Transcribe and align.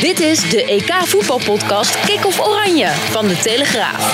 Dit 0.00 0.20
is 0.20 0.50
de 0.50 0.64
EK 0.64 0.94
voetbalpodcast 1.04 2.00
Kick-off 2.00 2.40
Oranje 2.40 2.88
van 3.10 3.28
de 3.28 3.38
Telegraaf. 3.38 4.12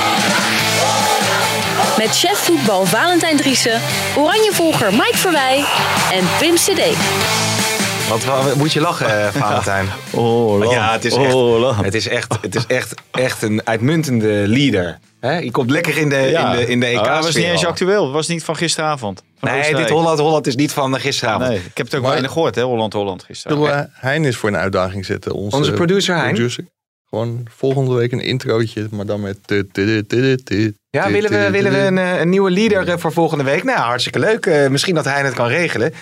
Met 1.99 2.19
chef 2.19 2.39
voetbal 2.39 2.87
Valentijn 2.87 3.37
Driessen, 3.37 3.81
Oranjevolger 4.17 4.91
Mike 4.93 5.19
Verwij 5.19 5.65
en 6.13 6.29
Pim 6.39 6.55
CD. 6.55 6.97
Wat 8.09 8.25
wat- 8.25 8.55
moet 8.55 8.73
je 8.73 8.81
lachen, 8.81 9.27
eh, 9.27 9.29
Valentijn? 9.33 9.87
Oh, 10.13 10.59
lang. 10.59 10.73
Ja, 10.73 10.93
het 10.93 11.05
is 11.05 11.15
echt, 11.15 11.35
Oh, 11.35 11.59
lang. 11.61 11.85
het 11.85 11.95
is 11.95 12.09
echt, 12.09 12.37
het 12.41 12.55
is 12.55 12.67
echt, 12.67 12.95
echt 13.11 13.43
een 13.43 13.67
uitmuntende 13.67 14.43
leader. 14.47 14.99
Hè? 15.21 15.39
Je 15.39 15.51
komt 15.51 15.71
lekker 15.71 15.97
in 15.99 16.09
de, 16.09 16.17
in 16.31 16.51
de, 16.51 16.67
in 16.67 16.81
de 16.81 16.87
EK. 16.87 16.95
Maar 16.95 17.15
dat 17.15 17.25
was 17.25 17.35
niet 17.35 17.45
eens 17.45 17.65
actueel. 17.67 18.05
Het 18.05 18.13
was 18.13 18.29
niet 18.29 18.45
van 18.45 18.57
gisteravond. 18.57 19.23
Van 19.39 19.49
Nee, 19.49 19.59
Oostenrijk. 19.59 19.87
dit 19.89 19.97
Holland, 19.97 20.19
Holland 20.19 20.47
is 20.47 20.55
niet 20.57 20.73
van 20.73 21.01
gisteravond. 21.01 21.49
Nee, 21.49 21.59
ik 21.59 21.77
heb 21.77 21.87
het 21.87 21.95
ook 21.95 22.01
Maar- 22.01 22.11
weinig 22.11 22.33
gehoord, 22.33 22.55
hè, 22.55 22.63
Holland-Holland 22.63 23.23
gisteren. 23.25 23.57
Zullen 23.57 23.73
we 23.77 23.89
Hein 23.93 24.25
eens 24.25 24.37
voor 24.37 24.49
een 24.49 24.57
uitdaging 24.57 25.05
zetten? 25.05 25.33
Onze, 25.33 25.57
Onze 25.57 25.73
producer 25.73 26.17
Hein? 26.17 26.33
producer. 26.33 26.65
Gewoon 27.09 27.47
volgende 27.57 27.95
week 27.95 28.13
een 28.13 28.21
introotje, 28.21 28.87
maar 28.91 29.07
dan 29.07 29.21
met... 29.21 29.39
Ja, 30.91 31.11
willen 31.11 31.31
we, 31.31 31.49
willen 31.51 31.73
we 31.73 31.79
een, 31.79 31.99
eh, 31.99 32.21
een 32.21 32.29
nieuwe 32.29 32.51
leader 32.51 32.89
eh, 32.89 32.99
voor 32.99 33.13
volgende 33.13 33.45
week? 33.45 33.65
Nou, 33.65 33.79
hartstikke 33.79 34.19
leuk. 34.19 34.47
Eh, 34.47 34.69
misschien 34.69 34.95
dat 34.95 35.05
hij 35.05 35.23
het 35.23 35.35
kan 35.35 35.47
regelen. 35.49 35.93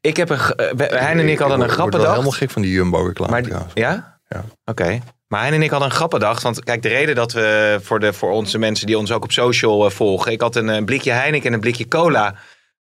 Ik 0.00 0.16
heb 0.16 0.30
een, 0.30 0.38
eh, 0.38 0.72
we- 0.76 0.84
Hein 0.84 1.18
en 1.18 1.28
ik 1.28 1.38
hadden 1.38 1.56
een 1.60 1.64
word- 1.64 1.70
grap 1.72 1.78
word 1.78 1.78
wel 1.78 1.88
bedacht. 1.90 2.08
helemaal 2.10 2.30
gek 2.38 2.50
van 2.50 2.62
die 2.62 2.70
Jumbo-reclame 2.72 3.32
Maar, 3.32 3.66
ja? 3.74 4.18
Ja. 4.28 4.44
Oké. 4.64 5.00
Maar 5.28 5.42
Hein 5.42 5.52
en 5.54 5.62
ik 5.62 5.70
hadden 5.70 5.88
een 5.88 5.94
grap 5.94 6.10
bedacht. 6.10 6.42
Want 6.42 6.64
kijk, 6.64 6.82
de 6.82 6.88
reden 6.88 7.14
dat 7.14 7.32
we 7.32 7.78
voor, 7.82 8.00
de, 8.00 8.12
voor 8.12 8.30
onze 8.30 8.58
mensen 8.58 8.86
die 8.86 8.98
ons 8.98 9.12
ook 9.12 9.24
op 9.24 9.32
social 9.32 9.84
eh, 9.84 9.90
volgen. 9.90 10.32
Ik 10.32 10.40
had 10.40 10.56
een, 10.56 10.68
een 10.68 10.84
blikje 10.84 11.10
Heineken 11.12 11.46
en 11.46 11.52
een 11.52 11.60
blikje 11.60 11.88
cola 11.88 12.34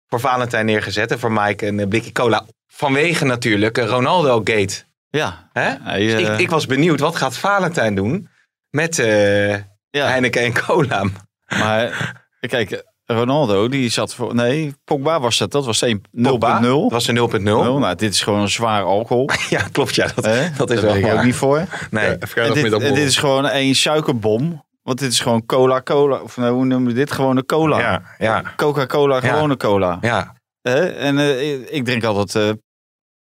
voor 0.08 0.20
Valentijn 0.20 0.66
neergezet. 0.66 1.12
En 1.12 1.20
voor 1.20 1.32
Mike 1.32 1.68
een 1.68 1.88
blikje 1.90 2.12
cola. 2.12 2.46
Vanwege 2.68 3.26
natuurlijk 3.26 3.78
eh, 3.78 3.86
Ronaldo-gate. 3.86 4.84
Ja. 5.10 5.50
Hè? 5.54 5.76
Hij, 5.82 6.00
Dus 6.00 6.14
eh, 6.14 6.20
ik, 6.34 6.40
ik 6.40 6.50
was 6.50 6.66
benieuwd, 6.66 7.00
wat 7.00 7.16
gaat 7.16 7.38
Valentijn 7.38 7.96
doen 7.96 8.30
met 8.70 9.00
eh, 9.00 9.54
ja. 9.90 10.08
Heineken 10.08 10.42
en 10.42 10.54
cola? 10.66 11.04
Maar 11.48 12.14
kijk, 12.40 12.84
Ronaldo, 13.14 13.68
die 13.68 13.90
zat 13.90 14.14
voor... 14.14 14.36
Nee, 14.36 14.74
Pogba 14.84 15.20
was 15.20 15.38
dat. 15.38 15.52
Dat 15.52 15.66
was 15.66 15.82
1 15.82 16.02
0.0. 16.18 16.22
Pogba, 16.22 16.60
Dat 16.60 16.92
was 16.92 17.08
een 17.08 17.30
0.0. 17.40 17.42
Nou, 17.44 17.96
dit 17.96 18.14
is 18.14 18.22
gewoon 18.22 18.40
een 18.40 18.50
zwaar 18.50 18.84
alcohol. 18.84 19.30
Ja, 19.50 19.62
klopt. 19.72 19.96
Ja, 19.96 20.08
dat, 20.16 20.24
dat 20.58 20.72
is 20.72 20.82
Daar 20.82 21.02
wel 21.02 21.18
ook 21.18 21.24
niet 21.24 21.36
voor. 21.36 21.64
Nee. 21.92 22.18
Ja, 22.36 22.54
dit, 22.54 22.80
dit 22.80 22.98
is 22.98 23.18
gewoon 23.18 23.48
één 23.48 23.76
suikerbom. 23.76 24.66
Want 24.82 25.00
dit 25.00 25.12
is 25.12 25.20
gewoon 25.20 25.46
cola-cola. 25.46 26.18
Of 26.18 26.38
nou, 26.38 26.54
hoe 26.54 26.66
noemen 26.66 26.88
we 26.88 26.94
dit? 26.94 27.12
Gewone 27.12 27.46
cola. 27.46 27.80
Ja, 27.80 28.02
ja, 28.18 28.54
Coca-Cola, 28.56 29.16
Ja. 29.16 29.22
gewone 29.34 29.58
cola. 29.58 29.98
ja. 30.02 30.36
Hè? 30.62 30.86
En 30.90 31.18
eh, 31.20 31.74
ik- 31.74 31.86
drink 31.86 32.04
altijd... 32.04 32.36
eh, 32.50 32.54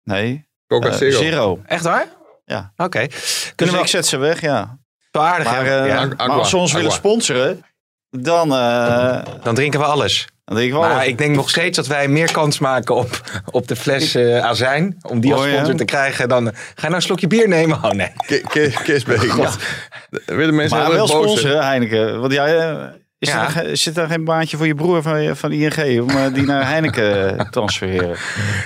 nee, 0.02 0.46
Coca 0.66 0.88
eh, 0.88 0.94
Zero. 0.94 1.18
zero. 1.18 1.60
Echt 1.66 1.84
waar? 1.84 2.06
Ja. 2.44 2.72
Oké. 2.76 3.06
Dus 3.06 3.52
Kunnen 3.54 3.74
we 3.74 3.80
ik 3.80 3.86
zet 3.86 4.06
ze 4.06 4.16
weg, 4.16 4.40
ja. 4.40 4.78
zo 5.12 5.18
aardig 5.20 5.50
Maar, 5.50 5.66
eh, 5.66 5.86
Ja. 5.86 6.06
Maar 6.16 6.28
als 6.30 6.50
ze 6.50 6.56
ons 6.56 6.72
willen 6.72 6.92
sponsoren, 6.92 7.64
dan, 8.18 8.52
eh, 8.54 9.18
Dan 9.42 9.54
drinken 9.54 9.80
we 9.80 9.86
alles. 9.86 10.26
dan 10.44 10.56
denk 10.56 10.66
ik 10.68 10.72
wel... 10.74 10.82
Maar 10.82 11.06
ik 11.06 11.18
denk 11.18 11.36
nog 11.36 11.50
steeds 11.50 11.76
dat 11.76 11.86
wij 11.86 12.08
meer 12.08 12.32
kans 12.32 12.58
maken 12.58 12.94
op, 12.94 13.20
op 13.50 13.68
de 13.68 13.76
fles 13.76 14.14
eh, 14.14 14.38
azijn. 14.38 14.96
Om 15.02 15.20
die 15.20 15.34
als 15.34 15.44
ja? 15.44 15.52
sponsor 15.52 15.74
te 15.76 15.84
krijgen. 15.84 16.28
Dan, 16.28 16.44
ga 16.46 16.52
je 16.74 16.82
nou 16.82 16.94
een 16.94 17.02
slokje 17.02 17.26
bier 17.26 17.48
nemen? 17.48 17.76
Oh 17.84 17.90
nee. 17.90 18.12
Ki- 18.26 18.40
ki- 18.48 18.74
Kisbeek. 18.84 19.22
Ja. 19.36 19.50
Willen 20.26 20.54
mensen 20.54 20.78
maar 20.78 20.92
wel 20.92 21.06
sponsoren, 21.08 21.64
Heineken. 21.66 22.20
Want 22.20 22.32
jij, 22.32 22.58
eh, 22.58 22.76
is, 23.18 23.28
Ja. 23.28 23.56
er, 23.62 23.76
zit 23.76 23.96
er 23.98 24.06
geen 24.08 24.24
baantje 24.24 24.56
voor 24.56 24.66
je 24.66 24.74
broer 24.74 25.02
van, 25.02 25.36
van 25.36 25.52
ING 25.52 26.00
om 26.00 26.32
die 26.32 26.42
naar 26.44 26.66
Heineken 26.68 27.36
te 27.38 27.46
transfereren? 27.50 28.16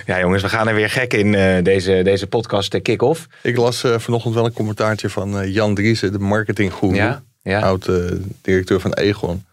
Ja 0.07 0.21
jongens, 0.21 0.43
we 0.43 0.49
gaan 0.49 0.69
er 0.69 0.75
weer 0.75 0.91
gek 0.91 1.15
in 1.15 1.35
eh, 1.35 1.63
deze, 1.65 2.01
deze 2.05 2.27
podcast 2.27 2.75
eh, 2.75 2.83
kick-off. 2.83 3.27
Ik 3.43 3.57
las 3.57 3.85
eh, 3.85 3.99
vanochtend 3.99 4.35
wel 4.35 4.45
een 4.45 4.53
commentaartje 4.53 5.11
van 5.11 5.41
eh, 5.41 5.55
Jan 5.55 5.75
Driessen, 5.75 6.13
de 6.13 6.19
marketinggoeroe. 6.19 6.97
Ja, 6.97 7.23
ja. 7.43 7.61
Oud-directeur 7.61 8.81
van 8.81 8.93
Egon. 8.93 9.47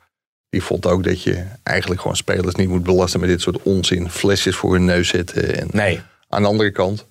Die 0.50 0.64
vond 0.64 0.86
ook 0.86 1.04
dat 1.04 1.24
je 1.24 1.46
eigenlijk 1.64 2.02
gewoon 2.02 2.16
spelers 2.18 2.56
niet 2.56 2.70
moet 2.70 2.84
belasten 2.84 3.20
met 3.20 3.30
dit 3.30 3.42
soort 3.42 3.62
onzin. 3.62 4.10
Flesjes 4.10 4.56
voor 4.56 4.74
hun 4.74 4.86
neus 4.86 5.08
zetten. 5.08 5.58
En 5.58 5.68
Nee. 5.72 6.02
aan 6.30 6.42
de 6.42 6.48
andere 6.48 6.72
kant, 6.72 7.08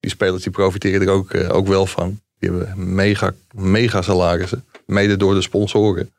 die 0.00 0.10
spelers 0.10 0.42
die 0.42 0.52
profiteren 0.52 1.06
er 1.06 1.12
ook, 1.12 1.32
eh, 1.32 1.54
ook 1.54 1.66
wel 1.66 1.86
van. 1.86 2.20
Die 2.38 2.50
hebben 2.50 2.94
mega, 2.94 3.32
mega 3.54 4.02
salarissen. 4.02 4.64
Mede 4.86 5.16
door 5.16 5.34
de 5.34 5.42
sponsoren. 5.42 6.12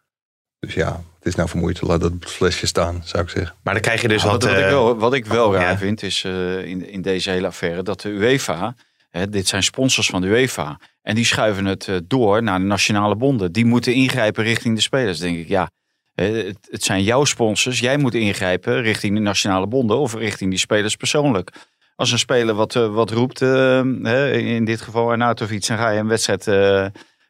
Dus 0.60 0.74
ja, 0.74 1.04
het 1.18 1.28
is 1.28 1.36
nou 1.36 1.50
vermoeid. 1.50 1.81
Laat 1.81 2.02
dat 2.02 2.12
flesje 2.20 2.68
staan, 2.68 3.02
zou 3.06 3.24
ik 3.24 3.30
zeggen. 3.30 3.56
Maar 3.64 3.74
dan 3.74 3.81
krijg 3.84 4.02
je 4.02 4.08
dus 4.08 4.24
Ja, 4.24 4.30
wat... 4.30 4.44
wat, 4.44 4.52
wat, 4.52 4.60
ik 4.60 4.66
eh, 4.66 4.70
wel, 4.72 4.98
wat 4.98 5.14
ik 5.14 5.25
wel 5.25 5.54
raar 5.54 5.72
ja. 5.72 5.78
vind 5.78 6.04
is 6.04 6.24
eh, 6.24 6.66
in, 6.66 6.90
in 6.90 7.02
deze 7.02 7.30
hele 7.30 7.48
affaire 7.48 7.84
dat 7.84 8.02
de 8.02 8.10
UEFA, 8.10 8.75
hè, 9.10 9.30
dit 9.30 9.48
zijn 9.48 9.64
sponsors 9.64 10.08
van 10.08 10.22
de 10.22 10.28
UEFA, 10.28 10.80
en 11.03 11.16
die 11.16 11.25
schuiven 11.25 11.66
het 11.66 11.88
eh, 11.88 11.96
door 12.08 12.44
naar 12.44 12.59
de 12.59 12.66
nationale 12.66 13.16
bonden. 13.16 13.52
Die 13.52 13.66
moeten 13.66 13.94
ingrijpen 13.94 14.44
richting 14.44 14.75
de 14.75 14.81
spelers. 14.81 15.19
Denk 15.19 15.38
ik, 15.38 15.47
ja, 15.47 15.69
eh, 16.16 16.53
het, 16.69 16.84
zijn 16.84 17.03
jouw 17.03 17.24
sponsors. 17.24 17.80
Jij 17.80 17.97
moet 17.97 18.14
ingrijpen 18.14 18.81
richting 18.81 19.16
de 19.16 19.22
nationale 19.22 19.68
bonden 19.68 19.97
of 19.97 20.13
richting 20.13 20.50
die 20.50 20.59
spelers 20.59 20.96
persoonlijk. 20.96 21.50
Als 21.96 22.12
een 22.12 22.19
speler 22.19 22.56
wat, 22.56 22.75
eh, 22.75 22.94
wat 22.94 23.12
roept, 23.12 23.42
in 23.42 24.66
dit 24.66 24.81
geval 24.81 25.09
Arnautovic, 25.09 25.68
dan 25.68 25.78
ga 25.78 25.90
je 25.90 26.00
een 26.00 26.08
wedstrijd, 26.08 26.44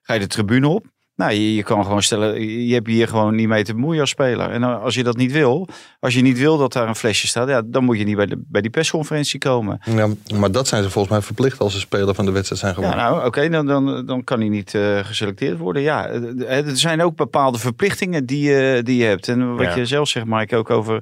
ga 0.02 0.14
je 0.14 0.20
de 0.20 0.28
tribune 0.28 0.68
op. 0.68 0.86
Nou, 1.16 1.32
je, 1.32 1.56
je 1.56 1.64
kan 1.64 1.84
gewoon 1.84 2.04
stellen, 2.04 2.42
je 2.68 2.74
hebt 2.74 2.88
hier 2.88 3.08
gewoon 3.08 3.36
niet 3.36 3.48
mee 3.48 3.64
te 3.64 3.74
bemoeien 3.74 4.02
als 4.02 4.10
speler. 4.10 4.50
En 4.50 4.64
eh, 4.64 4.82
als 4.84 4.96
je 4.96 5.04
dat 5.04 5.18
niet 5.18 5.32
wil, 5.32 5.68
als 6.00 6.14
je 6.14 6.22
niet 6.22 6.38
wil 6.38 6.58
dat 6.58 6.74
daar 6.74 6.88
een 6.88 6.96
flesje 6.96 7.28
staat, 7.28 7.48
ja, 7.50 7.62
dan 7.66 7.84
moet 7.84 7.98
je 7.98 8.04
niet 8.04 8.16
bij, 8.16 8.26
de, 8.26 8.44
bij 8.48 8.62
die 8.62 8.70
persconferentie 8.72 9.40
komen. 9.40 9.80
Ja, 9.96 10.08
maar 10.40 10.52
dat 10.52 10.68
zijn 10.68 10.84
ze 10.84 10.90
volgens 10.90 11.14
mij 11.14 11.24
verplicht 11.24 11.60
als 11.60 11.74
ze 11.74 11.80
speler 11.80 12.16
van 12.16 12.26
de 12.26 12.32
wedstrijd 12.32 12.62
zijn 12.62 12.74
Ja, 12.74 12.80
geworden. 12.82 13.06
nou, 13.06 13.26
oké, 13.26 13.50
dan, 13.50 13.66
dan, 13.66 14.06
dan 14.06 14.24
kan 14.24 14.40
hij 14.40 14.50
niet 14.50 14.74
eh, 14.76 15.00
geselecteerd 15.00 15.58
worden. 15.58 15.82
Ja, 15.82 16.08
eh, 16.08 16.68
er 16.68 16.78
zijn 16.78 17.02
ook 17.02 17.16
bepaalde 17.16 17.58
verplichtingen 17.60 18.26
die, 18.26 18.44
je 18.52 18.82
die 18.84 18.98
je 18.98 19.06
hebt. 19.06 19.28
En 19.28 19.56
wat 19.56 19.66
Ja. 19.66 19.76
je 19.76 19.86
zelf 19.86 20.08
zegt, 20.08 20.26
Mike, 20.26 20.56
ook 20.56 20.70
over... 20.70 21.02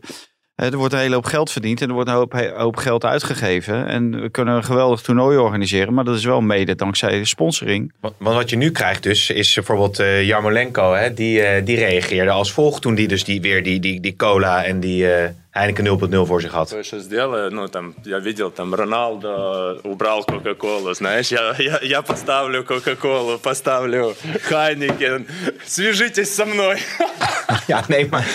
eh, 0.62 0.72
Er 0.72 0.78
wordt 0.78 0.94
een 0.94 1.00
hele 1.00 1.16
hoop 1.16 1.26
geld 1.26 1.52
verdiend 1.52 1.82
en 1.82 1.88
er 1.88 1.94
wordt 1.94 2.10
een 2.10 2.16
hoop, 2.16 2.52
hoop 2.56 2.76
geld 2.76 3.06
uitgegeven. 3.06 3.88
En 3.88 4.22
we 4.22 4.30
kunnen 4.30 4.56
een 4.56 4.64
geweldig 4.64 5.02
toernooi 5.02 5.38
organiseren, 5.38 5.94
maar 5.94 6.04
dat 6.04 6.16
is 6.16 6.26
wel 6.26 6.42
mede 6.42 6.76
dankzij 6.76 7.24
sponsoring. 7.24 7.92
Want 8.00 8.14
wat 8.18 8.50
je 8.50 8.56
nu 8.56 8.72
krijgt 8.72 9.04
dus, 9.04 9.30
is 9.30 9.54
bijvoorbeeld 9.54 10.00
eh 10.00 10.24
Jarmolenko, 10.24 10.94
hè, 10.94 11.14
die, 11.14 11.42
eh, 11.42 11.66
die 11.66 11.78
reageerde 11.78 12.32
als 12.32 12.52
volgt 12.52 12.82
toen 12.82 12.96
die 12.96 13.08
dus 13.08 13.24
die, 13.24 13.42
weer 13.42 13.64
die, 13.64 13.80
die, 13.80 14.00
die 14.00 14.16
cola 14.16 14.64
en 14.64 14.80
die 14.80 15.06
Heineken 15.50 15.84
0.0 16.15 16.27
voor 16.27 16.41
zich 16.41 16.53
had. 16.53 16.77
Что 16.83 16.99
сделаю, 16.99 17.50
ну 17.50 17.69
там, 17.69 17.94
я 18.05 18.19
видел, 18.19 18.50
там 18.50 18.75
Роналдо 18.75 19.81
убрал 19.84 20.25
Кока-Колу, 20.25 20.94
знаешь, 20.94 21.28
я, 21.31 21.55
я, 21.59 21.78
я 21.83 22.03
поставлю 22.03 22.65
Кока-Колу, 22.65 23.39
поставлю 23.39 24.15
Хайникен, 24.43 25.27
свяжитесь 25.65 26.34
со 26.34 26.44
мной. 26.44 26.77
Ja, 27.67 27.84
nee, 27.89 28.06
maar, 28.11 28.27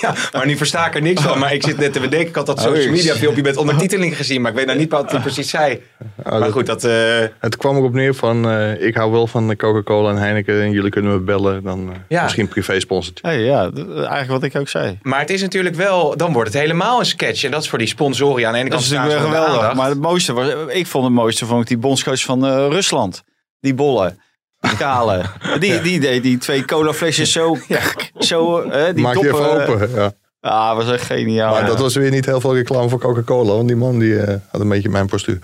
ja, 0.00 0.14
maar 0.32 0.46
nu 0.46 0.56
versta 0.56 0.86
ik 0.86 0.94
er 0.94 1.02
niks 1.02 1.22
van. 1.22 1.38
Maar 1.38 1.54
ik 1.54 1.62
zit 1.62 1.78
net 1.78 1.92
te 1.92 2.00
bedenken, 2.00 2.28
ik 2.28 2.34
had 2.34 2.46
dat 2.46 2.60
social 2.60 2.90
media 2.92 3.14
filmpje 3.14 3.42
met 3.42 3.56
ondertiteling 3.56 4.16
gezien. 4.16 4.40
Maar 4.40 4.50
ik 4.50 4.56
weet 4.56 4.66
nou 4.66 4.78
niet 4.78 4.90
wat 4.90 5.10
hij 5.10 5.20
precies 5.20 5.50
zei. 5.50 5.80
Maar 6.24 6.52
goed, 6.52 6.66
dat... 6.66 6.84
eh, 6.84 6.92
Het 7.38 7.56
kwam 7.56 7.76
erop 7.76 7.92
neer 7.92 8.14
van, 8.14 8.48
eh, 8.50 8.82
ik 8.86 8.94
hou 8.94 9.10
wel 9.12 9.26
van 9.26 9.56
Coca-Cola 9.56 10.10
en 10.10 10.16
Heineken 10.16 10.62
en 10.62 10.70
jullie 10.70 10.90
kunnen 10.90 11.12
me 11.12 11.18
bellen. 11.18 11.62
Dan 11.62 11.88
eh, 11.92 11.96
Ja. 12.08 12.22
misschien 12.22 12.44
een 12.44 12.48
privé 12.50 12.80
sponsortje. 12.80 13.26
Hey, 13.28 13.40
ja, 13.40 13.70
d- 13.70 13.76
eigenlijk 13.96 14.28
wat 14.30 14.42
ik 14.42 14.56
ook 14.56 14.68
zei. 14.68 14.98
maar 15.02 15.20
het 15.20 15.30
is 15.30 15.42
natuurlijk 15.42 15.74
wel, 15.74 16.16
dan 16.16 16.32
wordt 16.32 16.52
het 16.52 16.55
helemaal 16.57 16.99
een 16.99 17.05
sketch. 17.05 17.43
En 17.43 17.51
dat 17.51 17.61
is 17.63 17.69
voor 17.69 17.77
die 17.79 17.87
sponsoren 17.87 18.47
aan 18.47 18.53
de 18.53 18.59
ene 18.59 18.69
Dat 18.69 18.79
kant 18.79 18.91
is 18.91 18.97
natuurlijk 18.97 19.25
geweldig. 19.25 19.55
aandacht. 19.55 19.75
Maar 19.75 19.89
het 19.89 19.99
mooiste 19.99 20.33
was, 20.33 20.47
ik 20.67 20.87
vond 20.87 21.03
het 21.03 21.13
mooiste 21.13 21.45
vond 21.45 21.61
ik 21.61 21.67
die 21.67 21.77
bondscoach 21.77 22.21
van 22.21 22.45
eh, 22.45 22.67
Rusland. 22.69 23.23
Die 23.59 23.73
bolle. 23.73 24.15
Die 24.59 24.77
kale. 24.85 25.23
Die, 25.59 25.81
die 25.81 25.99
deed 25.99 26.23
die 26.23 26.37
twee 26.37 26.65
colaflesjes 26.65 27.31
zo, 27.31 27.57
zo 28.19 28.61
eh, 28.61 28.93
die 28.93 29.03
Maak 29.03 29.15
je 29.15 29.27
even 29.27 29.69
open. 29.69 29.89
Ja. 29.95 30.11
Ah, 30.41 30.75
was 30.75 30.91
echt 30.91 31.05
geniaal. 31.05 31.51
Maar 31.51 31.61
ja. 31.61 31.67
dat 31.67 31.79
was 31.79 31.95
weer 31.95 32.11
niet 32.11 32.25
heel 32.25 32.41
veel 32.41 32.55
reclame 32.55 32.89
voor 32.89 32.99
Coca-Cola. 32.99 33.53
Want 33.53 33.67
die 33.67 33.75
man 33.77 33.99
die, 33.99 34.19
eh, 34.19 34.35
had 34.51 34.61
een 34.61 34.69
beetje 34.69 34.89
mijn 34.89 35.07
postuur. 35.07 35.39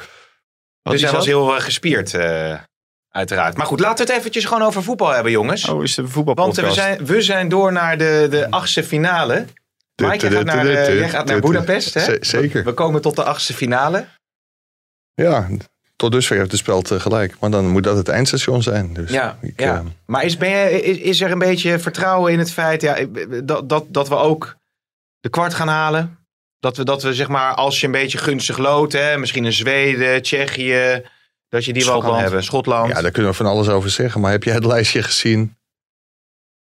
Wat 0.81 0.93
Dus 0.93 1.01
hij 1.01 1.11
was 1.11 1.19
dat? 1.19 1.27
heel 1.35 1.55
eh, 1.55 1.61
gespierd, 1.61 2.13
eh, 2.13 2.53
uiteraard. 3.09 3.57
Maar 3.57 3.65
goed, 3.65 3.79
laten 3.79 4.05
we 4.05 4.11
het 4.11 4.19
eventjes 4.21 4.45
gewoon 4.45 4.63
over 4.63 4.83
voetbal 4.83 5.09
hebben, 5.09 5.31
jongens. 5.31 5.69
Oh, 5.69 5.83
is 5.83 5.95
de 5.95 6.01
Want 6.01 6.13
voetbalpodcast. 6.13 6.67
we 6.67 6.73
zijn, 6.73 7.05
we 7.05 7.21
zijn 7.21 7.49
door 7.49 7.71
naar 7.71 7.97
de, 7.97 8.27
de 8.29 8.49
achtste 8.51 8.83
finale. 8.83 9.45
Mike, 9.95 10.29
jij 10.29 10.31
gaat 10.31 10.45
naar, 10.45 10.65
jij 10.95 11.09
gaat 11.09 11.25
naar 11.25 11.39
Budapest, 11.39 11.93
hè? 11.93 12.17
Zeker. 12.19 12.63
We 12.63 12.73
komen 12.73 13.01
tot 13.01 13.15
de 13.15 13.23
achtste 13.23 13.53
finale. 13.53 14.05
Ja, 15.13 15.47
tot 15.95 16.11
dusver 16.11 16.37
heeft 16.37 16.51
het 16.51 16.59
spel 16.59 16.81
gelijk. 16.87 17.35
Maar 17.39 17.51
dan 17.51 17.67
moet 17.67 17.83
dat 17.83 17.97
het 17.97 18.07
eindstation 18.07 18.63
zijn. 18.63 18.93
Dus 18.93 19.11
Ja, 19.11 19.37
ik, 19.41 19.59
ja. 19.59 19.75
eh, 19.75 19.85
maar 20.05 20.23
is, 20.23 20.37
ben 20.37 20.49
je, 20.49 20.81
is, 20.81 20.97
is 20.97 21.21
er 21.21 21.31
een 21.31 21.39
beetje 21.39 21.79
vertrouwen 21.79 22.31
in 22.31 22.39
het 22.39 22.51
feit 22.51 22.81
ja, 22.81 22.97
dat, 23.43 23.69
dat, 23.69 23.85
dat 23.87 24.07
we 24.07 24.15
ook 24.15 24.55
de 25.19 25.29
kwart 25.29 25.53
gaan 25.53 25.67
halen? 25.67 26.17
Dat 26.59 26.77
we, 26.77 26.83
dat 26.83 27.03
we 27.03 27.13
zeg 27.13 27.27
maar, 27.27 27.53
als 27.53 27.79
je 27.79 27.85
een 27.85 27.91
beetje 27.91 28.17
gunstig 28.17 28.57
loopt, 28.57 28.93
hè, 28.93 29.17
misschien 29.17 29.43
een 29.43 29.53
Zweden, 29.53 30.21
Tsjechië, 30.21 31.01
dat 31.49 31.65
je 31.65 31.73
die 31.73 31.85
wel 31.85 32.01
kan 32.01 32.17
hebben. 32.17 32.43
Schotland. 32.43 32.89
ja, 32.89 33.01
daar 33.01 33.11
kunnen 33.11 33.31
we 33.31 33.37
van 33.37 33.45
alles 33.45 33.69
over 33.69 33.89
zeggen. 33.89 34.21
Maar 34.21 34.31
heb 34.31 34.43
jij 34.43 34.53
het 34.53 34.65
lijstje 34.65 35.03
gezien? 35.03 35.57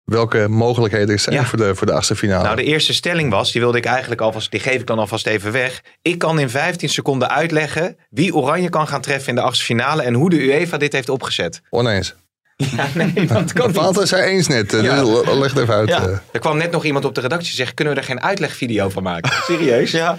Welke 0.09 0.47
mogelijkheden 0.47 1.09
er 1.09 1.19
zijn 1.19 1.35
Ja. 1.35 1.45
voor, 1.45 1.57
de, 1.57 1.75
voor 1.75 1.87
de 1.87 1.93
achtste 1.93 2.15
finale? 2.15 2.43
Nou, 2.43 2.55
de 2.55 2.63
eerste 2.63 2.93
stelling 2.93 3.31
was, 3.31 3.51
die 3.51 3.61
wilde 3.61 3.77
ik 3.77 3.85
eigenlijk 3.85 4.21
alvast, 4.21 4.51
die 4.51 4.59
geef 4.59 4.79
ik 4.79 4.87
dan 4.87 4.99
alvast 4.99 5.27
even 5.27 5.51
weg. 5.51 5.81
Ik 6.01 6.17
kan 6.17 6.39
in 6.39 6.49
15 6.49 6.89
seconden 6.89 7.29
uitleggen 7.29 7.97
wie 8.09 8.35
Oranje 8.35 8.69
kan 8.69 8.87
gaan 8.87 9.01
treffen 9.01 9.29
in 9.29 9.35
de 9.35 9.41
achtste 9.41 9.65
finale 9.65 10.01
en 10.01 10.13
hoe 10.13 10.29
de 10.29 10.41
UEFA 10.43 10.77
dit 10.77 10.93
heeft 10.93 11.09
opgezet. 11.09 11.61
Oneens. 11.69 12.15
Ja, 12.75 12.87
nee, 12.93 13.25
dat 13.27 13.53
kan. 13.53 13.73
Vater 13.73 14.07
zei 14.07 14.21
eens 14.31 14.47
net. 14.47 14.73
eh, 14.73 14.83
Ja. 14.83 15.03
dus 15.03 15.25
leg 15.33 15.53
het 15.53 15.61
even 15.61 15.73
uit. 15.73 15.89
Ja. 15.89 16.01
eh. 16.07 16.17
Er 16.31 16.39
kwam 16.39 16.57
net 16.57 16.71
nog 16.71 16.85
iemand 16.85 17.05
op 17.05 17.15
de 17.15 17.21
redactie 17.21 17.55
zeggen, 17.55 17.75
kunnen 17.75 17.93
we 17.93 17.99
er 17.99 18.05
geen 18.05 18.21
uitlegvideo 18.21 18.89
van 18.89 19.03
maken? 19.03 19.31
Serieus? 19.43 19.91
Ja. 19.91 20.17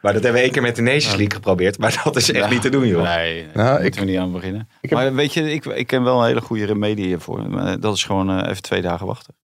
Maar 0.00 0.12
dat 0.12 0.22
hebben 0.22 0.32
we 0.40 0.46
één 0.46 0.50
keer 0.54 0.62
met 0.62 0.76
de 0.76 0.82
Nations 0.82 1.06
League 1.16 1.30
geprobeerd, 1.30 1.78
maar 1.78 2.00
dat 2.04 2.16
is 2.16 2.30
echt 2.32 2.50
niet 2.50 2.62
te 2.62 2.68
doen, 2.68 2.86
joh. 2.86 3.02
Nee, 3.02 3.42
Nou, 3.42 3.52
daar 3.54 3.76
ik- 3.76 3.82
moeten 3.82 4.00
we 4.00 4.06
niet 4.06 4.18
aan 4.18 4.32
beginnen. 4.32 4.68
heb- 4.80 4.90
Maar 4.90 5.14
weet 5.14 5.34
je, 5.34 5.52
ik, 5.52 5.64
ik 5.64 5.86
ken 5.86 6.02
wel 6.02 6.20
een 6.20 6.26
hele 6.26 6.40
goede 6.40 6.64
remedie 6.64 7.06
hiervoor. 7.06 7.50
Maar 7.50 7.80
Dat 7.80 7.94
is 7.96 8.04
gewoon 8.04 8.30
eh, 8.30 8.50
even 8.50 8.62
twee 8.62 8.82
dagen 8.82 9.06
wachten. 9.06 9.34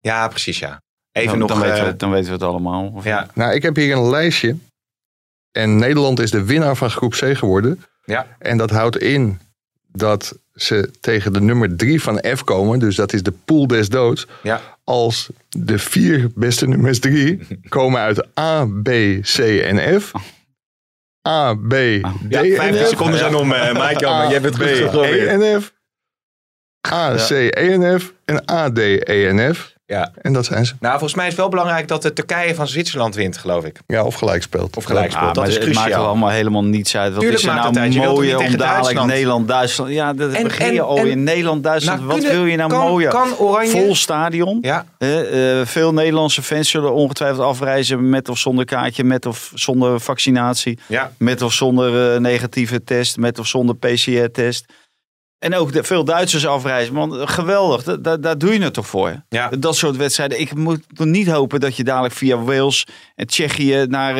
Ja, 0.00 0.28
precies, 0.28 0.58
ja. 0.58 0.82
Even 1.12 1.28
dan, 1.30 1.38
nog... 1.38 1.48
dan, 1.48 1.60
weten 1.60 1.78
eh, 1.78 1.84
we, 1.84 1.96
dan 1.96 2.10
weten 2.10 2.26
we 2.26 2.32
het 2.32 2.42
allemaal. 2.42 2.92
Of 2.94 3.04
ja, 3.04 3.26
Nou, 3.34 3.52
ik 3.54 3.62
heb 3.62 3.76
hier 3.76 3.96
een 3.96 4.10
lijstje. 4.10 4.56
En 5.52 5.76
Nederland 5.78 6.20
is 6.20 6.30
de 6.30 6.44
winnaar 6.44 6.76
van 6.76 6.90
groep 6.90 7.12
C 7.12 7.36
geworden. 7.36 7.82
ja, 8.04 8.26
En 8.38 8.58
dat 8.58 8.70
houdt 8.70 8.98
in 8.98 9.40
dat 9.92 10.38
ze 10.58 10.90
tegen 11.00 11.32
de 11.32 11.40
nummer 11.40 11.76
drie 11.76 12.02
van 12.02 12.24
F 12.36 12.44
komen. 12.44 12.78
Dus 12.78 12.96
dat 12.96 13.12
is 13.12 13.22
de 13.22 13.32
pool 13.44 13.66
des 13.66 13.88
doods. 13.88 14.26
ja. 14.42 14.60
Als 14.84 15.28
de 15.48 15.78
vier 15.78 16.30
beste 16.34 16.66
nummers 16.68 16.98
drie 17.00 17.38
komen 17.68 18.00
uit 18.00 18.38
A, 18.38 18.64
B, 18.82 18.88
C 19.22 19.38
en 19.38 20.00
F. 20.00 20.12
A, 21.28 21.54
B, 21.54 21.70
D 21.70 22.00
Ja, 22.28 22.42
en 22.42 22.56
15 22.56 22.84
F. 22.84 22.88
seconden 22.88 23.18
zijn 23.18 23.34
om, 23.34 23.52
eh 23.52 23.72
Mike. 23.88 24.06
Je 24.06 24.38
hebt 24.38 24.44
het 24.44 24.58
B, 24.58 24.62
E 24.94 25.26
en 25.26 25.62
F. 25.62 25.72
A, 26.92 27.14
C, 27.14 27.30
E 27.30 27.48
en 27.50 28.00
F. 28.00 28.12
En 28.24 28.50
A, 28.50 28.70
D, 28.72 28.78
E 28.78 29.26
en 29.28 29.54
F. 29.54 29.76
Ja. 29.88 30.10
En 30.22 30.32
dat 30.32 30.44
zijn 30.44 30.66
ze. 30.66 30.72
Nou, 30.80 30.92
volgens 30.92 31.14
mij 31.14 31.24
is 31.24 31.30
het 31.32 31.40
wel 31.40 31.48
belangrijk 31.50 31.88
dat 31.88 32.02
de 32.02 32.12
Turkije 32.12 32.54
van 32.54 32.68
Zwitserland 32.68 33.14
wint, 33.14 33.36
geloof 33.36 33.64
ik. 33.64 33.80
Ja, 33.86 34.04
of 34.04 34.14
gelijk 34.14 34.42
speelt. 34.42 34.76
Of 34.76 34.84
gelijk 34.84 35.12
Ah, 35.12 35.18
speelt. 35.18 35.34
dat 35.34 35.48
is 35.48 35.54
het 35.54 35.62
maakt 35.64 35.76
er 35.76 35.82
cruciaal. 35.82 36.06
allemaal 36.06 36.28
helemaal 36.28 36.64
niets 36.64 36.96
uit. 36.96 37.10
Wat 37.12 37.20
Tuurlijk 37.20 37.40
is 37.42 37.46
er 37.48 37.54
maakt 37.54 37.72
nou 37.72 37.84
het 37.84 37.94
niet 37.94 38.06
om 38.06 38.14
dadelijk 38.38 38.58
Duitsland? 38.58 39.06
Nederland-Duitsland... 39.10 39.90
Ja, 39.92 40.12
dat 40.12 40.32
En- 40.32 40.42
begin 40.42 40.72
je 40.74 40.82
al 40.82 40.96
en- 40.98 41.06
in 41.10 41.22
Nederland-Duitsland. 41.24 41.98
Nou, 41.98 42.10
Wat 42.10 42.18
kunnen- 42.20 42.36
wil 42.38 42.46
je 42.50 42.56
nou 42.56 42.70
kan- 42.70 42.86
mooier? 42.88 43.10
kan 43.10 43.36
Oranje- 43.38 43.70
Vol 43.70 43.94
stadion. 43.94 44.58
Ja, 44.60 44.84
eh, 44.98 45.08
veel 45.64 45.92
Nederlandse 45.92 46.42
fans 46.42 46.70
zullen 46.70 46.92
ongetwijfeld 46.94 47.40
afreizen 47.46 48.08
met 48.08 48.28
of 48.28 48.38
zonder 48.38 48.64
kaartje, 48.64 49.04
met 49.04 49.26
of 49.26 49.50
zonder 49.54 50.00
vaccinatie, 50.00 50.78
ja. 50.86 51.10
met 51.18 51.42
of 51.42 51.52
zonder 51.52 52.14
eh, 52.14 52.20
negatieve 52.20 52.84
test, 52.84 53.16
met 53.16 53.38
of 53.38 53.46
zonder 53.46 53.76
PCR-test. 53.76 54.64
En 55.38 55.54
ook 55.54 55.72
de, 55.72 55.82
veel 55.84 56.04
Duitsers 56.04 56.46
afreizen. 56.46 56.94
Want 56.94 57.14
eh, 57.16 57.22
geweldig, 57.28 57.82
da- 57.82 57.96
da- 57.96 58.16
daar 58.16 58.38
doe 58.38 58.52
je 58.52 58.60
het 58.62 58.74
toch 58.74 58.86
voor. 58.86 59.22
Ja. 59.28 59.48
Dat 59.58 59.76
soort 59.76 59.96
wedstrijden. 59.96 60.40
Ik 60.40 60.54
moet 60.54 60.80
toch 60.94 61.06
niet 61.06 61.28
hopen 61.28 61.60
dat 61.60 61.76
je 61.76 61.84
dadelijk 61.84 62.14
via 62.14 62.36
Wales 62.38 62.86
en 63.14 63.26
Tsjechië 63.26 63.84
naar 63.88 64.10
eh, 64.10 64.16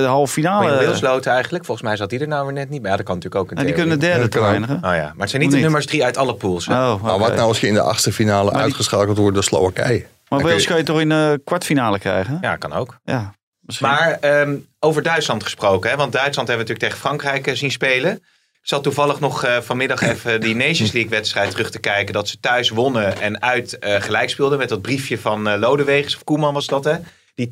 de 0.00 0.04
halve 0.06 0.40
Maar 0.40 0.52
finale... 0.60 0.80
je 0.80 0.86
Wilsloten 0.86 1.32
eigenlijk, 1.32 1.64
volgens 1.64 1.86
mij 1.86 1.96
zat 1.96 2.10
die 2.10 2.18
er 2.18 2.28
nou 2.28 2.44
weer 2.44 2.52
net 2.54 2.70
niet 2.70 2.82
bij. 2.82 2.90
Ja, 2.90 2.96
dat 2.96 3.06
kan 3.06 3.14
natuurlijk 3.14 3.42
ook 3.44 3.50
een 3.50 3.56
Nou, 3.56 3.66
die 3.66 3.76
kunnen 3.76 3.98
theorie. 3.98 4.18
derde 4.20 4.38
kan 4.38 4.48
eindigen. 4.48 4.76
Oh 4.76 4.80
ja, 4.82 4.88
maar 4.90 5.14
het 5.18 5.30
zijn 5.30 5.42
niet 5.42 5.50
de 5.50 5.56
niet? 5.56 5.64
nummers 5.64 5.86
drie 5.86 6.04
uit 6.04 6.16
alle 6.16 6.34
pools. 6.34 6.66
hè? 6.66 6.72
Oh, 6.72 7.02
Maar 7.02 7.14
oké. 7.14 7.22
wat 7.22 7.34
nou 7.34 7.48
als 7.48 7.60
je 7.60 7.66
in 7.66 7.74
de 7.74 7.80
achtste 7.80 8.12
finale 8.12 8.50
die- 8.50 8.60
uitgeschakeld 8.60 9.16
wordt 9.18 9.34
door 9.34 9.44
Slowakije? 9.44 10.04
Maar 10.28 10.40
Wales 10.40 10.62
je- 10.62 10.68
kan 10.68 10.76
je 10.76 10.82
toch 10.82 11.00
in 11.00 11.08
de 11.08 11.40
kwartfinale 11.44 11.98
krijgen? 11.98 12.38
Ja, 12.40 12.56
kan 12.56 12.72
ook. 12.72 12.98
Ja. 13.04 13.34
misschien. 13.60 13.88
Maar 13.88 14.16
ehm, 14.20 14.54
over 14.80 15.02
Duitsland 15.02 15.42
gesproken, 15.42 15.90
hè? 15.90 15.96
want 15.96 16.12
Duitsland 16.12 16.48
hebben 16.48 16.66
we 16.66 16.72
natuurlijk 16.72 16.94
tegen 16.94 16.98
Frankrijk 17.18 17.46
eh, 17.46 17.54
zien 17.54 17.70
spelen. 17.70 18.22
Zat 18.66 18.82
toevallig 18.82 19.20
nog 19.20 19.44
eh, 19.44 19.60
vanmiddag 19.60 20.00
even 20.12 20.40
die 20.40 20.54
Nations 20.54 20.92
League 20.92 21.10
wedstrijd 21.10 21.50
terug 21.50 21.70
te 21.70 21.78
kijken. 21.78 22.14
Dat 22.14 22.28
ze 22.28 22.40
thuis 22.40 22.68
wonnen 22.68 23.20
en 23.20 23.42
uit 23.42 23.78
eh, 23.78 24.00
gelijk 24.02 24.30
speelden 24.30 24.58
met 24.58 24.68
dat 24.68 24.82
briefje 24.82 25.18
van 25.18 25.48
eh 25.48 25.58
Lodewegers 25.58 26.16
of 26.16 26.24
Koeman 26.24 26.54
was 26.54 26.66
dat 26.66 26.84
hè? 26.84 26.96
Die 27.34 27.48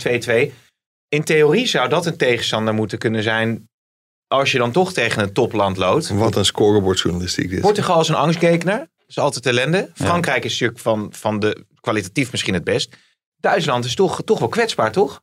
2-2. 0.51 0.53
In 1.09 1.25
theorie 1.25 1.67
zou 1.67 1.89
dat 1.89 2.07
een 2.07 2.17
tegenstander 2.17 2.75
moeten 2.75 2.99
kunnen 2.99 3.23
zijn 3.23 3.69
als 4.27 4.53
je 4.53 4.59
dan 4.59 4.73
toch 4.73 4.93
tegen 4.93 5.23
een 5.23 5.33
topland 5.33 5.77
loodt. 5.77 6.09
Wat 6.09 6.37
een 6.37 6.45
scorebordjournalistiek 6.45 7.51
dit. 7.51 7.61
Portugal 7.61 8.01
is 8.01 8.09
een 8.09 8.15
angstgekner. 8.15 8.79
Dat 8.79 9.09
is 9.09 9.19
altijd 9.19 9.47
ellende. 9.47 9.91
Frankrijk 9.95 10.45
is 10.45 10.53
natuurlijk 10.53 10.81
van, 10.81 11.09
van 11.11 11.41
de 11.41 11.65
kwalitatief 11.81 12.31
misschien 12.31 12.55
het 12.55 12.65
best. 12.65 12.97
Duitsland 13.37 13.85
is 13.85 13.95
toch, 13.95 14.23
toch 14.25 14.39
wel 14.39 14.49
kwetsbaar, 14.49 14.93
toch? 14.93 15.23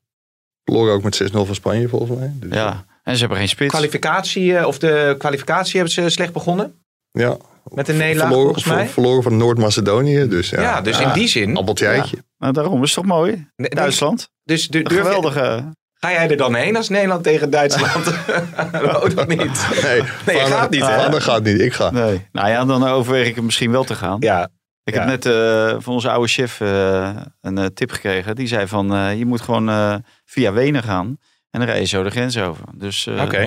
Verloren 0.63 0.93
ook 0.93 1.03
met 1.03 1.23
6-0 1.23 1.31
van 1.31 1.55
Spanje 1.55 1.89
volgens 1.89 2.19
mij. 2.19 2.33
Dus, 2.35 2.53
Ja, 2.53 2.85
en 3.03 3.13
ze 3.13 3.19
hebben 3.19 3.37
geen 3.37 3.47
spits. 3.49 3.69
Kwalificatie, 3.69 4.57
eh, 4.57 4.67
of 4.67 4.79
de 4.79 5.15
kwalificatie 5.17 5.75
hebben 5.75 5.93
ze 5.93 6.09
slecht 6.09 6.33
begonnen. 6.33 6.83
ja. 7.11 7.37
Met 7.73 7.87
een 7.87 7.97
nederlaag 7.97 8.27
verloren, 8.27 8.43
volgens 8.53 8.65
mij. 8.73 8.83
ver- 8.83 8.93
verloren 8.93 9.23
van 9.23 9.37
Noord-Macedonië. 9.37 10.27
Dus, 10.27 10.49
ja, 10.49 10.61
Ja, 10.61 10.81
dus 10.81 10.99
in 10.99 11.11
die 11.13 11.27
zin. 11.27 11.57
Appeltje 11.57 11.87
eitje. 11.87 12.17
Nou, 12.37 12.53
daarom 12.53 12.83
is 12.83 12.95
het 12.95 13.05
toch 13.05 13.15
mooi. 13.15 13.47
Nee, 13.55 13.69
Duitsland. 13.69 14.29
Dus 14.43 14.67
durf 14.67 14.89
je- 14.89 14.95
geweldige. 14.95 15.73
ga 15.93 16.11
jij 16.11 16.29
er 16.29 16.37
dan 16.37 16.55
heen 16.55 16.75
als 16.75 16.89
Nederland 16.89 17.23
tegen 17.23 17.49
Duitsland? 17.49 18.07
oh, 18.73 19.15
dat 19.15 19.27
niet. 19.27 19.67
Nee, 19.83 20.01
Nee, 20.25 20.35
je 20.35 20.45
gaat 20.45 20.69
niet, 20.69 20.81
hè? 20.87 20.95
Vader 20.99 21.21
gaat 21.21 21.43
niet, 21.43 21.59
ik 21.61 21.73
ga. 21.73 21.91
Nee. 21.91 22.27
Nou 22.31 22.49
ja, 22.49 22.65
dan 22.65 22.87
overweeg 22.87 23.27
ik 23.27 23.35
het 23.35 23.43
misschien 23.43 23.71
wel 23.71 23.83
te 23.83 23.95
gaan. 23.95 24.17
Ja, 24.19 24.49
Ik 24.83 24.93
ja. 24.93 24.99
heb 24.99 25.09
net 25.09 25.25
eh, 25.25 25.75
van 25.81 25.93
onze 25.93 26.09
oude 26.09 26.27
chef 26.27 26.61
eh, 26.61 27.09
een 27.41 27.57
eh, 27.57 27.65
tip 27.65 27.91
gekregen. 27.91 28.35
Die 28.35 28.47
zei 28.47 28.67
van, 28.67 28.93
eh, 28.95 29.17
je 29.17 29.25
moet 29.25 29.41
gewoon 29.41 29.69
eh, 29.69 29.95
via 30.25 30.51
Wenen 30.53 30.83
gaan. 30.83 31.17
En 31.51 31.59
dan 31.59 31.69
rij 31.69 31.79
je 31.79 31.85
zo 31.85 32.03
de 32.03 32.09
grens 32.09 32.37
over. 32.37 32.63
Dus 32.73 33.07
eh, 33.07 33.21
oké. 33.21 33.43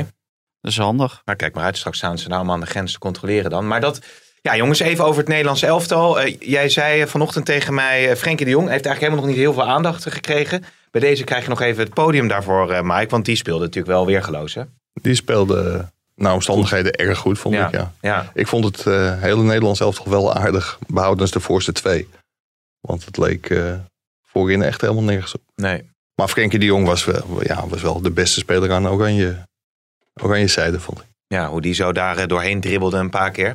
dat 0.61 0.71
is 0.71 0.79
handig. 0.79 1.23
Maar 1.25 1.37
kijk 1.37 1.55
maar 1.55 1.65
uit, 1.65 1.77
straks 1.77 1.97
staan 1.97 2.19
ze 2.19 2.25
nou 2.25 2.37
allemaal 2.37 2.55
aan 2.55 2.61
de 2.61 2.67
grens 2.71 2.93
te 2.93 2.99
controleren 2.99 3.51
dan. 3.51 3.67
Maar 3.69 3.81
dat, 3.81 4.01
ja 4.43 4.57
jongens, 4.57 4.81
even 4.81 5.05
over 5.05 5.19
het 5.21 5.29
Nederlands 5.29 5.63
elftal. 5.63 6.21
Eh, 6.21 6.37
jij 6.41 6.69
zei 6.69 7.01
eh, 7.01 7.07
vanochtend 7.07 7.45
tegen 7.47 7.75
mij, 7.75 8.11
eh, 8.11 8.17
Frenkie 8.17 8.45
de 8.45 8.53
Jong 8.53 8.69
heeft 8.69 8.87
eigenlijk 8.87 9.01
helemaal 9.01 9.21
nog 9.25 9.31
niet 9.31 9.45
heel 9.45 9.53
veel 9.53 9.73
aandacht 9.75 10.11
gekregen. 10.13 10.65
Bij 10.91 11.01
deze 11.01 11.25
krijg 11.25 11.43
je 11.43 11.49
nog 11.49 11.61
even 11.61 11.85
het 11.85 11.95
podium 11.95 12.29
daarvoor, 12.29 12.71
eh, 12.73 12.83
Mike. 12.83 13.09
Want 13.11 13.25
die 13.25 13.37
speelde 13.37 13.65
natuurlijk 13.65 13.95
wel 13.95 14.07
weergeloos, 14.07 14.55
hè? 14.55 14.63
Die 14.93 15.15
speelde 15.15 15.89
naar 16.15 16.33
omstandigheden 16.33 16.93
erg 16.93 17.19
goed, 17.19 17.39
vond 17.39 17.55
Ja. 17.55 17.67
ik. 17.67 17.73
Ja. 17.73 17.93
Ja, 18.01 18.31
Ik 18.35 18.47
vond 18.47 18.65
het 18.65 18.87
eh, 18.87 19.21
hele 19.21 19.43
Nederlands 19.43 19.81
elftal 19.81 20.11
wel 20.11 20.35
aardig. 20.35 20.79
Behoudens 20.87 21.31
de 21.31 21.41
voorste 21.41 21.73
twee. 21.73 22.09
Want 22.81 23.05
het 23.05 23.17
leek 23.19 23.51
eh, 23.51 23.75
voorin 24.23 24.63
echt 24.63 24.81
helemaal 24.81 25.03
nergens 25.03 25.35
op. 25.35 25.41
nee. 25.55 25.93
Maar 26.15 26.29
Frenkie 26.29 26.59
de 26.59 26.65
Jong 26.65 26.87
was, 26.87 27.05
wel- 27.05 27.43
ja, 27.45 27.67
was 27.69 27.83
wel 27.83 28.01
de 28.03 28.11
beste 28.11 28.39
speler 28.41 28.73
aan 28.73 28.89
oranje, 28.89 29.47
oranje 30.23 30.47
zijde, 30.47 30.81
vond 30.81 30.99
ik. 31.01 31.07
Ja, 31.27 31.49
hoe 31.49 31.61
die 31.61 31.75
zo 31.75 31.93
daar 31.93 32.17
eh, 32.17 32.27
doorheen 32.27 32.61
dribbelde 32.61 32.97
een 32.99 33.11
paar 33.11 33.31
keer. 33.31 33.55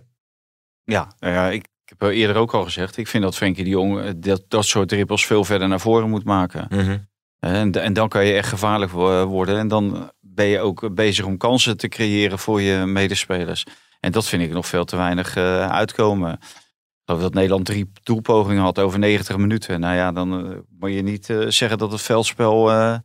Ja, 0.83 1.07
nou 1.19 1.33
ja 1.33 1.47
ik, 1.49 1.63
ik 1.85 1.93
heb 1.99 2.09
eerder 2.09 2.35
ook 2.35 2.53
al 2.53 2.63
gezegd. 2.63 2.97
Ik 2.97 3.07
vind 3.07 3.23
dat 3.23 3.35
Frenkie 3.35 3.63
de 3.63 3.69
Jong 3.69 3.99
eh, 4.01 4.11
dat, 4.15 4.43
dat 4.47 4.65
soort 4.65 4.89
dribbels 4.89 5.25
veel 5.25 5.43
verder 5.43 5.67
naar 5.67 5.79
voren 5.79 6.09
moet 6.09 6.23
maken. 6.23 6.65
En, 7.39 7.71
en 7.71 7.93
dan 7.93 8.09
kan 8.09 8.25
je 8.25 8.33
echt 8.33 8.49
gevaarlijk 8.49 8.91
wo- 8.91 9.25
worden. 9.25 9.57
En 9.57 9.67
dan 9.67 10.11
ben 10.19 10.45
je 10.45 10.59
ook 10.59 10.95
bezig 10.95 11.25
om 11.25 11.37
kansen 11.37 11.77
te 11.77 11.87
creëren 11.87 12.39
voor 12.39 12.61
je 12.61 12.85
medespelers. 12.85 13.65
En 13.99 14.11
dat 14.11 14.25
vind 14.27 14.41
ik 14.43 14.51
nog 14.51 14.67
veel 14.67 14.85
te 14.85 14.95
weinig 14.95 15.35
eh, 15.35 15.69
uitkomen. 15.71 16.39
Geloof 17.09 17.23
dat 17.23 17.33
Nederland 17.33 17.65
drie 17.65 17.91
doelpogingen 18.03 18.63
had 18.63 18.79
over 18.79 18.99
90 18.99 19.37
minuten. 19.37 19.79
Nou 19.79 19.95
ja, 19.95 20.11
dan 20.11 20.45
eh, 20.51 20.57
moet 20.79 20.93
je 20.93 21.01
niet 21.01 21.29
eh, 21.29 21.37
zeggen 21.47 21.77
dat 21.77 21.91
het 21.91 22.01
veldspel 22.01 22.71
eh, 22.71 22.95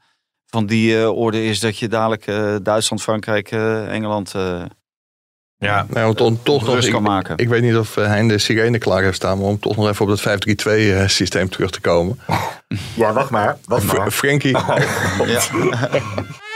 van 0.46 0.66
die 0.66 1.10
orde 1.10 1.44
is 1.44 1.60
dat 1.60 1.78
je 1.78 1.88
dadelijk 1.88 2.26
eh, 2.26 2.54
Duitsland, 2.62 3.02
Frankrijk, 3.02 3.50
Engeland 3.50 4.34
eh 4.34 4.62
Ja, 5.58 5.86
Nou, 5.90 6.08
om 6.08 6.14
to- 6.14 6.38
toch 6.42 6.66
nog, 6.66 6.84
ik, 6.84 6.92
kan 6.92 7.02
maken. 7.02 7.36
ik 7.36 7.48
weet 7.48 7.62
niet 7.62 7.76
of 7.76 7.96
eh, 7.96 8.06
Hein 8.06 8.28
de 8.28 8.38
sirene 8.38 8.78
klaar 8.78 9.02
heeft 9.02 9.16
staan, 9.16 9.38
maar 9.38 9.46
om 9.46 9.58
toch 9.58 9.76
nog 9.76 9.88
even 9.88 10.10
op 10.10 10.22
dat 10.22 10.44
5-3-2 10.66 10.70
eh, 10.70 11.08
systeem 11.08 11.48
terug 11.48 11.70
te 11.70 11.80
komen. 11.80 12.18
ja 12.94 13.12
wacht 13.12 13.30
maar. 13.30 13.58
Wacht 13.64 13.84
Fr- 13.84 14.10
Frenkie, 14.10 14.56
ja. 15.26 15.40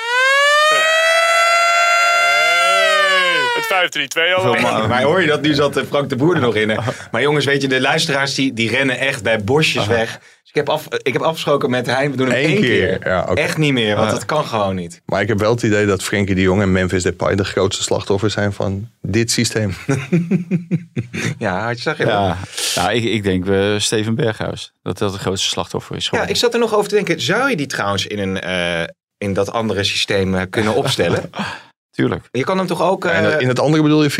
Het 3.58 3.66
5-3-2 3.86 4.34
al. 4.36 4.54
Maar 4.88 5.02
hoor 5.02 5.20
je 5.20 5.26
dat? 5.26 5.40
Nu 5.42 5.54
zat 5.54 5.76
eh, 5.76 5.84
Frank 5.88 6.08
de 6.08 6.16
Boer 6.16 6.34
er 6.34 6.40
nog 6.40 6.54
in. 6.54 6.68
hè? 6.68 6.76
Maar 7.10 7.22
jongens, 7.22 7.44
weet 7.44 7.62
je, 7.62 7.68
de 7.68 7.80
luisteraars 7.80 8.34
die, 8.34 8.52
die 8.52 8.70
rennen 8.70 8.98
echt 8.98 9.22
bij 9.22 9.38
bosjes 9.44 9.86
weg. 9.86 10.18
Dus 10.18 10.50
ik 10.50 10.54
heb, 10.54 10.68
af, 10.68 10.86
ik 11.02 11.12
heb 11.12 11.22
afgesproken 11.22 11.70
met 11.70 11.86
Hein, 11.86 12.10
we 12.10 12.16
doen 12.16 12.26
hem 12.26 12.36
Eén 12.36 12.44
één 12.44 12.60
keer. 12.60 12.98
keer. 12.98 13.08
Ja, 13.08 13.26
oké. 13.28 13.40
Echt 13.40 13.56
niet 13.58 13.72
meer, 13.72 13.96
want 13.96 14.10
dat 14.10 14.24
kan 14.24 14.44
gewoon 14.44 14.74
niet. 14.74 15.02
maar 15.06 15.20
ik 15.20 15.28
heb 15.28 15.38
wel 15.38 15.50
het 15.50 15.62
idee 15.62 15.86
dat 15.86 16.02
Frenkie 16.02 16.34
de 16.34 16.40
Jong 16.40 16.62
en 16.62 16.72
Memphis 16.72 17.02
Depay 17.02 17.34
de 17.34 17.44
grootste 17.44 17.82
slachtoffers 17.82 18.34
zijn 18.34 18.52
van 18.52 18.88
dit 19.02 19.30
systeem. 19.30 19.74
Ja, 21.38 21.64
had 21.66 21.76
je 21.76 21.82
zag 21.82 21.98
je 21.98 22.04
wel. 22.04 22.22
Ja, 22.22 22.36
nou, 22.74 22.92
ik, 22.92 23.04
ik 23.04 23.22
denk 23.22 23.46
eh, 23.48 23.78
Steven 23.78 24.14
Berghuis. 24.14 24.72
Dat 24.82 24.98
dat 24.98 25.12
het 25.12 25.20
grootste 25.20 25.48
slachtoffer 25.48 25.96
is. 25.96 26.08
Ja, 26.10 26.26
ik 26.26 26.36
zat 26.36 26.54
er 26.54 26.60
nog 26.60 26.74
over 26.74 26.88
te 26.88 26.94
denken. 26.94 27.20
Zou 27.20 27.50
je 27.50 27.56
die 27.56 27.66
trouwens 27.66 28.06
in, 28.06 28.18
een, 28.18 28.40
eh, 28.40 28.82
in 29.18 29.32
dat 29.32 29.52
andere 29.52 29.84
systeem 29.84 30.34
eh, 30.34 30.42
kunnen 30.50 30.74
opstellen? 30.74 31.30
tuurlijk. 31.98 32.28
Je 32.32 32.44
kan 32.44 32.58
hem 32.58 32.66
toch 32.66 32.82
ook... 32.82 33.04
Ja, 33.04 33.10
eh, 33.10 33.18
in, 33.18 33.24
het- 33.24 33.40
in 33.40 33.48
het 33.48 33.60
andere 33.60 33.82
bedoel 33.82 34.02
je 34.02 34.10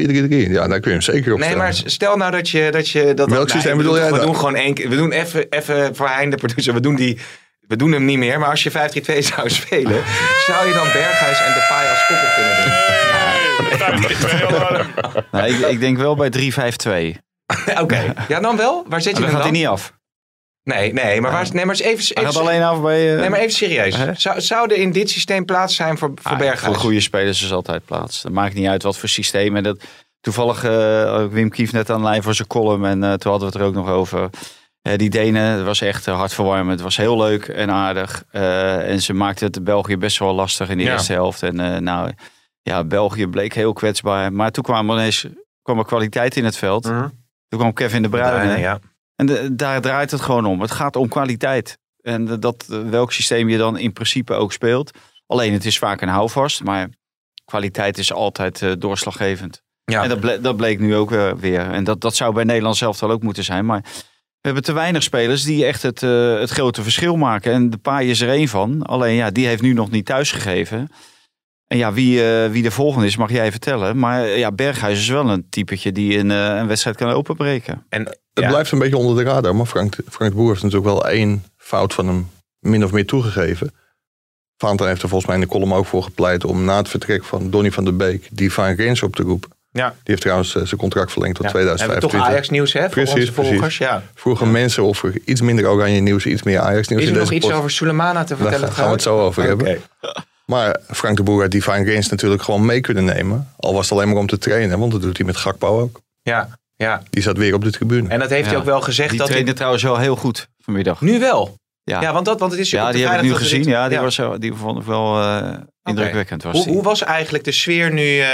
4-3-3. 0.49 0.51
Ja, 0.53 0.69
daar 0.69 0.81
kun 0.81 0.91
je 0.91 0.97
hem 0.97 1.01
zeker 1.01 1.33
op 1.33 1.39
Nee, 1.39 1.49
stellen. 1.49 1.65
maar 1.65 1.75
stel 1.85 2.17
nou 2.17 2.31
dat 2.31 2.49
je... 2.51 2.69
Dat 2.71 2.89
je 2.89 3.15
dat, 3.15 3.29
Welk 3.31 3.45
nee, 3.47 3.49
systeem 3.55 3.71
we 3.73 3.77
bedoel 3.77 3.93
doen- 3.93 4.03
jij 4.03 4.11
We 4.13 4.17
dan? 4.17 4.27
doen 4.27 4.37
gewoon 4.37 4.55
één 4.55 4.75
keer... 4.75 4.89
We 4.89 4.97
doen 4.97 5.13
even, 5.13 5.47
even 5.51 5.95
voor 5.97 6.09
Hein 6.09 6.31
de 6.31 6.37
producer. 6.37 6.75
We 6.75 6.81
doen, 6.81 6.95
die, 6.95 7.19
we 7.61 7.77
doen 7.77 7.93
hem 7.93 8.05
niet 8.05 8.19
meer. 8.19 8.39
Maar 8.39 8.49
als 8.51 8.63
je 8.63 8.71
5-3-2 8.71 8.75
zou 9.35 9.49
spelen... 9.51 10.03
zou 10.47 10.69
je 10.69 10.75
dan 10.75 10.87
Berghuis 10.93 11.41
en 11.41 11.55
Depay 11.55 11.89
als 11.89 12.07
koppel 12.07 12.29
kunnen 12.37 12.57
doen? 12.63 12.73
Nee, 15.33 15.51
ik, 15.59 15.67
ik 15.67 15.81
denk 15.81 15.97
wel 15.99 16.15
bij 16.17 16.31
3-5-2. 17.17 17.19
Oké. 17.83 18.15
Ja, 18.29 18.41
dan 18.41 18.57
wel? 18.57 18.85
Waar 18.89 19.01
zet 19.03 19.17
je 19.17 19.23
Dan 19.23 19.31
gaat 19.31 19.43
hij 19.43 19.51
dan? 19.51 19.61
niet 19.61 19.69
af. 19.69 19.93
Nee, 20.63 20.93
nee, 20.93 21.21
maar, 21.21 21.31
waar, 21.31 21.49
nee, 21.53 21.65
maar 21.65 21.75
eens 21.75 21.85
even... 21.85 22.17
Even 22.17 22.33
gaat 22.33 22.37
alleen 22.43 22.63
af 22.63 22.81
bij... 22.83 23.13
eh, 23.15 23.21
Nee, 23.21 23.31
maar 23.31 23.39
even 23.39 23.53
serieus. 23.53 23.97
Zou, 24.23 24.41
zou 24.41 24.71
er 24.73 24.77
in 24.77 24.93
dit 24.93 25.11
systeem 25.11 25.45
plaats 25.45 25.75
zijn 25.75 25.99
voor, 25.99 26.13
voor 26.15 26.33
Ah, 26.33 26.39
Berghuis? 26.39 26.65
Voor 26.75 26.83
goede 26.85 27.01
spelers 27.01 27.43
is 27.43 27.53
altijd 27.53 27.85
plaats. 27.85 28.23
Het 28.23 28.33
maakt 28.33 28.55
niet 28.55 28.67
uit 28.67 28.83
wat 28.83 28.99
voor 28.99 29.09
systeem. 29.09 29.57
En 29.57 29.63
dat, 29.63 29.85
toevallig 30.21 30.65
eh, 30.65 31.25
Wim 31.27 31.51
Kief 31.51 31.73
net 31.73 31.91
aan 31.91 31.99
de 32.01 32.05
lijn 32.05 32.23
voor 32.23 32.35
zijn 32.35 32.49
column. 32.49 32.85
En 32.85 33.05
eh, 33.05 33.13
toen 33.13 33.31
hadden 33.31 33.49
we 33.51 33.55
het 33.55 33.63
er 33.63 33.69
ook 33.69 33.75
nog 33.75 33.89
over. 33.89 34.31
Die 34.97 35.11
Denen, 35.11 35.43
het 35.43 35.65
was 35.65 35.81
echt 35.81 36.07
hartverwarmend. 36.07 36.71
Het 36.71 36.81
was 36.81 36.97
heel 36.97 37.17
leuk 37.17 37.45
en 37.49 37.71
aardig. 37.71 38.25
En 38.31 39.03
ze 39.03 39.13
maakten 39.13 39.47
het 39.47 39.65
België 39.65 39.97
best 39.97 40.19
wel 40.19 40.35
lastig 40.35 40.69
in 40.69 40.77
de 40.77 40.83
Ja. 40.83 40.93
eerste 40.93 41.13
helft. 41.13 41.43
En 41.43 41.83
nou, 41.85 42.13
ja, 42.63 42.85
België 42.85 43.27
bleek 43.27 43.55
heel 43.55 43.73
kwetsbaar. 43.73 44.33
Maar 44.33 44.51
toen 44.51 44.63
kwam 44.65 44.91
er 44.91 44.97
ineens 44.97 45.27
kwam 45.63 45.79
er 45.79 45.85
kwaliteit 45.85 46.37
in 46.37 46.45
het 46.45 46.57
veld. 46.57 46.85
Mhm. 46.85 47.09
Toen 47.49 47.59
kwam 47.59 47.73
Kevin 47.73 48.03
de 48.03 48.09
Bruyne. 48.09 48.59
Ja. 48.59 48.79
En 49.19 49.27
de- 49.27 49.55
daar 49.55 49.81
draait 49.81 50.11
het 50.11 50.21
gewoon 50.21 50.47
om. 50.47 50.61
Het 50.61 50.71
gaat 50.71 50.97
om 50.97 51.09
kwaliteit. 51.09 51.79
En 52.01 52.41
dat, 52.41 52.67
eh, 52.71 52.79
welk 52.89 53.13
systeem 53.13 53.49
je 53.49 53.59
dan 53.59 53.79
in 53.79 53.93
principe 53.93 54.33
ook 54.35 54.53
speelt. 54.53 54.91
Alleen 55.27 55.53
het 55.53 55.65
is 55.65 55.79
vaak 55.79 56.01
een 56.01 56.09
houvast. 56.09 56.65
Maar 56.65 56.89
kwaliteit 57.45 57.99
is 57.99 58.13
altijd 58.13 58.63
eh, 58.63 58.73
doorslaggevend. 58.79 59.63
Ja. 59.85 60.03
En 60.03 60.09
dat, 60.09 60.21
ble- 60.21 60.41
dat 60.41 60.57
bleek 60.57 60.79
nu 60.79 60.97
ook 60.97 61.13
eh, 61.13 61.33
weer. 61.33 61.61
En 61.71 61.85
dat, 61.85 62.01
dat 62.01 62.17
zou 62.17 62.35
bij 62.35 62.45
Nederland 62.45 62.77
zelf 62.77 63.01
wel 63.01 63.11
ook 63.11 63.23
moeten 63.23 63.45
zijn. 63.45 63.67
Maar 63.67 63.81
we 64.41 64.45
hebben 64.45 64.63
te 64.63 64.73
weinig 64.73 65.03
spelers 65.03 65.43
die 65.43 65.65
echt 65.65 65.83
het, 65.83 66.01
het 66.41 66.51
grote 66.51 66.83
verschil 66.83 67.17
maken. 67.17 67.53
En 67.53 67.71
de 67.71 67.77
Paai 67.79 68.11
is 68.11 68.21
er 68.21 68.29
één 68.29 68.49
van. 68.49 68.83
Alleen 68.83 69.15
ja, 69.15 69.31
die 69.31 69.47
heeft 69.47 69.63
nu 69.63 69.73
nog 69.73 69.91
niet 69.91 70.07
thuisgegeven. 70.07 70.89
En 71.69 71.79
ja, 71.79 71.93
wie, 71.93 72.25
eh, 72.25 72.51
wie 72.51 72.63
de 72.63 72.71
volgende 72.71 73.07
is, 73.07 73.17
mag 73.17 73.31
jij 73.31 73.51
vertellen. 73.51 73.99
Maar 73.99 74.25
eh, 74.25 74.39
ja, 74.39 74.53
Berghuis 74.53 74.99
is 74.99 75.09
wel 75.09 75.29
een 75.31 75.47
typetje 75.51 75.93
die 75.93 76.19
een, 76.19 76.31
eh, 76.31 76.57
een 76.57 76.67
wedstrijd 76.67 76.97
kan 76.97 77.11
openbreken. 77.11 77.85
En, 77.89 78.03
Het 78.05 78.19
ja. 78.33 78.49
blijft 78.49 78.71
een 78.73 78.79
beetje 78.79 78.97
onder 78.97 79.25
de 79.25 79.31
radar. 79.31 79.57
Maar 79.57 79.67
Frank, 79.67 79.97
Frank 80.11 80.31
de 80.31 80.37
Boer 80.37 80.49
heeft 80.49 80.63
natuurlijk 80.63 80.91
wel 80.93 81.09
één 81.09 81.45
fout 81.57 81.95
van 81.95 82.07
hem 82.07 82.31
min 82.59 82.85
of 82.85 82.93
meer 82.93 83.07
toegegeven. 83.07 83.75
Vaanten 84.57 84.87
heeft 84.87 85.03
er 85.03 85.09
volgens 85.09 85.31
mij 85.31 85.41
in 85.41 85.47
de 85.47 85.51
column 85.53 85.73
ook 85.73 85.87
voor 85.87 86.03
gepleit 86.03 86.45
om 86.45 86.65
na 86.65 86.77
het 86.77 86.89
vertrek 86.89 87.25
van 87.25 87.51
Donny 87.51 87.73
van 87.73 87.85
der 87.85 87.97
Beek 87.97 88.29
die 88.31 88.53
Van 88.53 88.75
Gens 88.77 89.03
op 89.03 89.17
te 89.17 89.23
roepen. 89.23 89.51
Ja. 89.71 89.89
Die 89.89 89.99
heeft 90.03 90.21
trouwens 90.21 90.51
zijn 90.51 90.77
contract 90.77 91.13
verlengd 91.13 91.37
tot 91.37 91.45
Ja. 91.47 91.53
Hebben 91.53 91.71
we 91.73 91.77
2025. 91.79 92.11
toch 92.11 92.29
Ajax-nieuws 92.31 92.73
hè, 92.73 92.81
voor 92.81 92.91
Precies, 92.91 93.15
onze 93.15 93.33
volgers? 93.33 93.59
precies. 93.59 93.79
Ja. 93.79 94.03
Vroegen 94.15 94.51
mensen 94.51 94.83
of 94.85 95.03
er 95.03 95.19
iets 95.25 95.41
minder 95.41 95.69
oranje 95.69 96.01
nieuws, 96.01 96.27
iets 96.27 96.43
meer 96.43 96.59
Ajax 96.59 96.89
nieuws 96.89 97.03
Is 97.03 97.09
in 97.09 97.15
er 97.15 97.21
nog 97.21 97.29
deze 97.31 97.45
iets 97.47 97.55
over 97.55 97.71
Sulemana 97.71 98.25
te 98.25 98.29
Daar 98.37 98.43
vertellen? 98.43 98.73
gaan 98.73 98.87
we 98.87 98.93
het 98.93 99.03
zo 99.03 99.21
over 99.21 99.43
Oké. 99.43 99.49
hebben. 99.49 99.83
Maar 100.51 100.81
Frank 100.91 101.17
de 101.17 101.23
Boer 101.23 101.43
had 101.43 101.51
die 101.51 101.63
Fine 101.63 101.85
Gains 101.85 102.09
natuurlijk 102.09 102.43
gewoon 102.43 102.67
mee 102.67 102.81
kunnen 102.81 103.05
nemen. 103.05 103.53
Al 103.57 103.75
was 103.75 103.89
het 103.89 103.99
alleen 103.99 104.09
maar 104.09 104.17
om 104.17 104.27
te 104.27 104.39
trainen, 104.39 104.79
want 104.79 104.93
dat 104.93 105.03
doet 105.03 105.17
hij 105.17 105.27
met 105.27 105.37
Gakpo 105.37 105.81
ook. 105.81 106.01
Ja, 106.23 106.49
ja. 106.77 107.03
Die 107.11 107.23
zat 107.23 107.37
weer 107.37 107.55
op 107.55 107.65
de 107.65 107.71
tribune. 107.71 108.09
En 108.09 108.19
dat 108.19 108.31
heeft 108.31 108.49
hij 108.49 108.57
ook 108.57 108.65
wel 108.65 108.81
gezegd 108.81 109.11
Die 109.11 109.19
dat 109.19 109.27
trainde 109.27 109.47
hij... 109.47 109.57
trouwens 109.57 109.83
wel 109.83 109.99
heel 109.99 110.17
goed 110.17 110.49
vanmiddag. 110.59 111.01
Nu 111.01 111.19
wel. 111.19 111.57
Ja, 111.89 112.01
Ja, 112.01 112.13
want, 112.13 112.25
dat, 112.25 112.41
want 112.41 112.53
het 112.53 112.61
is 112.61 112.71
ja 112.71 112.93
die 112.93 113.07
heb 113.07 113.17
ik 113.17 113.23
nu 113.23 113.35
gezien. 113.35 113.63
dit- 113.63 113.71
Ja, 113.71 113.89
die, 113.89 113.99
Was, 113.99 114.17
wel- 114.17 114.39
die 114.39 114.55
vond 114.55 114.79
ik 114.79 114.85
wel 114.85 115.21
eh, 115.23 115.53
indrukwekkend. 115.85 116.43
Was 116.43 116.53
Hoe, 116.55 116.65
die. 116.65 116.73
hoe 116.75 116.83
was 116.83 117.03
eigenlijk 117.03 117.45
de 117.45 117.53
sfeer 117.53 117.93
nu 117.93 118.19
eh, 118.19 118.27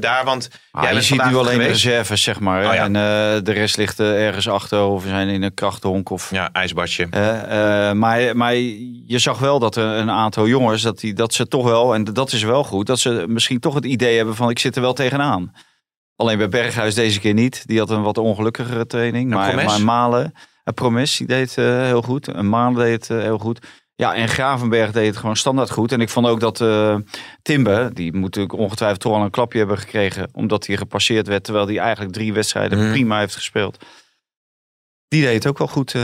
daar? 0.00 0.24
Want 0.24 0.48
Ah, 0.70 0.82
jij 0.82 0.94
je 0.94 1.00
ziet 1.02 1.24
nu 1.24 1.36
alleen 1.36 1.58
de 1.58 1.64
reserves, 1.66 2.22
zeg 2.22 2.40
maar. 2.40 2.66
Oh 2.66 2.74
ja. 2.74 2.84
En 2.84 2.96
eh, 2.96 3.42
de 3.44 3.52
rest 3.52 3.76
ligt 3.76 4.00
ergens 4.00 4.48
achter 4.48 4.82
of 4.84 5.02
we 5.02 5.08
zijn 5.08 5.28
in 5.28 5.42
een 5.42 5.54
krachthonk. 5.54 6.10
Of, 6.10 6.30
Ja, 6.30 6.48
ijsbadje. 6.52 7.06
Maar, 7.94 8.36
maar 8.36 8.54
je 9.06 9.18
zag 9.18 9.38
wel 9.38 9.58
dat 9.58 9.76
er 9.76 9.84
een 9.84 10.10
aantal 10.10 10.46
jongens, 10.48 10.82
dat, 10.82 10.98
die, 10.98 11.14
dat 11.14 11.34
ze 11.34 11.48
toch 11.48 11.64
wel, 11.64 11.94
en 11.94 12.04
dat 12.04 12.32
is 12.32 12.42
wel 12.42 12.64
goed, 12.64 12.86
dat 12.86 12.98
ze 12.98 13.24
misschien 13.28 13.60
toch 13.60 13.74
het 13.74 13.84
idee 13.84 14.16
hebben 14.16 14.34
van 14.34 14.50
ik 14.50 14.58
zit 14.58 14.76
er 14.76 14.82
wel 14.82 14.92
tegenaan. 14.92 15.52
Alleen 16.16 16.38
bij 16.38 16.48
Berghuis 16.48 16.94
deze 16.94 17.20
keer 17.20 17.34
niet. 17.34 17.62
Die 17.66 17.78
had 17.78 17.90
een 17.90 18.02
wat 18.02 18.18
ongelukkigere 18.18 18.86
training. 18.86 19.30
Maar, 19.30 19.54
maar 19.54 19.80
Malen, 19.80 20.24
en 20.24 20.32
Promes 20.74 21.16
die 21.16 21.26
deed 21.26 21.54
het 21.54 21.58
eh, 21.64 21.82
heel 21.82 22.02
goed. 22.02 22.28
En 22.28 22.48
Malen 22.48 22.74
deed 22.84 22.92
het 23.08 23.10
eh, 23.18 23.24
heel 23.24 23.38
goed. 23.38 23.66
Ja, 23.94 24.14
en 24.14 24.28
Gravenberg 24.28 24.92
deed 24.92 25.06
het 25.06 25.16
gewoon 25.16 25.36
standaard 25.36 25.70
goed. 25.70 25.92
En 25.92 26.00
ik 26.00 26.08
vond 26.08 26.26
ook 26.26 26.40
dat 26.40 26.60
eh 26.60 26.96
Timber, 27.42 27.94
die 27.94 28.12
moet 28.12 28.22
natuurlijk 28.22 28.54
ongetwijfeld 28.58 29.00
toch 29.00 29.12
al 29.12 29.22
een 29.22 29.30
klapje 29.30 29.58
hebben 29.58 29.78
gekregen. 29.78 30.28
Omdat 30.32 30.66
hij 30.66 30.76
gepasseerd 30.76 31.26
werd, 31.26 31.44
terwijl 31.44 31.66
hij 31.66 31.78
eigenlijk 31.78 32.12
drie 32.12 32.32
wedstrijden 32.32 32.78
Mhm. 32.78 32.90
prima 32.90 33.18
heeft 33.18 33.34
gespeeld. 33.34 33.84
Die 35.08 35.22
deed 35.22 35.34
het 35.34 35.46
ook 35.46 35.58
wel 35.58 35.66
goed 35.68 35.94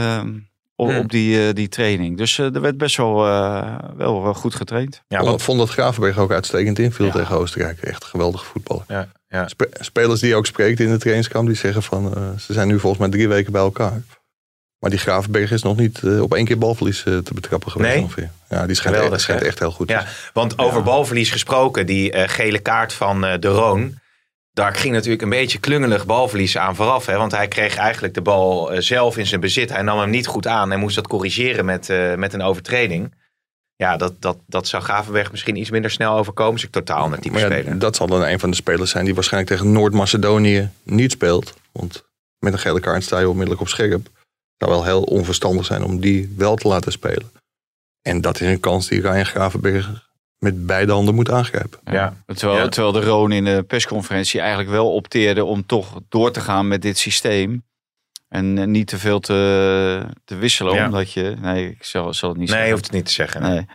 op, 0.75 0.87
Mhm. 0.87 0.97
op 0.99 1.09
die, 1.11 1.53
die 1.53 1.67
training. 1.67 2.17
Dus 2.17 2.37
eh, 2.39 2.55
er 2.55 2.61
werd 2.61 2.77
best 2.77 2.97
wel, 2.97 3.25
eh, 3.27 3.75
wel, 3.97 4.23
wel 4.23 4.33
goed 4.33 4.55
getraind. 4.55 5.03
Ja, 5.07 5.17
vond, 5.17 5.29
want, 5.29 5.41
vond 5.41 5.59
dat 5.59 5.69
Gravenberg 5.69 6.17
ook 6.17 6.31
uitstekend 6.31 6.79
inviel 6.79 7.05
Ja. 7.05 7.11
tegen 7.11 7.35
Oostenrijk. 7.37 7.79
Echt 7.81 8.03
een 8.03 8.09
geweldige 8.09 8.45
voetballer. 8.45 8.83
ja, 8.87 9.07
ja. 9.27 9.47
Spe- 9.47 9.69
spelers 9.79 10.19
die 10.19 10.29
je 10.29 10.35
ook 10.35 10.45
spreekt 10.45 10.79
in 10.79 10.89
de 10.91 10.97
trainingskamp, 10.97 11.47
die 11.47 11.55
zeggen 11.55 11.83
van 11.83 12.15
eh, 12.15 12.21
ze 12.39 12.53
zijn 12.53 12.67
nu 12.67 12.79
volgens 12.79 13.01
mij 13.01 13.11
drie 13.11 13.27
weken 13.27 13.51
bij 13.51 13.61
elkaar. 13.61 14.01
Maar 14.79 14.89
die 14.89 14.99
Gravenberg 14.99 15.51
is 15.51 15.63
nog 15.63 15.77
niet 15.77 16.03
eh, 16.03 16.21
op 16.21 16.33
één 16.33 16.45
keer 16.45 16.57
balverlies 16.57 17.03
eh, 17.03 17.17
te 17.17 17.33
betrappen 17.33 17.71
geweest 17.71 17.93
Nee? 17.93 18.03
ongeveer. 18.03 18.29
Ja, 18.49 18.65
die 18.65 18.75
schijnt, 18.75 18.95
Geweldig, 18.95 19.13
echt, 19.13 19.21
schijnt 19.21 19.41
hè? 19.41 19.47
echt 19.47 19.59
heel 19.59 19.71
goed. 19.71 19.89
Ja, 19.89 20.05
want 20.33 20.59
over 20.59 20.83
balverlies 20.83 21.31
gesproken, 21.31 21.85
die 21.85 22.11
eh, 22.11 22.29
gele 22.29 22.59
kaart 22.59 22.93
van 22.93 23.21
De 23.21 23.47
Roon. 23.47 23.99
Daar 24.51 24.75
ging 24.75 24.93
natuurlijk 24.93 25.21
een 25.21 25.29
beetje 25.29 25.57
klungelig 25.59 26.05
balverlies 26.05 26.57
aan 26.57 26.75
vooraf. 26.75 27.05
Hè? 27.05 27.17
Want 27.17 27.31
hij 27.31 27.47
kreeg 27.47 27.75
eigenlijk 27.75 28.13
de 28.13 28.21
bal 28.21 28.71
zelf 28.77 29.17
in 29.17 29.25
zijn 29.27 29.41
bezit. 29.41 29.69
Hij 29.69 29.81
nam 29.81 29.99
hem 29.99 30.09
niet 30.09 30.27
goed 30.27 30.47
aan 30.47 30.71
en 30.71 30.79
moest 30.79 30.95
dat 30.95 31.07
corrigeren 31.07 31.65
met, 31.65 31.93
met 32.15 32.33
een 32.33 32.41
overtreding. 32.41 33.13
Ja, 33.75 33.97
dat, 33.97 34.13
dat, 34.19 34.37
dat 34.47 34.67
zou 34.67 34.83
Gavenberg 34.83 35.31
misschien 35.31 35.55
iets 35.55 35.69
minder 35.69 35.91
snel 35.91 36.17
overkomen. 36.17 36.61
Ik 36.61 36.71
totaal 36.71 37.09
type 37.09 37.29
Maar 37.29 37.39
ja, 37.39 37.45
speler. 37.45 37.79
dat 37.79 37.95
zal 37.95 38.07
dan 38.07 38.23
een 38.23 38.39
van 38.39 38.49
de 38.49 38.55
spelers 38.55 38.91
zijn 38.91 39.05
die 39.05 39.13
waarschijnlijk 39.13 39.53
tegen 39.53 39.71
Noord-Macedonië 39.71 40.69
niet 40.83 41.11
speelt. 41.11 41.53
Want 41.71 42.03
met 42.39 42.53
een 42.53 42.59
gele 42.59 42.79
kaart 42.79 43.03
sta 43.03 43.19
je 43.19 43.29
onmiddellijk 43.29 43.61
op 43.61 43.67
scherp. 43.67 44.07
Het 44.57 44.67
zou 44.67 44.71
wel 44.71 44.83
heel 44.83 45.01
onverstandig 45.03 45.65
zijn 45.65 45.83
om 45.83 45.99
die 45.99 46.33
wel 46.37 46.55
te 46.55 46.67
laten 46.67 46.91
spelen. 46.91 47.31
En 48.01 48.21
dat 48.21 48.41
is 48.41 48.47
een 48.47 48.59
kans 48.59 48.87
die 48.87 49.01
Ryan 49.01 49.25
Gravenberg 49.25 50.07
met 50.37 50.65
beide 50.65 50.91
handen 50.91 51.15
moet 51.15 51.31
aangrijpen. 51.31 51.79
Ja. 51.83 52.23
Terwijl, 52.25 52.59
Ja. 52.59 52.67
terwijl 52.69 52.93
de 52.93 53.01
Roon 53.01 53.31
in 53.31 53.45
de 53.45 53.63
persconferentie 53.67 54.39
eigenlijk 54.39 54.69
wel 54.69 54.93
opteerde 54.93 55.45
om 55.45 55.65
toch 55.65 55.99
door 56.09 56.31
te 56.31 56.39
gaan 56.39 56.67
met 56.67 56.81
dit 56.81 56.97
systeem. 56.97 57.63
En 58.27 58.71
niet 58.71 58.87
te 58.87 58.97
veel 58.97 59.19
te, 59.19 60.05
te 60.23 60.35
wisselen, 60.35 60.73
Ja. 60.73 60.85
omdat 60.85 61.11
je... 61.11 61.35
Nee, 61.41 61.69
ik 61.69 61.83
zal, 61.83 62.13
zal 62.13 62.29
het 62.29 62.37
niet 62.37 62.49
Nee, 62.49 62.57
je 62.57 62.63
zeggen. 62.63 62.71
hoeft 62.71 62.85
het 62.85 62.93
niet 62.95 63.05
te 63.05 63.11
zeggen. 63.11 63.41
Nee. 63.41 63.65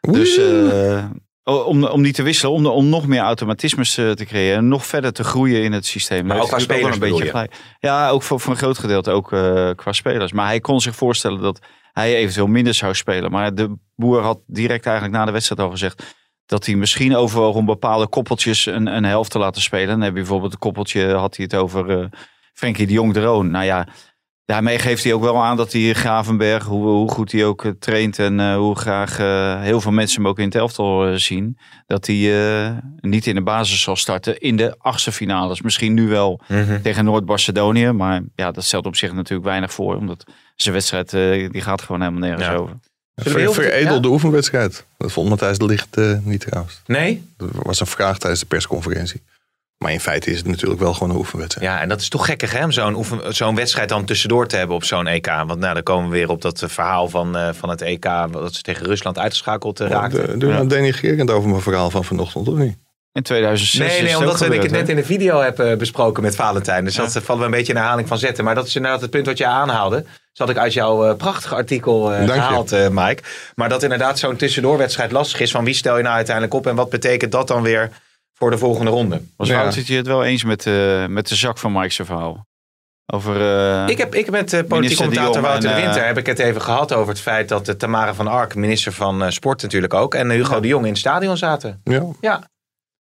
Dus 0.00 0.36
eh, 0.38 1.04
om, 1.50 1.84
om 1.84 2.00
niet 2.00 2.14
te 2.14 2.22
wisselen, 2.22 2.52
om, 2.52 2.66
om 2.66 2.88
nog 2.88 3.06
meer 3.06 3.20
automatismes 3.20 3.96
eh, 3.96 4.10
te 4.10 4.24
creëren. 4.24 4.58
En 4.58 4.68
nog 4.68 4.86
verder 4.86 5.12
te 5.12 5.24
groeien 5.24 5.62
in 5.62 5.72
het 5.72 5.86
systeem. 5.86 6.26
Maar 6.26 6.36
Dat 6.36 6.44
ook 6.44 6.50
qua 6.50 6.58
spelers 6.58 6.98
wel 6.98 6.98
bedoel 6.98 7.22
je? 7.22 7.30
gelijk. 7.30 7.54
Ja, 7.80 8.08
ook 8.08 8.22
voor, 8.22 8.40
voor 8.40 8.52
een 8.52 8.58
groot 8.58 8.78
gedeelte 8.78 9.10
ook 9.10 9.32
eh, 9.32 9.70
qua 9.74 9.92
spelers. 9.92 10.32
Maar 10.32 10.46
hij 10.46 10.60
kon 10.60 10.80
zich 10.80 10.94
voorstellen 10.94 11.40
dat 11.40 11.60
hij 11.92 12.16
eventueel 12.16 12.46
minder 12.46 12.74
zou 12.74 12.94
spelen. 12.94 13.30
Maar 13.30 13.54
de 13.54 13.76
boer 13.96 14.20
had 14.20 14.40
direct 14.46 14.86
eigenlijk 14.86 15.16
na 15.16 15.24
de 15.24 15.32
wedstrijd 15.32 15.60
al 15.60 15.70
gezegd... 15.70 16.16
dat 16.46 16.66
hij 16.66 16.74
misschien 16.74 17.16
overwoog 17.16 17.54
om 17.54 17.66
bepaalde 17.66 18.08
koppeltjes 18.08 18.66
een, 18.66 18.86
een 18.86 19.04
helft 19.04 19.30
te 19.30 19.38
laten 19.38 19.62
spelen. 19.62 19.88
Dan 19.88 20.00
heb 20.00 20.12
je 20.12 20.18
bijvoorbeeld 20.20 20.52
een 20.52 20.58
koppeltje, 20.58 21.14
had 21.14 21.36
hij 21.36 21.44
het 21.44 21.54
over 21.54 21.90
eh 21.90 22.06
Frenkie 22.60 22.86
de 22.86 22.92
Jong 22.92 23.12
de 23.12 23.22
Roon. 23.22 23.50
Nou 23.50 23.64
ja, 23.64 23.88
daarmee 24.50 24.78
geeft 24.78 25.04
hij 25.04 25.12
ook 25.12 25.22
wel 25.22 25.42
aan 25.42 25.56
dat 25.56 25.72
hij 25.72 25.92
Gravenberg, 25.94 26.64
hoe, 26.64 26.86
hoe 26.86 27.10
goed 27.10 27.32
hij 27.32 27.44
ook 27.44 27.64
eh, 27.64 27.70
traint 27.78 28.18
en 28.18 28.40
eh, 28.40 28.56
hoe 28.56 28.76
graag 28.76 29.18
eh, 29.18 29.60
heel 29.60 29.80
veel 29.80 29.92
mensen 29.92 30.20
hem 30.22 30.30
ook 30.30 30.38
in 30.38 30.44
het 30.44 30.54
elftal 30.54 31.06
eh, 31.06 31.14
zien, 31.14 31.58
dat 31.86 32.06
hij 32.06 32.16
eh, 32.66 32.70
niet 33.00 33.26
in 33.26 33.34
de 33.34 33.42
basis 33.42 33.82
zal 33.82 33.96
starten 33.96 34.40
in 34.40 34.56
de 34.56 34.74
achtste 34.78 35.12
finales. 35.12 35.60
Misschien 35.62 35.94
nu 35.94 36.08
wel 36.08 36.40
Mhm. 36.48 36.80
tegen 36.82 37.04
Noord-Macedonië, 37.04 37.90
maar 37.92 38.22
ja, 38.34 38.50
dat 38.50 38.64
stelt 38.64 38.86
op 38.86 38.96
zich 38.96 39.12
natuurlijk 39.12 39.48
weinig 39.48 39.72
voor, 39.72 39.96
omdat 39.96 40.24
zijn 40.56 40.74
wedstrijd 40.74 41.12
eh, 41.14 41.50
die 41.50 41.60
gaat 41.62 41.82
gewoon 41.82 42.00
helemaal 42.00 42.28
nergens 42.28 42.46
Ja. 42.46 42.54
over. 42.54 42.76
Veredelde 43.54 44.08
oefenwedstrijd. 44.08 44.84
Dat 44.98 45.12
vond 45.12 45.28
Matthijs 45.28 45.58
de 45.58 45.64
Ligt 45.64 45.96
eh, 45.96 46.12
niet 46.22 46.40
trouwens. 46.40 46.80
Nee? 46.86 47.28
Dat 47.36 47.48
was 47.52 47.80
een 47.80 47.86
vraag 47.86 48.18
tijdens 48.18 48.40
de 48.40 48.46
persconferentie. 48.46 49.22
Maar 49.84 49.92
in 49.92 50.00
feite 50.00 50.30
is 50.30 50.36
het 50.36 50.46
natuurlijk 50.46 50.80
wel 50.80 50.92
gewoon 50.92 51.10
een 51.10 51.16
oefenwedstrijd. 51.16 51.66
Ja, 51.70 51.80
en 51.80 51.88
dat 51.88 52.00
is 52.00 52.08
toch 52.08 52.26
gekkig 52.26 52.52
hè, 52.52 52.64
om 52.64 52.70
zo'n 52.72 52.94
oefen- 52.96 53.34
zo'n 53.34 53.54
wedstrijd 53.54 53.88
dan 53.88 54.04
tussendoor 54.04 54.46
te 54.46 54.56
hebben 54.56 54.76
op 54.76 54.84
zo'n 54.84 55.06
EK. 55.06 55.26
Want 55.26 55.58
nou, 55.58 55.74
dan 55.74 55.82
komen 55.82 56.10
we 56.10 56.16
weer 56.16 56.28
op 56.28 56.42
dat 56.42 56.62
eh, 56.62 56.68
verhaal 56.68 57.08
van, 57.08 57.36
eh, 57.36 57.48
van 57.52 57.68
het 57.68 57.80
EK, 57.82 58.02
dat 58.30 58.54
ze 58.54 58.62
tegen 58.62 58.86
Rusland 58.86 59.18
uitgeschakeld 59.18 59.80
eh, 59.80 59.88
raakten. 59.88 60.38
Doe 60.38 60.48
je 60.48 60.54
Ja. 60.54 60.60
nou 60.62 60.66
denigrerend 60.68 61.30
over 61.30 61.48
mijn 61.50 61.62
verhaal 61.62 61.90
van 61.90 62.04
vanochtend, 62.04 62.48
of 62.48 62.54
niet? 62.54 62.76
In 63.12 63.22
2006 63.22 63.78
Nee, 63.78 63.96
is 63.96 64.02
nee, 64.02 64.18
omdat 64.18 64.38
we, 64.38 64.44
ik 64.44 64.50
gebeurd, 64.52 64.62
het 64.70 64.80
net 64.80 64.88
in 64.88 64.96
de 64.96 65.04
video 65.04 65.40
heb 65.40 65.78
besproken 65.78 66.22
met 66.22 66.34
Valentijn. 66.36 66.84
Dus 66.84 66.94
dat 66.94 67.12
vallen 67.12 67.40
we 67.40 67.44
een 67.46 67.50
beetje 67.56 67.72
in 67.72 67.78
herhaling 67.78 68.08
van 68.08 68.18
zetten. 68.18 68.44
Maar 68.44 68.54
dat 68.54 68.66
is 68.66 68.76
inderdaad 68.76 69.00
het 69.00 69.10
punt 69.10 69.26
wat 69.26 69.38
je 69.38 69.46
aanhaalde. 69.46 69.96
Dat 69.96 70.08
had 70.48 70.50
ik 70.50 70.56
uit 70.58 70.72
jouw 70.72 71.06
eh, 71.08 71.16
prachtige 71.16 71.54
artikel 71.54 72.12
eh, 72.14 72.28
gehaald, 72.28 72.72
eh, 72.72 72.88
Mike. 72.90 73.22
Maar 73.54 73.68
dat 73.68 73.82
inderdaad 73.82 74.18
zo'n 74.18 74.36
tussendoorwedstrijd 74.36 75.12
lastig 75.12 75.40
is. 75.40 75.50
Van 75.50 75.64
wie 75.64 75.74
stel 75.74 75.96
je 75.96 76.02
nou 76.02 76.14
uiteindelijk 76.14 76.54
op 76.54 76.66
en 76.66 76.74
wat 76.74 76.90
betekent 76.90 77.32
dat 77.32 77.48
dan 77.48 77.62
weer 77.62 77.90
voor 78.40 78.50
de 78.50 78.58
volgende 78.58 78.90
ronde. 78.90 79.22
Was 79.36 79.48
Ja. 79.48 79.56
Woutertje 79.56 79.96
het 79.96 80.06
wel 80.06 80.24
eens 80.24 80.44
met, 80.44 80.66
eh, 80.66 81.06
met 81.06 81.28
de 81.28 81.34
zak 81.34 81.58
van 81.58 81.72
Mike's 81.72 81.96
verhaal? 81.96 82.48
Over, 83.12 83.36
eh, 83.36 83.88
Ik 83.88 83.98
heb, 83.98 84.14
ik 84.14 84.30
met 84.30 84.52
uh, 84.52 84.60
politiek 84.68 84.98
de 84.98 85.04
commentator 85.04 85.42
Wouter 85.42 85.68
de 85.68 85.74
en, 85.74 85.82
Winter 85.82 86.06
heb 86.06 86.18
ik 86.18 86.26
het 86.26 86.38
even 86.38 86.62
gehad 86.62 86.92
over 86.92 87.08
het 87.08 87.20
feit 87.20 87.48
dat 87.48 87.68
uh, 87.68 87.74
Tamara 87.74 88.14
van 88.14 88.26
Ark, 88.26 88.54
minister 88.54 88.92
van 88.92 89.22
eh, 89.22 89.30
Sport 89.30 89.62
natuurlijk 89.62 89.94
ook, 89.94 90.14
en 90.14 90.30
Hugo 90.30 90.60
de 90.60 90.68
Jong 90.68 90.84
in 90.84 90.90
het 90.90 90.98
stadion 90.98 91.36
zaten. 91.36 91.80
Ja. 91.84 92.02
Ja. 92.20 92.48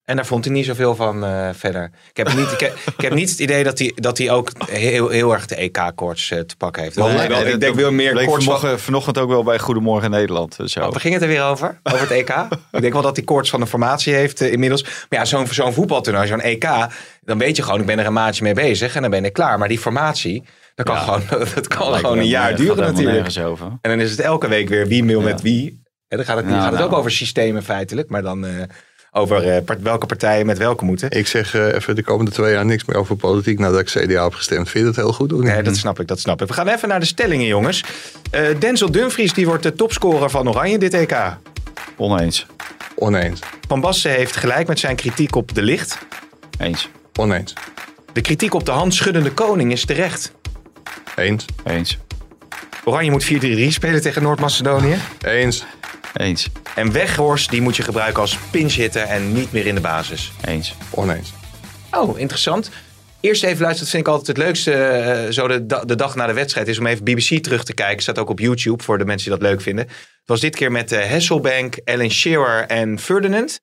En 0.09 0.15
daar 0.15 0.25
vond 0.25 0.45
hij 0.45 0.53
niet 0.53 0.65
zoveel 0.65 0.95
van 0.95 1.23
eh, 1.25 1.49
verder. 1.53 1.91
Ik 2.09 2.17
heb, 2.17 2.33
niet, 2.35 2.51
ik, 2.51 2.59
heb, 2.59 2.75
ik 2.97 3.01
heb 3.01 3.13
niet 3.13 3.29
het 3.29 3.39
idee 3.39 3.63
dat 3.63 3.79
hij, 3.79 3.91
dat 3.95 4.17
hij 4.17 4.31
ook 4.31 4.51
heel, 4.69 5.09
heel 5.09 5.33
erg 5.33 5.45
de 5.45 5.55
EK-koorts 5.55 6.31
eh, 6.31 6.39
te 6.39 6.55
pakken 6.55 6.83
heeft. 6.83 6.95
Wel, 6.95 7.07
Nee, 7.07 7.27
wel- 7.27 7.43
nee, 7.43 7.53
ik 7.53 7.59
denk 7.59 7.75
wel 7.75 7.91
meer 7.91 8.25
koorts 8.25 8.45
van... 8.45 8.79
vanochtend, 8.79 9.17
ook 9.17 9.29
wel 9.29 9.43
bij 9.43 9.59
Goedemorgen 9.59 10.11
Nederland. 10.11 10.59
eh, 10.59 10.65
Zo. 10.65 10.79
Oh, 10.79 10.95
ging 10.95 11.13
het 11.13 11.23
er 11.23 11.29
weer 11.29 11.43
over? 11.43 11.79
Over 11.83 11.99
het 11.99 12.11
EK? 12.11 12.29
ik 12.71 12.81
denk 12.81 12.93
wel 12.93 13.01
dat 13.01 13.15
hij 13.15 13.25
koorts 13.25 13.49
van 13.49 13.59
de 13.59 13.67
formatie 13.67 14.13
heeft 14.13 14.41
inmiddels. 14.41 14.83
Maar 14.83 15.19
ja, 15.19 15.25
zo'n 15.25 15.47
zo'n 15.47 15.73
voetbaltoernooi, 15.73 16.27
zo'n 16.27 16.41
EK, 16.41 16.67
dan 17.21 17.37
weet 17.37 17.55
je 17.55 17.63
gewoon, 17.63 17.79
ik 17.79 17.85
ben 17.85 17.99
er 17.99 18.05
een 18.05 18.13
maandje 18.13 18.43
mee 18.43 18.53
bezig 18.53 18.95
en 18.95 19.01
dan 19.01 19.11
ben 19.11 19.25
ik 19.25 19.33
klaar. 19.33 19.57
Maar 19.59 19.67
die 19.67 19.79
formatie, 19.79 20.43
dat 20.75 20.85
kan 20.85 20.95
Ja. 20.95 21.01
gewoon, 21.01 21.21
dat 21.55 21.67
kan 21.67 21.93
gewoon 21.93 22.17
een 22.17 22.27
jaar 22.27 22.55
duren 22.55 22.77
natuurlijk. 22.93 23.35
En 23.35 23.77
dan 23.81 23.99
is 23.99 24.11
het 24.11 24.19
elke 24.19 24.47
week 24.47 24.69
weer 24.69 24.87
wie 24.87 25.03
mail 25.03 25.19
Ja. 25.19 25.25
met 25.25 25.41
wie. 25.41 25.81
En 26.07 26.17
dan 26.17 26.25
gaat 26.25 26.37
het, 26.37 26.45
Ja, 26.45 26.51
gaat 26.51 26.63
het 26.71 26.79
nou. 26.79 26.91
ook 26.91 26.97
over 26.97 27.11
systemen 27.11 27.63
feitelijk, 27.63 28.09
maar 28.09 28.21
dan 28.21 28.45
over 29.11 29.47
eh, 29.55 29.63
part- 29.63 29.81
welke 29.81 30.05
partijen 30.05 30.45
met 30.45 30.57
welke 30.57 30.85
moeten. 30.85 31.11
Ik 31.11 31.27
zeg 31.27 31.55
eh, 31.55 31.73
even 31.73 31.95
de 31.95 32.03
komende 32.03 32.31
twee 32.31 32.53
jaar 32.53 32.65
niks 32.65 32.85
meer 32.85 32.97
over 32.97 33.15
politiek 33.15 33.59
nadat 33.59 33.79
ik 33.79 33.85
CDA 33.85 34.23
heb 34.23 34.33
gestemd. 34.33 34.69
Vind 34.69 34.85
je 34.85 34.91
dat 34.91 35.03
heel 35.03 35.13
goed? 35.13 35.33
Of 35.33 35.39
niet? 35.39 35.51
Nee, 35.51 35.63
dat 35.63 35.75
snap 35.75 35.99
ik, 35.99 36.07
dat 36.07 36.19
snap 36.19 36.41
ik. 36.41 36.47
We 36.47 36.53
gaan 36.53 36.67
even 36.67 36.87
naar 36.89 36.99
de 36.99 37.05
stellingen, 37.05 37.45
jongens. 37.45 37.83
Eh, 38.31 38.41
Denzel 38.59 38.91
Dumfries 38.91 39.33
die 39.33 39.45
wordt 39.45 39.63
de 39.63 39.73
topscorer 39.73 40.29
van 40.29 40.49
Oranje 40.49 40.77
dit 40.77 40.93
EK. 40.93 41.15
Oneens. 41.97 42.45
Oneens. 42.95 43.39
Van 43.67 43.81
Basten 43.81 44.11
heeft 44.11 44.35
gelijk 44.35 44.67
met 44.67 44.79
zijn 44.79 44.95
kritiek 44.95 45.35
op 45.35 45.55
de 45.55 45.61
licht. 45.61 45.97
Eens. 46.59 46.89
Oneens. 47.19 47.53
De 48.13 48.21
kritiek 48.21 48.53
op 48.53 48.65
de 48.65 48.71
handschuddende 48.71 49.31
koning 49.31 49.71
is 49.71 49.85
terecht. 49.85 50.31
Eens. 51.15 51.45
Eens. 51.63 51.97
Oranje 52.83 53.11
moet 53.11 53.23
4-3-3 53.25 53.27
spelen 53.67 54.01
tegen 54.01 54.23
Noord-Macedonië. 54.23 54.95
Eens. 55.21 55.65
Eens. 56.13 56.47
En 56.75 56.91
Weghorst 56.91 57.49
die 57.49 57.61
moet 57.61 57.75
je 57.75 57.83
gebruiken 57.83 58.21
als 58.21 58.37
pinchhitter 58.51 59.01
en 59.01 59.33
niet 59.33 59.51
meer 59.51 59.65
in 59.65 59.75
de 59.75 59.81
basis. 59.81 60.31
Eens. 60.45 60.75
Oneens. 60.89 61.33
Oh, 61.91 62.19
interessant. 62.19 62.69
Eerst 63.21 63.43
even 63.43 63.61
luisteren, 63.61 63.79
dat 63.79 63.89
vind 63.89 64.07
ik 64.07 64.13
altijd 64.13 64.27
het 64.37 64.45
leukste. 64.45 64.73
eh, 64.73 65.31
zo 65.31 65.47
de, 65.47 65.65
da- 65.65 65.83
de 65.85 65.95
dag 65.95 66.15
na 66.15 66.27
de 66.27 66.33
wedstrijd 66.33 66.67
is 66.67 66.79
om 66.79 66.85
even 66.85 67.03
BBC 67.03 67.43
terug 67.43 67.63
te 67.63 67.73
kijken. 67.73 68.01
Staat 68.01 68.17
ook 68.19 68.29
op 68.29 68.39
YouTube 68.39 68.83
voor 68.83 68.97
de 68.97 69.05
mensen 69.05 69.29
die 69.29 69.39
dat 69.39 69.49
leuk 69.49 69.61
vinden. 69.61 69.85
Het 69.87 69.97
was 70.25 70.39
dit 70.39 70.55
keer 70.55 70.71
met 70.71 70.91
eh, 70.91 71.09
Hasselbank, 71.11 71.75
Ellen 71.83 72.11
Shearer 72.11 72.65
en 72.65 72.99
Ferdinand. 72.99 73.59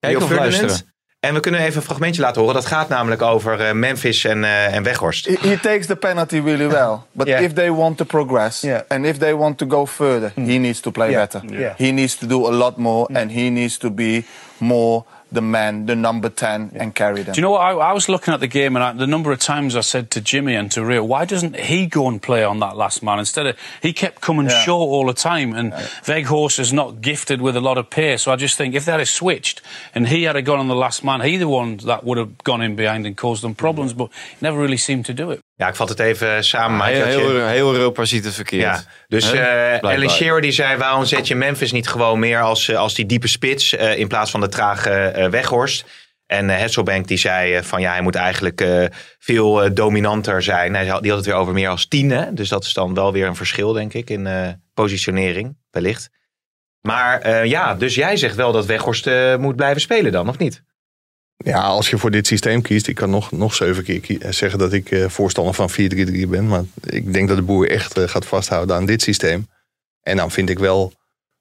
Kijk 0.00 0.16
of 0.22 0.30
luisteren. 0.30 0.93
En 1.24 1.34
we 1.34 1.40
kunnen 1.40 1.60
even 1.60 1.76
een 1.76 1.82
fragmentje 1.82 2.22
laten 2.22 2.40
horen. 2.40 2.54
Dat 2.56 2.66
gaat 2.66 2.88
namelijk 2.88 3.22
over 3.22 3.60
eh, 3.60 3.72
Memphis 3.72 4.24
en, 4.24 4.44
eh, 4.44 4.74
en 4.74 4.82
Weghorst. 4.82 5.26
He, 5.26 5.36
he 5.48 5.60
takes 5.60 5.86
the 5.86 5.96
penalty 5.96 6.40
really 6.44 6.68
well, 6.68 6.96
but 7.12 7.26
Yeah. 7.26 7.42
if 7.42 7.52
they 7.52 7.70
want 7.70 7.96
to 7.96 8.04
progress 8.04 8.60
Yeah. 8.60 8.80
and 8.88 9.04
if 9.04 9.18
they 9.18 9.34
want 9.34 9.58
to 9.58 9.66
go 9.68 9.86
further, 9.86 10.32
he 10.34 10.58
needs 10.58 10.80
to 10.80 10.90
play 10.90 11.08
Yeah. 11.10 11.20
better. 11.20 11.42
Yeah. 11.58 11.72
He 11.76 11.90
needs 11.90 12.16
to 12.16 12.26
do 12.26 12.46
a 12.46 12.50
lot 12.50 12.76
more, 12.76 13.18
and 13.20 13.30
he 13.30 13.48
needs 13.50 13.76
to 13.78 13.90
be 13.90 14.24
more 14.58 15.04
the 15.34 15.42
man, 15.42 15.86
the 15.86 15.96
number 15.96 16.28
ten, 16.28 16.72
and 16.74 16.94
carry 16.94 17.22
them. 17.22 17.34
Do 17.34 17.38
you 17.38 17.42
know 17.42 17.50
what? 17.50 17.60
I, 17.60 17.72
I 17.72 17.92
was 17.92 18.08
looking 18.08 18.32
at 18.32 18.40
the 18.40 18.46
game, 18.46 18.76
and 18.76 18.82
I, 18.82 18.92
the 18.92 19.06
number 19.06 19.32
of 19.32 19.38
times 19.40 19.76
I 19.76 19.80
said 19.80 20.10
to 20.12 20.20
Jimmy 20.20 20.54
and 20.54 20.70
to 20.72 20.84
Rio, 20.84 21.04
why 21.04 21.24
doesn't 21.24 21.56
he 21.56 21.86
go 21.86 22.08
and 22.08 22.22
play 22.22 22.44
on 22.44 22.60
that 22.60 22.76
last 22.76 23.02
man 23.02 23.18
instead 23.18 23.46
of 23.46 23.56
he 23.82 23.92
kept 23.92 24.20
coming 24.20 24.46
Yeah. 24.46 24.62
short 24.64 24.88
all 24.88 25.06
the 25.06 25.14
time? 25.14 25.54
And 25.54 25.72
Veghorst 25.72 26.58
is 26.58 26.72
not 26.72 27.00
gifted 27.00 27.40
with 27.40 27.56
a 27.56 27.60
lot 27.60 27.78
of 27.78 27.90
pace, 27.90 28.22
so 28.22 28.32
I 28.32 28.36
just 28.36 28.56
think 28.56 28.74
if 28.74 28.84
that 28.86 28.98
had 28.98 29.08
switched 29.08 29.60
and 29.94 30.08
he 30.08 30.22
had 30.22 30.42
gone 30.44 30.58
on 30.58 30.68
the 30.68 30.76
last 30.76 31.04
man, 31.04 31.20
he 31.20 31.36
the 31.36 31.48
one 31.48 31.76
that 31.78 32.04
would 32.04 32.18
have 32.18 32.38
gone 32.44 32.62
in 32.62 32.76
behind 32.76 33.06
and 33.06 33.16
caused 33.16 33.42
them 33.42 33.54
problems, 33.54 33.92
mm-hmm. 33.92 34.04
but 34.04 34.10
never 34.40 34.58
really 34.58 34.76
seemed 34.76 35.06
to 35.06 35.14
do 35.14 35.30
it. 35.30 35.43
Ja, 35.56 35.68
ik 35.68 35.74
vat 35.74 35.88
het 35.88 36.00
even 36.00 36.44
samen. 36.44 36.76
Mike, 36.76 37.06
heel, 37.06 37.30
heel, 37.30 37.46
heel 37.46 37.74
Europa 37.74 38.04
ziet 38.04 38.24
het 38.24 38.34
verkeerd. 38.34 38.62
Ja, 38.62 38.84
dus 39.08 39.32
eh. 39.32 39.82
Ellen 39.82 40.10
Shearer 40.10 40.40
die 40.40 40.52
zei... 40.52 40.76
waarom 40.76 41.04
zet 41.04 41.28
je 41.28 41.34
Memphis 41.34 41.72
niet 41.72 41.88
gewoon 41.88 42.18
meer 42.18 42.40
als, 42.40 42.68
eh, 42.68 42.76
als 42.76 42.94
die 42.94 43.06
diepe 43.06 43.28
spits... 43.28 43.74
eh, 43.74 43.98
in 43.98 44.08
plaats 44.08 44.30
van 44.30 44.40
de 44.40 44.48
trage 44.48 45.28
Weghorst? 45.30 45.84
En 46.26 46.58
Hasselbank 46.60 47.08
die 47.08 47.18
zei 47.18 47.62
van 47.62 47.80
ja, 47.80 47.92
hij 47.92 48.00
moet 48.00 48.14
eigenlijk 48.14 48.66
veel 49.18 49.74
dominanter 49.74 50.42
zijn. 50.42 50.74
Hij 50.74 50.84
die 50.84 51.10
had 51.10 51.18
het 51.18 51.26
weer 51.26 51.34
over 51.34 51.52
meer 51.52 51.68
als 51.68 51.88
tien. 51.88 52.10
hè. 52.10 52.32
Dus 52.32 52.48
dat 52.48 52.64
is 52.64 52.72
dan 52.72 52.94
wel 52.94 53.12
weer 53.12 53.26
een 53.26 53.36
verschil, 53.36 53.72
denk 53.72 53.94
ik, 53.94 54.10
in 54.10 54.28
positionering, 54.74 55.56
wellicht. 55.70 56.10
Maar 56.80 57.46
ja, 57.46 57.74
dus 57.74 57.94
jij 57.94 58.16
zegt 58.16 58.34
wel 58.34 58.52
dat 58.52 58.66
Weghorst 58.66 59.10
moet 59.38 59.56
blijven 59.56 59.80
spelen 59.80 60.12
dan, 60.12 60.28
of 60.28 60.38
niet? 60.38 60.62
Ja, 61.36 61.60
als 61.60 61.90
je 61.90 61.98
voor 61.98 62.10
dit 62.10 62.26
systeem 62.26 62.62
kiest, 62.62 62.86
ik 62.86 62.94
kan 62.94 63.10
nog, 63.10 63.32
nog 63.32 63.54
zeven 63.54 63.84
keer 63.84 64.00
kie- 64.00 64.18
zeggen 64.32 64.58
dat 64.58 64.72
ik 64.72 64.90
eh, 64.90 65.08
voorstander 65.08 65.54
van 65.54 65.70
4-3-3 65.70 65.74
ben. 66.28 66.46
Maar 66.48 66.62
ik 66.84 67.12
denk 67.12 67.28
dat 67.28 67.36
de 67.36 67.42
boer 67.42 67.70
echt 67.70 67.98
eh, 67.98 68.08
gaat 68.08 68.26
vasthouden 68.26 68.76
aan 68.76 68.86
dit 68.86 69.02
systeem. 69.02 69.48
En 70.02 70.16
dan 70.16 70.30
vind 70.30 70.50
ik 70.50 70.58
wel 70.58 70.92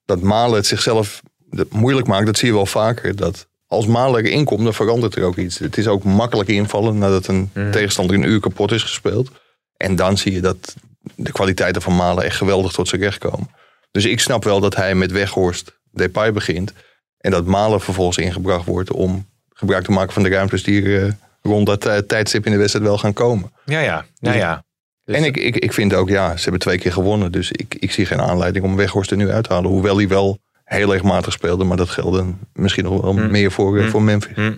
dat 0.06 0.22
Malen 0.22 0.56
het 0.56 0.66
zichzelf 0.68 1.22
moeilijk 1.70 2.08
maakt. 2.08 2.26
Dat 2.26 2.38
zie 2.38 2.48
je 2.48 2.54
wel 2.54 2.66
vaker. 2.66 3.16
Dat 3.16 3.48
als 3.68 3.86
Malen 3.86 4.26
erin 4.26 4.46
komt, 4.46 4.64
dan 4.64 4.74
verandert 4.74 5.16
er 5.16 5.24
ook 5.24 5.38
iets. 5.38 5.60
Het 5.60 5.78
is 5.78 5.88
ook 5.88 6.04
makkelijk 6.04 6.50
invallen 6.50 6.98
nadat 6.98 7.28
een 7.28 7.50
tegenstander 7.72 8.16
in 8.16 8.24
een 8.24 8.30
uur 8.30 8.40
kapot 8.40 8.72
is 8.72 8.82
gespeeld. 8.84 9.32
En 9.78 9.96
dan 9.96 10.18
zie 10.18 10.32
je 10.34 10.42
dat 10.42 10.76
de 11.16 11.32
kwaliteiten 11.32 11.82
van 11.82 11.96
Malen 11.96 12.24
echt 12.24 12.38
geweldig 12.38 12.72
tot 12.72 12.88
zijn 12.88 13.02
recht 13.02 13.18
komen. 13.18 13.50
Dus 13.92 14.06
ik 14.06 14.20
snap 14.20 14.44
wel 14.44 14.60
dat 14.60 14.76
hij 14.76 14.96
met 14.96 15.12
Weghorst 15.12 15.80
Depay 15.92 16.32
begint. 16.34 16.74
En 17.18 17.32
dat 17.32 17.46
Malen 17.46 17.82
vervolgens 17.82 18.18
ingebracht 18.18 18.66
wordt 18.66 18.92
om 18.92 19.32
gebruik 19.64 19.84
te 19.84 19.92
maken 19.92 20.14
van 20.14 20.24
de 20.24 20.30
ruimtes 20.30 20.64
die 20.64 20.84
er 20.86 21.06
eh, 21.06 21.12
rond 21.42 21.66
dat 21.66 21.86
eh, 21.86 21.98
tijdstip 21.98 22.46
in 22.46 22.52
de 22.52 22.58
wedstrijd 22.58 22.86
wel 22.86 22.98
gaan 22.98 23.14
komen. 23.14 23.52
Ja, 23.66 23.80
ja. 23.80 24.06
ja, 24.20 24.34
ja. 24.34 24.64
Dus- 25.06 25.16
en 25.16 25.24
ik, 25.24 25.38
ik, 25.38 25.56
ik 25.56 25.74
vind 25.74 25.94
ook, 25.94 26.10
ja, 26.10 26.36
ze 26.36 26.42
hebben 26.44 26.62
twee 26.62 26.78
keer 26.78 26.92
gewonnen. 26.92 27.32
Dus 27.32 27.52
ik, 27.52 27.76
ik 27.80 27.92
zie 27.92 28.06
geen 28.06 28.22
aanleiding 28.22 28.66
om 28.66 28.76
Weghorst 28.76 29.12
er 29.12 29.18
nu 29.18 29.32
uit 29.32 29.44
te 29.44 29.54
halen. 29.54 29.70
Hoewel 29.70 29.98
hij 29.98 30.08
wel 30.08 30.38
heel 30.64 30.94
erg 30.94 31.04
matig 31.04 31.34
speelde. 31.34 31.64
Maar 31.64 31.78
dat 31.78 31.90
geldde 31.90 32.26
misschien 32.54 32.84
nog 32.84 33.02
wel 33.02 33.12
Hmm. 33.16 33.32
meer 33.32 33.52
voor, 33.52 33.76
eh, 33.76 33.82
Hmm. 33.82 33.92
voor 33.92 34.02
Memphis. 34.02 34.36
Hm. 34.36 34.54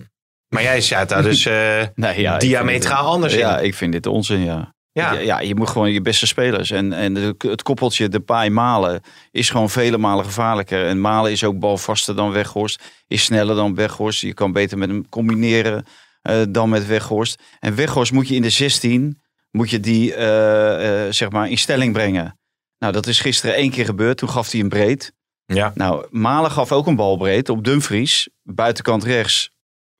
Maar 0.48 0.62
jij 0.62 0.80
staat 0.80 1.08
daar 1.08 1.22
dus 1.22 1.46
eh, 1.46 1.82
Nee, 1.94 2.20
ja, 2.20 2.38
diametraal 2.38 3.06
anders 3.06 3.32
in. 3.32 3.38
Ja, 3.38 3.58
ik 3.58 3.74
vind 3.74 3.92
dit 3.92 4.06
onzin, 4.06 4.44
ja. 4.44 4.74
Ja. 5.02 5.12
Ja. 5.12 5.40
je 5.40 5.54
moet 5.54 5.68
gewoon 5.68 5.92
je 5.92 6.00
beste 6.00 6.26
spelers. 6.26 6.70
En, 6.70 6.92
en 6.92 7.14
het 7.38 7.62
koppeltje 7.62 8.08
de 8.08 8.20
paai 8.20 8.50
Malen 8.50 9.02
is 9.30 9.50
gewoon 9.50 9.70
vele 9.70 9.98
malen 9.98 10.24
gevaarlijker. 10.24 10.86
En 10.86 11.00
Malen 11.00 11.32
is 11.32 11.44
ook 11.44 11.58
balvaster 11.58 12.16
dan 12.16 12.30
Weghorst. 12.30 12.82
Is 13.06 13.24
sneller 13.24 13.56
dan 13.56 13.74
Weghorst. 13.74 14.20
Je 14.20 14.34
kan 14.34 14.52
beter 14.52 14.78
met 14.78 14.88
hem 14.88 15.08
combineren 15.08 15.86
eh, 16.22 16.42
dan 16.48 16.68
met 16.68 16.86
Weghorst. 16.86 17.42
En 17.60 17.74
Weghorst 17.74 18.12
moet 18.12 18.28
je 18.28 18.34
in 18.34 18.42
de 18.42 18.50
16 18.50 19.20
moet 19.50 19.70
je 19.70 19.80
die 19.80 20.14
eh, 20.14 21.06
eh, 21.06 21.12
zeg 21.12 21.30
maar 21.30 21.50
in 21.50 21.58
stelling 21.58 21.92
brengen. 21.92 22.38
Nou, 22.78 22.92
dat 22.92 23.06
is 23.06 23.20
gisteren 23.20 23.54
één 23.54 23.70
keer 23.70 23.84
gebeurd. 23.84 24.16
Toen 24.18 24.30
gaf 24.30 24.50
hij 24.50 24.60
een 24.60 24.68
breed. 24.68 25.12
Ja. 25.46 25.72
Nou, 25.74 26.06
Malen 26.10 26.50
gaf 26.50 26.72
ook 26.72 26.86
een 26.86 26.96
bal 26.96 27.16
breed 27.16 27.48
op 27.48 27.64
Dumfries. 27.64 28.28
Buitenkant 28.42 29.04
rechts. 29.04 29.50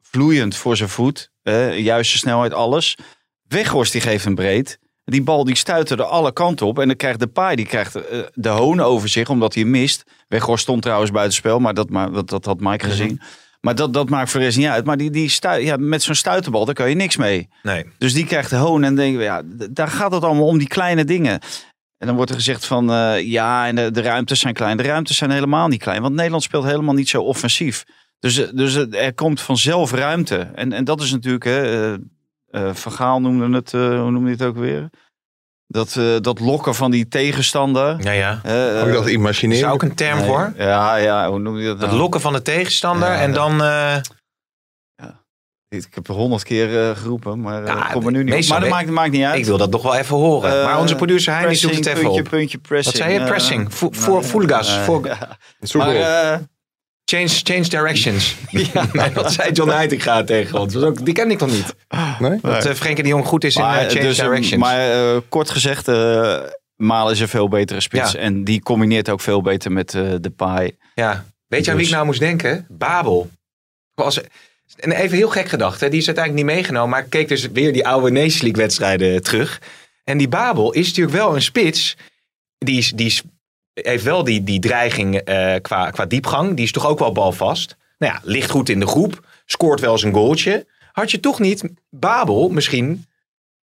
Vloeiend 0.01 0.57
voor 0.57 0.77
zijn 0.77 0.89
voet. 0.89 1.31
juiste 1.73 2.19
snelheid, 2.19 2.53
alles. 2.53 2.97
Weghorst 3.49 3.93
die 3.93 4.01
geeft 4.01 4.25
een 4.25 4.35
breed. 4.35 4.79
Die 5.11 5.23
bal 5.23 5.45
die 5.45 5.57
stuitte 5.57 5.95
er 5.95 6.03
alle 6.03 6.33
kanten 6.33 6.67
op. 6.67 6.79
En 6.79 6.87
dan 6.87 6.97
krijgt 6.97 7.21
de 7.21 7.27
paai 7.27 7.57
die 7.57 7.67
krijgt 7.67 7.95
eh, 7.95 8.19
de 8.35 8.49
hoon 8.49 8.81
over 8.81 9.09
zich 9.09 9.29
omdat 9.29 9.55
hij 9.55 9.65
mist. 9.65 10.05
Weghorst 10.29 10.63
stond 10.63 10.83
trouwens 10.83 11.11
buitenspel, 11.11 11.59
maar 11.59 11.75
dat, 11.75 11.91
maar, 11.91 12.13
dat, 12.13 12.29
dat 12.29 12.45
had 12.45 12.61
Mike 12.61 12.85
gezien. 12.85 13.21
Maar 13.61 13.75
dat, 13.75 13.93
dat 13.93 14.09
maakt 14.09 14.31
voor 14.31 14.41
de 14.41 14.47
rest 14.47 14.59
niet 14.59 14.67
uit. 14.67 14.85
Maar 14.85 14.97
die, 14.97 15.11
die 15.11 15.29
stui, 15.29 15.65
ja, 15.65 15.77
met 15.77 16.03
zo'n 16.03 16.15
stuiterbal, 16.15 16.65
daar 16.65 16.75
kan 16.75 16.89
je 16.89 16.95
niks 16.95 17.17
mee. 17.17 17.49
Nee. 17.63 17.85
Dus 17.99 18.13
die 18.13 18.27
krijgt 18.27 18.51
de 18.51 18.57
hoon 18.57 18.85
en 18.85 18.95
we, 18.95 19.03
ja, 19.03 19.43
daar 19.71 19.89
gaat 19.89 20.13
het 20.13 20.23
allemaal 20.23 20.47
om, 20.47 20.59
die 20.59 20.69
kleine 20.69 21.05
dingen. 21.05 21.41
En 21.99 22.07
dan 22.07 22.17
wordt 22.17 22.31
er 22.31 22.37
gezegd 22.37 22.67
van, 22.67 22.93
eh, 22.93 23.23
ja, 23.23 23.67
en 23.67 23.77
de, 23.77 23.91
de 23.91 24.01
ruimtes 24.01 24.41
zijn 24.41 24.55
klein. 24.55 24.77
De 24.77 24.83
ruimtes 24.83 25.17
zijn 25.17 25.31
helemaal 25.31 25.69
niet 25.69 25.83
klein, 25.83 26.03
want 26.03 26.15
Nederland 26.15 26.43
speelt 26.43 26.65
helemaal 26.65 26.95
niet 26.95 27.09
zo 27.09 27.23
offensief. 27.23 27.85
Dus, 28.19 28.39
eh, 28.39 28.49
dus 28.53 28.75
er 28.75 29.15
komt 29.15 29.41
vanzelf 29.41 29.93
ruimte. 29.93 30.37
En, 30.37 30.73
en 30.73 30.85
dat 30.85 31.01
is 31.01 31.11
natuurlijk, 31.11 31.45
hè, 31.45 31.95
eh, 32.57 32.75
Van 32.75 32.93
Gaal 32.93 33.21
noemde 33.21 33.57
het, 33.57 33.75
eh, 33.75 33.81
hoe 33.81 34.11
noemde 34.11 34.29
je 34.31 34.37
het 34.37 34.45
ook 34.45 34.57
weer? 34.57 34.91
Dat, 35.67 35.97
eh, 35.97 36.17
dat 36.21 36.41
lokken 36.41 36.75
van 36.75 36.91
die 36.91 37.09
tegenstander. 37.09 38.03
Ja, 38.03 38.11
ja. 38.11 38.41
Eh, 38.43 38.79
Ook 38.81 38.85
dat 38.87 38.93
Dat 38.95 39.07
is 39.07 39.13
imagineren. 39.13 39.71
ook 39.71 39.83
een 39.83 39.95
term 39.95 40.19
nee. 40.19 40.27
voor. 40.27 40.53
Ja, 40.57 40.97
ja, 40.97 41.29
hoe 41.29 41.39
noem 41.39 41.59
je 41.59 41.67
dat 41.67 41.79
Het 41.79 41.87
nou? 41.87 42.01
lokken 42.01 42.21
van 42.21 42.33
de 42.33 42.43
tegenstander 42.43 43.09
Ja, 43.09 43.21
en 43.21 43.29
ja. 43.29 43.35
dan... 43.35 43.63
eh, 43.63 43.97
Ik 45.69 45.95
heb 45.95 46.07
honderd 46.07 46.43
keer 46.43 46.89
eh, 46.91 46.97
geroepen, 46.97 47.41
maar 47.41 47.65
eh, 47.65 47.67
Ja, 47.75 47.89
kom 47.93 48.07
er 48.07 48.13
nu 48.13 48.25
niet 48.25 48.35
op. 48.43 48.49
Maar 48.49 48.61
dat 48.61 48.69
maakt, 48.69 48.89
maakt 48.91 49.11
niet 49.11 49.25
uit. 49.25 49.39
ik 49.39 49.45
wil 49.45 49.59
dat 49.59 49.71
nog 49.71 49.83
wel 49.83 49.95
even 49.97 50.17
horen. 50.17 50.65
Maar 50.65 50.79
onze 50.79 50.95
producer 50.97 51.35
Hein 51.35 51.49
die 51.49 51.57
zoekt 51.57 51.75
het 51.75 51.87
even 51.87 52.01
puntje, 52.03 52.21
op. 52.23 52.29
Puntje, 52.29 52.59
pressing. 52.59 52.97
Wat 52.97 53.05
zei 53.05 53.19
je? 53.21 53.25
Pressing. 53.27 53.61
Nou, 53.63 53.73
voor 53.95 54.25
Voor- 54.25 54.49
ja. 55.07 55.37
Zoek 55.61 55.83
Maar, 55.83 55.95
eh, 55.95 56.39
Change, 57.11 57.29
change 57.29 57.69
directions. 57.69 58.35
nee, 58.93 59.13
dat 59.13 59.33
zei 59.33 59.53
John 59.53 59.71
Heitinga 59.71 60.25
tegen 60.25 60.59
ons. 60.61 60.77
Ook, 60.77 61.05
die 61.05 61.15
ken 61.15 61.31
ik 61.31 61.39
toch 61.39 61.51
niet? 61.51 61.75
nee? 62.19 62.39
Dat 62.43 62.65
eh, 62.65 62.75
Frenkie 62.75 63.03
de 63.03 63.09
Jong 63.09 63.25
goed 63.27 63.45
is 63.45 63.57
in 63.57 63.63
maar, 63.63 63.79
eh, 63.79 63.89
change 63.89 64.01
dus, 64.07 64.19
eh, 64.19 64.25
directions. 64.25 64.63
maar 64.63 64.91
eh, 64.91 65.17
kort 65.29 65.51
gezegd, 65.51 65.89
eh 65.89 66.39
Malen 66.77 67.13
is 67.13 67.21
een 67.21 67.29
veel 67.29 67.49
betere 67.49 67.81
spits. 67.81 68.13
Ja. 68.13 68.19
En 68.19 68.45
die 68.45 68.63
combineert 68.63 69.09
ook 69.11 69.21
veel 69.21 69.43
beter 69.43 69.73
met 69.73 69.95
eh, 69.95 70.15
de 70.21 70.31
paai. 70.31 70.77
ja. 70.95 71.25
Weet 71.47 71.65
je 71.65 71.71
aan 71.71 71.77
wie 71.77 71.85
Dus- 71.85 71.87
ik 71.87 71.95
nou 71.95 72.07
moest 72.07 72.21
denken? 72.21 72.67
Babel. 72.69 73.31
Als, 73.95 74.21
En 74.77 74.93
even 74.93 75.17
heel 75.17 75.29
gek 75.29 75.49
gedacht, 75.49 75.81
hè? 75.81 75.89
die 75.89 76.01
is 76.01 76.07
uiteindelijk 76.07 76.47
niet 76.47 76.55
meegenomen. 76.57 76.91
Maar 76.91 77.05
ik 77.05 77.11
keek 77.11 77.29
dus 77.29 77.49
weer 77.53 77.73
die 77.73 77.87
oude 77.87 78.11
Nations 78.11 78.41
League 78.43 78.63
wedstrijden 78.63 79.23
terug. 79.23 79.61
En 80.05 80.19
die 80.19 80.29
Babel 80.29 80.73
is 80.73 80.87
natuurlijk 80.87 81.17
wel 81.17 81.35
een 81.35 81.43
spits. 81.43 81.97
Die, 82.59 82.79
is, 82.79 82.91
die 82.91 83.07
is, 83.07 83.23
heeft 83.83 84.05
wel 84.05 84.25
die, 84.25 84.45
die 84.45 84.61
dreiging 84.61 85.17
eh, 85.17 85.55
qua, 85.63 85.91
qua 85.91 86.07
diepgang. 86.07 86.55
Die 86.55 86.65
is 86.65 86.73
toch 86.73 86.87
ook 86.87 86.99
wel 86.99 87.13
balvast. 87.13 87.77
Nou 87.99 88.13
ja, 88.13 88.21
ligt 88.23 88.51
goed 88.51 88.69
in 88.69 88.81
de 88.81 88.87
groep. 88.87 89.27
Scoort 89.45 89.81
wel 89.81 89.93
eens 89.93 90.03
een 90.03 90.13
goaltje. 90.13 90.67
Had 90.93 91.11
je 91.11 91.21
toch 91.21 91.41
niet 91.41 91.65
Babel 91.91 92.49
misschien 92.49 93.07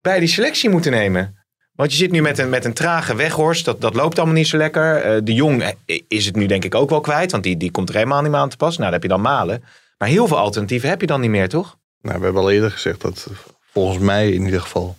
bij 0.01 0.19
die 0.19 0.29
selectie 0.29 0.71
moeten 0.71 0.93
nemen? 0.93 1.39
Want 1.73 1.93
je 1.93 1.99
zit 1.99 2.11
nu 2.11 2.23
met 2.23 2.39
een, 2.39 2.49
met 2.49 2.65
een 2.65 2.73
trage 2.73 3.15
weghorst. 3.15 3.65
Dat, 3.65 3.81
dat 3.81 3.95
loopt 3.95 4.17
allemaal 4.17 4.37
niet 4.37 4.47
zo 4.47 4.57
lekker. 4.57 4.97
Eh, 4.97 5.21
de 5.25 5.35
Jong 5.35 5.63
eh, 5.63 6.01
is 6.09 6.27
het 6.27 6.37
nu 6.37 6.47
denk 6.47 6.65
ik 6.65 6.75
ook 6.75 6.91
wel 6.91 7.01
kwijt. 7.01 7.31
Want 7.31 7.43
die, 7.43 7.57
die 7.57 7.71
komt 7.71 7.89
er 7.89 7.95
helemaal 7.95 8.23
niet 8.23 8.31
meer 8.31 8.41
aan 8.41 8.49
te 8.49 8.57
pas. 8.57 8.77
Nou, 8.77 8.83
dan 8.83 8.93
heb 8.93 9.03
je 9.03 9.09
dan 9.09 9.21
Malen. 9.21 9.65
Maar 9.99 10.09
heel 10.09 10.27
veel 10.27 10.39
alternatieven 10.39 10.89
heb 10.89 11.01
je 11.01 11.07
dan 11.07 11.21
niet 11.21 11.31
meer, 11.31 11.49
toch? 11.49 11.79
Nou, 12.03 12.19
we 12.19 12.25
hebben 12.25 12.43
al 12.43 12.51
eerder 12.51 12.71
gezegd 12.71 13.01
dat 13.01 13.27
volgens 13.73 13.99
mij 13.99 14.31
in 14.31 14.45
ieder 14.45 14.61
geval 14.61 14.97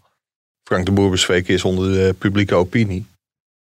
Frank 0.63 0.85
de 0.85 0.91
Boer 0.91 1.09
bezweken 1.09 1.53
is 1.53 1.63
onder 1.63 1.93
de 1.93 2.15
publieke 2.17 2.55
opinie. 2.55 3.05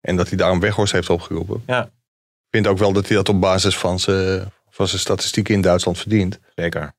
En 0.03 0.15
dat 0.15 0.27
hij 0.27 0.37
daar 0.37 0.51
een 0.51 0.59
weghorst 0.59 0.93
heeft 0.93 1.09
opgeroepen. 1.09 1.63
Ja. 1.67 1.83
Ik 1.83 2.49
vind 2.49 2.67
ook 2.67 2.77
wel 2.77 2.93
dat 2.93 3.07
hij 3.07 3.15
dat 3.15 3.29
op 3.29 3.41
basis 3.41 3.77
van 3.77 3.99
zijn, 3.99 4.51
van 4.69 4.87
zijn 4.87 5.01
statistieken 5.01 5.53
in 5.53 5.61
Duitsland 5.61 5.97
verdient. 5.97 6.39
Zeker. 6.55 6.93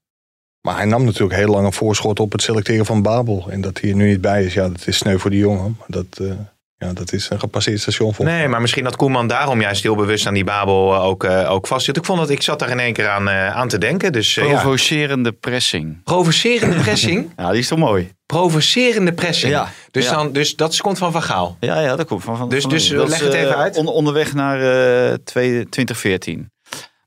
Maar 0.61 0.77
hij 0.77 0.85
nam 0.85 1.05
natuurlijk 1.05 1.35
heel 1.35 1.49
lang 1.49 1.67
een 1.67 1.73
voorschot 1.73 2.21
op 2.21 2.33
het 2.33 2.43
selecteren 2.43 2.87
van 2.87 3.03
Babel. 3.03 3.47
En 3.51 3.61
dat 3.61 3.81
hij 3.81 3.91
er 3.91 3.97
nu 3.97 4.09
niet 4.09 4.21
bij 4.21 4.45
is, 4.45 4.55
ja, 4.55 4.69
dat 4.69 4.87
is 4.87 4.97
sneu 4.97 5.19
voor 5.19 5.31
die 5.31 5.39
jongen. 5.39 5.77
Maar 5.79 5.89
dat, 5.89 6.19
uh, 6.21 6.33
ja, 6.77 6.93
dat 6.93 7.13
is 7.13 7.31
een 7.31 7.41
gepasseerd 7.41 7.81
station 7.81 8.15
voor. 8.15 8.25
Nee, 8.25 8.49
maar 8.49 8.61
misschien 8.61 8.85
dat 8.85 8.97
Koeman 8.97 9.27
daarom 9.27 9.61
juist 9.61 9.83
heel 9.83 9.97
bewust 9.97 10.27
aan 10.27 10.35
die 10.35 10.45
Babel 10.45 10.97
ook, 10.97 11.25
uh, 11.25 11.51
ook 11.51 11.67
vasthield. 11.67 11.97
Ik 11.97 12.05
vond 12.05 12.19
dat 12.19 12.31
ik 12.31 12.43
zat 12.43 12.59
daar 12.59 12.71
in 12.71 12.81
één 12.81 12.93
keer 12.93 13.09
aan, 13.09 13.29
uh, 13.29 13.57
aan 13.57 13.69
te 13.69 13.79
denken. 13.79 14.13
Dus, 14.13 14.35
Provocerende 14.35 15.31
ja. 15.31 15.37
pressing. 15.41 16.03
Provocerende 16.03 16.77
pressing? 16.77 17.33
ja, 17.37 17.51
die 17.51 17.61
is 17.61 17.69
toch 17.69 17.79
mooi? 17.79 18.13
Provocerende 18.41 19.13
pressing. 19.13 19.53
Ja, 19.53 19.69
dus, 19.91 20.05
ja. 20.05 20.15
Dan, 20.15 20.33
dus 20.33 20.57
dat 20.57 20.81
komt 20.81 20.99
van 20.99 21.13
Van 21.13 21.23
Gaal. 21.23 21.57
Ja, 21.61 21.81
ja 21.81 21.97
dat 21.97 22.07
komt 22.07 22.23
van 22.23 22.37
Van 22.37 22.49
Dus, 22.49 22.63
van, 22.63 22.71
dus 22.71 22.89
dat 22.89 23.09
leg 23.09 23.21
is, 23.21 23.25
het 23.25 23.35
even 23.35 23.57
uit. 23.57 23.77
On, 23.77 23.87
onderweg 23.87 24.35
naar 24.35 25.19
2014. 25.25 26.51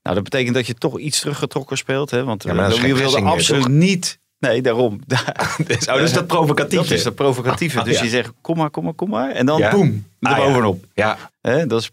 Nou, 0.04 0.16
dat 0.16 0.24
betekent 0.24 0.56
dat 0.56 0.68
je 0.68 0.74
toch 0.74 1.00
iets 1.00 1.20
teruggetrokken 1.20 1.78
speelt. 1.78 2.12
Hè? 2.12 2.24
Want 2.24 2.44
Ja, 2.44 2.54
maar 2.54 2.64
dat 2.64 2.72
is 2.74 2.80
we 2.80 2.86
geen 2.86 2.96
wilden 2.96 3.24
pressing 3.24 3.24
meer, 3.24 3.34
absoluut 3.34 3.88
niet. 3.88 4.20
Nee, 4.40 4.62
daarom. 4.62 5.00
Dus, 5.68 5.88
oh, 5.88 5.96
dus 5.96 6.14
dat 6.14 6.28
provocatief. 6.28 6.80
Dat 6.88 6.92
is 6.92 7.04
dat 7.04 7.16
provocatieve. 7.16 7.84
Dus 7.84 7.98
ja. 7.98 8.04
je 8.04 8.10
zegt, 8.10 8.32
kom 8.42 8.58
maar, 8.58 8.70
kom 8.70 8.84
maar, 8.84 8.94
kom 8.94 9.10
maar. 9.10 9.30
En 9.32 9.46
dan 9.46 9.58
Ja. 9.58 9.70
boem, 9.72 10.06
Ah, 10.22 10.38
ja. 10.38 10.44
bovenop. 10.46 10.84
Ja, 10.94 11.18
Hè, 11.42 11.66
dat, 11.68 11.82
is, 11.82 11.92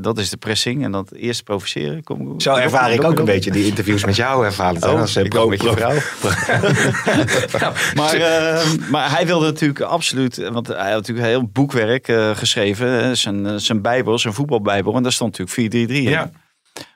dat 0.00 0.18
is 0.18 0.30
de 0.30 0.36
pressing. 0.36 0.84
En 0.84 0.92
dat 0.92 1.12
eerst 1.12 1.44
provoceren. 1.44 2.02
Kom, 2.04 2.24
kom, 2.26 2.40
zo 2.40 2.54
ervaar 2.54 2.84
kom, 2.84 2.92
ik 2.92 3.04
ook 3.04 3.18
een 3.18 3.24
beetje 3.24 3.50
die 3.50 3.66
interviews 3.66 4.04
met 4.04 4.16
jou 4.16 4.44
ervaren. 4.44 4.82
Oh, 4.92 5.00
als, 5.00 5.16
eh, 5.16 5.24
ik 5.24 5.30
pro- 5.30 5.48
met 5.48 5.62
je 5.62 5.72
vrouw. 5.72 5.94
Maar, 7.94 8.14
eh, 8.14 8.66
maar 8.90 9.10
hij 9.10 9.26
wilde 9.26 9.46
natuurlijk 9.46 9.80
absoluut, 9.80 10.36
want 10.36 10.66
hij 10.66 10.90
had 10.92 11.00
natuurlijk 11.06 11.26
heel 11.26 11.48
boekwerk 11.52 12.08
eh, 12.08 12.30
geschreven, 12.36 13.16
zijn, 13.16 13.46
eh, 13.46 13.54
zijn 13.56 13.82
bijbel, 13.82 14.18
zijn 14.18 14.34
voetbalbijbel, 14.34 14.94
en 14.96 15.02
daar 15.02 15.12
stond 15.12 15.38
natuurlijk 15.38 15.90
4-3-3 15.90 15.96
in. 15.96 16.10
Ja. 16.10 16.30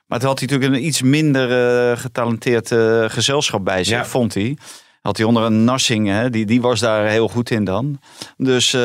Maar 0.07 0.19
toen 0.19 0.29
had 0.29 0.39
hij 0.39 0.49
natuurlijk 0.49 0.81
een 0.81 0.87
iets 0.87 1.03
minder 1.03 1.51
eh, 1.91 1.99
getalenteerd 1.99 2.69
gezelschap 3.13 3.65
bij 3.65 3.85
zich, 3.85 3.97
Ja. 3.99 4.05
vond 4.05 4.35
hij. 4.35 4.57
Had 5.07 5.17
hij 5.17 5.27
onder 5.27 5.43
een 5.43 5.65
Narsing, 5.65 6.09
hè, 6.09 6.31
die, 6.31 6.47
die 6.47 6.61
was 6.61 6.81
daar 6.81 7.07
heel 7.07 7.29
goed 7.29 7.51
in 7.51 7.65
dan. 7.65 7.99
Dus 8.37 8.73
eh, 8.75 8.81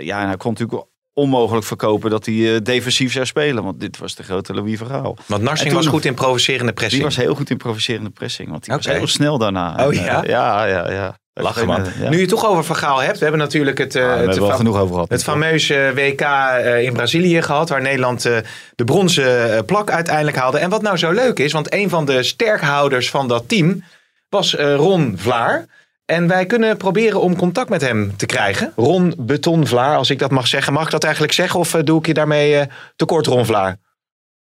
ja, 0.00 0.26
hij 0.26 0.36
kon 0.36 0.52
natuurlijk 0.52 0.84
onmogelijk 1.14 1.66
verkopen 1.66 2.10
dat 2.10 2.26
hij 2.26 2.54
eh, 2.54 2.60
defensief 2.62 3.12
zou 3.12 3.26
spelen, 3.26 3.64
want 3.64 3.80
dit 3.80 3.98
was 3.98 4.14
de 4.14 4.22
grote 4.22 4.54
Louis 4.54 4.78
Verhaal. 4.78 5.16
Want 5.26 5.42
Narsing 5.42 5.72
was 5.72 5.86
goed 5.86 6.04
in 6.04 6.14
provocerende 6.14 6.72
pressing. 6.72 7.02
Die 7.02 7.10
was 7.14 7.24
heel 7.24 7.34
goed 7.34 7.50
in 7.50 7.56
provocerende 7.56 8.10
pressing, 8.10 8.48
want 8.50 8.64
die 8.64 8.74
Oké. 8.74 8.86
was 8.86 8.96
heel 8.96 9.06
snel 9.06 9.38
daarna. 9.38 9.72
Oh, 9.72 9.80
En, 9.80 9.90
eh, 9.98 10.04
ja? 10.04 10.22
ja, 10.26 10.64
ja, 10.64 10.90
ja. 10.90 11.18
Lachen 11.34 11.66
man. 11.66 11.84
Ja. 12.00 12.08
Nu 12.08 12.14
je 12.14 12.20
het 12.20 12.30
toch 12.30 12.46
over 12.46 12.64
Van 12.64 12.76
Gaal 12.76 12.98
hebt. 13.02 13.16
We 13.16 13.22
hebben 13.22 13.40
natuurlijk 13.40 13.78
het, 13.78 13.94
eh, 13.94 14.12
Ah, 14.12 14.20
we 14.20 14.26
het, 14.26 14.38
wel 14.38 14.50
genoeg 14.50 14.78
over 14.78 14.94
gehad. 14.94 15.08
het 15.08 15.22
fameuze 15.22 15.92
WK 15.94 16.20
in 16.84 16.92
Brazilië 16.92 17.42
gehad. 17.42 17.68
Waar 17.68 17.82
Nederland 17.82 18.22
de 18.74 18.84
bronzen 18.84 19.64
plak 19.64 19.90
uiteindelijk 19.90 20.36
haalde. 20.36 20.58
En 20.58 20.70
wat 20.70 20.82
nou 20.82 20.96
zo 20.96 21.10
leuk 21.10 21.38
is. 21.38 21.52
Want 21.52 21.72
een 21.74 21.88
van 21.88 22.04
de 22.04 22.22
sterkhouders 22.22 23.10
van 23.10 23.28
dat 23.28 23.48
team 23.48 23.82
was 24.30 24.56
eh, 24.56 24.74
Ron 24.74 25.14
Vlaar. 25.16 25.66
En 26.04 26.26
wij 26.26 26.46
kunnen 26.46 26.76
proberen 26.76 27.20
om 27.20 27.36
contact 27.36 27.68
met 27.68 27.80
hem 27.80 28.16
te 28.16 28.26
krijgen. 28.26 28.72
Ron 28.76 29.14
Beton 29.18 29.66
Vlaar, 29.66 29.96
als 29.96 30.10
ik 30.10 30.18
dat 30.18 30.30
mag 30.30 30.46
zeggen. 30.46 30.72
Mag 30.72 30.84
ik 30.84 30.90
dat 30.90 31.04
eigenlijk 31.04 31.32
zeggen 31.32 31.60
of 31.60 31.74
eh, 31.74 31.80
doe 31.84 31.98
ik 31.98 32.06
je 32.06 32.14
daarmee 32.14 32.56
eh, 32.56 32.66
tekort, 32.96 33.26
Ron 33.26 33.46
Vlaar? 33.46 33.76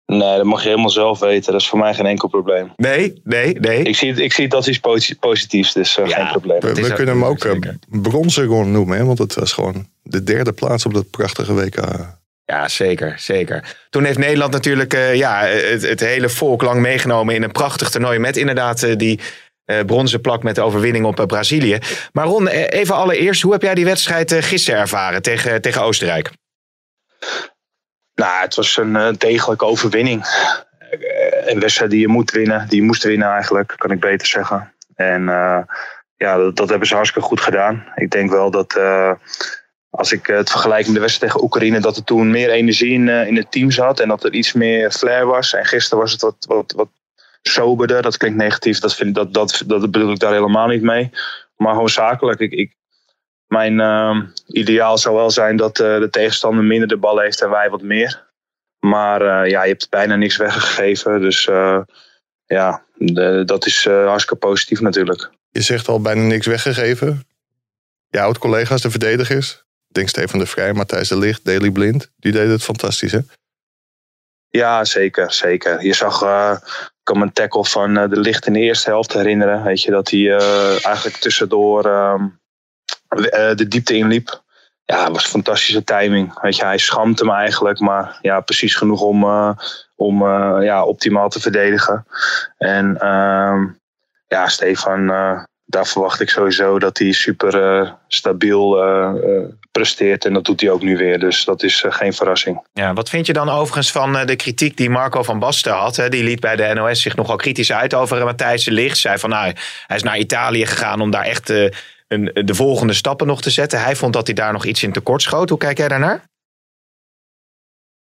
Nee, 0.06 0.36
dat 0.36 0.44
mag 0.44 0.62
je 0.62 0.68
helemaal 0.68 0.90
zelf 0.90 1.18
weten. 1.18 1.52
Dat 1.52 1.60
is 1.60 1.68
voor 1.68 1.78
mij 1.78 1.94
geen 1.94 2.06
enkel 2.06 2.28
probleem. 2.28 2.72
Nee, 2.76 3.20
nee, 3.24 3.54
nee. 3.60 3.82
Ik 3.82 3.96
zie 3.96 4.10
het, 4.10 4.18
ik 4.18 4.32
zie 4.32 4.44
het 4.44 4.54
als 4.54 4.68
iets 4.68 4.78
posi- 4.78 5.16
positiefs, 5.18 5.72
dus 5.72 5.94
Ja. 5.94 6.06
geen 6.06 6.28
probleem. 6.28 6.60
We, 6.60 6.72
we 6.74 6.92
kunnen 6.92 7.14
hem 7.14 7.24
ook 7.24 7.42
zeker. 7.42 7.78
bronzen 7.88 8.72
noemen, 8.72 8.98
hè, 8.98 9.04
want 9.04 9.18
het 9.18 9.34
was 9.34 9.52
gewoon 9.52 9.88
de 10.02 10.22
derde 10.22 10.52
plaats 10.52 10.86
op 10.86 10.94
dat 10.94 11.10
prachtige 11.10 11.54
WK. 11.54 11.80
Ja, 12.44 12.68
zeker, 12.68 13.14
zeker. 13.18 13.76
Toen 13.90 14.04
heeft 14.04 14.18
Nederland 14.18 14.52
natuurlijk 14.52 14.94
eh, 14.94 15.14
ja, 15.14 15.40
het, 15.44 15.82
het 15.82 16.00
hele 16.00 16.28
volk 16.28 16.62
lang 16.62 16.80
meegenomen 16.80 17.34
in 17.34 17.42
een 17.42 17.52
prachtig 17.52 17.90
toernooi. 17.90 18.18
Met 18.18 18.36
inderdaad 18.36 18.98
die 18.98 19.20
bronzen 19.87 20.20
plak 20.20 20.42
met 20.42 20.54
de 20.54 20.61
overwinning 20.61 21.04
op 21.04 21.20
eh, 21.20 21.26
Brazilië. 21.26 21.78
Maar 22.12 22.26
Ron, 22.26 22.48
eh, 22.48 22.81
even 22.81 22.94
allereerst, 22.94 23.42
hoe 23.42 23.52
heb 23.52 23.62
jij 23.62 23.74
die 23.74 23.85
wedstrijd 23.85 24.33
eh, 24.33 24.42
gisteren 24.42 24.81
ervaren 24.81 25.22
tegen, 25.22 25.61
tegen 25.61 25.83
Oostenrijk? 25.83 26.31
Nou, 28.14 28.40
het 28.42 28.54
was 28.54 28.76
een 28.76 28.96
eh, 28.96 29.09
degelijke 29.18 29.64
overwinning. 29.64 30.22
Eh, 30.90 31.52
Een 31.52 31.61
wedstrijd 31.61 31.90
die 31.90 32.00
je 32.00 32.09
moet 32.09 32.31
winnen, 32.31 32.68
die 32.68 32.81
je 32.81 32.87
moest 32.87 33.02
winnen 33.02 33.28
eigenlijk, 33.28 33.74
kan 33.76 33.90
ik 33.90 34.00
beter 34.00 34.26
zeggen. 34.26 34.72
En 34.94 35.28
eh, 35.28 35.61
ja, 36.16 36.50
dat, 36.50 36.68
hebben 36.68 36.88
ze 36.88 36.94
hartstikke 36.94 37.28
goed 37.28 37.40
gedaan. 37.40 37.85
Ik 37.94 38.11
denk 38.11 38.31
wel 38.31 38.50
dat 38.50 38.76
eh, 38.76 39.12
als 39.90 40.12
ik 40.12 40.26
het 40.26 40.50
vergelijk 40.50 40.85
met 40.87 40.94
de 40.94 41.00
wedstrijd 41.00 41.33
tegen 41.33 41.46
Oekraïne, 41.46 41.81
dat 41.81 41.96
er 41.96 42.04
toen 42.04 42.31
meer 42.31 42.50
energie 42.50 42.92
in, 42.92 43.09
eh, 43.09 43.26
in 43.26 43.37
het 43.37 43.50
team 43.52 43.70
zat 43.70 44.00
en 44.00 44.09
dat 44.09 44.24
er 44.24 44.33
iets 44.33 44.52
meer 44.52 44.90
flair 44.90 45.26
was. 45.26 45.54
En 45.54 45.64
gisteren 45.64 45.98
was 45.98 46.12
het 46.12 46.20
wat, 46.20 46.44
wat, 46.48 46.72
wat 46.76 46.88
soberder. 47.48 48.02
Dat 48.02 48.16
klinkt 48.16 48.38
negatief, 48.38 48.78
dat, 48.78 48.94
vind, 48.94 49.14
dat, 49.14 49.34
dat, 49.34 49.62
dat 49.66 49.90
bedoel 49.90 50.12
ik 50.12 50.18
daar 50.18 50.32
helemaal 50.32 50.66
niet 50.66 50.82
mee. 50.82 51.11
Maar 51.56 51.72
gewoon 51.72 51.88
zakelijk. 51.88 52.40
Ik, 52.40 52.52
ik, 52.52 52.76
mijn 53.46 53.80
ehm, 53.80 54.22
ideaal 54.46 54.98
zou 54.98 55.14
wel 55.16 55.30
zijn 55.30 55.56
dat 55.56 55.80
eh, 55.80 55.98
de 55.98 56.11
tegenstander 56.11 56.64
minder 56.64 56.88
de 56.88 56.96
bal 56.96 57.18
heeft 57.18 57.42
en 57.42 57.50
wij 57.50 57.70
wat 57.70 57.82
meer. 57.82 58.26
Maar 58.78 59.22
eh, 59.22 59.50
ja, 59.50 59.62
je 59.62 59.70
hebt 59.70 59.90
bijna 59.90 60.16
niks 60.16 60.37
weggegeven. 60.37 61.20
Dus 61.20 61.46
eh, 61.48 61.80
ja, 62.46 62.82
de- 62.94 63.42
dat 63.46 63.66
is 63.66 63.84
hartstikke 63.84 64.46
positief 64.46 64.80
natuurlijk. 64.80 65.30
Je 65.50 65.61
zegt 65.61 65.88
al 65.88 66.00
bijna 66.00 66.22
niks 66.22 66.46
weggegeven. 66.46 67.26
Je 68.08 68.20
oud-collega's, 68.20 68.82
de 68.82 68.90
verdedigers. 68.90 69.52
Ik 69.88 69.94
denk 69.94 70.08
Stefan 70.08 70.38
de 70.38 70.46
Vrij, 70.46 70.72
Matthijs 70.72 71.08
de 71.08 71.18
Ligt, 71.18 71.44
Daley 71.44 71.70
Blind. 71.70 72.11
Die 72.16 72.32
deden 72.32 72.50
het 72.50 72.62
fantastisch, 72.62 73.12
hè? 73.12 73.18
Ja, 74.50 74.84
zeker, 74.84 75.32
zeker. 75.32 75.84
Je 75.84 75.94
zag, 75.94 76.22
eh, 76.22 76.56
ik 77.08 77.14
kan 77.14 77.18
me 77.18 77.22
een 77.22 77.32
tackle 77.32 77.64
van 77.64 77.96
eh, 77.96 78.08
de 78.08 78.20
licht 78.20 78.46
in 78.46 78.52
de 78.52 78.58
eerste 78.58 78.90
helft 78.90 79.12
herinneren. 79.12 79.62
Weet 79.62 79.82
je, 79.82 79.90
dat 79.90 80.11
hij 80.11 80.37
eh, 80.37 80.84
eigenlijk 80.87 81.16
tussendoor 81.16 81.84
ehm, 81.84 82.26
eh, 83.08 83.54
de 83.54 83.68
diepte 83.68 83.94
inliep. 83.94 84.42
Ja, 84.84 85.04
het 85.04 85.12
was 85.12 85.26
fantastische 85.26 85.84
timing. 85.84 86.40
Weet 86.40 86.56
je, 86.56 86.64
hij 86.64 86.78
schamte 86.78 87.24
hem 87.24 87.34
eigenlijk, 87.34 87.78
maar 87.78 88.18
ja, 88.22 88.40
precies 88.40 88.74
genoeg 88.74 89.00
om, 89.00 89.24
om 89.96 90.24
ja, 90.62 90.84
optimaal 90.84 91.28
te 91.28 91.40
verdedigen. 91.40 92.06
En 92.58 92.98
ehm, 92.98 93.66
ja, 94.26 94.48
Stefan, 94.48 95.06
daar 95.70 95.87
verwacht 95.87 96.20
ik 96.20 96.28
sowieso 96.28 96.78
dat 96.78 96.98
hij 96.98 97.12
super 97.12 97.62
eh, 97.62 97.90
stabiel 98.07 98.83
eh, 98.83 99.09
eh, 99.09 99.44
presteert. 99.72 100.24
En 100.24 100.33
dat 100.33 100.44
doet 100.44 100.61
hij 100.61 100.70
ook 100.70 100.83
nu 100.83 100.96
weer. 100.96 101.18
Dus 101.18 101.44
dat 101.44 101.62
is 101.62 101.85
geen 101.88 102.12
verrassing. 102.12 102.66
Ja, 102.72 102.92
wat 102.92 103.09
vind 103.09 103.26
je 103.26 103.33
dan 103.33 103.48
overigens 103.48 103.92
van 103.92 104.26
de 104.26 104.37
kritiek 104.37 104.76
die 104.76 104.90
Marco 104.90 105.22
van 105.22 105.38
Basten 105.38 105.72
had? 105.72 105.96
Hè? 105.96 106.09
Die 106.09 106.24
liet 106.24 106.40
bij 106.40 106.57
de 106.57 106.70
NOS 106.74 107.02
zich 107.02 107.16
nogal 107.16 107.37
kritisch 107.37 107.72
uit 107.72 107.94
over 107.94 108.24
Matthijs 108.24 108.64
de 108.64 108.72
Ligt. 108.72 108.98
Zei 108.98 109.18
van 109.18 109.31
nou, 109.31 109.52
hij 109.87 109.96
is 109.96 110.02
naar 110.02 110.18
Italië 110.18 110.66
gegaan 110.66 111.00
om 111.00 111.11
daar 111.11 111.24
echt 111.24 111.48
een, 112.09 112.31
de 112.35 112.54
volgende 112.54 112.92
stappen 112.92 113.26
nog 113.26 113.42
te 113.42 113.50
zetten. 113.50 113.83
Hij 113.83 113.96
vond 113.96 114.12
dat 114.12 114.26
hij 114.26 114.35
daar 114.35 114.52
nog 114.52 114.64
iets 114.64 114.83
in 114.83 114.92
tekort 114.92 115.22
schoot. 115.22 115.48
Hoe 115.48 115.59
kijk 115.59 115.78
jij 115.78 115.88
daarnaar? 115.88 116.24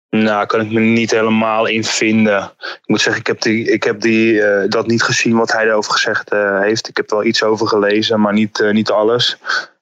Nou, 0.09 0.45
kan 0.45 0.61
ik 0.61 0.71
me 0.71 0.79
niet 0.79 1.11
helemaal 1.11 1.65
in 1.65 1.83
vinden. 1.83 2.51
Ik 2.59 2.81
moet 2.85 3.01
zeggen, 3.01 3.21
ik 3.21 3.27
heb, 3.27 3.41
die, 3.41 3.71
ik 3.71 3.83
heb 3.83 4.01
die, 4.01 4.41
eh, 4.41 4.69
dat 4.69 4.87
niet 4.87 5.03
gezien 5.03 5.35
wat 5.35 5.51
hij 5.51 5.65
erover 5.65 5.91
gezegd 5.91 6.31
eh, 6.31 6.59
heeft. 6.59 6.87
Ik 6.87 6.97
heb 6.97 7.09
er 7.09 7.15
wel 7.15 7.25
iets 7.25 7.43
over 7.43 7.67
gelezen, 7.67 8.21
maar 8.21 8.33
niet, 8.33 8.59
eh, 8.59 8.71
niet 8.71 8.89
alles. 8.89 9.37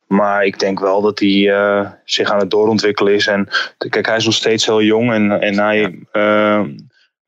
Maar 0.08 0.46
ik 0.46 0.60
denk 0.60 0.80
wel 0.80 1.02
dat 1.02 1.20
hij 1.20 1.54
zich 2.06 2.32
aan 2.32 2.40
het 2.40 2.52
doorontwikkelen 2.52 3.14
is. 3.14 3.28
En 3.28 3.50
kijk, 3.90 4.06
hij 4.06 4.18
is 4.18 4.26
nog 4.26 4.34
steeds 4.34 4.66
heel 4.66 4.82
jong 4.82 5.12
en, 5.12 5.42
en 5.42 5.60
hij 5.60 6.00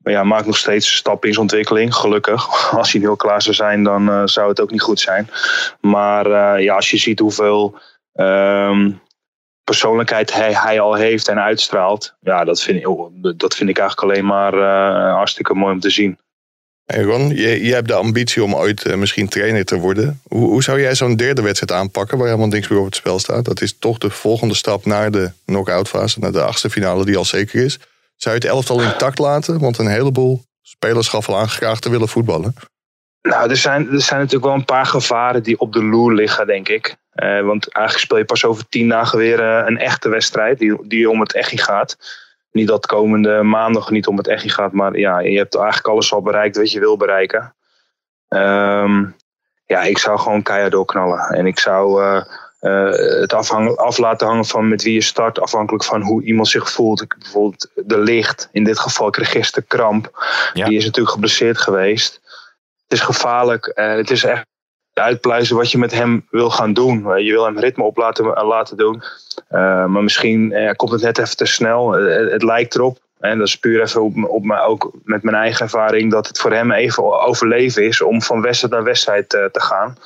ja, 0.04 0.24
maakt 0.24 0.46
nog 0.46 0.58
steeds 0.58 0.96
stappen 0.96 1.28
in 1.28 1.34
zijn 1.34 1.46
ontwikkeling. 1.46 1.96
Gelukkig. 1.96 2.72
Als 2.78 2.92
hij 2.92 3.02
nu 3.02 3.08
al 3.08 3.16
klaar 3.16 3.42
zou 3.42 3.56
zijn, 3.56 3.84
dan 3.84 4.30
zou 4.30 4.50
het 4.50 4.62
ook 4.62 4.72
niet 4.72 4.82
goed 4.82 5.00
zijn. 5.00 5.30
Maar 5.82 6.62
ja, 6.62 6.76
als 6.76 6.92
je 6.92 6.98
ziet 6.98 7.20
hoeveel 7.20 7.80
ehm, 8.14 8.92
persoonlijkheid 9.66 10.34
hij, 10.34 10.54
hij 10.54 10.80
al 10.80 10.94
heeft 10.94 11.28
en 11.28 11.40
uitstraalt. 11.40 12.16
Ja, 12.22 12.44
dat 12.44 12.62
vind, 12.62 12.80
ik, 12.80 12.88
oh, 12.88 13.12
dat 13.38 13.56
vind 13.56 13.70
ik 13.70 13.78
eigenlijk 13.78 14.12
alleen 14.12 14.26
maar 14.26 14.54
eh, 14.54 15.16
hartstikke 15.16 15.54
mooi 15.54 15.74
om 15.74 15.80
te 15.80 15.90
zien. 15.90 16.18
Hey 16.86 17.04
Ron, 17.04 17.30
je, 17.30 17.64
je 17.64 17.74
hebt 17.74 17.88
de 17.88 17.94
ambitie 17.94 18.44
om 18.44 18.56
ooit 18.56 18.86
eh, 18.86 18.96
misschien 18.96 19.30
trainer 19.30 19.66
te 19.66 19.78
worden. 19.78 20.22
Hoe, 20.28 20.50
hoe 20.50 20.64
zou 20.64 20.82
jij 20.82 20.96
zo'n 20.96 21.16
derde 21.16 21.42
wedstrijd 21.42 21.82
aanpakken 21.82 22.18
waar 22.18 22.28
helemaal 22.28 22.48
niks 22.48 22.68
meer 22.68 22.80
op 22.80 22.86
het 22.86 22.96
spel 22.96 23.20
staat? 23.20 23.46
Dat 23.46 23.62
is 23.62 23.78
toch 23.80 23.98
de 23.98 24.10
volgende 24.10 24.54
stap 24.54 24.86
naar 24.86 25.12
de 25.12 25.32
knock-out 25.46 25.88
fase, 25.88 26.20
naar 26.20 26.32
de 26.32 26.42
achtste 26.42 26.70
finale 26.70 27.06
die 27.06 27.18
al 27.18 27.26
zeker 27.26 27.64
is. 27.64 27.80
Zou 28.16 28.36
je 28.36 28.42
het 28.42 28.50
elftal 28.50 28.82
intact 28.82 29.20
laten? 29.20 29.60
Want 29.60 29.78
een 29.78 29.88
heleboel 29.88 30.44
spelers 30.62 31.08
gaf 31.08 31.30
al 31.30 31.38
aan 31.38 31.50
graag 31.50 31.80
te 31.80 31.90
willen 31.90 32.08
voetballen. 32.08 32.56
Nou, 33.22 33.50
er 33.50 33.58
zijn, 33.58 33.92
er 33.92 34.02
zijn 34.02 34.20
natuurlijk 34.20 34.46
wel 34.46 34.54
een 34.54 34.66
paar 34.66 34.86
gevaren 34.86 35.44
die 35.44 35.60
op 35.60 35.74
de 35.74 35.84
loer 35.84 36.14
liggen, 36.14 36.48
denk 36.48 36.70
ik. 36.70 36.96
Eh, 37.16 37.42
want 37.42 37.72
eigenlijk 37.72 38.06
speel 38.06 38.18
je 38.18 38.26
pas 38.26 38.46
over 38.46 38.70
tien 38.70 38.90
dagen 38.90 39.18
weer 39.18 39.40
eh, 39.40 39.68
een 39.68 39.78
echte 39.78 40.10
wedstrijd 40.10 40.60
die, 40.60 40.88
die 40.88 41.10
om 41.10 41.20
het 41.20 41.34
echi 41.34 41.58
gaat. 41.58 41.98
Niet 42.52 42.68
dat 42.68 42.86
komende 42.86 43.44
maandag 43.44 43.90
niet 43.90 44.08
om 44.08 44.18
het 44.18 44.28
echi 44.28 44.50
gaat, 44.50 44.72
maar 44.72 44.98
ja, 44.98 45.20
je 45.20 45.38
hebt 45.38 45.56
eigenlijk 45.56 45.88
alles 45.88 46.14
al 46.14 46.22
bereikt 46.22 46.58
wat 46.58 46.72
je 46.72 46.80
wil 46.80 46.98
bereiken. 46.98 47.56
Ehm, 48.28 49.06
ja, 49.66 49.82
ik 49.82 49.98
zou 49.98 50.20
gewoon 50.20 50.42
keihard 50.42 50.72
doorknallen. 50.72 51.20
En 51.20 51.46
ik 51.46 51.60
zou 51.60 52.04
eh, 52.04 52.92
het 53.20 53.34
afhang, 53.34 53.76
af 53.76 53.98
laten 53.98 54.28
hangen 54.28 54.46
van 54.46 54.70
met 54.70 54.84
wie 54.84 54.94
je 54.94 55.02
start, 55.02 55.40
afhankelijk 55.40 55.84
van 55.84 56.02
hoe 56.02 56.24
iemand 56.24 56.48
zich 56.48 56.72
voelt. 56.72 57.08
Bijvoorbeeld 57.20 57.72
de 57.76 58.00
licht, 58.00 58.50
in 58.52 58.64
dit 58.64 58.80
geval 58.80 59.10
kreeg 59.10 59.32
gisteren 59.32 59.68
kramp. 59.68 60.26
Ja. 60.54 60.66
Die 60.66 60.78
is 60.78 60.86
natuurlijk 60.86 61.14
geblesseerd 61.14 61.58
geweest. 61.58 62.22
Het 62.84 63.00
is 63.00 63.02
gevaarlijk. 63.02 63.72
het 63.76 64.12
is 64.12 64.24
echt 64.24 64.46
uitpluizen 65.00 65.56
wat 65.56 65.72
je 65.72 65.78
met 65.78 65.94
hem 65.94 66.28
wil 66.30 66.50
gaan 66.50 66.74
doen. 66.74 67.12
Eh, 67.12 67.26
je 67.26 67.32
wil 67.32 67.46
hem 67.46 67.60
ritme 67.60 67.84
op 67.84 67.98
laten, 67.98 68.26
laten 68.26 68.78
doen. 68.78 69.04
Eh, 69.48 69.86
maar 69.86 70.04
misschien 70.04 70.52
eh, 70.52 70.72
komt 70.76 70.92
het 70.92 71.02
net 71.02 71.18
even 71.18 71.38
te 71.38 71.46
snel. 71.46 71.98
Eh, 71.98 72.32
het 72.32 72.44
lijkt 72.44 72.76
erop. 72.76 72.98
En 73.20 73.38
dat 73.38 73.48
is 73.48 73.60
puur 73.60 73.82
even 73.82 74.02
op, 74.04 74.30
op 74.30 74.44
mij, 74.44 74.62
ook 74.62 74.92
met 75.04 75.24
mijn 75.24 75.36
eigen 75.36 75.62
ervaring. 75.62 76.12
Dat 76.12 76.28
het 76.28 76.40
voor 76.40 76.52
hem 76.52 76.72
even 76.72 77.26
overleven 77.26 77.84
is 77.84 78.02
om 78.02 78.22
van 78.22 78.42
wedstrijd 78.42 78.74
naar 78.74 78.84
wedstrijd 78.84 79.34
eh, 79.34 79.46
te 79.46 79.62
gaan. 79.62 79.98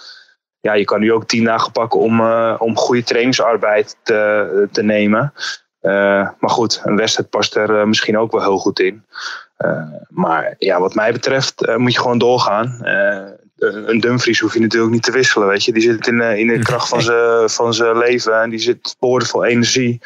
Ja, 0.61 0.73
je 0.73 0.85
kan 0.85 0.99
nu 0.99 1.13
ook 1.13 1.27
tien 1.27 1.43
dagen 1.43 1.71
pakken 1.71 1.99
om, 1.99 2.19
eh, 2.19 2.55
om 2.57 2.77
goede 2.77 3.03
trainingsarbeid 3.03 3.97
te, 4.03 4.67
te 4.71 4.83
nemen. 4.83 5.33
Eh, 5.79 6.29
maar 6.39 6.49
goed, 6.49 6.81
een 6.83 6.95
wedstrijd 6.95 7.29
past 7.29 7.55
er 7.55 7.79
eh, 7.79 7.85
misschien 7.85 8.17
ook 8.17 8.31
wel 8.31 8.41
heel 8.41 8.57
goed 8.57 8.79
in. 8.79 9.05
Eh, 9.57 9.83
maar 10.09 10.55
ja, 10.57 10.79
wat 10.79 10.95
mij 10.95 11.11
betreft 11.11 11.65
eh, 11.65 11.75
moet 11.75 11.93
je 11.93 11.99
gewoon 11.99 12.17
doorgaan. 12.17 12.79
Eh, 13.59 13.69
een 13.85 13.99
Dumfries 13.99 14.39
hoef 14.39 14.53
je 14.53 14.59
natuurlijk 14.59 14.91
niet 14.91 15.03
te 15.03 15.11
wisselen, 15.11 15.47
weet 15.47 15.63
je. 15.63 15.73
Die 15.73 15.81
zit 15.81 16.07
in, 16.07 16.21
eh, 16.21 16.37
in 16.37 16.47
de 16.47 16.59
kracht 16.59 16.87
van 16.87 17.01
zijn 17.01 17.49
van 17.49 17.73
zijn 17.73 17.97
leven 17.97 18.41
en 18.41 18.49
die 18.49 18.59
zit 18.59 18.95
boordevol 18.99 19.45
energie. 19.45 20.01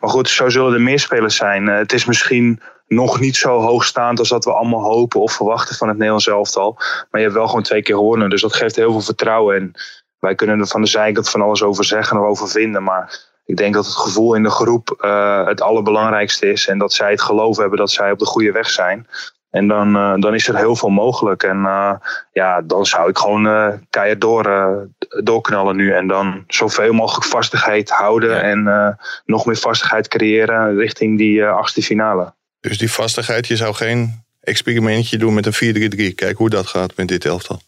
Maar 0.00 0.10
goed, 0.10 0.28
zo 0.28 0.48
zullen 0.48 0.72
er 0.72 0.80
meer 0.80 0.98
spelers 0.98 1.36
zijn. 1.36 1.68
Eh, 1.68 1.76
het 1.76 1.92
is 1.92 2.04
misschien 2.04 2.60
nog 2.86 3.20
niet 3.20 3.36
zo 3.36 3.60
hoogstaand 3.60 4.18
als 4.18 4.28
dat 4.28 4.44
we 4.44 4.52
allemaal 4.52 4.82
hopen 4.82 5.20
of 5.20 5.32
verwachten 5.32 5.76
van 5.76 5.88
het 5.88 5.96
Nederlands 5.96 6.28
elftal. 6.28 6.72
Maar 7.10 7.20
je 7.20 7.26
hebt 7.26 7.34
wel 7.34 7.46
gewoon 7.46 7.62
twee 7.62 7.82
keer 7.82 7.94
gewonnen, 7.94 8.30
dus 8.30 8.40
dat 8.40 8.54
geeft 8.54 8.76
heel 8.76 8.92
veel 8.92 9.00
vertrouwen. 9.00 9.56
En 9.56 9.72
wij 10.18 10.34
kunnen 10.34 10.60
er 10.60 10.66
van 10.66 10.82
de 10.82 10.88
zijkant 10.88 11.30
van 11.30 11.42
alles 11.42 11.62
over 11.62 11.84
zeggen 11.84 12.16
en 12.16 12.22
over 12.22 12.48
vinden, 12.48 12.82
maar 12.82 13.18
ik 13.44 13.56
denk 13.56 13.74
dat 13.74 13.84
het 13.84 13.94
gevoel 13.94 14.34
in 14.34 14.42
de 14.42 14.50
groep 14.50 14.88
het 15.46 15.60
allerbelangrijkste 15.60 16.50
is. 16.50 16.68
En 16.68 16.78
dat 16.78 16.92
zij 16.92 17.10
het 17.10 17.22
geloof 17.22 17.56
hebben 17.56 17.78
dat 17.78 17.90
zij 17.90 18.10
op 18.10 18.18
de 18.18 18.26
goede 18.26 18.52
weg 18.52 18.70
zijn. 18.70 19.06
En 19.56 19.68
dan, 19.68 19.96
eh, 19.96 20.14
dan 20.16 20.34
is 20.34 20.48
er 20.48 20.56
heel 20.56 20.76
veel 20.76 20.88
mogelijk. 20.88 21.42
En 21.42 21.64
eh, 21.64 21.92
ja, 22.32 22.62
dan 22.62 22.86
zou 22.86 23.08
ik 23.10 23.18
gewoon 23.18 23.46
eh 23.46 23.72
keihard 23.90 24.20
door, 24.20 24.44
doorknallen 25.24 25.76
nu. 25.76 25.92
En 25.92 26.06
dan 26.06 26.44
zoveel 26.46 26.92
mogelijk 26.92 27.26
vastigheid 27.26 27.90
houden. 27.90 28.42
En 28.42 28.98
nog 29.24 29.46
meer 29.46 29.56
vastigheid 29.56 30.08
creëren 30.08 30.76
richting 30.76 31.18
die 31.18 31.44
achtste 31.44 31.82
finale. 31.82 32.34
Dus 32.60 32.78
die 32.78 32.90
vastigheid, 32.90 33.46
je 33.46 33.56
zou 33.56 33.74
geen 33.74 34.24
experimentje 34.40 35.18
doen 35.18 35.34
met 35.34 35.46
een 35.46 36.10
4-3-3. 36.10 36.14
Kijk 36.14 36.36
hoe 36.36 36.50
dat 36.50 36.66
gaat 36.66 36.96
met 36.96 37.08
dit 37.08 37.24
elftal. 37.24 37.60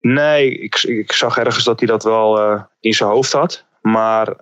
Nee, 0.00 0.58
ik, 0.58 0.82
ik 0.82 1.12
zag 1.12 1.38
ergens 1.38 1.64
dat 1.64 1.78
hij 1.78 1.88
dat 1.88 2.02
wel 2.02 2.58
in 2.80 2.92
zijn 2.92 3.10
hoofd 3.10 3.32
had. 3.32 3.64
Maar 3.82 4.34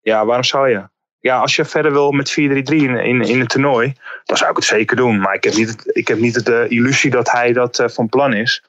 ja, 0.00 0.24
waarom 0.26 0.44
zou 0.44 0.68
je? 0.68 0.82
Ja, 1.24 1.38
als 1.38 1.56
je 1.56 1.64
verder 1.64 1.92
wil 1.92 2.10
met 2.10 2.30
4-3-3 2.30 2.34
in, 2.34 2.96
in, 2.96 3.20
in 3.22 3.40
het 3.40 3.48
toernooi, 3.48 3.94
dan 4.24 4.36
zou 4.36 4.50
ik 4.50 4.56
het 4.56 4.64
zeker 4.64 4.96
doen. 4.96 5.20
Maar 5.20 5.34
ik 5.34 5.44
heb 5.44 5.54
niet, 5.54 5.68
het, 5.68 5.96
ik 5.96 6.08
heb 6.08 6.18
niet 6.18 6.44
de 6.44 6.66
illusie 6.68 7.10
dat 7.10 7.30
hij 7.30 7.52
dat 7.52 7.78
eh, 7.78 7.88
van 7.88 8.08
plan 8.08 8.32
is. 8.32 8.62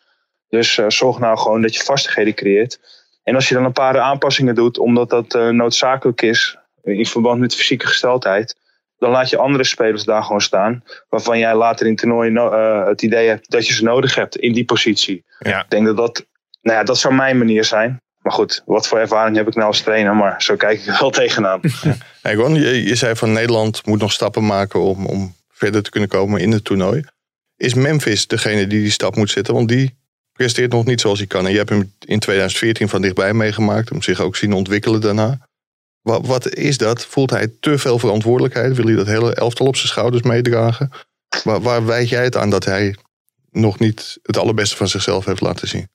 Dus 0.49 0.77
eh, 0.77 0.85
zorg 0.87 1.19
nou 1.19 1.37
gewoon 1.37 1.61
dat 1.61 1.75
je 1.75 1.83
vastigheden 1.83 2.33
creëert. 2.33 2.79
En 3.23 3.35
als 3.35 3.49
je 3.49 3.55
dan 3.55 3.65
een 3.65 3.71
paar 3.71 3.99
aanpassingen 3.99 4.55
doet, 4.55 4.77
omdat 4.77 5.09
dat 5.09 5.33
eh, 5.33 5.49
noodzakelijk 5.49 6.21
is 6.21 6.57
in 6.83 7.05
verband 7.05 7.39
met 7.39 7.55
fysieke 7.55 7.87
gesteldheid, 7.87 8.55
dan 8.97 9.11
laat 9.11 9.29
je 9.29 9.37
andere 9.37 9.63
spelers 9.63 10.03
daar 10.03 10.23
gewoon 10.23 10.41
staan. 10.41 10.83
Waarvan 11.09 11.39
jij 11.39 11.55
later 11.55 11.85
in 11.85 11.91
het 11.91 12.01
toernooi 12.01 12.29
no- 12.29 12.51
eh, 12.51 12.87
het 12.87 13.01
idee 13.01 13.27
hebt 13.27 13.51
dat 13.51 13.67
je 13.67 13.73
ze 13.73 13.83
nodig 13.83 14.15
hebt 14.15 14.35
in 14.35 14.53
die 14.53 14.65
positie. 14.65 15.25
Ja. 15.39 15.61
Ik 15.61 15.69
denk 15.69 15.85
dat 15.85 15.97
dat, 15.97 16.25
nou 16.61 16.77
ja, 16.77 16.83
dat 16.83 16.97
zou 16.97 17.13
mijn 17.13 17.37
manier 17.37 17.63
zijn. 17.63 18.01
Maar 18.25 18.33
goed, 18.33 18.61
wat 18.65 18.87
voor 18.87 18.99
ervaring 18.99 19.37
heb 19.37 19.47
ik 19.47 19.55
nou 19.55 19.67
als 19.67 19.81
trainer? 19.81 20.15
Maar 20.15 20.41
zo 20.41 20.55
kijk 20.55 20.79
ik 20.79 20.87
er 20.87 20.97
wel 20.99 21.09
tegenaan. 21.21 21.59
Hey 22.21 22.33
Ron, 22.33 22.55
je, 22.55 22.83
je 22.83 22.95
zei 22.95 23.15
van 23.15 23.31
Nederland 23.31 23.85
moet 23.85 23.99
nog 23.99 24.11
stappen 24.11 24.45
maken 24.45 24.79
om, 24.79 25.05
om 25.05 25.35
verder 25.49 25.83
te 25.83 25.89
kunnen 25.89 26.09
komen 26.09 26.41
in 26.41 26.51
het 26.51 26.63
toernooi. 26.63 27.03
Is 27.55 27.73
Memphis 27.73 28.27
degene 28.27 28.67
die 28.67 28.81
die 28.81 28.91
stap 28.91 29.15
moet 29.15 29.29
zetten? 29.29 29.53
Want 29.53 29.67
die 29.67 29.97
presteert 30.31 30.71
nog 30.71 30.85
niet 30.85 31.01
zoals 31.01 31.17
hij 31.17 31.27
kan. 31.27 31.45
En 31.45 31.51
je 31.51 31.57
hebt 31.57 31.69
hem 31.69 31.93
in 31.99 32.19
2014 32.19 32.89
van 32.89 33.01
dichtbij 33.01 33.33
meegemaakt. 33.33 33.89
Hem 33.89 34.01
zich 34.01 34.19
ook 34.19 34.35
zien 34.35 34.53
ontwikkelen 34.53 35.01
daarna. 35.01 35.37
Wat, 36.01 36.25
wat 36.25 36.53
is 36.53 36.77
dat? 36.77 37.05
Voelt 37.05 37.29
hij 37.29 37.51
te 37.59 37.77
veel 37.77 37.99
verantwoordelijkheid? 37.99 38.75
Wil 38.75 38.85
hij 38.85 38.95
dat 38.95 39.07
hele 39.07 39.33
elftal 39.33 39.67
op 39.67 39.75
zijn 39.75 39.87
schouders 39.87 40.23
meedragen? 40.23 40.91
Waar, 41.43 41.61
waar 41.61 41.85
wijd 41.85 42.09
jij 42.09 42.23
het 42.23 42.37
aan 42.37 42.49
dat 42.49 42.65
hij 42.65 42.95
nog 43.51 43.79
niet 43.79 44.19
het 44.21 44.37
allerbeste 44.37 44.75
van 44.75 44.87
zichzelf 44.87 45.25
heeft 45.25 45.41
laten 45.41 45.67
zien? 45.67 45.87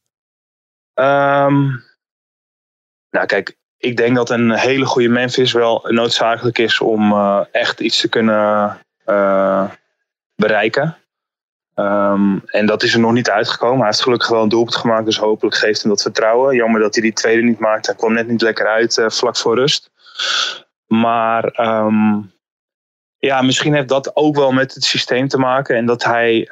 Ehm, 0.94 1.68
nou, 3.10 3.26
kijk, 3.26 3.56
ik 3.78 3.96
denk 3.96 4.16
dat 4.16 4.30
een 4.30 4.50
hele 4.52 4.84
goede 4.84 5.08
Memphis 5.08 5.52
wel 5.52 5.86
noodzakelijk 5.88 6.58
is 6.58 6.80
om 6.80 7.12
eh, 7.12 7.40
echt 7.50 7.80
iets 7.80 8.00
te 8.00 8.08
kunnen 8.08 8.78
eh, 9.04 9.70
bereiken. 10.34 10.96
Ehm, 11.74 12.38
en 12.46 12.66
dat 12.66 12.82
is 12.82 12.94
er 12.94 13.00
nog 13.00 13.12
niet 13.12 13.30
uitgekomen. 13.30 13.78
Hij 13.78 13.86
heeft 13.86 14.02
gelukkig 14.02 14.28
wel 14.28 14.42
een 14.42 14.48
doelpunt 14.48 14.76
gemaakt, 14.76 15.04
dus 15.04 15.18
hopelijk 15.18 15.56
geeft 15.56 15.82
hem 15.82 15.90
dat 15.90 16.02
vertrouwen. 16.02 16.56
Jammer 16.56 16.80
dat 16.80 16.94
hij 16.94 17.02
die 17.02 17.12
tweede 17.12 17.42
niet 17.42 17.58
maakte. 17.58 17.90
Hij 17.90 17.98
kwam 17.98 18.12
net 18.12 18.28
niet 18.28 18.42
lekker 18.42 18.66
uit 18.66 18.98
eh, 18.98 19.08
vlak 19.08 19.36
voor 19.36 19.54
rust. 19.54 19.90
Maar 20.86 21.44
ehm, 21.44 22.18
ja, 23.18 23.42
misschien 23.42 23.74
heeft 23.74 23.88
dat 23.88 24.16
ook 24.16 24.36
wel 24.36 24.52
met 24.52 24.74
het 24.74 24.84
systeem 24.84 25.28
te 25.28 25.38
maken. 25.38 25.76
En 25.76 25.86
dat 25.86 26.04
hij. 26.04 26.48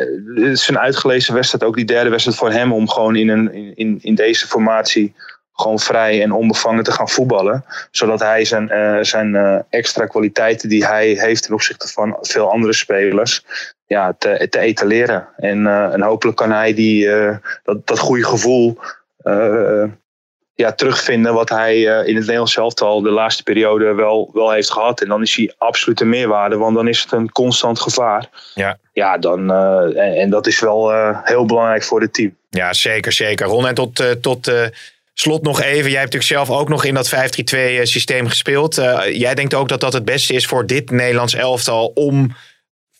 Eh, 0.00 0.44
het 0.44 0.58
is 0.58 0.68
een 0.68 0.78
uitgelezen 0.78 1.34
wedstrijd, 1.34 1.64
ook 1.64 1.76
die 1.76 1.84
derde 1.84 2.10
wedstrijd 2.10 2.38
voor 2.38 2.50
hem, 2.50 2.72
om 2.72 2.88
gewoon 2.88 3.16
in, 3.16 3.28
een, 3.28 3.74
in, 3.74 3.98
in 4.02 4.14
deze 4.14 4.46
formatie 4.46 5.14
gewoon 5.52 5.78
vrij 5.78 6.22
en 6.22 6.32
onbevangen 6.32 6.84
te 6.84 6.92
gaan 6.92 7.08
voetballen. 7.08 7.64
Zodat 7.90 8.20
hij 8.20 8.44
zijn, 8.44 8.70
eh, 8.70 8.98
zijn 9.00 9.34
eh, 9.34 9.58
extra 9.68 10.06
kwaliteiten 10.06 10.68
die 10.68 10.86
hij 10.86 11.08
heeft 11.08 11.42
ten 11.42 11.54
opzichte 11.54 11.88
van 11.88 12.16
veel 12.20 12.50
andere 12.50 12.72
spelers, 12.72 13.44
ja, 13.86 14.14
te, 14.18 14.46
te 14.50 14.58
etaleren. 14.58 15.28
En, 15.36 15.66
en 15.92 16.02
hopelijk 16.02 16.36
kan 16.36 16.50
hij 16.50 16.74
die, 16.74 17.08
dat, 17.62 17.86
dat 17.86 17.98
goede 17.98 18.24
gevoel 18.24 18.78
ja, 20.60 20.72
terugvinden 20.72 21.34
wat 21.34 21.48
hij 21.48 21.74
eh, 21.74 22.08
in 22.08 22.14
het 22.14 22.24
Nederlands 22.24 22.56
elftal 22.56 23.02
de 23.02 23.10
laatste 23.10 23.42
periode 23.42 23.94
wel, 23.94 24.30
wel 24.32 24.50
heeft 24.50 24.70
gehad. 24.70 25.00
En 25.00 25.08
dan 25.08 25.22
is 25.22 25.36
hij 25.36 25.54
absoluut 25.58 26.00
een 26.00 26.08
meerwaarde, 26.08 26.56
want 26.56 26.74
dan 26.74 26.88
is 26.88 27.02
het 27.02 27.12
een 27.12 27.32
constant 27.32 27.80
gevaar. 27.80 28.28
Ja. 28.54 28.78
Ja, 28.92 29.18
dan, 29.18 29.50
eh, 29.52 30.06
en, 30.06 30.14
en 30.14 30.30
dat 30.30 30.46
is 30.46 30.60
wel 30.60 30.92
eh, 30.92 31.18
heel 31.22 31.44
belangrijk 31.46 31.82
voor 31.82 32.00
het 32.00 32.12
team. 32.12 32.36
Ja, 32.50 32.72
zeker, 32.72 33.12
zeker. 33.12 33.46
Ron, 33.46 33.66
en 33.66 33.74
tot, 33.74 34.00
eh, 34.00 34.10
tot 34.10 34.48
eh, 34.48 34.66
slot 35.14 35.42
nog 35.42 35.60
even. 35.60 35.90
Jij 35.90 36.00
hebt 36.00 36.12
natuurlijk 36.12 36.46
zelf 36.46 36.50
ook 36.60 36.68
nog 36.68 36.84
in 36.84 36.94
dat 36.94 37.08
5-3-2 37.08 37.78
eh, 37.78 37.84
systeem 37.84 38.28
gespeeld. 38.28 38.78
Eh, 38.78 39.18
jij 39.18 39.34
denkt 39.34 39.54
ook 39.54 39.68
dat 39.68 39.80
dat 39.80 39.92
het 39.92 40.04
beste 40.04 40.34
is 40.34 40.46
voor 40.46 40.66
dit 40.66 40.90
Nederlands 40.90 41.34
elftal 41.34 41.86
om 41.86 42.36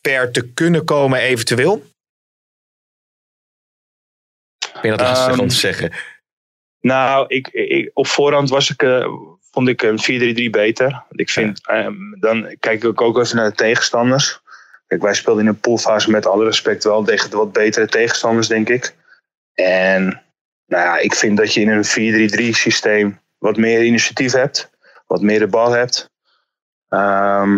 ver 0.02 0.30
te 0.30 0.48
kunnen 0.52 0.84
komen 0.84 1.18
eventueel? 1.18 1.88
Ik 4.58 4.78
vind 4.80 4.98
dat 4.98 5.08
lastig 5.08 5.32
om 5.32 5.38
Ehm, 5.38 5.48
te 5.48 5.54
zeggen. 5.54 5.92
Nou, 6.80 7.24
ik, 7.28 7.48
ik, 7.48 7.90
op 7.94 8.06
voorhand 8.06 8.48
was 8.48 8.70
ik, 8.70 8.82
eh, 8.82 9.06
vond 9.50 9.68
ik 9.68 9.82
een 9.82 9.98
4-3-3 10.46 10.50
beter. 10.50 11.02
Ik 11.10 11.30
vind, 11.30 11.66
ehm, 11.66 11.94
dan 12.20 12.56
kijk 12.60 12.84
ik 12.84 13.00
ook 13.00 13.18
even 13.18 13.36
naar 13.36 13.50
de 13.50 13.56
tegenstanders. 13.56 14.40
Kijk, 14.86 15.02
wij 15.02 15.14
speelden 15.14 15.42
in 15.42 15.48
een 15.48 15.60
poolfase 15.60 16.10
met 16.10 16.26
alle 16.26 16.44
respect 16.44 16.84
wel 16.84 17.02
tegen 17.02 17.30
de 17.30 17.36
wat 17.36 17.52
betere 17.52 17.86
tegenstanders, 17.86 18.48
denk 18.48 18.68
ik. 18.68 18.94
En 19.54 20.22
nou 20.66 20.84
ja, 20.84 20.98
ik 20.98 21.14
vind 21.14 21.36
dat 21.36 21.54
je 21.54 21.60
in 21.60 21.68
een 21.68 21.84
4-3-3 21.84 22.56
systeem 22.56 23.20
wat 23.38 23.56
meer 23.56 23.82
initiatief 23.82 24.32
hebt. 24.32 24.70
Wat 25.06 25.22
meer 25.22 25.38
de 25.38 25.46
bal 25.46 25.70
hebt. 25.70 26.10
Ehm, 26.88 27.56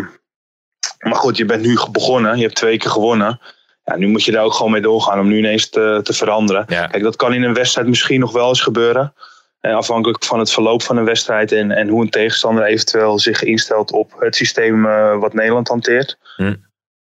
maar 0.98 1.14
goed, 1.14 1.36
je 1.36 1.44
bent 1.44 1.62
nu 1.62 1.78
begonnen. 1.90 2.36
Je 2.36 2.42
hebt 2.42 2.54
twee 2.54 2.78
keer 2.78 2.90
gewonnen. 2.90 3.40
Ja, 3.84 3.96
nu 3.96 4.08
moet 4.08 4.24
je 4.24 4.32
daar 4.32 4.44
ook 4.44 4.54
gewoon 4.54 4.72
mee 4.72 4.80
doorgaan 4.80 5.18
om 5.18 5.28
nu 5.28 5.38
ineens 5.38 5.68
te, 5.68 6.00
te 6.02 6.12
veranderen. 6.12 6.64
Ja. 6.68 6.86
Kijk, 6.86 7.02
dat 7.02 7.16
kan 7.16 7.34
in 7.34 7.42
een 7.42 7.54
wedstrijd 7.54 7.88
misschien 7.88 8.20
nog 8.20 8.32
wel 8.32 8.48
eens 8.48 8.60
gebeuren. 8.60 9.14
Eh, 9.62 9.74
afhankelijk 9.74 10.24
van 10.24 10.38
het 10.38 10.52
verloop 10.52 10.82
van 10.82 10.96
een 10.96 11.04
wedstrijd 11.04 11.52
en, 11.52 11.70
en 11.70 11.88
hoe 11.88 12.02
een 12.02 12.10
tegenstander 12.10 12.64
eventueel 12.64 13.18
zich 13.18 13.42
instelt 13.42 13.92
op 13.92 14.14
het 14.18 14.36
systeem 14.36 14.86
eh, 14.86 15.18
wat 15.18 15.34
Nederland 15.34 15.68
hanteert. 15.68 16.18
Hm. 16.36 16.54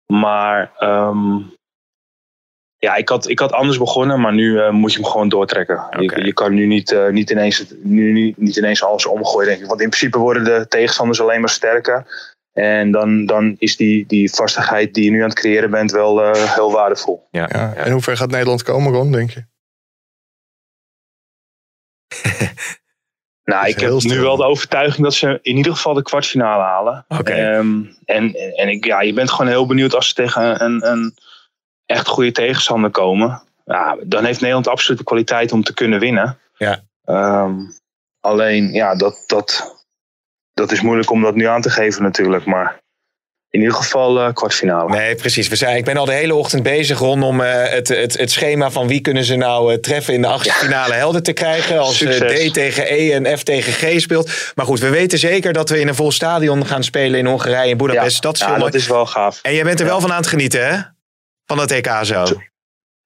Maar 0.07 0.73
ehm, 0.79 1.39
ja, 2.77 2.95
ik 2.95 3.09
had, 3.09 3.29
ik 3.29 3.39
had 3.39 3.53
anders 3.53 3.79
begonnen, 3.79 4.21
maar 4.21 4.33
nu 4.33 4.59
eh, 4.59 4.71
moet 4.71 4.93
je 4.93 5.01
hem 5.01 5.11
gewoon 5.11 5.29
doortrekken. 5.29 5.87
Je, 5.99 6.25
je 6.25 6.33
kan 6.33 6.55
nu 6.55 6.67
niet, 6.67 6.97
niet, 7.11 7.31
ineens, 7.31 7.65
nu, 7.83 8.13
niet, 8.13 8.37
niet 8.37 8.57
ineens 8.57 8.85
alles 8.85 9.07
omgooien, 9.07 9.49
denk 9.49 9.61
ik. 9.61 9.69
Want 9.69 9.81
in 9.81 9.89
principe 9.89 10.19
worden 10.19 10.45
de 10.45 10.67
tegenstanders 10.69 11.21
alleen 11.21 11.41
maar 11.41 11.51
sterker. 11.51 12.07
En 12.55 12.91
dan, 12.91 13.27
dan 13.27 13.57
is 13.59 13.77
die, 13.77 14.07
die 14.07 14.31
vastigheid 14.31 14.95
die 14.95 15.05
je 15.05 15.11
nu 15.11 15.23
aan 15.23 15.29
het 15.29 15.39
creëren 15.39 15.71
bent 15.71 15.91
wel 15.91 16.23
eh, 16.23 16.55
heel 16.55 16.73
waardevol. 16.73 17.27
Ja. 17.31 17.49
Ja. 17.53 17.75
En 17.75 17.93
hoe 17.93 18.03
ver 18.03 18.17
gaat 18.17 18.31
Nederland 18.31 18.63
komen, 18.63 18.93
Ron, 18.93 19.13
denk 19.13 19.31
je? 19.31 19.45
Nou, 23.45 23.67
ik 23.67 23.81
heb 23.81 23.91
nu 24.03 24.21
wel 24.21 24.37
de 24.37 24.45
overtuiging 24.45 25.03
dat 25.03 25.15
ze 25.15 25.39
in 25.43 25.57
ieder 25.57 25.73
geval 25.73 25.95
de 25.95 26.03
kwartfinale 26.03 26.63
halen. 26.63 27.05
Oké. 27.09 27.33
Ehm, 27.33 27.83
en 28.05 28.35
en 28.35 28.69
ik, 28.69 28.85
ja, 28.85 29.01
je 29.01 29.13
bent 29.13 29.31
gewoon 29.31 29.51
heel 29.51 29.67
benieuwd 29.67 29.95
als 29.95 30.09
ze 30.09 30.15
tegen 30.15 30.65
een, 30.65 30.87
een 30.91 31.15
echt 31.87 32.07
goede 32.07 32.33
tegenstander 32.33 32.91
komen. 32.91 33.43
Ja, 33.65 33.97
dan 34.03 34.25
heeft 34.25 34.41
Nederland 34.41 34.69
absoluut 34.69 34.99
de 34.99 35.05
kwaliteit 35.05 35.53
om 35.53 35.63
te 35.63 35.75
kunnen 35.75 36.01
winnen. 36.01 36.39
Ja. 36.57 36.83
Ehm, 37.05 37.55
alleen, 38.21 38.73
ja, 38.73 38.97
dat, 38.97 39.25
dat, 39.27 39.74
dat 40.55 40.73
is 40.73 40.81
moeilijk 40.81 41.11
om 41.11 41.23
dat 41.23 41.35
nu 41.35 41.45
aan 41.47 41.63
te 41.63 41.71
geven 41.71 42.03
natuurlijk. 42.03 42.45
Maar 42.45 42.83
in 43.51 43.61
ieder 43.61 43.75
geval 43.75 44.21
eh, 44.21 44.33
kwartfinale. 44.33 44.91
Nee, 44.91 45.15
precies. 45.15 45.49
We 45.49 45.57
zijn, 45.57 45.77
ik 45.77 45.85
ben 45.85 45.97
al 45.97 46.05
de 46.05 46.13
hele 46.13 46.35
ochtend 46.35 46.63
bezig 46.63 46.99
rondom 46.99 47.41
eh, 47.41 47.71
het, 47.71 47.89
het, 47.89 48.19
het 48.19 48.31
schema 48.31 48.71
van 48.71 48.89
wie 48.89 49.01
kunnen 49.01 49.25
ze 49.25 49.37
nou 49.37 49.73
eh, 49.73 49.79
treffen 49.79 50.15
in 50.15 50.23
de 50.23 50.29
achtste 50.29 50.53
finale 50.53 50.95
helder 50.95 51.23
te 51.23 51.33
krijgen. 51.33 51.79
Als. 51.79 51.99
D 51.99 52.53
tegen 52.53 52.93
E 52.93 53.13
en 53.13 53.39
F 53.39 53.43
tegen 53.43 53.73
G 53.73 54.01
speelt. 54.01 54.53
Maar 54.55 54.67
goed, 54.67 54.81
we 54.81 54.89
weten 54.89 55.19
zeker 55.19 55.53
dat 55.53 55.69
we 55.71 55.81
in 55.81 55.89
een 55.89 55.95
vol 55.95 56.13
stadion 56.13 56.67
gaan 56.67 56.85
spelen 56.85 57.19
in 57.19 57.27
Hongarije 57.27 57.71
en 57.71 57.77
Budapest. 57.77 58.23
dat 58.23 58.35
is 58.35 58.41
ja, 58.41 58.59
dat 58.59 58.75
is 58.75 58.87
wel 58.87 59.07
gaaf. 59.07 59.43
En 59.43 59.55
jij 59.55 59.65
bent 59.65 59.81
er 59.81 59.87
wel 59.87 60.01
van 60.01 60.11
aan 60.11 60.17
het 60.17 60.27
genieten, 60.27 60.67
hè? 60.67 60.81
Van 61.47 61.57
dat 61.57 61.71
EK 61.71 61.89
zo. 62.03 62.25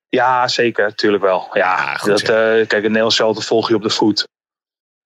Ja, 0.09 0.49
zeker, 0.49 0.95
tuurlijk 0.95 1.23
wel. 1.23 1.49
Ja, 1.53 1.97
goed 1.97 2.09
dat, 2.09 2.21
eh, 2.21 2.27
kijk, 2.67 2.71
het 2.71 2.93
Nederlands 2.93 3.47
volg 3.47 3.69
je 3.69 3.75
op 3.75 3.83
de 3.83 3.91
voet. 3.91 4.29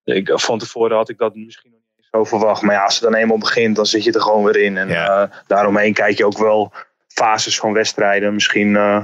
Ik, 0.03 0.31
van 0.33 0.59
tevoren 0.59 0.95
had 0.95 1.09
ik 1.09 1.17
dat 1.17 1.35
misschien 1.35 1.71
nog 1.71 1.81
zo 2.15 2.23
verwacht. 2.23 2.61
Maar 2.61 2.75
ja, 2.75 2.83
als 2.83 2.93
het 2.93 3.03
dan 3.03 3.13
eenmaal 3.15 3.37
begint, 3.37 3.75
dan 3.75 3.85
zit 3.85 4.03
je 4.03 4.11
er 4.11 4.21
gewoon 4.21 4.43
weer 4.43 4.55
in. 4.63 4.77
En 4.77 4.87
Ja. 4.87 5.21
eh, 5.21 5.37
daaromheen 5.47 5.93
kijk 5.93 6.17
je 6.17 6.25
ook 6.25 6.37
wel 6.37 6.71
fases 7.07 7.59
van 7.59 7.73
wedstrijden. 7.73 8.33
Misschien, 8.33 8.75
eh, 8.75 9.03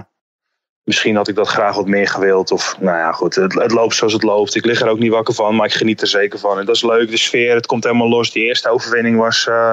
misschien 0.84 1.16
had 1.16 1.28
ik 1.28 1.36
dat 1.36 1.48
graag 1.48 1.76
wat 1.76 1.88
meer 1.88 2.08
gewild. 2.08 2.52
Of, 2.52 2.76
nou 2.80 2.98
ja, 2.98 3.12
goed, 3.12 3.36
het, 3.36 3.54
het 3.54 3.72
loopt 3.72 3.96
zoals 3.96 4.14
het 4.14 4.24
loopt. 4.24 4.56
Ik 4.56 4.66
lig 4.66 4.82
er 4.82 4.88
ook 4.90 5.00
niet 5.00 5.12
wakker 5.12 5.34
van, 5.34 5.56
maar 5.56 5.66
ik 5.66 5.74
geniet 5.74 6.02
er 6.02 6.08
zeker 6.08 6.40
van. 6.40 6.60
En 6.60 6.66
dat 6.66 6.76
is 6.76 6.84
leuk, 6.84 7.10
de 7.10 7.18
sfeer, 7.18 7.56
het 7.56 7.66
komt 7.66 7.84
helemaal 7.84 8.10
los. 8.10 8.32
Die 8.32 8.44
eerste 8.44 8.70
overwinning 8.70 9.18
was 9.18 9.48
eh, 9.48 9.72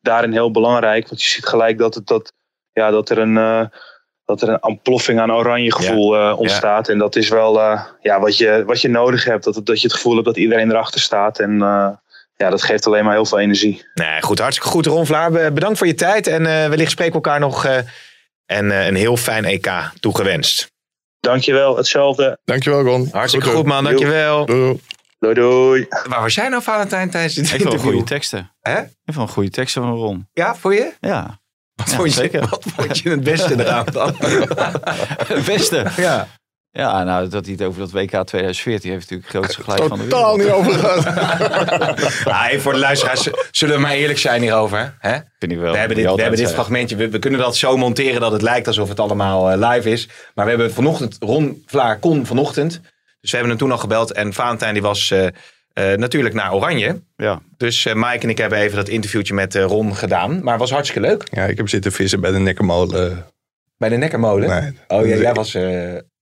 daarin 0.00 0.32
heel 0.32 0.50
belangrijk. 0.50 1.08
Want 1.08 1.22
je 1.22 1.28
ziet 1.28 1.46
gelijk 1.46 1.78
dat, 1.78 1.94
het, 1.94 2.06
dat, 2.06 2.32
ja, 2.72 2.90
dat 2.90 3.08
er 3.10 3.18
een... 3.18 3.70
dat 4.24 4.42
er 4.42 4.48
een 4.48 4.62
ontploffing 4.64 5.20
aan 5.20 5.32
oranje 5.32 5.72
gevoel 5.72 6.34
ontstaat. 6.36 6.88
En 6.88 6.98
dat 6.98 7.16
is 7.16 7.28
wel 7.28 7.60
ja, 8.00 8.20
wat, 8.20 8.36
je, 8.36 8.62
wat 8.66 8.80
je 8.80 8.88
nodig 8.88 9.24
hebt. 9.24 9.44
Dat, 9.44 9.60
dat 9.66 9.80
je 9.80 9.86
het 9.86 9.96
gevoel 9.96 10.14
hebt 10.14 10.26
dat 10.26 10.36
iedereen 10.36 10.70
erachter 10.70 11.00
staat. 11.00 11.38
En 11.38 11.58
ja, 12.36 12.50
dat 12.50 12.62
geeft 12.62 12.86
alleen 12.86 13.04
maar 13.04 13.12
heel 13.14 13.26
veel 13.26 13.38
energie. 13.38 13.84
Nee, 13.94 14.22
goed, 14.22 14.38
hartstikke 14.38 14.70
goed. 14.70 14.86
Ron 14.86 15.06
Vlaar, 15.06 15.30
be- 15.30 15.50
bedankt 15.54 15.78
voor 15.78 15.86
je 15.86 15.94
tijd. 15.94 16.26
En 16.26 16.46
eh, 16.46 16.68
wellicht 16.68 16.90
spreken 16.90 17.12
we 17.20 17.20
elkaar 17.24 17.40
nog. 17.40 17.64
eh, 17.64 17.76
en 18.46 18.70
eh, 18.70 18.86
een 18.86 18.94
heel 18.94 19.16
fijn 19.16 19.44
EK 19.44 19.70
toegewenst. 20.00 20.72
Dankjewel, 21.20 21.76
hetzelfde. 21.76 22.38
Dankjewel, 22.44 22.82
Ron. 22.82 23.08
Hartstikke 23.12 23.46
Goed, 23.46 23.56
goed, 23.56 23.66
man. 23.66 23.84
Dankjewel. 23.84 24.46
Doei. 24.46 24.80
Doei 25.18 25.34
doei. 25.34 25.86
Waar 26.08 26.20
was 26.20 26.34
jij 26.34 26.48
nou, 26.48 26.62
Valentijn, 26.62 27.10
tijdens 27.10 27.34
dit 27.34 27.44
Ik 27.46 27.52
interview? 27.52 27.80
goede 27.80 28.04
teksten. 28.04 28.52
Hè? 28.60 28.80
Ik 29.04 29.14
wel 29.14 29.26
goede 29.26 29.50
teksten 29.50 29.82
van 29.82 29.94
Ron. 29.94 30.28
Ja, 30.32 30.54
voor 30.54 30.74
je? 30.74 30.92
Ja. 31.00 31.40
Wat, 31.74 31.90
Ja, 31.90 31.96
vond 31.96 32.08
je 32.08 32.14
zeker. 32.14 32.40
wat 32.48 32.64
vond 32.74 32.98
je 32.98 33.10
het 33.10 33.24
beste 33.24 33.58
eraan 33.64 33.86
dan? 33.92 34.14
Het 35.32 35.44
beste. 35.44 35.86
ja. 35.96 36.28
Ja, 36.76 37.04
nou, 37.04 37.28
dat 37.28 37.44
hij 37.44 37.54
het 37.54 37.62
over 37.62 37.80
dat 37.80 37.90
WK 37.90 38.10
2014 38.10 38.90
heeft 38.90 39.10
natuurlijk 39.10 39.32
het 39.32 39.36
grootste 39.36 39.62
gelijk 39.62 39.88
van 39.88 39.98
de 39.98 40.06
Totaal 40.06 40.36
niet 40.36 40.50
over 40.50 40.72
gehad. 40.72 41.06
Ah, 42.24 42.58
voor 42.58 42.72
de 42.72 42.78
luisteraars, 42.78 43.28
zullen 43.50 43.74
we 43.74 43.80
maar 43.80 43.92
eerlijk 43.92 44.18
zijn 44.18 44.42
hierover? 44.42 44.94
Hè? 44.98 45.18
Vind 45.38 45.52
ik 45.52 45.58
wel. 45.58 45.72
We 45.72 45.78
hebben 45.78 45.96
dit, 45.96 46.14
we 46.14 46.20
hebben 46.20 46.40
dit 46.40 46.52
fragmentje. 46.52 46.96
We, 46.96 47.08
we 47.08 47.18
kunnen 47.18 47.40
dat 47.40 47.56
zo 47.56 47.76
monteren 47.76 48.20
dat 48.20 48.32
het 48.32 48.42
lijkt 48.42 48.66
alsof 48.66 48.88
het 48.88 49.00
allemaal 49.00 49.50
eh, 49.50 49.70
live 49.70 49.90
is. 49.90 50.08
Maar 50.34 50.44
we 50.44 50.50
hebben 50.50 50.72
vanochtend, 50.72 51.16
Ron 51.20 51.62
Vlaar 51.66 51.98
kon 51.98 52.26
vanochtend. 52.26 52.80
Dus 53.20 53.30
we 53.30 53.36
hebben 53.38 53.48
hem 53.48 53.58
toen 53.58 53.72
al 53.72 53.78
gebeld. 53.78 54.12
En 54.12 54.32
Valentijn 54.32 54.72
die 54.72 54.82
was 54.82 55.10
eh, 55.10 55.26
eh, 55.72 55.98
natuurlijk 55.98 56.34
naar 56.34 56.54
Oranje. 56.54 57.02
Ja. 57.16 57.40
Dus 57.56 57.86
eh 57.86 57.94
Mike 57.94 58.18
en 58.18 58.28
ik 58.28 58.38
hebben 58.38 58.58
even 58.58 58.76
dat 58.76 58.88
interviewtje 58.88 59.34
met 59.34 59.54
eh, 59.54 59.64
Ron 59.64 59.96
gedaan. 59.96 60.42
Maar 60.42 60.52
het 60.52 60.60
was 60.60 60.70
hartstikke 60.70 61.08
leuk. 61.08 61.24
Ja, 61.30 61.44
ik 61.44 61.56
heb 61.56 61.68
zitten 61.68 61.92
vissen 61.92 62.20
bij 62.20 62.30
de 62.30 62.38
Nekkermolen. 62.38 63.26
Bij 63.76 63.88
de 63.88 63.96
Nekkermolen. 63.96 64.48
Nee, 64.48 64.72
Oh 64.88 65.06
ja, 65.06 65.16
jij 65.16 65.34
was... 65.34 65.56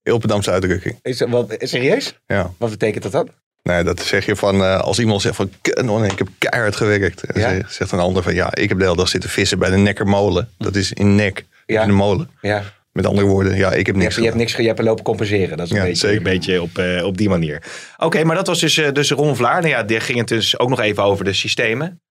Ilpendamse 0.03 0.51
uitdrukking. 0.51 0.99
is, 1.01 1.19
wat, 1.27 1.55
serieus? 1.59 2.19
Ja. 2.27 2.51
Wat 2.57 2.69
betekent 2.69 3.03
dat 3.03 3.11
dan? 3.11 3.29
Nee, 3.63 3.83
dat 3.83 3.99
zeg 3.99 4.25
je 4.25 4.35
van 4.35 4.61
eh, 4.63 4.79
als 4.79 4.99
iemand 4.99 5.21
zegt 5.21 5.35
van 5.35 5.51
"Kut, 5.61 5.85
man, 5.85 6.05
ik 6.05 6.17
heb 6.17 6.27
keihard 6.37 6.75
gewerkt. 6.75 7.23
En 7.23 7.41
Ja? 7.41 7.61
zegt- 7.69 7.91
een 7.91 7.99
ander 7.99 8.23
van 8.23 8.33
ja, 8.33 8.55
ik 8.55 8.69
heb 8.69 8.77
de 8.77 8.83
hele 8.83 8.95
dag 8.95 9.07
zitten 9.07 9.29
vissen 9.29 9.59
bij 9.59 9.69
de 9.69 9.75
Nekkermolen. 9.77 10.49
Dat 10.57 10.75
is 10.75 10.91
in 10.93 11.15
Nek, 11.15 11.45
Ja. 11.65 11.81
in 11.81 11.87
de 11.87 11.93
molen. 11.93 12.29
Ja. 12.41 12.63
Met 12.91 13.05
andere 13.05 13.27
woorden, 13.27 13.55
ja, 13.57 13.71
ik 13.73 13.85
heb 13.85 13.95
Je 13.95 14.01
niks 14.01 14.15
hebt, 14.15 14.15
je 14.15 14.23
hebt 14.23 14.35
niks, 14.35 14.55
je 14.55 14.67
hebt 14.67 14.81
lopen 14.81 15.03
compenseren. 15.03 15.57
Dat 15.57 15.65
is 15.65 15.71
een 15.71 15.77
Ja, 15.77 15.83
beetje, 15.83 15.97
zeker. 16.07 16.17
een 16.17 16.23
beetje 16.23 16.61
op, 16.61 16.77
eh, 16.77 17.05
op 17.05 17.17
die 17.17 17.29
manier. 17.29 17.63
Oké, 17.97 18.23
maar 18.23 18.35
dat 18.35 18.47
was 18.47 18.59
dus, 18.59 18.77
eh, 18.77 18.91
dus 18.91 19.11
Ron 19.11 19.35
Vlaar. 19.35 19.57
Nou 19.61 19.67
ja, 19.73 19.83
die 19.83 19.99
ging 19.99 20.17
het 20.17 20.27
dus 20.27 20.59
ook 20.59 20.69
nog 20.69 20.79
even 20.79 21.03
over 21.03 21.25
de 21.25 21.33
systemen. 21.33 22.01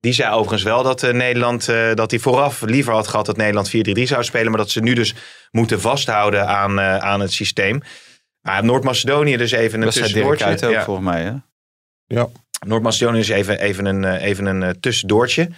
Die 0.00 0.12
zei 0.12 0.32
overigens 0.34 0.62
wel 0.62 0.82
dat 0.82 1.02
eh, 1.02 1.12
Nederland, 1.12 1.68
eh, 1.68 1.94
dat 1.94 2.10
hij 2.10 2.20
vooraf 2.20 2.60
liever 2.60 2.92
had 2.92 3.08
gehad 3.08 3.26
dat 3.26 3.36
Nederland 3.36 3.68
4-3-3 3.70 4.02
zou 4.02 4.24
spelen. 4.24 4.48
Maar 4.48 4.58
dat 4.60 4.70
ze 4.70 4.80
nu 4.80 4.94
dus 4.94 5.14
moeten 5.50 5.80
vasthouden 5.80 6.46
aan, 6.46 6.78
eh, 6.78 6.96
aan 6.96 7.20
het 7.20 7.32
systeem. 7.32 7.80
Maar 8.40 8.64
Noord-Macedonië 8.64 9.36
dus 9.36 9.50
even 9.50 9.78
een 9.78 9.84
Dat 9.84 9.94
tussendoortje. 9.94 10.46
ook 10.66 10.72
Ja. 10.72 10.84
volgens 10.84 11.06
mij. 11.06 11.22
Hè? 11.22 12.22
Noord-Macedonië 12.66 13.18
is 13.18 13.28
even, 13.28 13.60
even 13.60 13.84
een, 13.86 14.04
even 14.16 14.46
een 14.46 14.80
tussendoortje. 14.80 15.48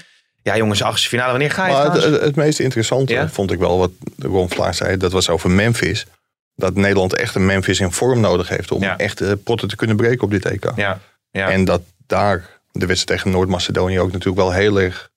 Ja 0.43 0.57
jongens, 0.57 0.83
achtste 0.83 1.09
finale. 1.09 1.31
Wanneer 1.31 1.51
ga 1.51 1.67
je 1.67 1.73
Maar 1.73 1.93
het, 1.93 2.03
het, 2.05 2.21
het 2.21 2.37
meest 2.37 2.61
interessante 2.61 3.13
Ja? 3.13 3.29
vond 3.29 3.51
ik 3.53 3.59
wel 3.59 3.79
wat 3.79 3.91
Ron 4.19 4.51
Vlaar 4.51 4.75
zei. 4.75 4.97
Dat 4.97 5.13
was 5.13 5.29
over 5.29 5.51
Memphis. 5.51 6.07
Dat 6.55 6.75
Nederland 6.75 7.15
echt 7.15 7.35
een 7.35 7.47
Memphis 7.47 7.81
in 7.81 7.93
vorm 7.93 8.21
nodig 8.21 8.49
heeft. 8.49 8.71
Om 8.73 8.83
Ja. 8.83 8.99
echt 8.99 9.21
eh, 9.21 9.33
potten 9.45 9.69
te 9.69 9.77
kunnen 9.77 9.97
breken 9.97 10.23
op 10.23 10.31
dit 10.31 10.45
EK. 10.45 10.73
Ja, 10.77 11.01
ja. 11.31 11.51
En 11.51 11.65
dat 11.65 11.83
daar 12.07 12.52
de 12.73 12.87
wedstrijd 12.87 13.21
tegen 13.21 13.31
Noord-Macedonië 13.39 14.01
ook 14.01 14.13
natuurlijk 14.13 14.37
wel 14.43 14.53
heel 14.53 14.81
erg 14.81 15.11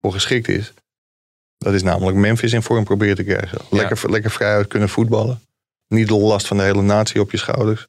voor 0.00 0.12
geschikt 0.12 0.48
is. 0.48 0.72
Dat 1.58 1.74
is 1.74 1.82
namelijk 1.82 2.16
Memphis 2.16 2.52
in 2.52 2.62
vorm 2.62 2.84
proberen 2.84 3.16
te 3.16 3.24
krijgen. 3.24 3.58
Lekker, 3.70 4.10
lekker 4.10 4.30
vrij 4.30 4.52
uit 4.54 4.66
kunnen 4.66 4.88
voetballen. 4.88 5.40
Niet 5.88 6.08
de 6.08 6.14
last 6.14 6.46
van 6.46 6.56
de 6.56 6.62
hele 6.62 6.82
natie 6.82 7.20
op 7.20 7.30
je 7.30 7.36
schouders. 7.36 7.86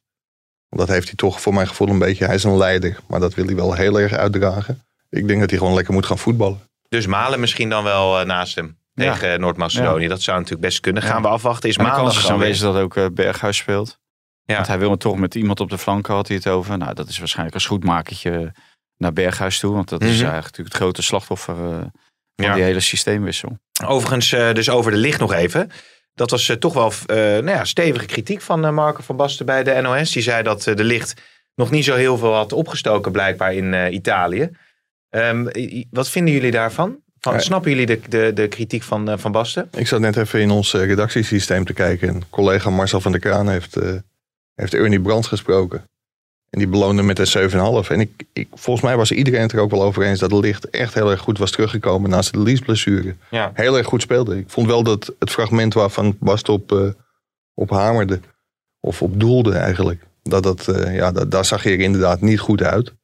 Want 0.68 0.86
dat 0.86 0.88
heeft 0.96 1.06
hij 1.06 1.16
toch 1.16 1.40
voor 1.40 1.54
mijn 1.54 1.68
gevoel 1.68 1.88
een 1.88 1.98
beetje. 1.98 2.24
Hij 2.24 2.34
is 2.34 2.44
een 2.44 2.56
leider, 2.56 2.98
maar 3.08 3.20
dat 3.20 3.34
wil 3.34 3.44
hij 3.46 3.54
wel 3.54 3.74
heel 3.74 4.00
erg 4.00 4.12
uitdragen. 4.12 4.84
Ik 5.10 5.28
denk 5.28 5.40
dat 5.40 5.50
hij 5.50 5.58
gewoon 5.58 5.74
lekker 5.74 5.94
moet 5.94 6.06
gaan 6.06 6.18
voetballen. 6.18 6.60
Dus 6.88 7.06
Malen 7.06 7.40
misschien 7.40 7.68
dan 7.68 7.84
wel 7.84 8.20
eh, 8.20 8.26
naast 8.26 8.54
hem. 8.54 8.76
Ja. 8.94 9.12
Tegen 9.12 9.40
Noord-Macedonië. 9.40 10.08
Dat 10.08 10.22
zou 10.22 10.36
natuurlijk 10.36 10.64
best 10.66 10.80
kunnen. 10.80 11.02
Gaan 11.02 11.16
Ja. 11.16 11.22
we 11.22 11.28
afwachten. 11.28 11.68
Is 11.68 11.76
gewoon 11.76 11.90
aanwezig 11.90 12.62
weer. 12.62 12.72
dat 12.72 12.82
ook 12.82 12.96
eh, 12.96 13.06
Berghuis 13.12 13.56
speelt. 13.56 13.98
Ja. 14.44 14.54
Want 14.54 14.66
hij 14.66 14.78
wil 14.78 14.96
toch 14.96 15.16
met 15.18 15.34
iemand 15.34 15.60
op 15.60 15.70
de 15.70 15.78
flanken, 15.78 16.14
had 16.14 16.28
hij 16.28 16.36
het 16.36 16.46
over. 16.48 16.78
Nou, 16.78 16.94
dat 16.94 17.08
is 17.08 17.18
waarschijnlijk 17.18 17.54
een 17.56 17.60
schoedmakertje 17.62 18.52
naar 18.96 19.12
Berghuis 19.12 19.58
toe. 19.58 19.74
Want 19.74 19.88
dat 19.88 20.00
is 20.02 20.06
Mhm. 20.06 20.16
eigenlijk 20.16 20.44
natuurlijk 20.44 20.74
het 20.74 20.82
grote 20.82 21.02
slachtoffer 21.02 21.54
eh, 21.54 21.78
van 22.36 22.44
Ja. 22.46 22.54
die 22.54 22.62
hele 22.62 22.80
systeemwissel. 22.80 23.58
Overigens, 23.86 24.32
eh, 24.32 24.52
dus 24.52 24.70
over 24.70 24.90
de 24.90 24.96
licht 24.96 25.20
nog 25.20 25.32
even. 25.32 25.70
Dat 26.14 26.30
was 26.30 26.48
eh, 26.48 26.56
toch 26.56 26.72
wel 26.74 26.92
eh, 27.06 27.16
nou 27.16 27.50
ja, 27.50 27.64
stevige 27.64 28.06
kritiek 28.06 28.40
van 28.40 28.64
eh, 28.64 28.72
Marco 28.72 29.02
van 29.02 29.16
Basten 29.16 29.46
bij 29.46 29.62
de 29.64 29.80
NOS. 29.80 30.10
Die 30.12 30.22
zei 30.22 30.42
dat 30.42 30.66
eh, 30.66 30.76
de 30.76 30.84
licht 30.84 31.14
nog 31.54 31.70
niet 31.70 31.84
zo 31.84 31.94
heel 31.94 32.18
veel 32.18 32.34
had 32.34 32.52
opgestoken 32.52 33.12
blijkbaar 33.12 33.54
in 33.54 33.74
eh, 33.74 33.92
Italië. 33.92 34.50
Ehm, 35.10 35.46
wat 35.90 36.08
vinden 36.08 36.34
jullie 36.34 36.50
daarvan? 36.50 37.00
Van, 37.20 37.32
Ja. 37.32 37.38
Snappen 37.38 37.70
jullie 37.70 37.86
de, 37.86 38.00
de, 38.08 38.30
de 38.34 38.48
kritiek 38.48 38.82
van 38.82 39.10
eh, 39.10 39.18
Van 39.18 39.32
Basten? 39.32 39.68
Ik 39.76 39.86
zat 39.86 40.00
net 40.00 40.16
even 40.16 40.40
in 40.40 40.50
ons 40.50 40.72
redactiesysteem 40.72 41.64
te 41.64 41.72
kijken. 41.72 42.08
En 42.08 42.22
collega 42.30 42.70
Marcel 42.70 43.00
van 43.00 43.12
der 43.12 43.20
Kraan 43.20 43.48
heeft, 43.48 43.76
eh, 43.76 43.94
heeft 44.54 44.74
Ernie 44.74 45.00
Brands 45.00 45.28
gesproken. 45.28 45.84
En 46.50 46.58
die 46.58 46.68
beloonde 46.68 47.02
met 47.02 47.18
een 47.18 47.50
7,5. 47.84 47.90
En 47.90 48.00
ik, 48.00 48.24
ik, 48.32 48.48
volgens 48.54 48.86
mij 48.86 48.96
was 48.96 49.12
iedereen 49.12 49.40
het 49.40 49.52
er 49.52 49.60
ook 49.60 49.70
wel 49.70 49.82
over 49.82 50.02
eens 50.02 50.18
dat 50.18 50.32
licht 50.32 50.70
echt 50.70 50.94
heel 50.94 51.10
erg 51.10 51.20
goed 51.20 51.38
was 51.38 51.50
teruggekomen 51.50 52.10
naast 52.10 52.32
de 52.32 52.38
leaseblessure. 52.38 53.16
Ja. 53.30 53.50
Heel 53.54 53.76
erg 53.76 53.86
goed 53.86 54.02
speelde. 54.02 54.38
Ik 54.38 54.50
vond 54.50 54.66
wel 54.66 54.82
dat 54.82 55.14
het 55.18 55.30
fragment 55.30 55.74
waarvan 55.74 56.16
Bast 56.20 56.48
op, 56.48 56.72
eh, 56.72 56.88
op 57.54 57.70
hamerde, 57.70 58.20
of 58.80 59.02
op 59.02 59.20
doelde 59.20 59.52
eigenlijk, 59.52 60.02
dat 60.22 60.42
dat, 60.42 60.68
eh, 60.68 60.94
ja, 60.96 61.12
dat, 61.12 61.30
daar 61.30 61.44
zag 61.44 61.62
hij 61.62 61.72
er 61.72 61.80
inderdaad 61.80 62.20
niet 62.20 62.40
goed 62.40 62.62
uit. 62.62 62.94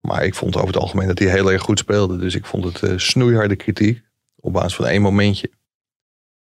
Maar 0.00 0.24
ik 0.24 0.34
vond 0.34 0.56
over 0.56 0.68
het 0.68 0.76
algemeen 0.76 1.06
dat 1.06 1.18
hij 1.18 1.28
heel 1.28 1.52
erg 1.52 1.62
goed 1.62 1.78
speelde. 1.78 2.16
Dus 2.16 2.34
ik 2.34 2.46
vond 2.46 2.64
het 2.64 2.82
eh, 2.82 2.92
snoeiharde 2.96 3.56
kritiek 3.56 4.02
op 4.36 4.52
basis 4.52 4.74
van 4.74 4.86
één 4.86 5.02
momentje. 5.02 5.50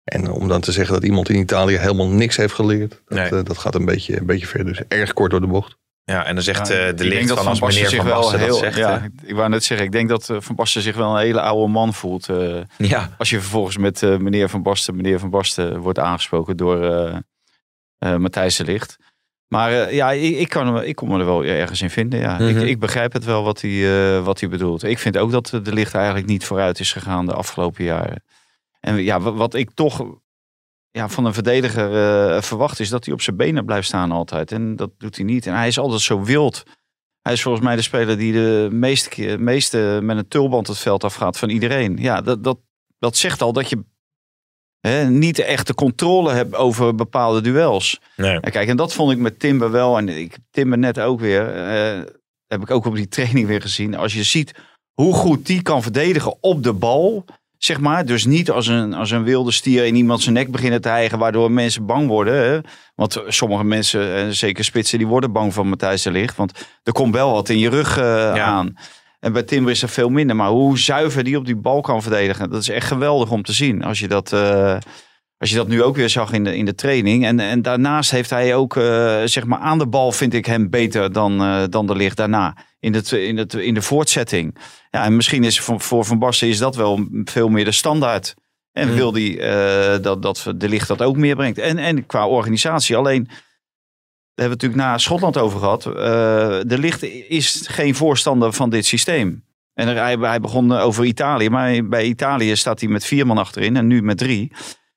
En 0.08 0.30
om 0.30 0.48
dan 0.48 0.60
te 0.60 0.72
zeggen 0.72 0.94
dat 0.94 1.04
iemand 1.04 1.28
in 1.28 1.36
Italië 1.36 1.76
helemaal 1.76 2.08
niks 2.08 2.36
heeft 2.36 2.54
geleerd, 2.54 2.90
dat, 3.06 3.18
Nee. 3.18 3.28
eh, 3.28 3.44
dat 3.44 3.58
gaat 3.58 3.74
een 3.74 3.84
beetje, 3.84 4.18
een 4.18 4.26
beetje 4.26 4.46
ver. 4.46 4.64
Dus 4.64 4.80
erg 4.88 5.12
kort 5.12 5.30
door 5.30 5.40
de 5.40 5.46
bocht. 5.46 5.76
Ja, 6.04 6.24
en 6.24 6.34
dan 6.34 6.44
zegt 6.44 6.68
Ja, 6.68 6.74
eh, 6.74 6.88
ik 6.88 6.96
de 6.96 7.02
denk 7.04 7.14
licht 7.14 7.28
dat 7.28 7.38
van 7.38 7.46
als 7.46 7.60
meneer 7.60 7.88
zich 7.88 7.96
Van 7.98 8.06
Basten 8.08 8.38
dat 8.38 8.48
heel- 8.48 8.56
zegt. 8.58 8.76
Ja, 8.76 9.08
ik 9.24 9.34
wou 9.34 9.48
net 9.48 9.64
zeggen, 9.64 9.86
ik 9.86 9.92
denk 9.92 10.08
dat 10.08 10.30
eh, 10.30 10.36
Van 10.40 10.54
Basten 10.54 10.82
zich 10.82 10.96
wel 10.96 11.10
een 11.14 11.20
hele 11.22 11.40
oude 11.40 11.72
man 11.72 11.94
voelt. 11.94 12.28
eh, 12.28 12.56
ja. 12.78 13.14
als 13.18 13.30
je 13.30 13.40
vervolgens 13.40 13.76
met 13.76 14.02
eh, 14.02 14.16
meneer 14.16 14.48
Van 14.48 14.62
Basten, 14.62 14.96
meneer 14.96 15.18
Van 15.18 15.30
Basten 15.30 15.78
wordt 15.78 15.98
aangesproken 15.98 16.56
door 16.56 16.82
eh, 16.84 17.16
eh, 17.98 18.16
Matthijs 18.16 18.56
de 18.56 18.64
Licht. 18.64 18.96
Maar 19.48 19.72
eh, 19.72 19.92
ja, 19.94 20.10
ik, 20.12 20.36
ik, 20.36 20.48
kan, 20.48 20.82
ik 20.84 20.96
kon 20.96 21.08
me 21.08 21.18
er 21.18 21.24
wel 21.24 21.44
ergens 21.44 21.82
in 21.82 21.90
vinden. 21.90 22.20
Ja. 22.20 22.34
Mhm. 22.34 22.48
ik, 22.58 22.62
ik 22.62 22.78
begrijp 22.78 23.12
het 23.12 23.24
wel 23.24 23.42
wat 23.44 23.60
hij, 23.60 23.70
eh, 24.16 24.24
wat 24.24 24.40
hij 24.40 24.48
bedoelt. 24.48 24.82
Ik 24.82 24.98
vind 24.98 25.16
ook 25.18 25.30
dat 25.30 25.46
de 25.62 25.72
Licht 25.72 25.94
eigenlijk 25.94 26.26
niet 26.26 26.44
vooruit 26.44 26.80
is 26.80 26.92
gegaan 26.92 27.26
de 27.26 27.32
afgelopen 27.34 27.84
jaren. 27.84 28.22
En 28.80 28.96
ja, 28.96 29.20
wa- 29.20 29.32
wat 29.32 29.54
ik 29.54 29.70
toch 29.74 30.04
ja, 30.90 31.08
van 31.08 31.24
een 31.24 31.34
verdediger 31.34 31.94
eh, 32.34 32.42
verwacht 32.42 32.80
is 32.80 32.88
dat 32.88 33.04
hij 33.04 33.14
op 33.14 33.20
zijn 33.20 33.36
benen 33.36 33.64
blijft 33.64 33.86
staan 33.86 34.10
altijd. 34.12 34.52
En 34.52 34.76
dat 34.76 34.90
doet 34.98 35.16
hij 35.16 35.24
niet. 35.24 35.46
En 35.46 35.54
hij 35.54 35.66
is 35.66 35.78
altijd 35.78 36.00
zo 36.00 36.22
wild. 36.22 36.62
Hij 37.20 37.32
is 37.32 37.42
volgens 37.42 37.64
mij 37.64 37.76
de 37.76 37.82
speler 37.82 38.18
die 38.18 38.32
de 38.32 38.68
meeste, 38.72 39.08
keer, 39.08 39.40
meeste 39.40 39.98
met 40.02 40.16
een 40.16 40.28
tulband 40.28 40.66
het 40.66 40.78
veld 40.78 41.04
afgaat 41.04 41.38
van 41.38 41.48
iedereen. 41.48 41.96
Ja, 41.96 42.20
dat, 42.20 42.44
dat, 42.44 42.58
dat 42.98 43.16
zegt 43.16 43.42
al 43.42 43.52
dat 43.52 43.68
je 43.70 43.84
hè, 44.80 45.04
niet 45.10 45.36
de 45.36 45.44
echte 45.44 45.74
controle 45.74 46.32
hebt 46.32 46.54
over 46.54 46.94
bepaalde 46.94 47.40
duels. 47.40 48.00
Nee. 48.16 48.40
En 48.40 48.50
kijk, 48.50 48.68
en 48.68 48.76
dat 48.76 48.92
vond 48.94 49.12
ik 49.12 49.18
met 49.18 49.38
Timber 49.38 49.70
wel. 49.70 49.98
En 49.98 50.08
ik 50.08 50.38
Timber 50.50 50.78
net 50.78 51.00
ook 51.00 51.20
weer. 51.20 51.54
eh, 51.54 52.02
heb 52.46 52.60
ik 52.62 52.70
ook 52.70 52.84
op 52.86 52.94
die 52.94 53.08
training 53.18 53.46
weer 53.46 53.60
gezien. 53.60 53.94
Als 53.96 54.14
je 54.14 54.22
ziet 54.22 54.54
hoe 54.92 55.14
goed 55.14 55.46
die 55.46 55.62
kan 55.62 55.82
verdedigen 55.82 56.36
op 56.40 56.62
de 56.62 56.72
bal. 56.72 57.24
Zeg 57.58 57.80
maar. 57.80 58.04
Dus 58.04 58.24
niet 58.24 58.50
als 58.50 58.66
een, 58.66 58.94
als 58.94 59.10
een 59.10 59.24
wilde 59.24 59.52
stier 59.52 59.84
in 59.84 59.94
iemand 59.94 60.22
zijn 60.22 60.34
nek 60.34 60.50
beginnen 60.50 60.80
te 60.80 60.88
hijgen. 60.88 61.18
Waardoor 61.18 61.50
mensen 61.50 61.86
bang 61.86 62.08
worden. 62.08 62.34
Hè? 62.34 62.58
Want 62.94 63.22
sommige 63.26 63.64
mensen, 63.64 64.14
en 64.14 64.34
zeker 64.34 64.64
spitsen, 64.64 64.98
die 64.98 65.06
worden 65.06 65.32
bang 65.32 65.54
van 65.54 65.68
Matthijs 65.68 66.02
de 66.02 66.10
Ligt. 66.10 66.36
Want 66.36 66.66
er 66.82 66.92
komt 66.92 67.14
wel 67.14 67.32
wat 67.32 67.48
in 67.48 67.58
je 67.58 67.68
rug 67.68 67.98
eh, 67.98 68.34
aan. 68.34 68.76
En 69.20 69.32
bij 69.32 69.42
Timber 69.42 69.72
is 69.72 69.82
er 69.82 69.88
veel 69.88 70.08
minder. 70.08 70.36
Maar 70.36 70.48
hoe 70.48 70.78
zuiver 70.78 71.24
die 71.24 71.36
op 71.36 71.46
die 71.46 71.56
bal 71.56 71.80
kan 71.80 72.02
verdedigen. 72.02 72.50
Dat 72.50 72.60
is 72.60 72.68
echt 72.68 72.86
geweldig 72.86 73.30
om 73.30 73.42
te 73.42 73.52
zien. 73.52 73.84
Als 73.84 73.98
je 73.98 74.08
dat, 74.08 74.32
eh, 74.32 74.76
als 75.38 75.50
je 75.50 75.56
dat 75.56 75.68
nu 75.68 75.82
ook 75.82 75.96
weer 75.96 76.08
zag 76.08 76.32
in 76.32 76.44
de, 76.44 76.56
in 76.56 76.64
de 76.64 76.74
training. 76.74 77.24
En, 77.24 77.40
en 77.40 77.62
daarnaast 77.62 78.10
heeft 78.10 78.30
hij 78.30 78.54
ook, 78.54 78.76
eh, 78.76 79.22
zeg 79.24 79.44
maar, 79.44 79.58
aan 79.58 79.78
de 79.78 79.86
bal 79.86 80.12
vind 80.12 80.34
ik 80.34 80.46
hem 80.46 80.70
beter 80.70 81.12
dan, 81.12 81.40
eh, 81.40 81.62
dan 81.68 81.86
de 81.86 81.96
licht 81.96 82.16
daarna. 82.16 82.56
In, 82.80 82.94
het, 82.94 83.12
in, 83.12 83.36
het, 83.36 83.54
in 83.54 83.74
de 83.74 83.82
voortzetting. 83.82 84.56
Ja, 84.90 85.04
en 85.04 85.16
misschien 85.16 85.44
is 85.44 85.60
voor, 85.60 85.80
voor 85.80 86.04
Van 86.04 86.18
Basten 86.18 86.48
is 86.48 86.58
dat 86.58 86.76
wel 86.76 87.06
veel 87.24 87.48
meer 87.48 87.64
de 87.64 87.72
standaard. 87.72 88.34
En 88.72 88.88
Mm. 88.88 88.94
wil 88.94 89.12
hij 89.14 89.38
eh, 89.40 90.02
dat, 90.02 90.22
dat 90.22 90.52
de 90.56 90.68
licht 90.68 90.88
dat 90.88 91.02
ook 91.02 91.16
meer 91.16 91.36
brengt. 91.36 91.58
En, 91.58 91.78
en 91.78 92.06
qua 92.06 92.26
organisatie. 92.26 92.96
Alleen, 92.96 93.24
daar 93.24 93.36
hebben 93.36 93.42
we 94.34 94.42
het 94.42 94.50
natuurlijk 94.50 94.80
na 94.82 94.98
Schotland 94.98 95.36
over 95.36 95.58
gehad. 95.58 95.86
eh, 95.86 95.92
de 96.66 96.78
licht 96.78 97.02
is 97.28 97.64
geen 97.68 97.94
voorstander 97.94 98.52
van 98.52 98.70
dit 98.70 98.86
systeem. 98.86 99.44
En 99.74 99.96
hij, 99.96 100.16
hij 100.16 100.40
begon 100.40 100.72
over 100.72 101.04
Italië. 101.04 101.48
Maar 101.50 101.88
bij 101.88 102.04
Italië 102.04 102.56
staat 102.56 102.80
hij 102.80 102.88
met 102.88 103.04
vier 103.04 103.26
man 103.26 103.38
achterin. 103.38 103.76
En 103.76 103.86
nu 103.86 104.02
met 104.02 104.18
drie. 104.18 104.52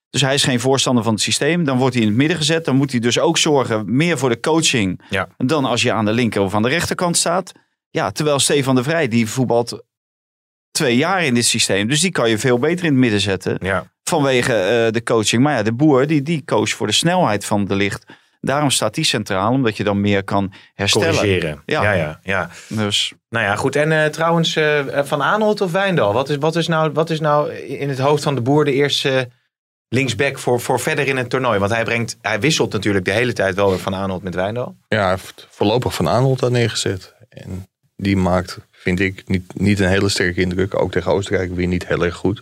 Dus 0.10 0.22
hij 0.22 0.34
is 0.34 0.44
geen 0.44 0.60
voorstander 0.60 1.04
van 1.04 1.14
het 1.14 1.22
systeem. 1.22 1.64
Dan 1.64 1.78
wordt 1.78 1.94
hij 1.94 2.04
in 2.04 2.10
het 2.10 2.18
midden 2.20 2.38
gezet. 2.38 2.66
Dan 2.66 2.76
moet 2.76 2.92
hij 2.92 3.00
dus 3.00 3.20
ook 3.20 3.38
zorgen 3.38 3.96
meer 3.96 4.18
voor 4.18 4.30
de 4.30 4.39
coaching. 4.39 5.02
Ja. 5.10 5.28
Dan 5.38 5.66
als 5.66 5.82
je 5.82 5.92
aan 5.92 6.06
de 6.06 6.12
linker 6.14 6.42
of 6.42 6.54
aan 6.54 6.62
de 6.62 6.70
rechterkant 6.70 7.18
staat. 7.18 7.52
Ja, 7.92 8.12
terwijl 8.12 8.39
Stefan 8.39 8.76
de 8.76 8.84
Vrij, 8.84 9.08
die 9.08 9.30
voetbalt 9.30 9.84
twee 10.72 10.96
jaar 10.96 11.24
in 11.24 11.34
dit 11.34 11.46
systeem. 11.46 11.88
Dus 11.88 12.02
die 12.02 12.12
kan 12.12 12.30
je 12.30 12.38
veel 12.38 12.60
beter 12.60 12.86
in 12.86 12.92
het 12.92 13.00
midden 13.00 13.20
zetten. 13.20 13.58
Ja. 13.60 13.92
Vanwege 14.04 14.54
eh, 14.54 14.92
de 14.92 15.04
coaching. 15.04 15.44
Maar 15.44 15.56
ja, 15.56 15.64
de 15.64 15.74
boer, 15.74 16.08
die, 16.08 16.22
die 16.22 16.44
coach 16.46 16.70
voor 16.70 16.88
de 16.88 16.94
snelheid 16.94 17.46
van 17.46 17.66
de 17.66 17.76
licht. 17.76 18.06
Daarom 18.39 18.70
staat 18.70 18.94
die 18.94 19.04
centraal, 19.04 19.52
omdat 19.52 19.78
je 19.78 19.84
dan 19.84 20.02
meer 20.02 20.24
kan 20.24 20.54
herstellen. 20.74 21.14
Corrigeren. 21.14 21.62
Ja. 21.66 21.84
Ja, 21.84 21.92
ja, 21.92 22.20
ja. 22.24 22.50
Dus 22.68 23.14
Nou 23.30 23.46
ja, 23.46 23.56
goed. 23.56 23.76
En 23.76 23.92
eh, 23.92 24.06
trouwens, 24.06 24.56
eh, 24.56 25.04
Van 25.04 25.24
Aanholt 25.24 25.62
of 25.62 25.72
Wijndal? 25.72 26.14
Wat 26.14 26.30
is, 26.30 26.38
wat, 26.38 26.56
is 26.56 26.68
nou, 26.68 26.92
wat 26.92 27.10
is 27.10 27.20
nou 27.20 27.52
in 27.54 27.89
het 27.89 28.00
hoofd 28.00 28.24
van 28.24 28.36
de 28.36 28.42
boer 28.42 28.66
de 28.66 28.74
eerste 28.74 29.30
linksback 29.88 30.39
voor, 30.39 30.60
voor 30.60 30.80
verder 30.80 31.08
in 31.08 31.18
het 31.18 31.30
toernooi? 31.30 31.60
Want 31.60 31.72
hij, 31.72 31.84
brengt, 31.84 32.18
hij 32.22 32.39
wisselt 32.39 32.72
natuurlijk 32.72 33.06
de 33.06 33.12
hele 33.12 33.34
tijd 33.34 33.56
wel 33.56 33.70
weer 33.70 33.80
Van 33.80 33.96
Aanholt 33.96 34.24
met 34.24 34.36
Wijndal. 34.36 34.76
Ja, 34.88 35.02
hij 35.02 35.10
heeft 35.10 35.48
voorlopig 35.50 35.94
Van 35.94 36.10
Aanholt 36.10 36.39
daar 36.39 36.52
neergezet. 36.52 37.16
En 37.30 37.70
die 38.02 38.18
maakt, 38.18 38.58
vind 38.72 38.99
ik, 38.99 39.28
niet, 39.28 39.60
niet 39.60 39.80
een 39.80 39.89
hele 39.89 40.10
sterke 40.10 40.41
indruk. 40.41 40.80
Ook 40.80 40.91
tegen 40.91 41.12
Oostenrijk 41.12 41.56
weer 41.56 41.68
niet 41.68 41.88
heel 41.88 42.06
erg 42.06 42.16
goed. 42.16 42.41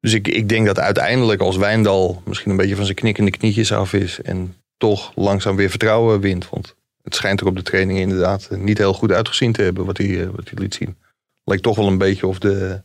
Dus 0.00 0.12
ik, 0.12 0.28
ik 0.28 0.48
denk 0.48 0.66
dat 0.66 0.78
uiteindelijk 0.78 1.40
als 1.40 1.56
Wijndal 1.56 2.22
misschien 2.24 2.50
een 2.50 2.56
beetje 2.56 2.76
van 2.76 2.84
zijn 2.84 2.96
knikkende 2.96 3.30
knietjes 3.30 3.72
af 3.72 3.92
is. 3.92 4.22
En 4.22 4.54
toch 4.76 5.12
langzaam 5.14 5.56
weer 5.56 5.70
vertrouwen 5.70 6.20
wint. 6.20 6.48
Want 6.48 6.74
het 7.02 7.14
schijnt 7.14 7.40
er 7.40 7.46
op 7.46 7.56
de 7.56 7.62
training 7.62 7.98
inderdaad 7.98 8.50
niet 8.50 8.78
heel 8.78 8.94
goed 8.94 9.12
uitgezien 9.12 9.52
te 9.52 9.62
hebben 9.62 9.84
wat 9.84 9.96
hij, 9.96 10.20
eh, 10.20 10.28
wat 10.28 10.48
hij 10.50 10.58
liet 10.58 10.74
zien. 10.74 10.96
Lijkt 11.44 11.62
toch 11.62 11.76
wel 11.76 11.86
een 11.86 11.98
beetje 11.98 12.26
of 12.26 12.38
de, 12.38 12.82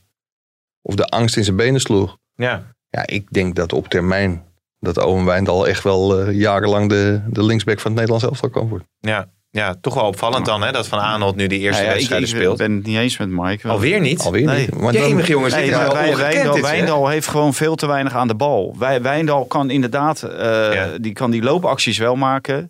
of 0.82 0.95
de 0.95 1.08
angst 1.08 1.38
in 1.38 1.43
zijn 1.43 1.56
benen 1.56 1.82
sloeg. 1.82 2.18
Ja. 2.36 2.76
Ja, 2.89 3.08
ik 3.08 3.28
denk 3.32 3.56
dat 3.56 3.74
op 3.74 3.88
termijn 3.88 4.45
dat 4.80 4.97
Owen 4.97 5.26
Wijndal 5.26 5.68
echt 5.68 5.84
wel 5.84 6.20
eh, 6.20 6.39
jarenlang 6.39 6.89
de, 6.89 7.22
de 7.28 7.43
linksback 7.43 7.80
van 7.80 7.91
het 7.91 7.99
Nederlands 7.99 8.26
elftal 8.26 8.49
kan 8.49 8.68
worden. 8.68 8.88
Ja. 8.99 9.32
Ja, 9.56 9.76
toch 9.82 9.93
wel 9.93 10.04
opvallend 10.04 10.45
dan 10.45 10.62
hè, 10.64 10.72
dat 10.72 10.88
Van 10.88 10.99
Aanholt 10.99 11.36
nu 11.36 11.47
die 11.47 11.60
eerste 11.60 11.82
Nou 11.84 11.84
ja, 11.84 11.89
ik, 11.91 12.10
wedstrijden 12.10 12.30
ik 12.30 12.36
speelt. 12.36 12.58
ben 12.58 12.76
het 12.76 12.86
niet 12.86 12.97
eens 12.97 13.18
met 13.18 13.30
Mike. 13.30 13.68
Alweer 13.68 13.99
niet? 13.99 14.22
Alweer 14.22 14.45
Nee. 14.45 14.68
niet. 14.72 14.93
Jemig 14.93 15.28
jongens, 15.28 15.54
Nee, 15.54 15.72
maar 15.72 15.93
Wijndal, 16.18 16.54
dit? 16.54 16.62
Wijndal 16.62 17.08
heeft 17.08 17.28
gewoon 17.28 17.54
veel 17.54 17.76
te 17.76 17.88
weinig 17.88 18.14
aan 18.14 18.28
de 18.28 18.36
bal. 18.36 18.76
Wij, 18.80 19.01
Wijndal 19.01 19.45
kan 19.45 19.70
inderdaad, 19.70 20.22
eh, 20.24 20.74
Ja. 20.74 20.88
die 20.97 21.14
kan 21.14 21.32
die 21.32 21.41
loopacties 21.43 21.97
wel 21.97 22.16
maken. 22.16 22.70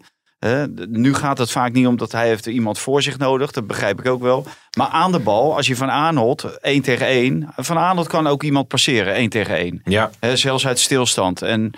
Nu 0.89 1.13
gaat 1.13 1.37
het 1.37 1.51
vaak 1.51 1.71
niet 1.73 1.87
om 1.87 1.97
dat 1.97 2.11
hij 2.11 2.27
heeft 2.27 2.45
er 2.45 2.51
iemand 2.51 2.79
voor 2.79 3.01
zich 3.01 3.17
nodig. 3.17 3.51
Dat 3.51 3.67
begrijp 3.67 3.99
ik 3.99 4.07
ook 4.07 4.21
wel. 4.21 4.45
Maar 4.77 4.87
aan 4.87 5.11
de 5.11 5.19
bal, 5.19 5.55
als 5.55 5.67
je 5.67 5.75
Van 5.75 5.91
Aanholt, 5.91 6.57
1 6.61 6.81
tegen 6.81 7.07
1. 7.07 7.49
Van 7.55 7.77
Aanholt 7.77 8.07
kan 8.07 8.27
ook 8.27 8.43
iemand 8.43 8.67
passeren, 8.67 9.13
1 9.15 9.29
tegen 9.29 9.55
1. 9.57 9.81
Ja, 9.83 10.09
Hè, 10.19 10.35
zelfs 10.35 10.67
uit 10.67 10.79
stilstand. 10.79 11.41
En, 11.41 11.71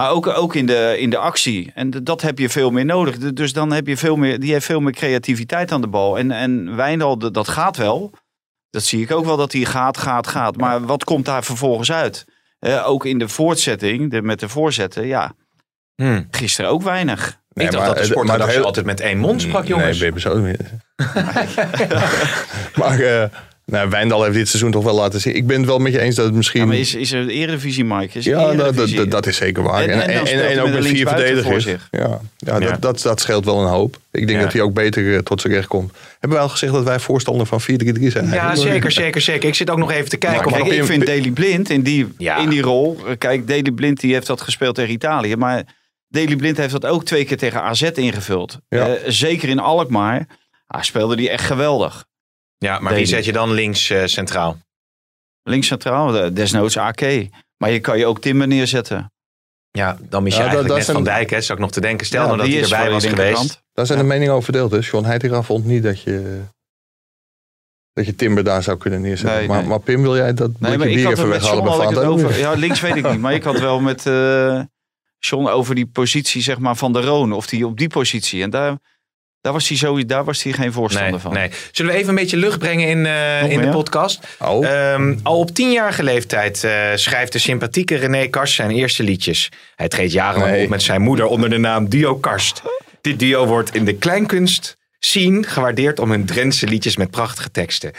maar 0.00 0.10
ook, 0.10 0.26
ook 0.26 0.54
in, 0.54 0.66
de, 0.66 0.96
in 0.98 1.10
de 1.10 1.16
actie. 1.16 1.70
En 1.74 1.90
dat 1.90 2.22
heb 2.22 2.38
je 2.38 2.48
veel 2.48 2.70
meer 2.70 2.84
nodig. 2.84 3.18
Dus 3.18 3.52
dan 3.52 3.72
heb 3.72 3.86
je 3.86 3.96
veel 3.96 4.16
meer, 4.16 4.40
die 4.40 4.52
heeft 4.52 4.66
veel 4.66 4.80
meer 4.80 4.92
creativiteit 4.92 5.72
aan 5.72 5.80
de 5.80 5.88
bal. 5.88 6.18
En, 6.18 6.30
en 6.30 6.76
Wijndal, 6.76 7.18
dat 7.32 7.48
gaat 7.48 7.76
wel. 7.76 8.12
Dat 8.70 8.82
zie 8.82 9.02
ik 9.02 9.10
ook 9.10 9.24
wel 9.24 9.36
dat 9.36 9.52
hij 9.52 9.64
gaat, 9.64 9.98
gaat, 9.98 10.26
gaat. 10.26 10.56
Maar 10.56 10.80
wat 10.86 11.04
komt 11.04 11.24
daar 11.24 11.44
vervolgens 11.44 11.92
uit? 11.92 12.24
Eh, 12.58 12.88
ook 12.88 13.04
in 13.06 13.18
de 13.18 13.28
voortzetting, 13.28 14.10
de, 14.10 14.22
met 14.22 14.40
de 14.40 14.48
voorzetten, 14.48 15.06
ja, 15.06 15.32
Hm. 15.94 16.22
gisteren 16.30 16.70
ook 16.70 16.82
weinig. 16.82 17.38
Nee, 17.52 17.66
ik 17.66 17.72
dacht 17.72 17.86
maar 17.86 17.94
dat 17.94 18.04
de 18.04 18.10
sportredactie 18.10 18.56
heel- 18.56 18.64
altijd 18.64 18.86
met 18.86 19.00
één 19.00 19.18
mond 19.18 19.42
sprak, 19.42 19.66
jongens. 19.66 19.98
Nee, 19.98 20.12
ben 20.12 20.20
je 20.22 20.28
zo 20.28 20.38
niet. 20.38 20.60
maar 22.80 23.00
eh 23.00 23.24
nou, 23.70 23.90
Wijndal 23.90 24.22
heeft 24.22 24.34
dit 24.36 24.48
seizoen 24.48 24.70
toch 24.70 24.84
wel 24.84 24.94
laten 24.94 25.20
zien. 25.20 25.34
Ik 25.34 25.46
ben 25.46 25.56
het 25.56 25.66
wel 25.66 25.78
met 25.78 25.92
je 25.92 26.00
eens 26.00 26.14
dat 26.14 26.24
het 26.24 26.34
misschien... 26.34 26.60
Ja, 26.60 26.66
maar 26.66 26.76
is, 26.76 26.94
is 26.94 27.12
er 27.12 27.26
de 27.26 27.32
Eredivisie, 27.32 27.84
Mike? 27.84 28.18
Is 28.18 28.24
Ja, 28.24 28.32
dat, 28.46 28.56
dat, 28.56 28.60
Eredivisie? 28.66 28.96
dat, 28.96 29.10
dat 29.10 29.26
is 29.26 29.36
zeker 29.36 29.62
waar. 29.62 29.82
En- 29.82 30.08
En, 30.08 30.60
ook 30.60 30.68
met 30.68 30.76
een 30.76 30.82
vier 30.84 31.08
verdedigers. 31.08 31.46
voor 31.46 31.60
zich. 31.60 31.88
Ja, 31.90 32.20
ja, 32.36 32.58
Ja. 32.58 32.70
Dat, 32.70 32.80
dat, 32.82 33.02
dat 33.02 33.20
scheelt 33.20 33.44
wel 33.44 33.60
een 33.60 33.68
hoop. 33.68 33.96
Ik 34.12 34.26
denk 34.26 34.38
Ja. 34.38 34.44
dat 34.44 34.52
hij 34.52 34.62
ook 34.62 34.74
beter 34.74 35.12
eh, 35.14 35.18
tot 35.18 35.40
zijn 35.40 35.52
recht 35.52 35.66
komt. 35.66 35.92
Hebben 36.10 36.30
wij 36.30 36.40
al 36.40 36.48
gezegd 36.48 36.72
dat 36.72 36.84
wij 36.84 36.98
voorstander 37.00 37.46
van 37.46 37.60
4-3-3 37.60 37.64
zijn? 37.64 37.84
Ja, 38.26 38.30
eigenlijk? 38.30 38.56
zeker, 38.56 38.92
zeker, 38.92 39.20
zeker. 39.20 39.48
Ik 39.48 39.54
zit 39.54 39.70
ook 39.70 39.78
nog 39.78 39.90
even 39.92 40.08
te 40.08 40.16
kijken. 40.16 40.38
Maar 40.50 40.60
of 40.60 40.66
Kijk, 40.66 40.72
ik 40.72 40.78
in- 40.78 40.84
vind 40.86 41.06
Daley 41.06 41.30
Blind 41.30 41.70
in 41.70 41.82
die, 41.82 42.08
Ja. 42.18 42.36
in 42.38 42.48
die 42.48 42.62
rol. 42.62 42.98
eh, 43.06 43.12
Kijk, 43.18 43.48
Daley 43.48 43.72
Blind 43.74 44.00
die 44.00 44.12
heeft 44.12 44.26
dat 44.26 44.40
gespeeld 44.40 44.74
tegen 44.74 44.92
Italië. 44.92 45.36
Maar 45.36 45.62
Daley 46.08 46.36
Blind 46.36 46.56
heeft 46.56 46.72
dat 46.72 46.86
ook 46.86 47.04
twee 47.04 47.24
keer 47.24 47.36
tegen 47.36 47.62
AZ 47.62 47.82
ingevuld. 47.82 48.58
Ja. 48.68 48.86
Eh, 48.88 48.92
zeker 49.06 49.48
in 49.48 49.58
Alkmaar. 49.58 50.26
Ah, 50.66 50.82
speelde 50.82 51.16
die 51.16 51.30
echt 51.30 51.44
geweldig. 51.44 52.04
Ja, 52.64 52.78
maar 52.78 52.94
wie 52.94 53.06
zet 53.06 53.24
je 53.24 53.32
dan 53.32 53.52
links 53.52 53.90
eh, 53.90 54.04
centraal? 54.04 54.58
Links 55.42 55.66
centraal, 55.66 56.34
desnoods 56.34 56.76
AK. 56.76 57.00
Maar 57.56 57.70
je 57.70 57.80
kan 57.80 57.98
je 57.98 58.06
ook 58.06 58.20
Timber 58.20 58.46
neerzetten. 58.46 59.12
Ja, 59.70 59.98
dan 60.00 60.22
mis 60.22 60.32
je 60.36 60.38
Ja, 60.42 60.44
dat- 60.44 60.54
eigenlijk 60.54 60.66
dat 60.68 60.76
net 60.76 60.84
zijn- 60.84 60.96
Van 60.96 61.04
Dijk. 61.04 61.30
Hè, 61.30 61.40
zou 61.40 61.58
ik 61.58 61.64
nog 61.64 61.72
te 61.72 61.80
denken. 61.80 62.06
Stel 62.06 62.20
Ja, 62.20 62.26
nou 62.26 62.36
dat 62.38 62.46
die 62.46 62.54
hij 62.54 62.64
is 62.64 62.70
erbij 62.70 62.84
voor 62.86 62.94
was 62.94 63.06
geweest. 63.06 63.62
Daar 63.72 63.86
zijn 63.86 63.98
de 63.98 64.04
meningen 64.04 64.32
over 64.32 64.44
verdeeld. 64.44 64.70
Dus 64.70 64.90
John 64.90 65.04
Heitinga 65.04 65.42
vond 65.42 65.64
niet 65.64 65.82
dat 65.82 66.02
je, 66.02 66.40
dat 67.92 68.06
je 68.06 68.14
Timber 68.14 68.44
daar 68.44 68.62
zou 68.62 68.76
kunnen 68.78 69.00
neerzetten. 69.00 69.38
Nee, 69.38 69.48
maar, 69.48 69.58
nee. 69.58 69.68
maar 69.68 69.80
Pim, 69.80 70.02
wil 70.02 70.16
jij 70.16 70.34
dat 70.34 70.48
Nee, 70.50 70.56
maar 70.60 70.70
blikje 70.70 70.88
ik 70.88 70.96
bier 70.96 71.04
had 71.06 71.16
even 71.16 71.28
weghalen 71.30 71.64
bij 71.64 71.72
Vaant? 71.72 71.96
over. 71.98 72.38
Ja, 72.38 72.52
links 72.52 72.80
weet 72.80 72.96
ik 72.96 73.10
niet. 73.10 73.20
Maar 73.20 73.34
ik 73.34 73.42
had 73.42 73.58
wel 73.60 73.80
met 73.80 74.06
eh 74.06 74.60
John 75.18 75.46
over 75.46 75.74
die 75.74 75.86
positie 75.86 76.42
zeg 76.42 76.58
maar, 76.58 76.76
van 76.76 76.92
de 76.92 77.00
Roon. 77.00 77.32
Of 77.32 77.46
die 77.46 77.66
op 77.66 77.78
die 77.78 77.88
positie. 77.88 78.42
En 78.42 78.50
daar, 78.50 78.78
daar, 79.40 79.52
was 79.52 79.68
hij 79.68 79.76
zo, 79.76 80.04
daar 80.06 80.24
was 80.24 80.42
hij 80.42 80.52
geen 80.52 80.72
voorstander 80.72 81.10
Nee, 81.12 81.20
van. 81.20 81.32
nee. 81.32 81.50
Zullen 81.72 81.92
we 81.92 81.96
even 81.98 82.08
een 82.10 82.14
beetje 82.14 82.36
lucht 82.36 82.58
brengen 82.58 82.88
in, 82.88 83.06
eh, 83.06 83.50
in 83.50 83.60
de 83.60 83.68
podcast? 83.68 84.20
Oh, 84.38 84.66
Ehm, 84.66 85.16
al 85.22 85.38
op 85.38 85.50
tienjarige 85.50 86.02
leeftijd 86.02 86.64
eh, 86.64 86.72
schrijft 86.94 87.32
de 87.32 87.38
sympathieke 87.38 87.96
René 87.96 88.26
Karst 88.26 88.54
zijn 88.54 88.70
eerste 88.70 89.02
liedjes. 89.02 89.48
Hij 89.76 89.88
treedt 89.88 90.12
jarenlang 90.12 90.50
Nee. 90.52 90.62
op 90.64 90.68
met 90.70 90.82
zijn 90.82 91.00
moeder 91.02 91.26
onder 91.26 91.50
de 91.50 91.58
naam 91.58 91.88
Duo 91.88 92.16
Karst. 92.16 92.62
Dit 93.00 93.18
duo 93.18 93.46
wordt 93.46 93.74
in 93.74 93.84
de 93.84 93.94
kleinkunst 93.94 94.76
zien 94.98 95.44
gewaardeerd 95.46 95.98
om 95.98 96.10
hun 96.10 96.24
Drentse 96.24 96.66
liedjes 96.66 96.96
met 96.96 97.10
prachtige 97.10 97.50
teksten. 97.50 97.92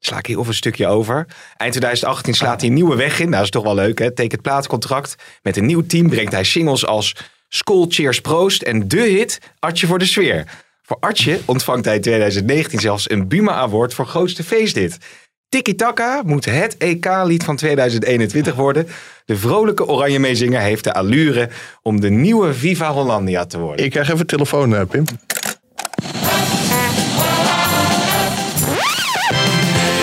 Sla 0.00 0.18
ik 0.18 0.26
hier 0.26 0.38
of 0.38 0.48
een 0.48 0.54
stukje 0.54 0.86
over. 0.86 1.26
Eind 1.56 1.72
2018 1.72 2.34
slaat 2.34 2.60
hij 2.60 2.68
een 2.68 2.74
nieuwe 2.74 2.96
weg 2.96 3.12
in. 3.18 3.24
Nou, 3.24 3.30
dat 3.34 3.42
is 3.44 3.50
toch 3.50 3.62
wel 3.62 3.74
leuk, 3.74 3.98
hè? 3.98 4.10
Tekent 4.14 4.42
plaatcontract. 4.42 5.14
Met 5.42 5.56
een 5.56 5.66
nieuw 5.66 5.86
team 5.86 6.08
brengt 6.08 6.32
hij 6.32 6.44
singles 6.44 6.86
als 6.86 7.14
School 7.48 7.86
Cheers 7.88 8.20
Proost 8.20 8.62
en 8.62 8.88
de 8.88 9.00
hit 9.00 9.38
Artje 9.58 9.86
voor 9.86 9.98
de 9.98 10.04
Sfeer. 10.04 10.44
Voor 10.86 10.96
Artje 11.00 11.40
ontvangt 11.44 11.84
hij 11.84 11.94
in 11.94 12.00
2019 12.00 12.80
zelfs 12.80 13.10
een 13.10 13.28
Buma 13.28 13.52
Award 13.52 13.94
voor 13.94 14.06
grootste 14.06 14.44
feestdit. 14.44 14.98
Tiki 15.48 15.74
Taka 15.74 16.22
moet 16.24 16.44
het 16.44 16.76
EK-lied 16.76 17.44
van 17.44 17.56
2021 17.56 18.54
worden. 18.54 18.88
De 19.24 19.36
vrolijke 19.36 19.86
oranje 19.86 20.18
meezinger 20.18 20.60
heeft 20.60 20.84
de 20.84 20.94
allure 20.94 21.48
om 21.82 22.00
de 22.00 22.10
nieuwe 22.10 22.54
Viva 22.54 22.92
Hollandia 22.92 23.46
te 23.46 23.58
worden. 23.58 23.84
Ik 23.84 23.90
krijg 23.90 24.12
even 24.12 24.26
telefoon, 24.26 24.74
eh, 24.74 24.86
Pim. 24.90 25.04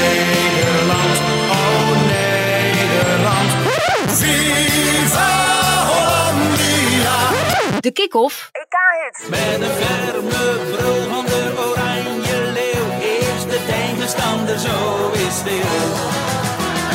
Nederland, 0.01 1.19
oh 1.51 1.89
Nederland. 2.07 3.51
Viva 4.19 5.27
Hollandia. 5.85 7.79
De 7.79 7.91
kick-off. 7.91 8.51
Met 9.13 9.61
een 9.61 9.75
ferme 9.81 10.59
brul 10.71 11.03
van 11.09 11.25
de 11.25 11.53
oranje 11.69 12.51
leeuw 12.53 12.87
is 12.99 13.43
de 13.43 13.59
tegenstander 13.67 14.59
zo 14.59 15.11
is 15.11 15.35
stil. 15.35 15.85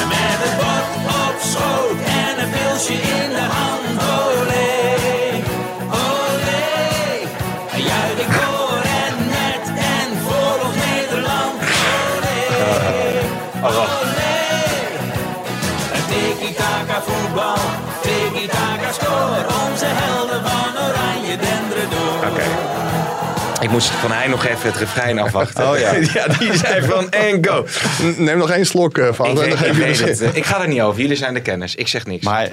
En 0.01 0.09
met 0.09 0.39
het 0.45 0.57
bord 0.61 0.89
op 1.27 1.37
schoot 1.41 2.01
en 2.21 2.43
een 2.43 2.51
pilsje 2.51 2.93
in 2.93 3.31
de 3.39 3.47
hand, 3.57 3.87
olé, 4.19 4.75
olé. 6.03 6.67
Juich 7.89 8.19
ik 8.25 8.31
door 8.41 8.83
en 9.03 9.15
net 9.37 9.65
en 9.95 10.09
voor 10.27 10.57
ons 10.67 10.77
Nederland, 10.85 11.61
olé, 12.15 12.43
olé. 13.63 14.39
En 15.97 16.03
tiki-taka 16.11 17.03
voetbal, 17.03 17.63
tiki-taka 18.03 18.93
score, 18.93 19.41
onze 19.63 19.87
helden 19.87 20.48
door. 22.31 22.77
Ik 23.61 23.71
moest 23.71 23.89
van 23.91 24.13
hij 24.13 24.27
nog 24.27 24.47
even 24.47 24.69
het 24.69 24.77
refrein 24.79 25.19
afwachten. 25.25 25.71
Oh 25.71 25.79
ja. 25.79 25.95
ja, 26.15 26.27
die 26.39 26.57
zei 26.57 26.83
van 26.83 27.11
en 27.11 27.45
go. 27.47 27.67
Neem 28.17 28.39
nog 28.39 28.51
één 28.51 28.67
slok, 28.67 28.99
eh 28.99 29.09
Ik, 29.09 29.17
weet, 29.17 29.53
ik, 29.53 29.59
je 29.59 29.73
weet 29.73 30.01
het. 30.01 30.19
zin. 30.19 30.31
Ik 30.35 30.45
ga 30.45 30.61
er 30.63 30.69
niet 30.69 30.81
over. 30.81 31.01
Jullie 31.01 31.17
zijn 31.17 31.35
de 31.35 31.41
kennis. 31.43 31.75
Ik 31.75 31.89
zeg 31.89 32.07
niks. 32.07 32.25
Maar 32.25 32.49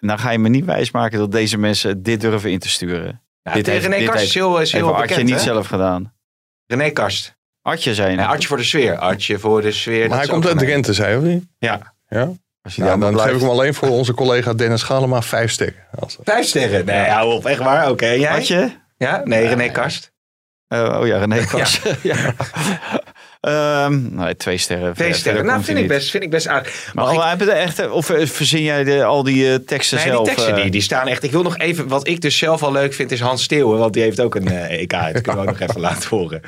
nou 0.00 0.18
ga 0.18 0.30
je 0.30 0.38
me 0.38 0.48
niet 0.48 0.64
wijsmaken 0.64 1.18
dat 1.18 1.32
deze 1.32 1.58
mensen 1.58 2.02
dit 2.02 2.20
durven 2.20 2.50
in 2.50 2.58
te 2.58 2.68
sturen. 2.68 3.22
Ja, 3.42 3.52
dit 3.52 3.64
tegen 3.64 3.90
René 3.90 4.04
Karst 4.04 4.24
is 4.24 4.34
heel, 4.34 4.58
is 4.60 4.70
bekend, 4.70 5.24
niet 5.24 5.34
hè? 5.34 5.40
zelf 5.40 5.66
gedaan. 5.66 6.12
René 6.66 6.90
Karst. 6.90 7.36
Artje. 7.62 8.26
Artje 8.26 8.48
voor 8.48 8.56
de 8.56 8.62
sfeer. 8.64 8.96
Artje 8.96 9.38
voor 9.38 9.62
de 9.62 9.72
sfeer. 9.72 10.08
Maar 10.08 10.18
hij 10.18 10.26
komt 10.26 10.46
uit 10.46 10.54
van. 10.56 10.64
Drenthe, 10.64 10.92
zei 10.92 11.10
je 11.12 11.16
of 11.18 11.22
niet? 11.22 11.44
Ja. 11.58 11.94
Ja? 12.08 12.28
Als 12.62 12.74
je 12.76 12.82
Nou, 12.82 13.00
dan 13.00 13.08
geef 13.08 13.18
ik 13.18 13.22
blijft. 13.24 13.40
hem 13.40 13.50
alleen 13.50 13.74
voor 13.74 13.88
onze 13.88 14.14
collega 14.14 14.54
Dennis 14.54 14.80
Schalema 14.80 15.22
vijf 15.22 15.50
sterren. 15.50 15.84
Vijf 16.24 16.46
sterren. 16.46 16.84
Nee, 16.84 17.08
hou 17.08 17.32
op. 17.32 17.46
Echt 17.46 17.58
waar. 17.58 17.90
Oké. 17.90 18.06
jij? 18.06 18.30
Artje? 18.30 18.70
Ja? 18.98 19.20
Nee, 19.24 19.46
René 19.48 19.70
Karst. 19.70 20.12
Eh, 20.68 20.98
oh 21.00 21.06
ja, 21.06 21.18
René 21.18 21.44
Kars. 21.44 21.80
ja. 22.02 22.34
Ehm, 23.40 24.14
nee, 24.14 24.36
twee 24.36 24.58
sterren. 24.58 24.94
Twee 24.94 25.12
sterren. 25.14 25.44
Nou, 25.44 25.62
vind 25.64 25.76
ik, 25.76 25.84
niet. 25.84 25.92
best, 25.92 26.10
vind 26.10 26.22
ik 26.22 26.30
best 26.30 26.46
aardig. 26.46 26.90
Maar 26.94 27.04
Mag 27.14 27.32
ik- 27.32 27.38
de 27.38 27.52
echte, 27.52 27.90
of 27.92 28.10
eh, 28.10 28.26
verzin 28.26 28.62
jij 28.62 28.84
de, 28.84 29.04
al 29.04 29.22
die 29.22 29.52
eh, 29.52 29.54
teksten 29.54 29.96
Nee, 29.98 30.06
zelf? 30.06 30.26
die 30.26 30.34
teksten 30.34 30.56
eh? 30.56 30.62
die, 30.62 30.70
die 30.70 30.80
staan 30.80 31.06
echt. 31.06 31.22
Ik 31.22 31.30
wil 31.30 31.42
nog 31.42 31.58
even, 31.58 31.88
wat 31.88 32.06
ik 32.08 32.20
dus 32.20 32.38
zelf 32.38 32.62
al 32.62 32.72
leuk 32.72 32.94
vind, 32.94 33.10
is 33.12 33.20
Hans 33.20 33.42
Steeuwen. 33.42 33.78
Want 33.78 33.92
die 33.92 34.02
heeft 34.02 34.20
ook 34.20 34.34
een 34.34 34.48
eh, 34.48 34.80
EK. 34.80 34.90
Dat 34.90 35.22
kunnen 35.22 35.44
we 35.44 35.50
ook 35.50 35.58
nog 35.58 35.68
even 35.68 35.80
laten 35.80 36.08
horen. 36.08 36.40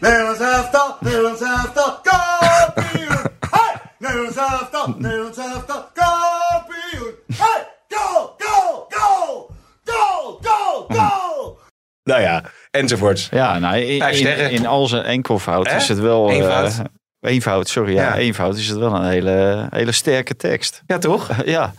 Nederlands 0.00 0.40
elftal, 0.40 0.96
Nederlands 1.00 1.40
elftal, 1.40 2.00
kampioen! 2.02 3.18
Hey! 3.50 3.80
Nederlands 3.98 4.36
elftal, 4.36 4.94
Nederlands 4.98 5.38
elftal, 5.38 5.88
kampioen! 5.94 7.12
Hey! 7.36 7.66
Nou 12.02 12.20
ja, 12.20 12.42
enzovoorts. 12.70 13.28
Ja, 13.30 13.58
nou, 13.58 13.76
in, 13.76 14.50
in, 14.50 14.66
al 14.66 14.86
zijn 14.86 15.02
enkelvoud 15.04 15.68
Hè? 15.70 15.76
is 15.76 15.88
het 15.88 15.98
wel... 15.98 16.28
eh, 16.28 16.34
Eenvoud. 16.36 16.82
eenvoud, 17.20 17.68
sorry. 17.68 17.94
Ja, 17.94 18.02
Ja. 18.02 18.16
eenvoud 18.16 18.56
is 18.56 18.68
het 18.68 18.78
wel 18.78 18.94
een 18.94 19.08
hele, 19.08 19.66
hele 19.70 19.92
sterke 19.92 20.36
tekst. 20.36 20.82
Ja, 20.86 20.98
toch? 20.98 21.30
ja, 21.44 21.72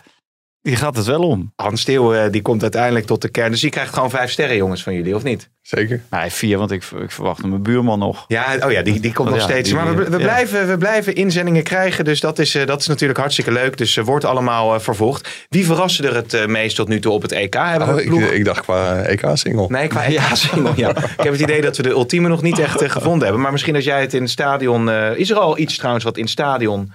die 0.62 0.76
gaat 0.76 0.96
het 0.96 1.06
wel 1.06 1.22
om. 1.22 1.54
Hans 1.56 1.82
Steeuwen 1.82 2.24
eh, 2.26 2.32
die 2.32 2.42
komt 2.42 2.62
uiteindelijk 2.62 3.06
tot 3.06 3.22
de 3.22 3.30
kern. 3.30 3.52
Dus 3.52 3.62
die 3.62 3.70
krijgt 3.70 3.94
gewoon 3.94 4.10
vijf 4.10 4.32
sterren, 4.32 4.56
jongens, 4.56 4.84
van 4.84 4.94
jullie, 4.94 5.16
of 5.16 5.24
niet? 5.24 5.50
Zeker. 5.62 6.02
Nee, 6.10 6.30
vier, 6.30 6.58
want 6.58 6.72
ik, 6.72 6.84
ik 7.02 7.12
verwacht 7.12 7.46
mijn 7.46 7.62
buurman 7.64 8.00
nog. 8.00 8.26
Ja, 8.28 8.46
oh 8.66 8.72
ja, 8.72 8.82
die, 8.82 9.00
die 9.00 9.14
komt 9.14 9.28
Oh 9.28 9.34
nog 9.34 9.44
ja, 9.44 9.50
steeds. 9.50 9.70
die- 9.70 9.78
maar 9.78 9.96
we, 9.96 10.04
we, 10.04 10.12
ja. 10.18 10.24
blijven, 10.24 10.68
we 10.68 10.78
blijven 10.78 11.16
inzendingen 11.16 11.64
krijgen. 11.64 12.06
Dus 12.06 12.20
dat 12.20 12.40
is, 12.40 12.56
eh, 12.56 12.66
dat 12.66 12.80
is 12.82 12.88
natuurlijk 12.88 13.20
hartstikke 13.20 13.52
leuk. 13.52 13.78
Dus 13.78 13.94
ze 13.94 14.04
wordt 14.04 14.26
allemaal 14.26 14.74
eh, 14.74 14.80
vervolgd. 14.80 15.46
Wie 15.50 15.66
verraste 15.66 16.08
er 16.08 16.16
het 16.16 16.34
eh, 16.34 16.46
meest 16.46 16.76
tot 16.76 16.88
nu 16.88 17.00
toe 17.00 17.12
op 17.12 17.22
het 17.22 17.32
EK? 17.32 17.54
Hebben 17.54 17.96
we 17.96 18.14
Oh, 18.14 18.22
ik, 18.22 18.32
ik 18.32 18.46
dacht 18.46 18.62
qua 18.62 19.02
EK-single. 19.02 19.66
Nee, 19.70 19.88
qua 19.88 20.04
EK-single, 20.04 20.72
ja. 20.86 20.90
Ik 21.18 21.24
heb 21.24 21.32
het 21.32 21.42
idee 21.42 21.62
dat 21.62 21.78
we 21.78 21.84
de 21.84 21.90
ultieme 21.90 22.28
nog 22.28 22.42
niet 22.42 22.60
echt 22.60 22.82
eh, 22.82 22.90
gevonden 22.90 23.24
hebben. 23.24 23.42
Maar 23.42 23.52
misschien 23.52 23.76
als 23.76 23.84
jij 23.84 24.02
het 24.02 24.14
in 24.14 24.22
het 24.22 24.32
stadion... 24.32 24.90
eh, 24.90 25.16
is 25.16 25.30
er 25.30 25.38
al 25.38 25.58
iets 25.58 25.76
trouwens 25.78 26.04
wat 26.04 26.16
in 26.18 26.22
het 26.24 26.32
stadion... 26.32 26.94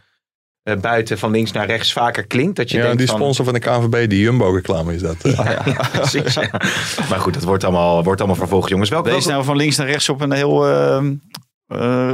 eh, 0.66 0.76
buiten 0.76 1.18
van 1.18 1.30
links 1.30 1.52
naar 1.52 1.66
rechts 1.66 1.92
vaker 1.92 2.26
klinkt? 2.26 2.56
Dat 2.56 2.70
je 2.70 2.76
Ja, 2.76 2.82
denkt 2.82 2.98
die 2.98 3.06
sponsor 3.08 3.44
van 3.44 3.54
de 3.54 3.60
KNVB, 3.60 4.08
die 4.10 4.20
Jumbo-reclame 4.20 4.94
is 4.94 5.00
dat. 5.02 5.16
eh. 5.22 5.32
Ja, 5.64 5.88
precies. 5.92 6.34
ja. 6.34 6.50
Maar 7.08 7.18
goed, 7.20 7.34
dat 7.34 7.42
wordt 7.42 7.64
allemaal, 7.64 8.04
wordt 8.04 8.20
allemaal 8.20 8.38
vervolgd, 8.38 8.68
jongens. 8.68 8.90
Welke, 8.90 9.10
Deze 9.10 9.28
nou 9.28 9.44
van 9.44 9.56
links 9.56 9.76
naar 9.76 9.86
rechts 9.86 10.08
op 10.08 10.20
een 10.20 10.32
heel... 10.32 10.66
eh, 10.66 11.02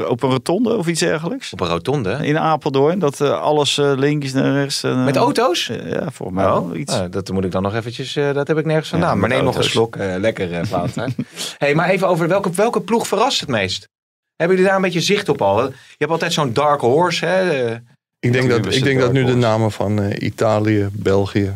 op 0.09 0.23
een 0.23 0.31
rotonde 0.31 0.77
of 0.77 0.87
iets 0.87 1.01
dergelijks. 1.01 1.53
Op 1.53 1.61
een 1.61 1.69
rotonde? 1.69 2.19
In 2.23 2.39
Apeldoorn, 2.39 2.99
dat 2.99 3.21
eh, 3.21 3.41
alles 3.41 3.79
eh, 3.79 3.93
links 3.97 4.33
naar 4.33 4.53
rechts... 4.53 4.83
eh, 4.83 5.05
Met 5.05 5.17
auto's? 5.17 5.67
ja, 5.67 6.11
volgens 6.11 6.39
mij 6.39 6.45
wel 6.47 6.63
Oh, 6.63 6.79
iets. 6.79 6.95
eh, 6.95 7.05
dat 7.11 7.31
moet 7.31 7.45
ik 7.45 7.51
dan 7.51 7.63
nog 7.63 7.75
eventjes, 7.75 8.17
eh, 8.17 8.33
dat 8.33 8.49
heb 8.49 8.59
ik 8.59 8.65
nergens 8.65 8.89
vandaan. 8.89 9.09
Ja, 9.15 9.15
maar 9.15 9.29
neem 9.29 9.45
nog 9.45 9.57
een 9.57 9.65
slok. 9.65 9.97
eh, 9.97 10.15
lekker, 10.19 10.53
eh 10.53 10.61
Valentijn. 10.65 11.15
hey, 11.59 11.75
maar 11.75 11.89
even 11.89 12.09
over 12.09 12.29
welke, 12.29 12.51
welke 12.51 12.81
ploeg 12.81 13.07
verrast 13.07 13.41
het 13.41 13.49
meest? 13.49 13.89
Hebben 14.37 14.57
jullie 14.57 14.71
daar 14.71 14.77
een 14.81 14.87
beetje 14.87 15.01
zicht 15.15 15.29
op 15.29 15.43
al? 15.43 15.63
Je 15.65 15.73
hebt 15.99 16.11
altijd 16.11 16.33
zo'n 16.33 16.53
dark 16.53 16.81
horse. 16.81 17.27
Hè? 17.27 17.75
Eh, 18.23 18.29
Ik 18.29 18.33
denk, 18.33 18.49
dat, 18.65 18.75
ik 18.75 18.83
denk 18.83 19.01
dat 19.01 19.13
nu 19.13 19.25
de 19.25 19.35
namen 19.35 19.73
van 19.73 20.03
eh, 20.03 20.23
Italië, 20.27 20.89
België 20.93 21.55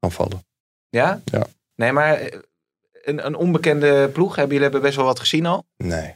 gaan 0.00 0.12
vallen. 0.12 0.44
Ja? 0.88 1.20
Ja. 1.24 1.46
Nee, 1.74 1.92
maar 1.92 2.14
eh, 2.14 2.38
een, 3.02 3.26
een 3.26 3.34
onbekende 3.34 4.08
ploeg. 4.12 4.28
Hebben 4.36 4.48
jullie 4.56 4.62
hebben 4.62 4.82
best 4.82 4.96
wel 4.96 5.04
wat 5.04 5.20
gezien 5.20 5.46
al? 5.46 5.64
Nee. 5.76 6.14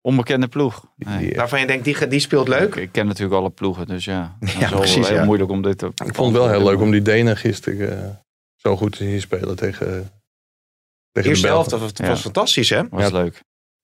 Onbekende 0.00 0.48
ploeg. 0.48 0.84
Nee. 0.96 1.18
Die- 1.18 1.34
Waarvan 1.36 1.60
je 1.60 1.66
denkt, 1.66 1.84
die, 1.84 2.06
die 2.08 2.20
speelt 2.20 2.48
leuk. 2.48 2.74
Ik, 2.74 2.82
ik 2.82 2.92
ken 2.92 3.06
natuurlijk 3.06 3.34
alle 3.40 3.50
ploegen, 3.50 3.86
dus 3.86 4.04
ja. 4.04 4.36
Het 4.40 4.50
Ja, 4.52 4.60
is 4.64 4.70
wel 4.70 4.78
precies, 4.78 5.08
heel 5.08 5.16
ja. 5.16 5.24
moeilijk 5.24 5.50
om 5.50 5.62
dit 5.62 5.78
te... 5.78 5.86
Ik 5.86 6.14
vond 6.14 6.32
het 6.34 6.42
wel 6.42 6.50
heel 6.50 6.62
leuk 6.64 6.80
om 6.80 6.90
die 6.90 7.02
Denen 7.02 7.36
gisteren 7.36 8.04
eh, 8.04 8.10
zo 8.54 8.76
goed 8.76 8.92
te 8.92 9.04
zien 9.04 9.20
spelen 9.20 9.56
tegen, 9.56 9.86
tegen 9.86 10.10
de 11.12 11.28
Eerste 11.28 11.46
helft, 11.46 11.70
dat 11.70 11.80
was, 11.80 11.90
Ja. 11.94 12.16
fantastisch 12.16 12.68
hè? 12.70 12.88
Was 12.88 13.02
Ja. 13.02 13.10
leuk. 13.10 13.42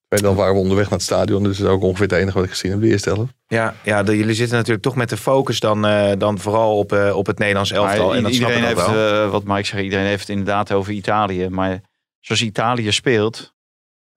Tweede 0.09 0.27
helft 0.27 0.39
waren 0.39 0.55
we 0.55 0.61
onderweg 0.61 0.89
naar 0.89 0.97
het 0.99 1.07
stadion, 1.07 1.43
dus 1.43 1.57
dat 1.57 1.67
is 1.67 1.73
ook 1.73 1.81
ongeveer 1.83 2.07
het 2.07 2.15
enige 2.15 2.35
wat 2.37 2.43
ik 2.43 2.49
gezien 2.49 2.71
heb, 2.71 2.81
de 2.81 2.87
eerste 2.87 3.09
helft. 3.09 3.33
Ja, 3.47 3.75
ja 3.83 4.03
de, 4.03 4.17
jullie 4.17 4.33
zitten 4.33 4.57
natuurlijk 4.57 4.83
toch 4.83 4.95
met 4.95 5.09
de 5.09 5.17
focus 5.17 5.59
dan, 5.59 5.85
eh, 5.85 6.11
dan 6.17 6.39
vooral 6.39 6.77
op, 6.77 6.91
eh, 6.91 7.15
op 7.15 7.25
het 7.25 7.37
Nederlands 7.37 7.71
elftal. 7.71 8.07
Maar 8.07 8.15
en 8.15 8.23
dat 8.23 8.33
snap 8.33 8.49
iedereen 8.49 8.67
heeft, 8.67 8.87
wel. 8.91 9.23
eh, 9.23 9.31
wat 9.31 9.43
Mike 9.43 9.65
zegt, 9.65 9.83
iedereen 9.83 10.05
heeft 10.05 10.19
het 10.19 10.29
inderdaad 10.29 10.71
over 10.71 10.93
Italië. 10.93 11.49
Maar 11.49 11.81
zoals 12.19 12.41
Italië 12.41 12.91
speelt, 12.91 13.53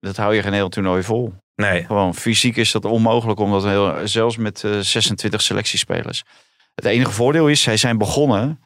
dat 0.01 0.17
hou 0.17 0.35
je 0.35 0.43
geen 0.43 0.53
heel 0.53 0.69
toernooi 0.69 1.03
vol. 1.03 1.35
nee. 1.55 1.85
Gewoon 1.85 2.15
fysiek 2.15 2.57
is 2.57 2.73
dat 2.73 2.85
onmogelijk, 2.85 3.41
omdat 3.41 3.65
heel, 3.65 3.95
zelfs 4.05 4.37
met 4.37 4.65
eh 4.65 4.79
26 4.79 5.43
selectiespelers. 5.43 6.23
Het 6.75 6.85
enige 6.85 7.11
voordeel 7.13 7.49
is, 7.49 7.63
zij 7.63 7.77
zijn 7.77 7.99
begonnen. 7.99 8.61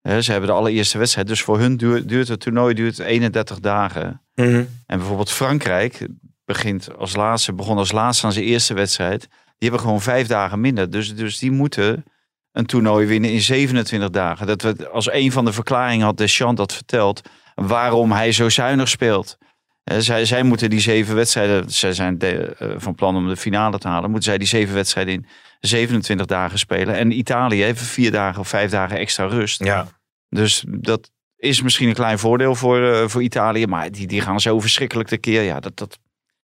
Hè, 0.00 0.22
ze 0.22 0.30
hebben 0.30 0.48
de 0.48 0.56
allereerste 0.56 0.98
wedstrijd. 0.98 1.26
Dus 1.26 1.42
voor 1.42 1.58
hun 1.58 1.76
duurt, 1.76 2.08
duurt 2.08 2.28
het 2.28 2.40
toernooi 2.40 2.74
duurt 2.74 2.98
31 2.98 3.60
dagen. 3.60 4.22
Mhm. 4.34 4.64
En 4.86 4.98
bijvoorbeeld 4.98 5.30
Frankrijk 5.30 6.06
begint 6.52 6.96
als 6.96 7.14
laatste, 7.16 7.52
begon 7.52 7.78
als 7.78 7.92
laatste 7.92 8.26
aan 8.26 8.32
zijn 8.32 8.44
eerste 8.44 8.74
wedstrijd. 8.74 9.20
Die 9.20 9.68
hebben 9.70 9.80
gewoon 9.80 10.00
vijf 10.00 10.26
dagen 10.26 10.60
minder. 10.60 10.90
Dus, 10.90 11.14
dus 11.14 11.38
die 11.38 11.50
moeten 11.50 12.04
een 12.52 12.66
toernooi 12.66 13.06
winnen 13.06 13.30
in 13.32 13.40
27 13.40 14.10
dagen. 14.10 14.46
Dat 14.46 14.62
we, 14.62 14.88
als 14.88 15.12
een 15.12 15.32
van 15.32 15.44
de 15.44 15.52
verklaringen 15.52 16.06
had 16.06 16.16
Deschamps 16.16 16.56
dat 16.56 16.72
verteld. 16.72 17.20
Waarom 17.54 18.12
hij 18.12 18.32
zo 18.32 18.48
zuinig 18.48 18.88
speelt. 18.88 19.38
Zij, 19.84 20.24
zij 20.24 20.42
moeten 20.42 20.70
die 20.70 20.80
zeven 20.80 21.14
wedstrijden, 21.14 21.70
zij 21.70 21.92
zijn 21.92 22.18
de- 22.18 22.54
eh, 22.58 22.68
van 22.76 22.94
plan 22.94 23.16
om 23.16 23.28
de 23.28 23.36
finale 23.36 23.78
te 23.78 23.88
halen, 23.88 24.10
moeten 24.10 24.28
zij 24.28 24.38
die 24.38 24.48
zeven 24.48 24.74
wedstrijden 24.74 25.14
in 25.14 25.26
27 25.60 26.26
dagen 26.26 26.58
spelen. 26.58 26.94
En 26.94 27.18
Italië 27.18 27.62
heeft 27.62 27.82
vier 27.82 28.10
dagen 28.10 28.40
of 28.40 28.48
vijf 28.48 28.70
dagen 28.70 28.96
extra 28.98 29.24
rust. 29.24 29.64
Ja. 29.64 29.86
Dus 30.28 30.64
dat 30.68 31.10
is 31.36 31.62
misschien 31.62 31.88
een 31.88 31.94
klein 31.94 32.18
voordeel 32.18 32.54
voor, 32.54 32.82
eh, 32.92 33.08
voor 33.08 33.22
Italië. 33.22 33.66
Maar 33.66 33.90
die, 33.90 34.06
die 34.06 34.20
gaan 34.20 34.40
zo 34.40 34.60
verschrikkelijk 34.60 35.08
tekeer. 35.08 35.42
Ja, 35.42 35.60
dat, 35.60 35.76
dat, 35.76 35.98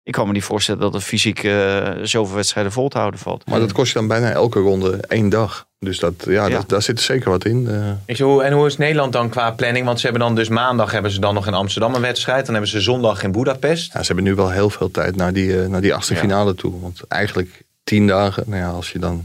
ik 0.08 0.14
kan 0.14 0.26
me 0.26 0.32
niet 0.32 0.44
voorstellen 0.44 0.80
dat 0.80 0.92
het 0.92 1.02
fysiek 1.02 1.44
eh, 1.44 1.88
zoveel 2.02 2.34
wedstrijden 2.34 2.72
vol 2.72 2.88
te 2.88 2.98
houden 2.98 3.20
valt. 3.20 3.46
Maar 3.46 3.60
dat 3.60 3.72
kost 3.72 3.92
je 3.92 3.98
dan 3.98 4.08
bijna 4.08 4.30
elke 4.30 4.58
ronde 4.58 4.96
één 5.08 5.28
dag. 5.28 5.66
Dus 5.78 5.98
dat, 5.98 6.14
ja, 6.26 6.46
Ja. 6.46 6.48
Dat, 6.56 6.68
daar 6.68 6.82
zit 6.82 6.98
er 6.98 7.04
zeker 7.04 7.30
wat 7.30 7.44
in. 7.44 7.68
eh. 7.68 7.90
Ik 8.06 8.18
en 8.18 8.52
hoe 8.52 8.66
is 8.66 8.76
Nederland 8.76 9.12
dan 9.12 9.28
qua 9.28 9.50
planning? 9.50 9.86
Want 9.86 10.00
ze 10.00 10.06
hebben 10.06 10.26
dan 10.26 10.34
dus 10.34 10.48
maandag 10.48 10.90
hebben 10.92 11.10
ze 11.10 11.20
dan 11.20 11.34
nog 11.34 11.46
in 11.46 11.54
Amsterdam 11.54 11.94
een 11.94 12.00
wedstrijd. 12.00 12.44
Dan 12.44 12.54
hebben 12.54 12.70
ze 12.72 12.80
zondag 12.80 13.22
in 13.22 13.32
Budapest. 13.32 13.92
ja, 13.92 14.00
ze 14.00 14.06
hebben 14.06 14.24
nu 14.24 14.34
wel 14.34 14.50
heel 14.50 14.70
veel 14.70 14.90
tijd 14.90 15.16
naar 15.16 15.32
die, 15.32 15.62
eh, 15.62 15.68
naar 15.68 15.80
die 15.80 15.94
achtste 15.94 16.14
Ja. 16.14 16.20
finale 16.20 16.54
toe. 16.54 16.80
Want 16.80 17.00
eigenlijk 17.08 17.62
tien 17.84 18.06
dagen, 18.06 18.42
nou 18.46 18.62
ja, 18.62 18.68
als 18.70 18.90
je 18.92 18.98
dan 18.98 19.24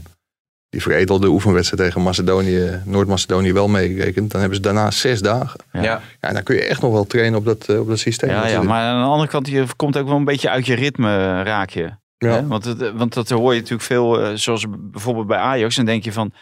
die 0.74 0.82
veredelde 0.82 1.28
oefenwedstrijd 1.28 1.82
tegen 1.82 2.02
Macedonië, 2.02 2.82
Noord-Macedonië 2.84 3.52
wel 3.52 3.68
meegerekend, 3.68 4.30
dan 4.30 4.40
hebben 4.40 4.56
ze 4.56 4.64
daarna 4.64 4.90
zes 4.90 5.20
dagen. 5.20 5.60
Ja. 5.72 5.82
Ja, 5.82 6.00
en 6.20 6.34
dan 6.34 6.42
kun 6.42 6.54
je 6.54 6.64
echt 6.64 6.82
nog 6.82 6.92
wel 6.92 7.04
trainen 7.04 7.38
op 7.38 7.44
dat, 7.44 7.68
eh, 7.68 7.80
op 7.80 7.88
dat 7.88 7.98
systeem. 7.98 8.30
Ja, 8.30 8.46
ja, 8.46 8.62
maar 8.62 8.82
aan 8.82 9.02
de 9.02 9.08
andere 9.08 9.28
kant, 9.28 9.48
je 9.48 9.64
komt 9.76 9.96
ook 9.98 10.06
wel 10.06 10.16
een 10.16 10.24
beetje 10.24 10.50
uit 10.50 10.66
je 10.66 10.74
ritme, 10.74 11.42
raak 11.42 11.70
je. 11.70 11.90
Ja. 12.18 12.30
Hè? 12.30 12.46
Want, 12.46 12.64
het, 12.64 12.92
want 12.92 13.14
dat 13.14 13.28
hoor 13.28 13.52
je 13.52 13.58
natuurlijk 13.60 13.88
veel, 13.88 14.20
eh, 14.20 14.30
zoals 14.34 14.66
bijvoorbeeld 14.70 15.26
bij 15.26 15.38
Ajax. 15.38 15.76
Dan 15.76 15.84
denk 15.84 16.04
je 16.04 16.12
van, 16.12 16.32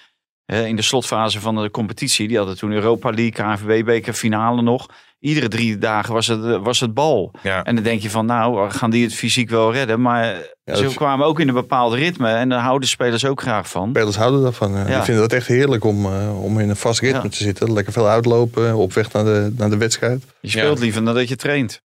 hè, 0.44 0.66
in 0.66 0.76
de 0.76 0.82
slotfase 0.82 1.40
van 1.40 1.62
de 1.62 1.70
competitie, 1.70 2.28
die 2.28 2.36
hadden 2.36 2.56
toen 2.56 2.72
Europa 2.72 3.10
League, 3.10 3.30
KNVB-beker, 3.30 4.12
finale 4.12 4.62
nog. 4.62 4.88
Iedere 5.22 5.48
drie 5.48 5.78
dagen 5.78 6.14
was 6.14 6.26
het, 6.26 6.40
was 6.62 6.80
het 6.80 6.94
bal. 6.94 7.30
Ja. 7.42 7.64
En 7.64 7.74
dan 7.74 7.84
denk 7.84 8.00
je 8.02 8.10
van, 8.10 8.26
nou, 8.26 8.70
gaan 8.70 8.90
die 8.90 9.04
het 9.04 9.14
fysiek 9.14 9.50
wel 9.50 9.72
redden? 9.72 10.00
Maar 10.00 10.34
ze 10.64 10.90
kwamen 10.94 11.26
ook 11.26 11.40
in 11.40 11.48
een 11.48 11.54
bepaald 11.54 11.94
ritme 11.94 12.28
en 12.30 12.48
daar 12.48 12.60
houden 12.60 12.88
spelers 12.88 13.24
ook 13.24 13.40
graag 13.40 13.68
van. 13.68 13.88
Spelers 13.88 14.16
houden 14.16 14.42
daarvan. 14.42 14.76
eh. 14.76 14.88
Ja. 14.88 14.94
Die 14.94 15.02
vinden 15.04 15.22
dat 15.22 15.32
echt 15.32 15.46
heerlijk 15.46 15.84
om, 15.84 16.06
eh, 16.06 16.42
om 16.44 16.58
in 16.58 16.68
een 16.68 16.76
vast 16.76 17.00
ritme 17.00 17.22
Ja. 17.22 17.28
te 17.28 17.36
zitten. 17.36 17.72
Lekker 17.72 17.92
veel 17.92 18.08
uitlopen, 18.08 18.74
op 18.74 18.92
weg 18.92 19.12
naar 19.12 19.24
de, 19.24 19.54
naar 19.56 19.70
de 19.70 19.76
wedstrijd. 19.76 20.24
Je 20.40 20.48
speelt 20.48 20.78
liever 20.78 21.04
dan 21.04 21.14
dat 21.14 21.28
je 21.28 21.36
traint. 21.36 21.80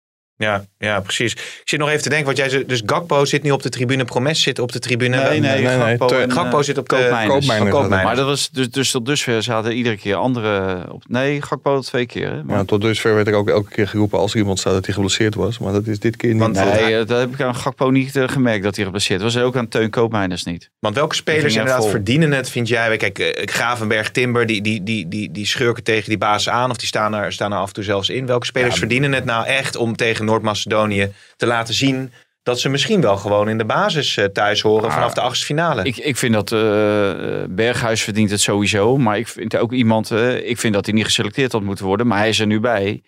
Ja, 0.43 0.65
ja, 0.77 0.99
precies. 0.99 1.31
Ik 1.33 1.61
zit 1.63 1.79
nog 1.79 1.89
even 1.89 2.01
te 2.01 2.09
denken, 2.09 2.25
want 2.25 2.37
jij 2.37 2.49
zei, 2.49 2.65
dus 2.65 2.81
Gakpo 2.85 3.25
zit 3.25 3.43
nu 3.43 3.51
op 3.51 3.61
de 3.61 3.69
tribune, 3.69 4.05
Promes 4.05 4.41
zit 4.41 4.59
op 4.59 4.71
de 4.71 4.79
tribune. 4.79 5.17
Nee, 5.17 5.39
nee, 5.39 5.39
nee, 5.39 5.65
nee. 5.65 5.77
Gakpo, 5.77 6.07
Te- 6.07 6.15
en, 6.15 6.31
Gakpo 6.31 6.57
eh, 6.57 6.63
zit 6.63 6.77
op 6.77 6.89
de. 6.89 6.95
Oh, 6.95 7.27
Koopmeiners. 7.27 8.03
Maar 8.03 8.15
dat 8.15 8.25
was 8.25 8.49
dus, 8.49 8.69
dus 8.71 8.91
tot 8.91 9.05
dusver 9.05 9.43
zaten 9.43 9.73
iedere 9.73 9.97
keer 9.97 10.15
andere 10.15 10.83
op. 10.91 11.03
Nee, 11.07 11.41
Gakpo 11.41 11.79
twee 11.81 12.05
keer. 12.05 12.31
Hè? 12.31 12.43
Maar, 12.43 12.57
Ja, 12.57 12.63
tot 12.63 12.81
dusver 12.81 13.15
werd 13.15 13.27
er 13.27 13.33
ook 13.33 13.49
elke 13.49 13.69
keer 13.69 13.87
geroepen 13.87 14.19
als 14.19 14.33
er 14.33 14.37
iemand 14.39 14.59
staat 14.59 14.73
dat 14.73 14.85
hij 14.85 14.93
geblesseerd 14.93 15.35
was. 15.35 15.57
Maar 15.59 15.73
dat 15.73 15.87
is 15.87 15.99
dit 15.99 16.15
keer 16.15 16.31
niet. 16.31 16.39
Want- 16.39 16.53
nee, 16.55 16.99
eh, 16.99 17.07
dat 17.07 17.19
heb 17.19 17.33
ik 17.33 17.41
aan 17.41 17.55
Gakpo 17.55 17.89
niet 17.89 18.15
eh, 18.15 18.27
gemerkt 18.27 18.63
dat 18.63 18.75
hij 18.75 18.85
geblesseerd 18.85 19.21
was. 19.21 19.37
Ook 19.37 19.55
aan 19.55 19.67
Teun 19.67 19.89
Koopmeiners 19.89 20.43
niet. 20.43 20.69
Want 20.79 20.95
welke 20.95 21.15
spelers 21.15 21.43
er 21.43 21.49
inderdaad 21.59 21.81
vol. 21.81 21.89
verdienen 21.89 22.31
het, 22.31 22.49
vind 22.49 22.67
jij? 22.67 22.97
Kijk, 22.97 23.19
eh, 23.19 23.45
Gravenberg, 23.45 24.11
Timber, 24.11 24.45
die, 24.45 24.61
die, 24.61 24.83
die, 24.83 25.07
die, 25.07 25.31
die 25.31 25.45
schurken 25.45 25.83
tegen 25.83 26.09
die 26.09 26.17
baas 26.17 26.49
aan. 26.49 26.69
Of 26.69 26.77
die 26.77 26.87
staan 26.87 27.15
er, 27.15 27.33
staan 27.33 27.51
er 27.51 27.57
af 27.57 27.67
en 27.67 27.73
toe 27.73 27.83
zelfs 27.83 28.09
in. 28.09 28.25
Welke 28.25 28.45
spelers 28.45 28.75
verdienen 28.77 29.11
het 29.11 29.25
nou 29.25 29.45
echt 29.45 29.75
om 29.75 29.95
tegen 29.95 30.25
Noord-Macedonië 30.33 31.11
te 31.35 31.45
laten 31.45 31.73
zien... 31.73 32.11
dat 32.43 32.59
ze 32.59 32.69
misschien 32.69 33.01
wel 33.01 33.17
gewoon 33.17 33.49
in 33.49 33.57
de 33.57 33.65
basis 33.65 34.17
eh, 34.17 34.25
thuis 34.25 34.61
horen 34.61 34.91
vanaf 34.91 35.13
de 35.13 35.21
achtste 35.21 35.45
finale? 35.45 35.83
Ik, 35.83 35.97
ik 35.97 36.17
vind 36.17 36.33
dat 36.33 36.51
eh, 36.51 36.59
Berghuis 37.49 38.03
verdient 38.03 38.29
het 38.29 38.41
sowieso. 38.41 38.97
Maar 38.97 39.17
ik 39.17 39.27
vind 39.27 39.55
ook 39.55 39.71
iemand. 39.71 40.11
eh, 40.11 40.49
ik 40.49 40.57
vind 40.57 40.73
dat 40.73 40.85
hij 40.85 40.93
niet 40.93 41.05
geselecteerd 41.05 41.51
had 41.51 41.61
moeten 41.61 41.85
worden. 41.85 42.07
Maar 42.07 42.17
hij 42.17 42.29
is 42.29 42.39
er 42.39 42.47
nu 42.47 42.59
bij. 42.59 43.03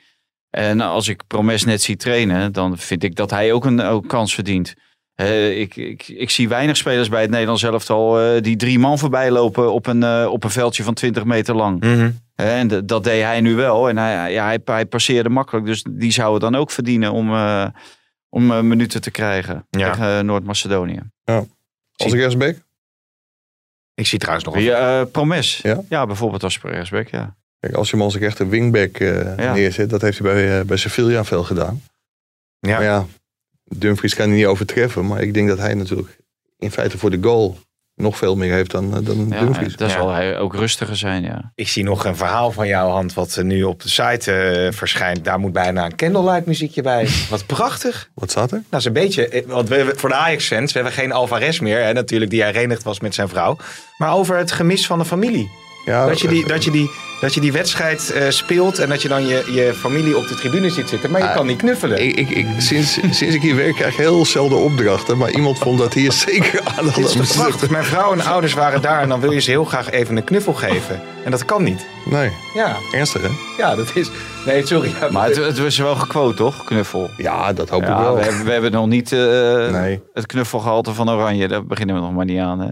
En 0.49 0.81
als 0.81 1.07
ik 1.07 1.21
Promes 1.27 1.65
net 1.65 1.81
zie 1.81 1.95
trainen. 1.95 2.51
dan 2.51 2.77
vind 2.77 3.03
ik 3.03 3.15
dat 3.15 3.29
hij 3.29 3.53
ook 3.53 3.65
een 3.65 3.81
ook 3.81 4.07
kans 4.07 4.33
verdient. 4.33 4.73
Ik, 5.15 5.75
ik, 5.75 6.07
ik 6.07 6.29
zie 6.29 6.49
weinig 6.49 6.77
spelers 6.77 7.09
bij 7.09 7.21
het 7.21 7.29
Nederlands 7.29 7.63
elftal. 7.63 8.19
eh 8.21 8.41
die 8.41 8.55
drie 8.55 8.79
man 8.79 8.99
voorbij 8.99 9.31
lopen 9.31 9.73
op 9.73 9.85
een, 9.87 10.03
eh, 10.03 10.27
op 10.31 10.43
een 10.43 10.49
veldje 10.49 10.83
van 10.83 10.93
20 10.93 11.23
meter 11.23 11.55
lang. 11.55 11.79
Mhm. 11.79 12.11
Hè, 12.35 12.49
En 12.49 12.85
dat 12.85 13.03
deed 13.03 13.21
hij 13.23 13.41
nu 13.41 13.55
wel. 13.55 13.89
En 13.89 13.97
hij, 13.97 14.31
ja, 14.33 14.45
hij, 14.45 14.59
hij 14.65 14.85
passeerde 14.85 15.29
makkelijk. 15.29 15.65
Dus 15.65 15.85
die 15.89 16.11
zou 16.11 16.31
het 16.33 16.41
dan 16.41 16.55
ook 16.55 16.71
verdienen 16.71 17.11
om, 17.11 17.33
eh, 17.33 17.67
om 18.29 18.51
eh, 18.51 18.59
minuten 18.61 19.01
te 19.01 19.11
krijgen 19.11 19.67
Ja. 19.69 19.91
tegen 19.91 20.25
Noord-Macedonië. 20.25 20.99
Als 21.95 22.13
ik 22.13 22.19
rechtsback? 22.19 22.55
Ik 23.93 24.07
zie 24.07 24.19
trouwens 24.19 24.45
nog... 24.45 24.55
Wie, 24.55 24.71
eh, 24.73 25.01
Promes. 25.11 25.59
Ja? 25.63 25.81
Ja? 25.89 26.05
bijvoorbeeld 26.05 26.43
als 26.43 26.61
rechtsback, 26.61 27.07
ja. 27.07 27.35
Kijk, 27.59 27.73
als 27.73 27.89
je 27.89 27.95
hem 27.95 28.05
als 28.05 28.15
een 28.15 28.21
echte 28.21 28.47
wingback 28.47 28.97
eh, 28.97 29.37
Ja. 29.37 29.53
neerzet, 29.53 29.89
dat 29.89 30.01
heeft 30.01 30.19
hij 30.19 30.33
bij, 30.33 30.59
eh, 30.59 30.65
bij 30.65 30.77
Sevilla 30.77 31.23
veel 31.23 31.43
gedaan. 31.43 31.81
Ja. 32.59 32.71
Maar 32.73 32.83
ja, 32.83 33.05
Dumfries 33.65 34.15
kan 34.15 34.27
hij 34.27 34.37
niet 34.37 34.45
overtreffen. 34.45 35.07
Maar 35.07 35.21
ik 35.21 35.33
denk 35.33 35.47
dat 35.47 35.57
hij 35.57 35.73
natuurlijk 35.73 36.17
in 36.59 36.71
feite 36.71 36.97
voor 36.97 37.09
de 37.11 37.17
goal 37.21 37.57
nog 37.95 38.17
veel 38.17 38.35
meer 38.35 38.53
heeft 38.53 38.71
dan, 38.71 38.95
eh, 38.95 39.05
dan 39.05 39.27
ja 39.29 39.39
Dumfries. 39.39 39.75
dat 39.75 39.89
Ja. 39.89 39.95
zal 39.95 40.09
hij 40.11 40.37
ook 40.37 40.55
rustiger 40.55 40.95
zijn, 40.97 41.23
ja. 41.23 41.51
Ik 41.55 41.67
zie 41.67 41.83
nog 41.83 42.05
een 42.05 42.15
verhaal 42.15 42.51
van 42.51 42.67
jouw 42.67 42.89
hand 42.89 43.13
wat 43.13 43.37
eh, 43.37 43.43
nu 43.43 43.63
op 43.63 43.81
de 43.81 43.89
site 43.89 44.31
eh, 44.31 44.71
verschijnt. 44.71 45.23
Daar 45.25 45.39
moet 45.39 45.53
bijna 45.53 45.85
een 45.85 45.95
candlelight 45.95 46.45
muziekje 46.45 46.81
bij. 46.81 47.07
Wat 47.29 47.45
prachtig. 47.45 48.09
Wat 48.13 48.31
staat 48.31 48.51
er? 48.51 48.57
Nou, 48.57 48.65
dat 48.69 48.79
is 48.79 48.85
een 48.85 48.93
beetje, 48.93 49.43
want 49.47 49.69
we, 49.69 49.93
voor 49.95 50.09
de 50.09 50.15
Ajax-fans, 50.15 50.73
we 50.73 50.79
hebben 50.79 50.97
geen 50.97 51.11
Alvarez 51.11 51.59
meer, 51.59 51.83
hè, 51.83 51.93
natuurlijk, 51.93 52.31
die 52.31 52.43
herenigd 52.43 52.83
was 52.83 52.99
met 52.99 53.13
zijn 53.15 53.27
vrouw. 53.29 53.57
Maar 53.97 54.13
over 54.13 54.37
het 54.37 54.51
gemis 54.51 54.85
van 54.85 54.99
de 54.99 55.05
familie. 55.05 55.49
Ja, 55.85 56.07
Dat 56.07 56.19
je 56.21 56.27
die, 56.27 56.47
dat 56.47 56.63
je 56.63 56.71
die, 56.71 56.89
dat 57.21 57.33
je 57.33 57.41
die 57.41 57.51
wedstrijd 57.51 58.11
eh, 58.11 58.29
speelt 58.29 58.79
en 58.79 58.89
dat 58.89 59.01
je 59.01 59.07
dan 59.07 59.27
je, 59.27 59.43
je 59.53 59.73
familie 59.73 60.17
op 60.17 60.27
de 60.27 60.35
tribune 60.35 60.69
ziet 60.69 60.89
zitten, 60.89 61.11
maar 61.11 61.21
je 61.21 61.27
Ah, 61.27 61.35
kan 61.35 61.45
niet 61.47 61.57
knuffelen. 61.57 62.03
ik, 62.07 62.15
ik, 62.15 62.29
ik, 62.29 62.47
sinds, 62.57 62.93
sinds 62.93 63.35
ik 63.35 63.41
hier 63.41 63.55
werk 63.55 63.75
krijg 63.75 63.91
ik 63.93 63.97
heel 63.99 64.25
zelden 64.25 64.57
opdrachten. 64.57 65.17
Maar 65.17 65.31
iemand 65.31 65.57
vond 65.57 65.79
dat 65.79 65.93
hier 65.93 66.11
zeker 66.27 66.61
aan 66.77 66.91
prachtig. 67.35 67.69
Mijn 67.69 67.83
vrouw 67.83 68.11
en 68.13 68.21
ouders 68.21 68.53
waren 68.53 68.81
daar 68.81 69.01
en 69.01 69.09
dan 69.09 69.19
wil 69.19 69.31
je 69.31 69.39
ze 69.39 69.49
heel 69.49 69.65
graag 69.65 69.89
even 69.91 70.17
een 70.17 70.23
knuffel 70.23 70.53
geven. 70.53 71.01
En 71.25 71.31
dat 71.31 71.45
kan 71.45 71.63
niet. 71.63 71.85
Nee, 72.05 72.29
Ja, 72.53 72.75
ernstig 72.91 73.21
hè? 73.21 73.29
ja 73.57 73.75
dat 73.75 73.91
is... 73.95 74.09
Nee, 74.45 74.65
sorry. 74.65 74.91
Ja, 75.01 75.11
Maar 75.11 75.27
het, 75.27 75.35
het 75.35 75.59
was 75.59 75.77
wel 75.77 75.95
gequote, 75.95 76.35
toch? 76.35 76.63
Knuffel. 76.63 77.09
Ja, 77.17 77.53
dat 77.53 77.69
hoop 77.69 77.81
ik 77.81 77.87
Ja, 77.87 78.01
wel. 78.01 78.15
we, 78.15 78.21
hebben, 78.21 78.45
we 78.45 78.51
hebben 78.51 78.71
nog 78.71 78.87
niet 78.87 79.11
eh, 79.11 79.19
Nee. 79.71 80.01
het 80.13 80.25
knuffelgehalte 80.25 80.93
van 80.93 81.09
Oranje. 81.09 81.47
Daar 81.47 81.65
beginnen 81.65 81.95
we 81.95 82.01
nog 82.01 82.11
maar 82.13 82.25
niet 82.25 82.39
aan. 82.39 82.59
Hè? 82.59 82.67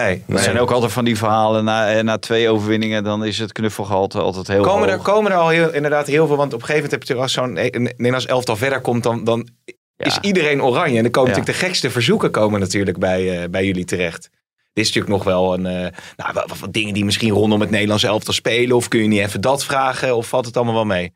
Nee. 0.00 0.22
Er 0.28 0.38
zijn 0.38 0.58
ook 0.58 0.70
altijd 0.70 0.92
van 0.92 1.04
die 1.04 1.16
verhalen. 1.16 1.64
Na, 1.64 1.92
eh, 1.92 2.02
na 2.02 2.18
twee 2.18 2.48
overwinningen, 2.48 3.04
dan 3.04 3.24
is 3.24 3.38
het 3.38 3.52
knuffelgehalte 3.52 4.20
altijd 4.20 4.46
heel 4.46 4.62
Komen 4.62 4.88
er, 4.88 4.98
komen 4.98 5.30
er 5.32 5.38
al 5.38 5.48
heel, 5.48 5.72
inderdaad 5.72 6.06
heel 6.06 6.26
veel, 6.26 6.36
want 6.36 6.54
op 6.54 6.60
een 6.60 6.66
gegeven 6.66 6.90
moment 6.90 7.08
heb 7.08 7.18
je 7.18 7.24
natuurlijk 7.24 7.56
als 7.56 7.72
zo'n 7.72 7.80
een 7.80 7.94
Nederlands 7.96 8.26
elftal 8.26 8.56
verder 8.56 8.80
komt, 8.80 9.02
dan, 9.02 9.24
dan 9.24 9.48
is 9.96 10.18
iedereen 10.20 10.62
oranje. 10.62 10.96
En 10.96 11.02
dan 11.02 11.12
komen 11.12 11.30
Ja. 11.30 11.36
natuurlijk 11.36 11.60
de 11.60 11.66
gekste 11.66 11.90
verzoeken 11.90 12.30
komen 12.30 12.60
natuurlijk 12.60 12.98
bij, 12.98 13.42
eh, 13.42 13.48
bij 13.48 13.64
jullie 13.64 13.84
terecht. 13.84 14.30
Dit 14.72 14.84
is 14.84 14.92
natuurlijk 14.92 15.24
nog 15.24 15.24
wel 15.24 15.54
een, 15.54 15.66
eh, 15.66 15.98
nou, 16.16 16.32
wel, 16.34 16.46
wat 16.60 16.72
dingen 16.72 16.94
die 16.94 17.04
misschien 17.04 17.30
rondom 17.32 17.60
het 17.60 17.70
Nederlands 17.70 18.02
elftal 18.02 18.34
spelen. 18.34 18.76
Of 18.76 18.88
kun 18.88 19.02
je 19.02 19.08
niet 19.08 19.20
even 19.20 19.40
dat 19.40 19.64
vragen? 19.64 20.16
Of 20.16 20.28
valt 20.28 20.46
het 20.46 20.56
allemaal 20.56 20.74
wel 20.74 20.84
mee? 20.84 21.12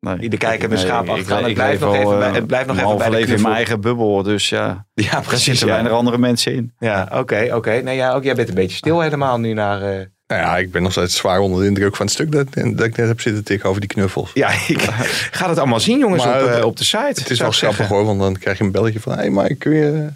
Nee. 0.00 0.28
De 0.28 0.36
kijker 0.36 0.68
met 0.68 0.78
Nee, 0.78 0.86
schaap 0.86 1.08
achteraan. 1.08 1.38
ik 1.40 1.44
Het 1.44 1.54
blijft 1.54 1.80
leef 1.80 1.90
nog 1.90 1.94
even 1.96 2.18
bij- 2.18 2.30
het 2.32 2.46
blijft 2.46 2.66
nog 2.66 2.76
even 2.78 2.96
bij 2.98 3.08
de 3.10 3.16
leven 3.16 3.34
in 3.36 3.42
mijn 3.42 3.54
eigen 3.54 3.80
bubbel. 3.80 4.22
Dus 4.22 4.48
ja, 4.48 4.84
Ja, 4.94 5.20
precies. 5.20 5.44
zitten 5.44 5.66
Ja, 5.66 5.72
weinig 5.72 5.92
andere 5.92 6.18
mensen 6.18 6.54
in. 6.54 6.72
ja 6.78 7.08
oké, 7.14 7.48
oké. 7.54 7.70
Nee, 7.84 7.96
ja, 7.96 8.12
ook 8.14 8.22
jij 8.24 8.34
bent 8.34 8.48
een 8.48 8.54
beetje 8.54 8.76
stil 8.76 9.00
helemaal 9.00 9.38
nu 9.38 9.52
naar... 9.52 9.82
eh, 9.82 10.06
Nou 10.26 10.40
ja, 10.42 10.56
ik 10.58 10.70
ben 10.72 10.82
nog 10.82 10.92
steeds 10.92 11.16
zwaar 11.16 11.38
onder 11.40 11.60
de 11.60 11.66
indruk 11.66 11.96
van 11.96 12.06
het 12.06 12.14
stuk 12.14 12.32
dat, 12.32 12.46
dat 12.54 12.86
ik 12.86 12.96
net 12.96 13.08
heb 13.08 13.20
zitten 13.20 13.44
tikken 13.44 13.68
over 13.68 13.80
die 13.80 13.88
knuffels. 13.90 14.30
Ja, 14.34 14.48
ik 14.68 14.80
ga 15.38 15.48
het 15.48 15.58
allemaal 15.58 15.80
zien 15.80 15.98
jongens 15.98 16.24
Maar 16.24 16.42
op, 16.42 16.48
eh, 16.48 16.64
op 16.64 16.76
de 16.76 16.84
site. 16.84 17.20
Het 17.20 17.30
is 17.30 17.40
wel 17.40 17.50
grappig 17.50 17.88
hoor, 17.88 18.04
want 18.04 18.20
dan 18.20 18.38
krijg 18.38 18.58
je 18.58 18.64
een 18.64 18.72
belletje 18.72 19.00
van... 19.00 19.12
hé 19.12 19.18
hey 19.18 19.30
Mike, 19.30 19.54
kun 19.54 19.72
je 19.74 20.08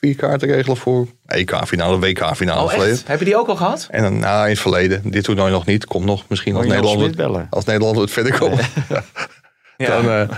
vier 0.00 0.16
kaarten 0.16 0.48
regelen 0.48 0.76
voor 0.76 1.06
EK-finale, 1.26 1.98
WK-finale 1.98 2.62
Oh 2.62 2.68
verleden? 2.70 3.00
Heb 3.06 3.18
je 3.18 3.24
die 3.24 3.36
ook 3.36 3.48
al 3.48 3.56
gehad? 3.56 3.86
En 3.90 4.02
dan 4.02 4.18
nou, 4.18 4.44
in 4.44 4.50
het 4.50 4.60
verleden, 4.60 5.00
dit 5.10 5.24
toernooi 5.24 5.52
nog 5.52 5.66
niet, 5.66 5.86
komt 5.86 6.04
nog 6.04 6.24
misschien 6.28 6.56
als 6.56 6.66
Nederland, 6.66 7.16
bellen? 7.16 7.46
als 7.50 7.64
Nederland 7.64 7.96
het 7.98 8.10
verder 8.10 8.38
komt. 8.38 8.60
Ja. 9.78 9.86
Dan, 10.02 10.10
eh, 10.10 10.28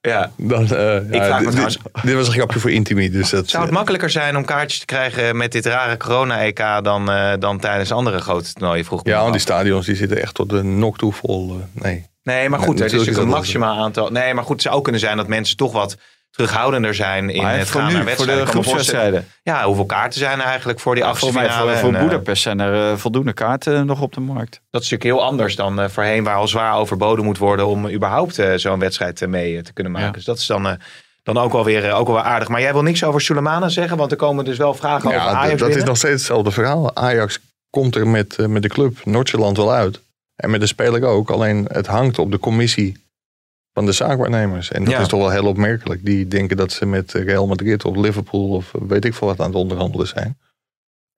ja. 0.00 0.30
dan, 0.36 0.62
eh, 0.62 1.10
ja, 1.10 1.24
vraag 1.24 1.38
me 1.38 1.44
dit- 1.44 1.50
trouwens- 1.50 1.78
dit, 1.92 2.02
dit 2.02 2.14
was 2.14 2.26
een 2.26 2.32
grapje 2.32 2.58
voor 2.60 2.70
Intimi. 2.70 3.10
Dus 3.10 3.30
dat, 3.30 3.48
Zou 3.48 3.64
het 3.64 3.72
makkelijker 3.72 4.10
zijn 4.10 4.36
om 4.36 4.44
kaartjes 4.44 4.78
te 4.80 4.84
krijgen 4.86 5.36
met 5.36 5.52
dit 5.52 5.66
rare 5.66 5.96
corona-EK 5.96 6.62
dan, 6.82 7.10
eh, 7.10 7.32
dan 7.38 7.58
tijdens 7.58 7.92
andere 7.92 8.18
grote 8.20 8.52
toernooien? 8.52 8.84
Vroeg 8.84 9.00
ik 9.00 9.06
ja, 9.06 9.20
want 9.20 9.32
die 9.32 9.40
stadions 9.40 9.86
die 9.86 9.96
zitten 9.96 10.20
echt 10.22 10.34
tot 10.34 10.50
de 10.50 10.62
nok 10.62 10.98
toe 10.98 11.12
vol. 11.12 11.50
eh, 11.50 11.82
nee. 11.82 12.06
Nee, 12.22 12.48
maar 12.48 12.58
Nee, 12.58 12.68
goed, 12.68 12.78
er 12.80 12.86
is 12.86 12.92
natuurlijk 12.92 13.18
een 13.18 13.28
maximaal 13.28 13.78
aantal. 13.78 14.10
Nee, 14.10 14.34
maar 14.34 14.44
goed, 14.44 14.52
het 14.52 14.62
zou 14.62 14.74
ook 14.76 14.82
kunnen 14.82 15.00
zijn 15.00 15.16
dat 15.16 15.28
mensen 15.28 15.56
toch 15.56 15.72
wat 15.72 15.96
terughoudender 16.30 16.94
zijn 16.94 17.30
in 17.30 17.42
Maar 17.42 17.58
het 17.58 17.70
gaan 17.70 17.86
nu, 17.86 17.92
naar 17.92 17.96
voor 17.96 18.04
wedstrijden. 18.06 18.44
de 18.44 18.50
groepswedstrijden. 18.50 19.26
Ja, 19.42 19.64
hoeveel 19.64 19.86
kaarten 19.86 20.18
zijn 20.18 20.38
er 20.40 20.44
eigenlijk 20.46 20.80
voor 20.80 20.94
die 20.94 21.04
Ja, 21.04 21.10
achtste 21.10 21.26
finale? 21.32 21.70
voor, 21.76 21.78
voor 21.94 21.94
En, 22.10 22.24
eh, 22.26 22.34
zijn 22.34 22.60
er 22.60 22.90
eh, 22.92 22.96
voldoende 22.96 23.32
kaarten 23.32 23.86
nog 23.86 24.00
op 24.00 24.12
de 24.12 24.20
markt. 24.20 24.60
Dat 24.70 24.82
is 24.82 24.90
natuurlijk 24.90 25.18
heel 25.20 25.28
anders 25.28 25.56
dan 25.56 25.80
eh, 25.80 25.88
voorheen, 25.88 26.24
waar 26.24 26.36
al 26.36 26.48
zwaar 26.48 26.74
overboden 26.76 27.24
moet 27.24 27.38
worden 27.38 27.66
om 27.66 27.88
überhaupt 27.90 28.38
eh, 28.38 28.52
zo'n 28.56 28.78
wedstrijd 28.78 29.22
eh, 29.22 29.28
mee 29.28 29.56
eh, 29.56 29.62
te 29.62 29.72
kunnen 29.72 29.92
maken. 29.92 30.08
Ja. 30.08 30.14
Dus 30.14 30.24
dat 30.24 30.38
is 30.38 30.46
dan, 30.46 30.66
eh, 30.66 30.72
dan 31.22 31.38
ook, 31.38 31.52
wel 31.52 31.64
weer, 31.64 31.84
eh, 31.88 31.98
ook 31.98 32.06
wel 32.06 32.16
weer 32.16 32.24
aardig. 32.24 32.48
Maar 32.48 32.60
jij 32.60 32.72
wil 32.72 32.82
niks 32.82 33.04
over 33.04 33.20
Sulemana 33.20 33.68
zeggen, 33.68 33.96
want 33.96 34.10
er 34.10 34.16
komen 34.16 34.44
dus 34.44 34.56
wel 34.58 34.74
vragen 34.74 35.08
over 35.08 35.20
Ja, 35.20 35.26
Ajax 35.26 35.56
d- 35.56 35.58
dat 35.58 35.74
is 35.76 35.84
nog 35.84 35.96
steeds 35.96 36.12
hetzelfde 36.14 36.50
verhaal. 36.50 36.96
Ajax 36.96 37.38
komt 37.70 37.96
er 37.96 38.06
met, 38.08 38.36
eh, 38.36 38.46
met 38.46 38.62
de 38.62 38.68
club 38.68 38.98
Noordzeeland 39.04 39.56
wel 39.56 39.72
uit. 39.72 40.00
En 40.36 40.50
met 40.50 40.60
de 40.60 40.66
speler 40.66 41.04
ook. 41.04 41.30
Alleen 41.30 41.68
het 41.72 41.86
hangt 41.86 42.18
op 42.18 42.30
de 42.30 42.38
commissie 42.38 43.06
van 43.78 43.86
de 43.86 43.92
zaakwaarnemers. 43.92 44.70
En 44.70 44.84
dat 44.84 44.92
Ja. 44.92 45.00
is 45.00 45.08
toch 45.08 45.20
wel 45.20 45.30
heel 45.30 45.46
opmerkelijk. 45.46 46.04
Die 46.04 46.28
denken 46.28 46.56
dat 46.56 46.72
ze 46.72 46.86
met 46.86 47.12
Real 47.12 47.46
Madrid 47.46 47.84
of 47.84 47.96
Liverpool 47.96 48.48
of 48.48 48.72
weet 48.88 49.04
ik 49.04 49.14
veel 49.14 49.26
wat 49.28 49.40
aan 49.40 49.46
het 49.46 49.54
onderhandelen 49.54 50.06
zijn. 50.06 50.38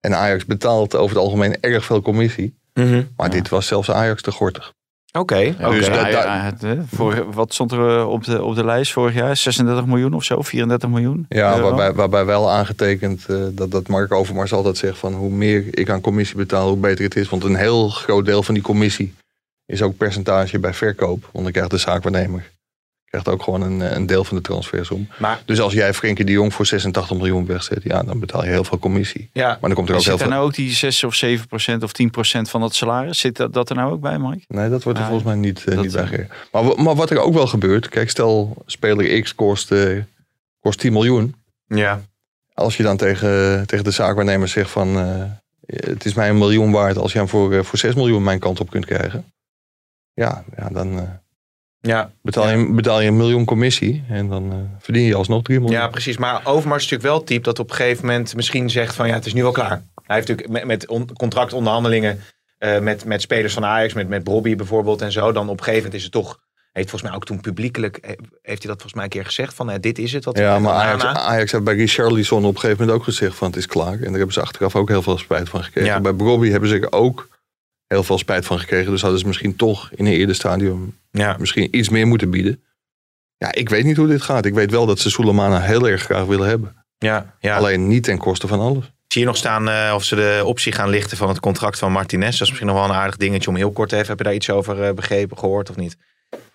En 0.01 0.15
Ajax 0.17 0.45
betaalt 0.47 0.95
over 0.97 1.17
het 1.17 1.25
algemeen 1.25 1.61
erg 1.61 1.85
veel 1.85 2.03
commissie. 2.03 2.55
Mhm. 2.75 3.03
Maar 3.17 3.31
dit 3.31 3.49
was 3.49 3.67
zelfs 3.67 3.91
Ajax 3.91 4.23
te 4.23 4.33
gortig. 4.33 4.73
Oké, 5.13 5.55
Oké, 5.61 5.71
Dus 5.71 5.89
had, 5.89 6.63
eh, 6.63 6.71
voor, 6.93 7.33
wat 7.33 7.55
stond 7.55 7.73
er 7.73 7.99
eh, 7.99 8.09
op 8.11 8.25
de, 8.25 8.43
op 8.43 8.55
de 8.55 8.65
lijst 8.65 8.93
vorig 8.93 9.15
jaar? 9.15 9.37
36 9.37 9.87
miljoen 9.87 10.15
of 10.15 10.25
zo? 10.25 10.43
34 10.43 10.89
miljoen? 10.89 11.27
Ja, 11.29 11.61
waarbij, 11.61 11.93
waarbij 11.93 12.25
wel 12.25 12.51
aangetekend 12.51 13.27
eh, 13.27 13.37
dat, 13.53 13.71
dat 13.71 13.89
Mark 13.89 14.13
Overmars 14.13 14.53
altijd 14.53 14.77
zegt 14.77 14.99
van 14.99 15.13
hoe 15.15 15.31
meer 15.31 15.65
ik 15.71 15.91
aan 15.91 16.01
commissie 16.01 16.37
betaal, 16.37 16.69
hoe 16.69 16.77
beter 16.77 17.05
het 17.05 17.17
is. 17.17 17.29
Want 17.29 17.45
een 17.45 17.57
heel 17.57 17.89
groot 17.89 18.25
deel 18.25 18.43
van 18.43 18.55
die 18.55 18.63
commissie 18.63 19.15
is 19.71 19.83
ook 19.83 19.97
percentage 19.97 20.59
bij 20.59 20.75
verkoop. 20.75 21.29
Want 21.33 21.45
dan 21.45 21.53
krijgt 21.53 21.71
de 21.71 21.79
zaakwaarnemer 21.79 22.51
krijgt 23.11 23.29
ook 23.29 23.43
gewoon 23.43 23.63
een, 23.63 23.97
een 23.97 24.07
deel 24.07 24.25
van 24.25 24.37
de 24.37 24.43
transfersom. 24.43 25.09
Maar, 25.19 25.43
Dus 25.45 25.61
als 25.61 25.73
jij 25.73 25.95
Frenkie 25.95 26.25
de 26.25 26.33
Jong 26.33 26.55
voor 26.55 26.67
86 26.67 27.17
miljoen 27.17 27.47
wegzet, 27.47 27.83
ja, 27.83 28.03
dan 28.03 28.21
betaal 28.21 28.45
je 28.45 28.51
heel 28.51 28.65
veel 28.65 28.79
commissie. 28.79 29.31
ja, 29.33 29.47
Maar 29.49 29.59
dan 29.61 29.73
komt 29.73 29.89
er 29.89 29.95
ook 29.95 30.01
heel 30.01 30.11
Zit 30.11 30.21
veel... 30.21 30.29
daar 30.29 30.37
nou 30.37 30.49
ook 30.49 30.55
die 30.55 30.73
6 30.73 31.05
of 31.05 31.15
7 31.15 31.47
procent 31.47 31.83
of 31.83 31.93
10 31.93 32.11
procent 32.11 32.51
van 32.51 32.61
dat 32.61 32.75
salaris? 32.75 33.19
Zit 33.19 33.37
dat, 33.37 33.53
dat 33.53 33.71
er 33.71 33.77
nou 33.77 33.93
ook 33.93 34.01
bij, 34.01 34.19
Mike? 34.19 34.45
Nee, 34.49 34.69
dat 34.69 34.83
wordt 34.83 34.99
er 34.99 35.05
Ah, 35.05 35.11
volgens 35.11 35.31
mij 35.33 35.41
niet, 35.41 35.59
eh, 35.65 35.75
dat, 35.75 35.85
niet 35.85 35.95
eh, 35.95 36.01
bij 36.01 36.07
gekregen. 36.07 36.35
Maar, 36.53 36.83
maar 36.83 36.95
wat 36.95 37.11
er 37.11 37.19
ook 37.19 37.35
wel 37.35 37.47
gebeurt, 37.47 37.89
kijk, 37.89 38.11
stel 38.11 38.57
speler 38.67 39.21
X 39.23 39.35
kost, 39.35 39.73
eh, 39.73 39.99
kost 40.61 40.79
10 40.79 40.93
miljoen. 40.93 41.35
ja. 41.67 42.01
Als 42.55 42.77
je 42.77 42.83
dan 42.83 42.97
tegen, 42.97 43.67
tegen 43.67 43.85
de 43.85 43.91
zaakwaarnemer 43.91 44.49
zegt 44.49 44.71
van, 44.71 44.99
eh, 44.99 45.25
het 45.91 46.05
is 46.05 46.15
mij 46.15 46.29
een 46.29 46.39
miljoen 46.39 46.73
waard 46.73 46.97
als 46.97 47.13
je 47.13 47.19
hem 47.19 47.29
voor, 47.29 47.53
eh, 47.53 47.63
voor 47.63 47.79
6 47.79 47.95
miljoen 47.95 48.23
mijn 48.23 48.39
kant 48.39 48.61
op 48.61 48.71
kunt 48.71 48.85
krijgen. 48.85 49.25
Ja, 50.15 50.45
ja 50.57 50.69
dan 50.69 50.99
eh, 50.99 51.09
ja. 51.81 52.13
betaal, 52.23 52.49
je, 52.49 52.73
betaal 52.73 53.01
je 53.01 53.09
een 53.09 53.17
miljoen 53.17 53.45
commissie 53.45 54.05
en 54.09 54.29
dan 54.29 54.53
eh, 54.53 54.59
verdien 54.79 55.05
je 55.05 55.15
alsnog 55.15 55.43
3 55.43 55.61
miljoen. 55.61 55.79
Ja, 55.79 55.89
precies. 55.89 56.17
Maar 56.17 56.41
Overmars 56.45 56.85
is 56.85 56.91
natuurlijk 56.91 57.03
wel 57.03 57.17
het 57.19 57.27
type 57.27 57.43
dat 57.43 57.59
op 57.59 57.71
een 57.71 57.77
gegeven 57.77 58.07
moment 58.07 58.37
misschien 58.37 58.71
zegt 58.71 58.95
van 58.95 59.09
ja, 59.09 59.15
het 59.15 59.27
is 59.27 59.35
nu 59.35 59.43
wel 59.43 59.53
klaar. 59.53 59.83
Hij 59.95 60.17
heeft 60.17 60.29
natuurlijk 60.29 60.49
met, 60.49 60.65
met 60.65 60.89
on- 60.89 61.13
contractonderhandelingen 61.13 62.21
eh, 62.59 62.79
met, 62.79 63.05
met 63.05 63.21
spelers 63.21 63.55
van 63.55 63.65
Ajax, 63.65 63.95
met, 63.95 64.09
met 64.09 64.25
Bobby 64.25 64.57
bijvoorbeeld 64.57 65.03
en 65.03 65.13
zo. 65.13 65.33
Dan 65.33 65.49
op 65.49 65.59
een 65.59 65.65
gegeven 65.65 65.77
moment 65.77 65.95
is 65.95 66.03
het 66.03 66.13
toch, 66.13 66.39
heeft 66.73 66.91
volgens 66.91 67.11
mij 67.11 67.21
ook 67.21 67.25
toen 67.25 67.41
publiekelijk, 67.41 67.99
heeft 68.43 68.63
hij 68.63 68.73
dat 68.73 68.83
volgens 68.83 68.95
mij 68.95 69.05
een 69.05 69.11
keer 69.11 69.25
gezegd 69.25 69.55
van 69.55 69.71
eh, 69.71 69.81
dit 69.81 69.99
is 69.99 70.13
het. 70.13 70.25
Wat 70.25 70.39
Ja, 70.39 70.59
maar 70.59 70.73
Ajax, 71.03 71.53
heeft 71.53 71.65
bij 71.65 71.75
Richarlison 71.75 72.45
op 72.45 72.55
een 72.55 72.61
gegeven 72.61 72.81
moment 72.81 72.99
ook 72.99 73.05
gezegd 73.05 73.37
van 73.37 73.47
het 73.47 73.57
is 73.57 73.67
klaar. 73.67 73.93
En 73.93 74.01
daar 74.01 74.13
hebben 74.13 74.33
ze 74.33 74.41
achteraf 74.41 74.77
ook 74.77 74.89
heel 74.89 75.03
veel 75.03 75.19
spijt 75.19 75.49
van 75.49 75.65
gekregen. 75.65 75.91
Ja. 75.91 76.01
Bij 76.01 76.27
Robbie 76.27 76.51
hebben 76.51 76.69
ze 76.69 76.87
ook 76.93 77.29
heel 77.95 78.03
veel 78.03 78.19
spijt 78.19 78.47
van 78.47 78.59
gekregen. 78.59 78.91
Dus 78.91 79.01
hadden 79.01 79.21
ze 79.21 79.27
misschien 79.27 79.57
toch 79.57 79.91
in 79.95 80.07
een 80.07 80.13
eerder 80.13 80.35
stadium 80.35 80.99
Ja. 81.11 81.37
misschien 81.39 81.77
iets 81.77 81.89
meer 81.89 82.07
moeten 82.07 82.31
bieden. 82.31 82.63
Ja, 83.37 83.53
ik 83.53 83.69
weet 83.69 83.85
niet 83.85 83.97
hoe 83.97 84.07
dit 84.07 84.23
gaat. 84.23 84.45
Ik 84.45 84.55
weet 84.55 84.71
wel 84.71 84.87
dat 84.87 84.99
ze 84.99 85.11
Sulemana 85.11 85.61
heel 85.61 85.89
erg 85.89 86.03
graag 86.03 86.25
willen 86.25 86.49
hebben. 86.49 86.85
Ja, 86.99 87.35
ja. 87.41 87.57
Alleen 87.57 87.89
niet 87.89 88.03
ten 88.05 88.19
koste 88.19 88.47
van 88.47 88.61
alles. 88.61 88.93
Zie 89.09 89.21
je 89.21 89.27
nog 89.27 89.37
staan 89.37 89.69
eh, 89.69 89.93
of 89.95 90.05
ze 90.05 90.15
de 90.17 90.43
optie 90.45 90.73
gaan 90.73 90.89
lichten 90.89 91.17
van 91.17 91.29
het 91.29 91.41
contract 91.41 91.79
van 91.79 91.93
Martinez? 91.93 92.31
Dat 92.31 92.41
is 92.41 92.49
misschien 92.49 92.67
nog 92.67 92.77
wel 92.77 92.85
een 92.85 92.93
aardig 93.01 93.17
dingetje 93.17 93.49
om 93.51 93.57
heel 93.57 93.73
kort 93.73 93.89
te 93.89 93.95
even. 93.97 94.09
Heb 94.09 94.19
je 94.19 94.25
daar 94.25 94.35
iets 94.35 94.51
over 94.51 94.83
eh, 94.83 94.95
begrepen, 94.95 95.39
gehoord 95.39 95.71
of 95.71 95.77
niet? 95.77 95.97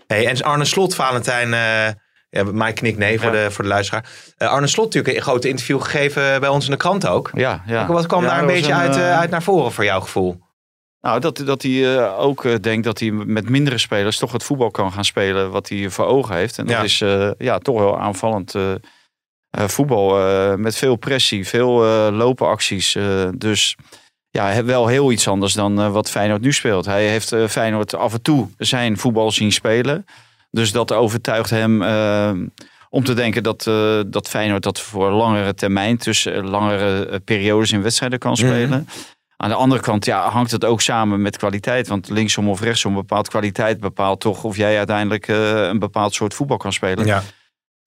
Hey, 0.07 0.27
en 0.27 0.41
Arne 0.41 0.65
Slot, 0.65 0.95
Valentijn, 0.95 1.53
eh 1.53 1.93
ja, 2.29 2.43
mij 2.43 2.73
knikt 2.73 2.97
nee 2.97 3.19
voor, 3.19 3.31
de, 3.31 3.47
voor 3.51 3.63
de 3.63 3.69
luisteraar. 3.69 4.05
Eh, 4.37 4.47
Arne 4.49 4.67
Slot 4.67 4.85
natuurlijk 4.85 5.15
een 5.17 5.23
groot 5.23 5.45
interview 5.45 5.81
gegeven 5.81 6.39
bij 6.39 6.49
ons 6.49 6.65
in 6.65 6.71
de 6.71 6.77
krant 6.77 7.07
ook. 7.07 7.31
Ja, 7.33 7.63
ja. 7.67 7.87
Wat 7.87 8.05
kwam 8.05 8.23
Ja, 8.23 8.29
daar 8.29 8.39
een 8.39 8.45
beetje 8.45 8.73
uit, 8.73 8.95
uit 8.95 9.29
naar 9.29 9.43
voren 9.43 9.71
voor 9.71 9.83
jouw 9.83 9.99
gevoel? 10.01 10.43
Nou, 11.05 11.19
dat, 11.19 11.37
dat 11.45 11.61
hij 11.61 11.97
eh, 11.97 12.19
ook 12.19 12.45
eh, 12.45 12.55
denkt 12.61 12.83
dat 12.83 12.99
hij 12.99 13.11
met 13.11 13.49
mindere 13.49 13.77
spelers 13.77 14.17
toch 14.17 14.31
het 14.31 14.43
voetbal 14.43 14.71
kan 14.71 14.91
gaan 14.91 15.05
spelen 15.05 15.51
wat 15.51 15.69
hij 15.69 15.89
voor 15.89 16.05
ogen 16.05 16.35
heeft. 16.35 16.57
En 16.57 16.65
dat 16.65 16.75
Ja. 16.75 16.83
is 16.83 17.01
eh, 17.01 17.31
ja, 17.37 17.57
toch 17.57 17.79
wel 17.79 17.99
aanvallend 17.99 18.53
voetbal 19.49 20.17
met 20.57 20.75
veel 20.75 20.95
pressie, 20.95 21.47
veel 21.47 21.71
lopenacties. 22.11 22.97
dus 23.37 23.75
ja, 24.29 24.63
wel 24.63 24.87
heel 24.87 25.11
iets 25.11 25.27
anders 25.27 25.53
dan 25.53 25.91
wat 25.91 26.09
Feyenoord 26.09 26.41
nu 26.41 26.53
speelt. 26.53 26.85
Hij 26.85 27.07
heeft 27.07 27.35
Feyenoord 27.47 27.95
af 27.95 28.13
en 28.13 28.21
toe 28.21 28.49
zijn 28.57 28.97
voetbal 28.97 29.31
zien 29.31 29.51
spelen. 29.51 30.05
Dus 30.51 30.71
dat 30.71 30.91
overtuigt 30.91 31.49
hem 31.49 31.81
om 32.89 33.03
te 33.03 33.13
denken 33.13 33.43
dat, 33.43 33.63
dat 34.07 34.29
Feyenoord 34.29 34.63
dat 34.63 34.79
voor 34.79 35.11
langere 35.11 35.53
termijn, 35.53 35.97
tussen 35.97 36.47
langere 36.49 37.19
periodes 37.19 37.71
in 37.71 37.81
wedstrijden 37.81 38.19
kan 38.19 38.37
spelen. 38.37 38.87
Aan 39.37 39.49
de 39.49 39.55
andere 39.55 39.81
kant 39.81 40.05
ja, 40.05 40.29
hangt 40.29 40.51
het 40.51 40.65
ook 40.65 40.81
samen 40.81 41.21
met 41.21 41.37
kwaliteit. 41.37 41.87
Want 41.87 42.09
linksom 42.09 42.49
of 42.49 42.61
rechtsom 42.61 42.93
bepaalt 42.93 43.29
kwaliteit 43.29 43.79
bepaalt 43.79 44.19
toch 44.19 44.43
of 44.43 44.57
jij 44.57 44.77
uiteindelijk 44.77 45.27
eh, 45.27 45.61
een 45.67 45.79
bepaald 45.79 46.13
soort 46.13 46.33
voetbal 46.33 46.57
kan 46.57 46.73
spelen. 46.73 47.05
Ja. 47.05 47.23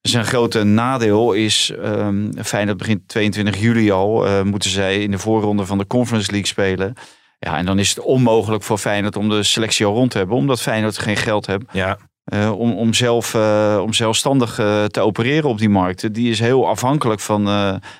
Zijn 0.00 0.24
grote 0.24 0.62
nadeel 0.64 1.32
is, 1.32 1.72
ehm 1.82 2.42
Feyenoord 2.42 2.76
begint 2.76 3.08
22 3.08 3.60
juli 3.60 3.90
al, 3.90 4.26
eh, 4.26 4.42
moeten 4.42 4.70
zij 4.70 5.02
in 5.02 5.10
de 5.10 5.18
voorronde 5.18 5.66
van 5.66 5.78
de 5.78 5.86
Conference 5.86 6.30
League 6.30 6.48
spelen. 6.48 6.94
Ja, 7.38 7.56
en 7.56 7.66
dan 7.66 7.78
is 7.78 7.88
het 7.88 8.00
onmogelijk 8.00 8.62
voor 8.62 8.78
Feyenoord 8.78 9.16
om 9.16 9.28
de 9.28 9.42
selectie 9.42 9.86
al 9.86 9.94
rond 9.94 10.10
te 10.10 10.18
hebben, 10.18 10.36
omdat 10.36 10.60
Feyenoord 10.60 10.98
geen 10.98 11.16
geld 11.16 11.46
heeft 11.46 11.62
Ja. 11.72 11.98
eh, 12.24 12.58
om, 12.58 12.72
om, 12.72 12.94
zelf, 12.94 13.34
om 13.80 13.92
zelfstandig 13.92 14.54
te 14.88 15.00
opereren 15.00 15.48
op 15.48 15.58
die 15.58 15.68
markt. 15.68 16.14
Die 16.14 16.30
is 16.30 16.40
heel 16.40 16.68
afhankelijk 16.68 17.20
van 17.20 17.44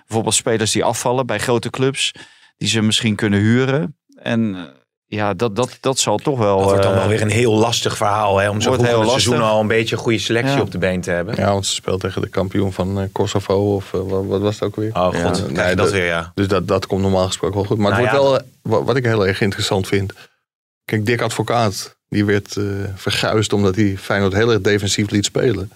bijvoorbeeld 0.06 0.34
spelers 0.34 0.72
die 0.72 0.84
afvallen 0.84 1.26
bij 1.26 1.38
grote 1.38 1.70
clubs, 1.70 2.12
die 2.58 2.68
ze 2.68 2.82
misschien 2.82 3.14
kunnen 3.14 3.40
huren. 3.40 3.96
En 4.22 4.54
eh, 4.54 4.62
ja, 5.06 5.34
dat, 5.34 5.56
dat, 5.56 5.76
dat 5.80 5.98
zal 5.98 6.16
toch 6.18 6.38
wel. 6.38 6.56
Dat 6.56 6.64
wordt 6.66 6.82
dan 6.82 6.92
eh, 6.92 6.98
wel 6.98 7.08
weer 7.08 7.22
een 7.22 7.30
heel 7.30 7.54
lastig 7.54 7.96
verhaal. 7.96 8.38
Hè, 8.38 8.48
om 8.50 8.60
zo 8.60 8.72
vroeg 8.72 8.86
in 8.86 8.98
het 8.98 9.08
seizoen 9.08 9.40
al 9.42 9.60
een 9.60 9.66
beetje 9.66 9.96
een 9.96 10.02
goede 10.02 10.18
selectie 10.18 10.54
Ja. 10.56 10.60
op 10.62 10.70
de 10.70 10.78
been 10.78 11.00
te 11.00 11.10
hebben. 11.10 11.34
Ja, 11.36 11.52
want 11.52 11.66
ze 11.66 11.74
speelt 11.74 12.00
tegen 12.00 12.22
de 12.22 12.28
kampioen 12.28 12.72
van 12.72 13.00
eh, 13.00 13.04
Kosovo 13.12 13.74
of 13.74 13.90
wat, 13.90 14.24
wat 14.26 14.40
was 14.40 14.54
het 14.54 14.62
ook 14.64 14.76
weer? 14.76 14.90
Oh 14.94 15.04
god, 15.06 15.38
Ja, 15.38 15.64
nee, 15.64 15.76
dat 15.76 15.90
weer, 15.92 16.04
ja. 16.06 16.32
Dus 16.34 16.48
dat, 16.48 16.68
dat 16.68 16.86
komt 16.86 17.02
normaal 17.02 17.26
gesproken 17.26 17.56
wel 17.56 17.64
goed. 17.66 17.78
Maar 17.78 17.92
het 18.00 18.04
Nou 18.12 18.18
wordt 18.28 18.44
wel, 18.62 18.78
wa- 18.78 18.84
wat 18.84 18.96
ik 18.96 19.04
heel 19.04 19.26
erg 19.26 19.40
interessant 19.40 19.86
vind. 19.86 20.12
Kijk, 20.84 21.06
Dick 21.06 21.22
Advocaat, 21.22 21.96
die 22.08 22.24
werd 22.24 22.56
eh 22.56 22.64
verguisd 22.94 23.52
omdat 23.52 23.74
hij 23.76 23.96
Feyenoord 23.98 24.32
heel 24.32 24.50
erg 24.52 24.60
defensief 24.60 25.10
liet 25.10 25.24
spelen. 25.24 25.70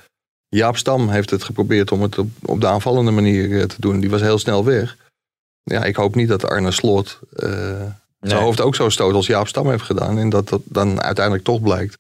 Jaap 0.48 0.76
Stam 0.76 1.08
heeft 1.08 1.30
het 1.30 1.42
geprobeerd 1.44 1.92
om 1.92 2.02
het 2.02 2.18
op, 2.18 2.28
op 2.44 2.60
de 2.60 2.66
aanvallende 2.66 3.10
manier 3.10 3.66
te 3.66 3.76
doen. 3.78 4.00
Die 4.00 4.10
was 4.10 4.20
heel 4.20 4.38
snel 4.38 4.64
weg. 4.64 4.96
Ja, 5.64 5.84
ik 5.84 5.96
hoop 5.96 6.14
niet 6.14 6.28
dat 6.28 6.48
Arne 6.48 6.70
Slot 6.70 7.18
eh, 7.36 7.48
zijn 8.20 8.40
hoofd 8.42 8.60
ook 8.60 8.74
zo 8.74 8.88
stoot 8.88 9.14
als 9.14 9.26
Jaap 9.26 9.48
Stam 9.48 9.70
heeft 9.70 9.82
gedaan. 9.82 10.18
En 10.18 10.28
dat 10.28 10.48
dat 10.48 10.60
dan 10.64 11.02
uiteindelijk 11.02 11.44
toch 11.44 11.60
blijkt 11.60 11.98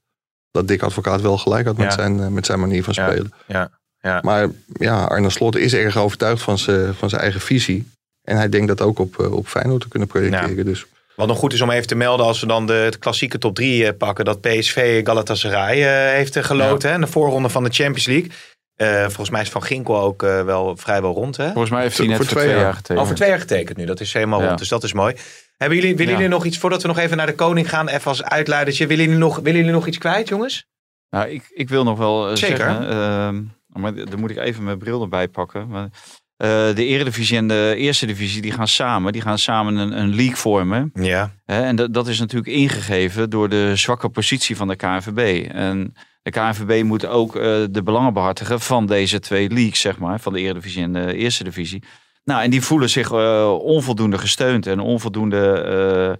dat 0.50 0.68
Dick 0.68 0.82
Advocaat 0.82 1.20
wel 1.20 1.38
gelijk 1.38 1.66
had 1.66 1.76
met, 1.76 1.86
Ja. 1.86 1.92
zijn, 1.92 2.20
eh, 2.20 2.26
met 2.28 2.46
zijn 2.46 2.60
manier 2.60 2.84
van 2.84 2.92
Ja. 2.96 3.08
spelen. 3.10 3.32
Ja, 3.46 3.70
ja. 4.00 4.20
Maar 4.22 4.48
ja, 4.72 5.04
Arne 5.04 5.30
Slot 5.30 5.56
is 5.56 5.74
erg 5.74 5.96
overtuigd 5.96 6.42
van 6.42 6.58
zijn, 6.58 6.94
van 6.94 7.08
zijn 7.08 7.22
eigen 7.22 7.40
visie. 7.40 7.90
En 8.22 8.36
hij 8.36 8.48
denkt 8.48 8.68
dat 8.68 8.80
ook 8.80 8.98
op, 8.98 9.20
eh, 9.20 9.32
op 9.32 9.46
Feyenoord 9.46 9.80
te 9.80 9.88
kunnen 9.88 10.08
projecteren. 10.08 10.64
Dus 10.64 10.86
Wat 11.16 11.26
nog 11.26 11.38
goed 11.38 11.52
is 11.52 11.60
om 11.60 11.70
even 11.70 11.86
te 11.86 11.94
melden 11.94 12.26
als 12.26 12.40
we 12.40 12.46
dan 12.46 12.66
de, 12.66 12.92
klassieke 12.98 13.38
top 13.38 13.54
3 13.54 13.92
pakken. 13.92 14.24
Dat 14.24 14.40
PSV 14.40 15.04
Galatasaray 15.04 16.12
heeft 16.14 16.38
geloten 16.44 16.88
hè, 16.88 16.94
in 16.94 17.00
de 17.00 17.06
voorronde 17.06 17.48
van 17.48 17.64
de 17.64 17.70
Champions 17.70 18.06
League. 18.06 18.30
Eh, 18.76 19.02
volgens 19.02 19.30
mij 19.30 19.40
is 19.40 19.48
Van 19.50 19.62
Ginkel 19.62 20.00
ook 20.00 20.22
eh, 20.22 20.42
wel 20.44 20.76
vrijwel 20.76 21.12
rond. 21.12 21.36
Hè? 21.36 21.46
volgens 21.46 21.70
mij 21.70 21.82
heeft 21.82 21.98
hij 21.98 22.06
net 22.06 22.16
voor 22.16 22.26
twee 22.26 22.42
twee 22.42 22.54
jaar 22.54 22.62
jaar. 22.64 22.74
getekend. 22.74 22.98
Al 22.98 23.06
voor 23.06 23.14
twee 23.14 23.28
jaar 23.28 23.38
getekend 23.40 23.76
nu. 23.76 23.84
Dat 23.84 24.00
is 24.00 24.12
helemaal 24.12 24.40
Ja. 24.40 24.46
rond. 24.46 24.58
Dus 24.58 24.68
dat 24.68 24.82
is 24.84 24.92
mooi. 24.92 25.14
Hebben 25.56 25.78
jullie, 25.78 25.96
willen 25.96 26.12
Ja. 26.12 26.18
jullie 26.18 26.34
nog 26.34 26.44
iets, 26.44 26.58
voordat 26.58 26.82
we 26.82 26.88
nog 26.88 26.98
even 26.98 27.16
naar 27.16 27.26
de 27.26 27.34
koning 27.34 27.68
gaan, 27.68 27.88
even 27.88 28.10
als 28.10 28.22
uitleidertje. 28.22 28.86
Willen 28.86 29.04
jullie 29.04 29.18
nog, 29.18 29.36
willen 29.36 29.56
jullie 29.58 29.72
nog 29.72 29.86
iets 29.86 29.98
kwijt, 29.98 30.28
jongens? 30.28 30.66
Nou, 31.10 31.28
ik, 31.28 31.50
ik 31.54 31.68
wil 31.68 31.84
nog 31.84 31.98
wel 31.98 32.30
eh, 32.30 32.36
Zeker. 32.36 32.56
zeggen, 32.56 32.88
ehm, 32.88 33.42
maar 33.66 33.94
dan 33.94 34.20
moet 34.20 34.30
ik 34.30 34.36
even 34.36 34.64
mijn 34.64 34.78
bril 34.78 35.02
erbij 35.02 35.28
pakken. 35.28 35.68
Maar, 35.68 35.88
eh, 36.36 36.48
de 36.74 36.84
Eredivisie 36.84 37.36
en 37.36 37.48
de 37.48 37.74
Eerste 37.76 38.06
Divisie 38.06 38.42
die 38.42 38.52
gaan 38.52 38.68
samen. 38.68 39.12
Die 39.12 39.22
gaan 39.22 39.38
samen 39.38 39.76
een, 39.76 39.98
een 39.98 40.14
league 40.14 40.36
vormen. 40.36 40.90
Ja. 40.94 41.30
Hè, 41.44 41.62
en 41.62 41.76
dat, 41.76 41.94
dat 41.94 42.08
is 42.08 42.18
natuurlijk 42.18 42.52
ingegeven 42.52 43.30
door 43.30 43.48
de 43.48 43.76
zwakke 43.76 44.08
positie 44.08 44.56
van 44.56 44.68
de 44.68 44.76
KNVB. 44.76 45.50
En 45.50 45.94
de 46.22 46.30
KNVB 46.30 46.84
moet 46.84 47.06
ook 47.06 47.36
eh, 47.36 47.42
de 47.70 47.82
belangen 47.84 48.12
behartigen 48.12 48.60
van 48.60 48.86
deze 48.86 49.18
twee 49.20 49.50
leagues, 49.50 49.80
zeg 49.80 49.98
maar. 49.98 50.20
Van 50.20 50.32
de 50.32 50.40
Eredivisie 50.40 50.82
en 50.82 50.92
de 50.92 51.14
Eerste 51.16 51.44
Divisie. 51.44 51.82
Nou, 52.24 52.42
en 52.42 52.50
die 52.50 52.62
voelen 52.62 52.90
zich 52.90 53.10
eh, 53.12 53.56
onvoldoende 53.60 54.18
gesteund 54.18 54.66
en 54.66 54.80
onvoldoende 54.80 56.18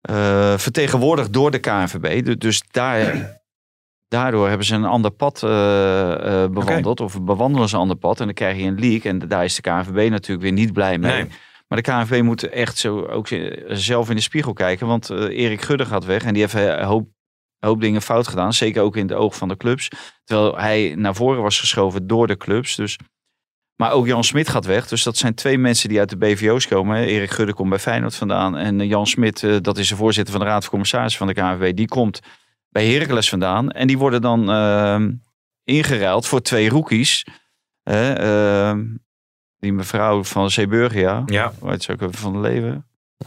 eh, 0.00 0.54
vertegenwoordigd 0.56 1.32
door 1.32 1.50
de 1.50 1.58
KNVB. 1.58 2.24
Du- 2.24 2.36
Dus 2.36 2.62
daar, 2.70 3.40
daardoor 4.08 4.48
hebben 4.48 4.66
ze 4.66 4.74
een 4.74 4.84
ander 4.84 5.10
pad 5.10 5.40
bewandeld. 6.52 7.00
Of 7.00 7.22
bewandelen 7.22 7.68
ze 7.68 7.74
een 7.74 7.80
ander 7.80 7.96
pad. 7.96 8.18
En 8.20 8.24
dan 8.24 8.34
krijg 8.34 8.56
je 8.56 8.62
een 8.64 8.78
league. 8.80 9.10
En 9.10 9.18
daar 9.18 9.44
is 9.44 9.54
de 9.54 9.62
KNVB 9.62 10.10
natuurlijk 10.10 10.42
weer 10.42 10.52
niet 10.52 10.72
blij 10.72 10.98
mee. 10.98 11.12
Nee. 11.12 11.30
Maar 11.68 11.82
de 11.82 11.90
KNVB 11.90 12.22
moet 12.22 12.48
echt 12.48 12.78
zo 12.78 13.04
ook 13.06 13.28
zelf 13.68 14.10
in 14.10 14.16
de 14.16 14.22
spiegel 14.22 14.52
kijken. 14.52 14.86
Want 14.86 15.10
Erik 15.10 15.62
Gudde 15.62 15.86
gaat 15.86 16.04
weg. 16.04 16.22
En 16.24 16.32
die 16.32 16.42
heeft 16.42 16.54
een 16.54 16.84
hoop, 16.84 17.08
een 17.60 17.68
hoop 17.68 17.80
dingen 17.80 18.02
fout 18.02 18.28
gedaan. 18.28 18.52
Zeker 18.52 18.82
ook 18.82 18.96
in 18.96 19.08
het 19.08 19.16
oog 19.16 19.36
van 19.36 19.48
de 19.48 19.56
clubs. 19.56 19.88
Terwijl 20.24 20.58
hij 20.58 20.94
naar 20.96 21.14
voren 21.14 21.42
was 21.42 21.60
geschoven 21.60 22.06
door 22.06 22.26
de 22.26 22.36
clubs. 22.36 22.76
Dus, 22.76 22.98
maar 23.76 23.92
ook 23.92 24.06
Jan 24.06 24.24
Smit 24.24 24.48
gaat 24.48 24.64
weg. 24.64 24.88
Dus 24.88 25.02
dat 25.02 25.16
zijn 25.16 25.34
twee 25.34 25.58
mensen 25.58 25.88
die 25.88 25.98
uit 25.98 26.10
de 26.10 26.16
BVO's 26.16 26.66
komen. 26.66 26.96
Erik 26.96 27.30
Gudde 27.30 27.54
komt 27.54 27.68
bij 27.70 27.78
Feyenoord 27.78 28.14
vandaan. 28.14 28.56
En 28.56 28.80
eh, 28.80 28.88
Jan 28.88 29.06
Smit, 29.06 29.42
eh, 29.42 29.56
dat 29.60 29.78
is 29.78 29.88
de 29.88 29.96
voorzitter 29.96 30.34
van 30.34 30.42
de 30.42 30.48
Raad 30.48 30.62
van 30.62 30.70
Commissarissen 30.70 31.18
van 31.18 31.26
de 31.26 31.34
KNVB. 31.34 31.76
Die 31.76 31.88
komt 31.88 32.20
bij 32.68 32.86
Heracles 32.86 33.28
vandaan. 33.28 33.70
En 33.70 33.86
die 33.86 33.98
worden 33.98 34.20
dan 34.20 34.50
ehm, 34.50 35.12
ingeruild 35.64 36.26
voor 36.26 36.40
twee 36.40 36.68
rookies. 36.68 37.26
Ehm, 37.82 38.84
die 39.58 39.72
mevrouw 39.72 40.24
van 40.24 40.50
Zeeburgia. 40.50 41.22
Ja. 41.26 41.52
Hoe 41.58 41.70
heet 41.70 41.82
ze 41.82 41.92
ook 41.92 42.00
even 42.00 42.14
van 42.14 42.40
leven? 42.40 42.86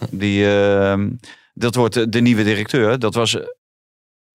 Die, 0.10 0.48
ehm, 0.48 1.10
dat 1.54 1.76
wordt 1.76 2.12
de, 2.12 2.22
nieuwe 2.22 2.44
directeur. 2.44 3.00
Dat 3.00 3.14
was 3.14 3.38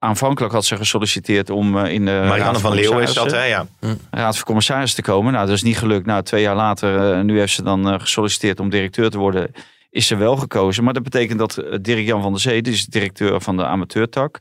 aanvankelijk 0.06 0.52
had 0.52 0.64
ze 0.64 0.76
gesolliciteerd 0.76 1.50
om 1.50 1.78
eh, 1.78 1.92
in 1.92 2.04
de 2.04 2.18
Raad 2.18 2.28
Marianne 2.28 2.58
van 2.58 2.74
Leeuwen 2.74 3.02
is 3.02 3.14
dat, 3.14 3.30
hè? 3.30 3.44
Ja. 3.44 3.66
Raad 4.10 4.36
van 4.36 4.44
Commissarissen 4.44 5.04
te 5.04 5.10
komen. 5.10 5.32
Nou, 5.32 5.46
dat 5.46 5.54
is 5.54 5.62
niet 5.62 5.78
gelukt. 5.78 6.06
Nou, 6.06 6.22
twee 6.22 6.42
jaar 6.42 6.56
later, 6.56 7.12
eh, 7.12 7.20
nu 7.20 7.38
heeft 7.38 7.52
ze 7.52 7.62
dan 7.62 7.88
eh, 7.88 8.00
gesolliciteerd 8.00 8.60
om 8.60 8.70
directeur 8.70 9.10
te 9.10 9.18
worden. 9.18 9.50
Is 9.90 10.06
ze 10.06 10.16
wel 10.16 10.36
gekozen. 10.36 10.84
Maar 10.84 10.92
dat 10.92 11.02
betekent 11.02 11.38
dat 11.38 11.56
eh, 11.56 11.78
Dirk 11.80 12.06
Jan 12.06 12.22
van 12.22 12.32
der 12.32 12.40
Zee, 12.40 12.62
die 12.62 12.72
is 12.72 12.86
directeur 12.86 13.40
van 13.40 13.56
de 13.56 13.64
amateurtak. 13.64 14.38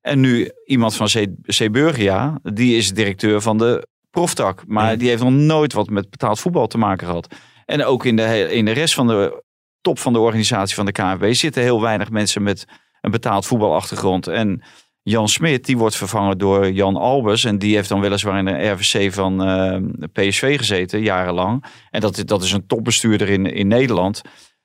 En 0.00 0.20
nu 0.20 0.50
iemand 0.66 0.96
van 0.96 1.06
C- 1.06 1.26
Seburgia, 1.42 2.38
die 2.42 2.76
is 2.76 2.92
directeur 2.92 3.40
van 3.40 3.58
de 3.58 3.88
proftak. 4.10 4.62
Maar 4.66 4.98
die 4.98 5.08
heeft 5.08 5.22
nog 5.22 5.32
nooit 5.32 5.72
wat 5.72 5.88
met 5.88 6.10
betaald 6.10 6.40
voetbal 6.40 6.66
te 6.66 6.78
maken 6.78 7.06
gehad. 7.06 7.34
En 7.64 7.84
ook 7.84 8.04
in 8.04 8.16
de, 8.16 8.52
in 8.52 8.64
de 8.64 8.72
rest 8.72 8.94
van 8.94 9.06
de 9.06 9.42
top 9.80 9.98
van 9.98 10.12
de 10.12 10.18
organisatie 10.18 10.74
van 10.74 10.86
de 10.86 10.92
KNVB 10.92 11.34
zitten 11.34 11.62
heel 11.62 11.80
weinig 11.80 12.10
mensen 12.10 12.42
met 12.42 12.64
een 13.00 13.10
betaald 13.10 13.46
voetbalachtergrond. 13.46 14.26
En 14.26 14.62
Jan 15.08 15.28
Smit, 15.28 15.64
die 15.64 15.78
wordt 15.78 15.96
vervangen 15.96 16.38
door 16.38 16.70
Jan 16.70 16.96
Albers. 16.96 17.44
En 17.44 17.58
die 17.58 17.74
heeft 17.74 17.88
dan 17.88 18.00
weliswaar 18.00 18.38
in 18.38 18.44
de 18.44 18.68
RVC 18.68 19.12
van 19.12 19.44
eh, 19.44 19.76
PSV 20.12 20.58
gezeten, 20.58 21.02
jarenlang. 21.02 21.64
En 21.90 22.00
dat, 22.00 22.22
dat 22.24 22.42
is 22.42 22.52
een 22.52 22.66
topbestuurder 22.66 23.28
in, 23.28 23.46
in 23.46 23.68
Nederland. 23.68 24.20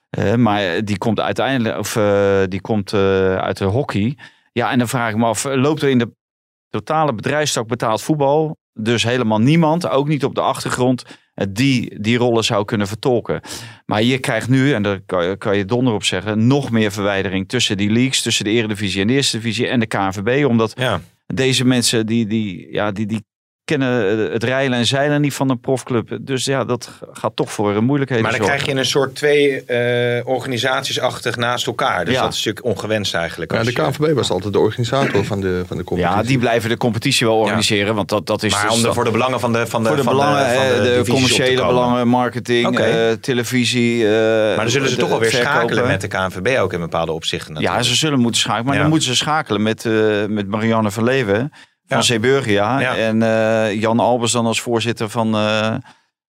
Eh, 0.09 0.35
maar 0.35 0.85
die 0.85 0.97
komt 0.97 1.19
uiteindelijk, 1.19 1.77
of 1.77 1.95
eh, 1.95 2.41
die 2.47 2.61
komt 2.61 2.93
uit 2.93 3.57
de 3.57 3.65
hockey. 3.65 4.17
Ja, 4.51 4.71
en 4.71 4.77
dan 4.77 4.87
vraag 4.87 5.09
ik 5.09 5.17
me 5.17 5.25
af, 5.25 5.43
loopt 5.43 5.81
er 5.81 5.89
in 5.89 5.97
de 5.97 6.13
totale 6.69 7.13
bedrijfstak 7.13 7.67
betaald 7.67 8.01
voetbal 8.01 8.57
dus 8.73 9.03
helemaal 9.03 9.39
niemand, 9.39 9.87
ook 9.89 10.07
niet 10.07 10.23
op 10.23 10.35
de 10.35 10.41
achtergrond, 10.41 11.05
eh, 11.33 11.47
die 11.49 12.01
die 12.01 12.17
rollen 12.17 12.43
zou 12.43 12.65
kunnen 12.65 12.87
vertolken. 12.87 13.41
Maar 13.85 14.03
je 14.03 14.17
krijgt 14.17 14.49
nu, 14.49 14.73
en 14.73 14.83
daar 14.83 15.01
kan 15.05 15.25
je, 15.25 15.37
kan 15.37 15.57
je 15.57 15.65
donder 15.65 15.93
op 15.93 16.03
zeggen, 16.03 16.47
nog 16.47 16.71
meer 16.71 16.91
verwijdering 16.91 17.47
tussen 17.49 17.77
die 17.77 17.89
leagues, 17.91 18.21
tussen 18.21 18.45
de 18.45 18.51
Eredivisie 18.51 19.01
en 19.01 19.07
de 19.07 19.13
Eerste 19.13 19.37
Divisie 19.37 19.67
en 19.67 19.79
de 19.79 19.85
KNVB. 19.87 20.45
Omdat 20.45 20.73
Ja. 20.75 21.01
deze 21.27 21.65
mensen, 21.65 22.05
die, 22.05 22.25
die, 22.27 22.67
ja, 22.71 22.91
die, 22.91 23.05
die 23.05 23.25
kennen 23.65 24.17
het 24.31 24.43
rijlen 24.43 24.77
en 24.77 24.85
zeilen 24.85 25.21
niet 25.21 25.33
van 25.33 25.49
een 25.49 25.59
profclub. 25.59 26.17
Dus 26.21 26.45
ja, 26.45 26.63
dat 26.65 26.89
gaat 27.13 27.35
toch 27.35 27.51
voor 27.51 27.83
moeilijkheden 27.83 28.23
Maar 28.23 28.31
dan 28.37 28.41
zorgen. 28.41 28.59
krijg 28.63 28.75
je 28.75 28.81
een 28.83 28.89
soort 28.89 29.15
twee 29.15 29.63
eh 29.63 30.27
organisatiesachtig 30.27 31.35
naast 31.35 31.67
elkaar. 31.67 32.05
Dus 32.05 32.13
Ja. 32.13 32.21
dat 32.21 32.33
is 32.33 32.43
natuurlijk 32.43 32.65
ongewenst 32.75 33.13
eigenlijk. 33.15 33.51
Ja, 33.51 33.57
als 33.57 33.67
de 33.67 33.73
je- 33.81 33.81
KNVB 33.91 34.13
was 34.15 34.29
altijd 34.31 34.53
de 34.53 34.59
organisator 34.59 35.25
van 35.25 35.41
de, 35.41 35.63
van 35.67 35.77
de 35.77 35.83
competitie. 35.83 36.17
Ja, 36.21 36.27
die 36.27 36.37
blijven 36.37 36.69
de 36.69 36.77
competitie 36.77 37.27
wel 37.27 37.37
organiseren, 37.37 37.95
want 37.95 38.09
dat, 38.09 38.25
dat 38.27 38.43
is 38.43 38.51
Maar 38.53 38.63
dus 38.65 38.73
om 38.75 38.81
de, 38.81 38.93
voor 38.93 39.03
de 39.03 39.11
belangen 39.11 39.39
van 39.39 39.53
de 39.53 39.67
van 39.67 39.81
de 39.81 39.87
voor 39.87 39.97
de 39.97 40.03
van 40.03 40.13
belangen, 40.13 40.45
van 40.53 40.63
eh, 40.63 40.69
de, 40.69 40.75
divisies 40.75 40.99
op 40.99 41.05
te 41.05 41.11
commerciële 41.11 41.65
belangen, 41.65 42.07
marketing, 42.07 42.79
eh, 42.79 43.11
televisie. 43.11 44.05
eh, 44.05 44.11
Maar 44.11 44.55
dan 44.55 44.69
zullen 44.69 44.89
ze 44.89 44.95
de- 44.95 44.99
toch 45.01 45.09
wel 45.09 45.19
weer 45.19 45.29
verkopen. 45.29 45.53
schakelen 45.59 45.87
met 45.87 46.01
de 46.01 46.07
KNVB 46.07 46.59
ook 46.59 46.73
in 46.73 46.79
bepaalde 46.79 47.11
opzichten. 47.11 47.53
Ja, 47.53 47.59
natuurlijk. 47.59 47.85
ze 47.87 47.95
zullen 47.95 48.19
moeten 48.19 48.39
schakelen. 48.41 48.65
Maar 48.65 48.75
Ja. 48.75 48.81
dan 48.81 48.89
moeten 48.89 49.07
ze 49.09 49.15
schakelen 49.15 49.61
met, 49.61 49.85
eh, 49.85 49.93
met 50.27 50.47
Marianne 50.47 50.91
van 50.91 51.03
Leeuwen 51.03 51.51
van. 51.87 52.03
Zeeburgia. 52.03 52.79
Ja. 52.79 52.95
En 52.95 53.21
eh, 53.23 53.81
Jan 53.81 53.99
Albers 53.99 54.31
dan 54.31 54.45
als 54.45 54.61
voorzitter 54.61 55.09
van 55.09 55.35
eh, 55.35 55.75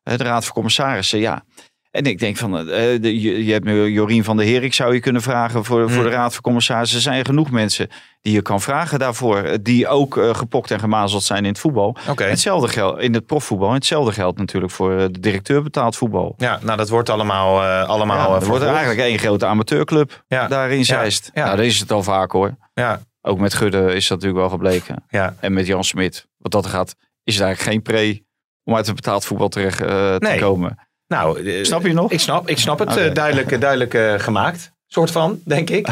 de 0.02 0.16
Raad 0.16 0.44
van 0.44 0.54
Commissarissen. 0.54 1.18
Ja. 1.18 1.44
En 1.90 2.04
ik 2.04 2.18
denk 2.18 2.36
van, 2.36 2.58
eh, 2.58 2.64
de, 3.00 3.20
je, 3.20 3.44
je 3.44 3.52
hebt 3.52 3.64
nu 3.64 3.84
Jorien 3.90 4.24
van 4.24 4.36
der 4.36 4.46
Herik 4.46 4.74
zou 4.74 4.94
je 4.94 5.00
kunnen 5.00 5.22
vragen 5.22 5.64
voor, 5.64 5.90
voor 5.90 6.02
de 6.02 6.08
Hmm. 6.08 6.18
Raad 6.18 6.32
van 6.32 6.42
Commissarissen. 6.42 6.96
Er 6.96 7.02
zijn 7.02 7.24
genoeg 7.24 7.50
mensen 7.50 7.88
die 8.20 8.32
je 8.32 8.42
kan 8.42 8.60
vragen 8.60 8.98
daarvoor. 8.98 9.36
eh, 9.38 9.58
Die 9.62 9.88
ook 9.88 10.16
eh, 10.18 10.34
gepokt 10.34 10.70
en 10.70 10.78
gemazeld 10.78 11.22
zijn 11.22 11.42
in 11.44 11.50
het 11.50 11.58
voetbal. 11.58 11.96
Hetzelfde 12.16 12.68
geldt 12.68 13.00
in 13.00 13.14
het 13.14 13.26
profvoetbal. 13.26 13.68
En 13.68 13.74
hetzelfde 13.74 14.12
geldt 14.12 14.38
natuurlijk 14.38 14.72
voor 14.72 14.92
eh, 14.98 15.04
de 15.10 15.20
directeur 15.20 15.62
betaald 15.62 15.96
voetbal. 15.96 16.34
Ja, 16.36 16.58
nou 16.62 16.76
dat 16.76 16.88
wordt 16.88 17.10
allemaal, 17.10 17.62
eh 17.62 17.88
allemaal 17.88 18.30
Ja, 18.30 18.36
eh, 18.36 18.42
er 18.42 18.48
wordt 18.48 18.64
eigenlijk 18.64 19.00
één 19.00 19.18
grote 19.18 19.46
amateurclub 19.46 20.24
Ja. 20.28 20.46
daarin 20.48 20.84
Zeist. 20.84 21.30
Ja. 21.34 21.44
Nou, 21.44 21.56
dat 21.56 21.64
is 21.66 21.80
het 21.80 21.92
al 21.92 22.02
vaak 22.02 22.30
hoor. 22.32 22.54
Ja, 22.74 23.00
Ook 23.26 23.38
met 23.38 23.54
Gudde 23.54 23.94
is 23.94 24.08
dat 24.08 24.18
natuurlijk 24.20 24.40
wel 24.40 24.48
gebleken. 24.58 25.04
ja. 25.08 25.34
En 25.40 25.52
met 25.52 25.66
Jan 25.66 25.84
Smit. 25.84 26.26
Wat 26.38 26.52
dat 26.52 26.66
gaat, 26.66 26.94
is 27.24 27.34
het 27.34 27.44
eigenlijk 27.44 27.72
geen 27.74 27.82
pre 27.82 28.24
om 28.64 28.74
uit 28.76 28.86
het 28.86 28.94
betaald 28.94 29.24
voetbal 29.24 29.48
terecht 29.48 29.78
te 29.78 30.16
Nee. 30.18 30.38
komen. 30.40 30.78
Nou, 31.06 31.64
Snap 31.64 31.82
je 31.86 31.92
nog? 31.92 32.10
Ik 32.10 32.20
snap, 32.20 32.48
ik 32.48 32.58
snap 32.58 32.78
het 32.78 32.96
eh, 32.96 33.14
duidelijk, 33.14 33.52
eh, 33.52 33.60
duidelijk 33.60 33.94
eh, 33.94 34.14
gemaakt. 34.18 34.72
Soort 34.86 35.10
van, 35.10 35.40
denk 35.44 35.70
ik. 35.70 35.88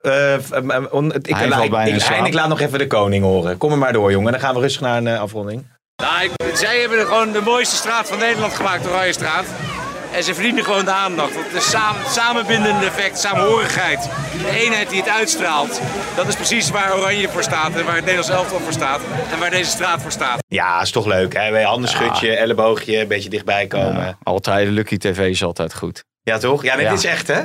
Eh, 0.00 0.34
on- 0.90 1.12
ik, 1.14 1.26
Hij 1.36 1.48
laat- 1.48 1.58
valt 1.58 1.70
bijna 1.70 2.16
ik, 2.18 2.26
ik 2.26 2.34
laat 2.34 2.48
nog 2.48 2.60
even 2.60 2.78
de 2.78 2.86
koning 2.86 3.24
horen. 3.24 3.56
Kom 3.58 3.72
er 3.72 3.78
maar 3.78 3.92
door, 3.92 4.10
jongen. 4.10 4.32
Dan 4.32 4.40
gaan 4.40 4.54
we 4.54 4.60
rustig 4.60 4.80
naar 4.80 4.96
een 4.96 5.18
afronding. 5.18 5.66
Nou, 5.96 6.24
ik- 6.24 6.56
zij 6.56 6.80
hebben 6.80 6.98
er 6.98 7.06
gewoon 7.06 7.32
de 7.32 7.40
mooiste 7.40 7.76
straat 7.76 8.08
van 8.08 8.18
Nederland 8.18 8.52
gemaakt, 8.54 8.82
de 8.82 8.88
Oranje 8.88 9.12
Straat. 9.12 9.44
En 10.14 10.22
ze 10.24 10.34
verdienen 10.34 10.64
gewoon 10.64 10.84
de 10.84 10.90
aandacht. 10.90 11.34
Het 11.34 11.52
is 11.62 11.70
samen, 11.70 12.02
het 12.02 12.12
samenbindende 12.12 12.86
effect, 12.86 13.18
samenhorigheid, 13.18 14.02
de 14.42 14.50
eenheid 14.64 14.90
die 14.90 15.00
het 15.00 15.08
uitstraalt. 15.10 15.80
Dat 16.16 16.28
is 16.28 16.34
precies 16.34 16.70
waar 16.70 16.96
Oranje 16.96 17.28
voor 17.28 17.42
staat 17.42 17.74
en 17.76 17.84
waar 17.84 17.94
het 17.94 18.04
Nederlands 18.04 18.28
elftal 18.30 18.58
voor 18.60 18.72
staat. 18.72 19.00
En 19.32 19.38
waar 19.38 19.50
deze 19.50 19.70
straat 19.70 20.02
voor 20.02 20.10
staat. 20.12 20.38
Ja, 20.48 20.82
is 20.82 20.90
toch 20.90 21.06
leuk, 21.06 21.32
hè? 21.34 21.62
Handenschutje, 21.62 22.36
elleboogje, 22.36 23.00
een 23.00 23.08
beetje 23.08 23.28
dichtbij 23.30 23.66
komen. 23.66 23.94
Ja, 23.94 24.04
Ja, 24.04 24.18
altijd, 24.22 24.68
Lucky 24.68 24.96
TV 24.96 25.18
is 25.18 25.44
altijd 25.44 25.74
goed. 25.74 26.04
toch? 26.40 26.62
Ja, 26.62 26.76
dit 26.76 26.84
Ja. 26.84 26.92
is 26.92 27.04
echt, 27.04 27.26
hè? 27.26 27.40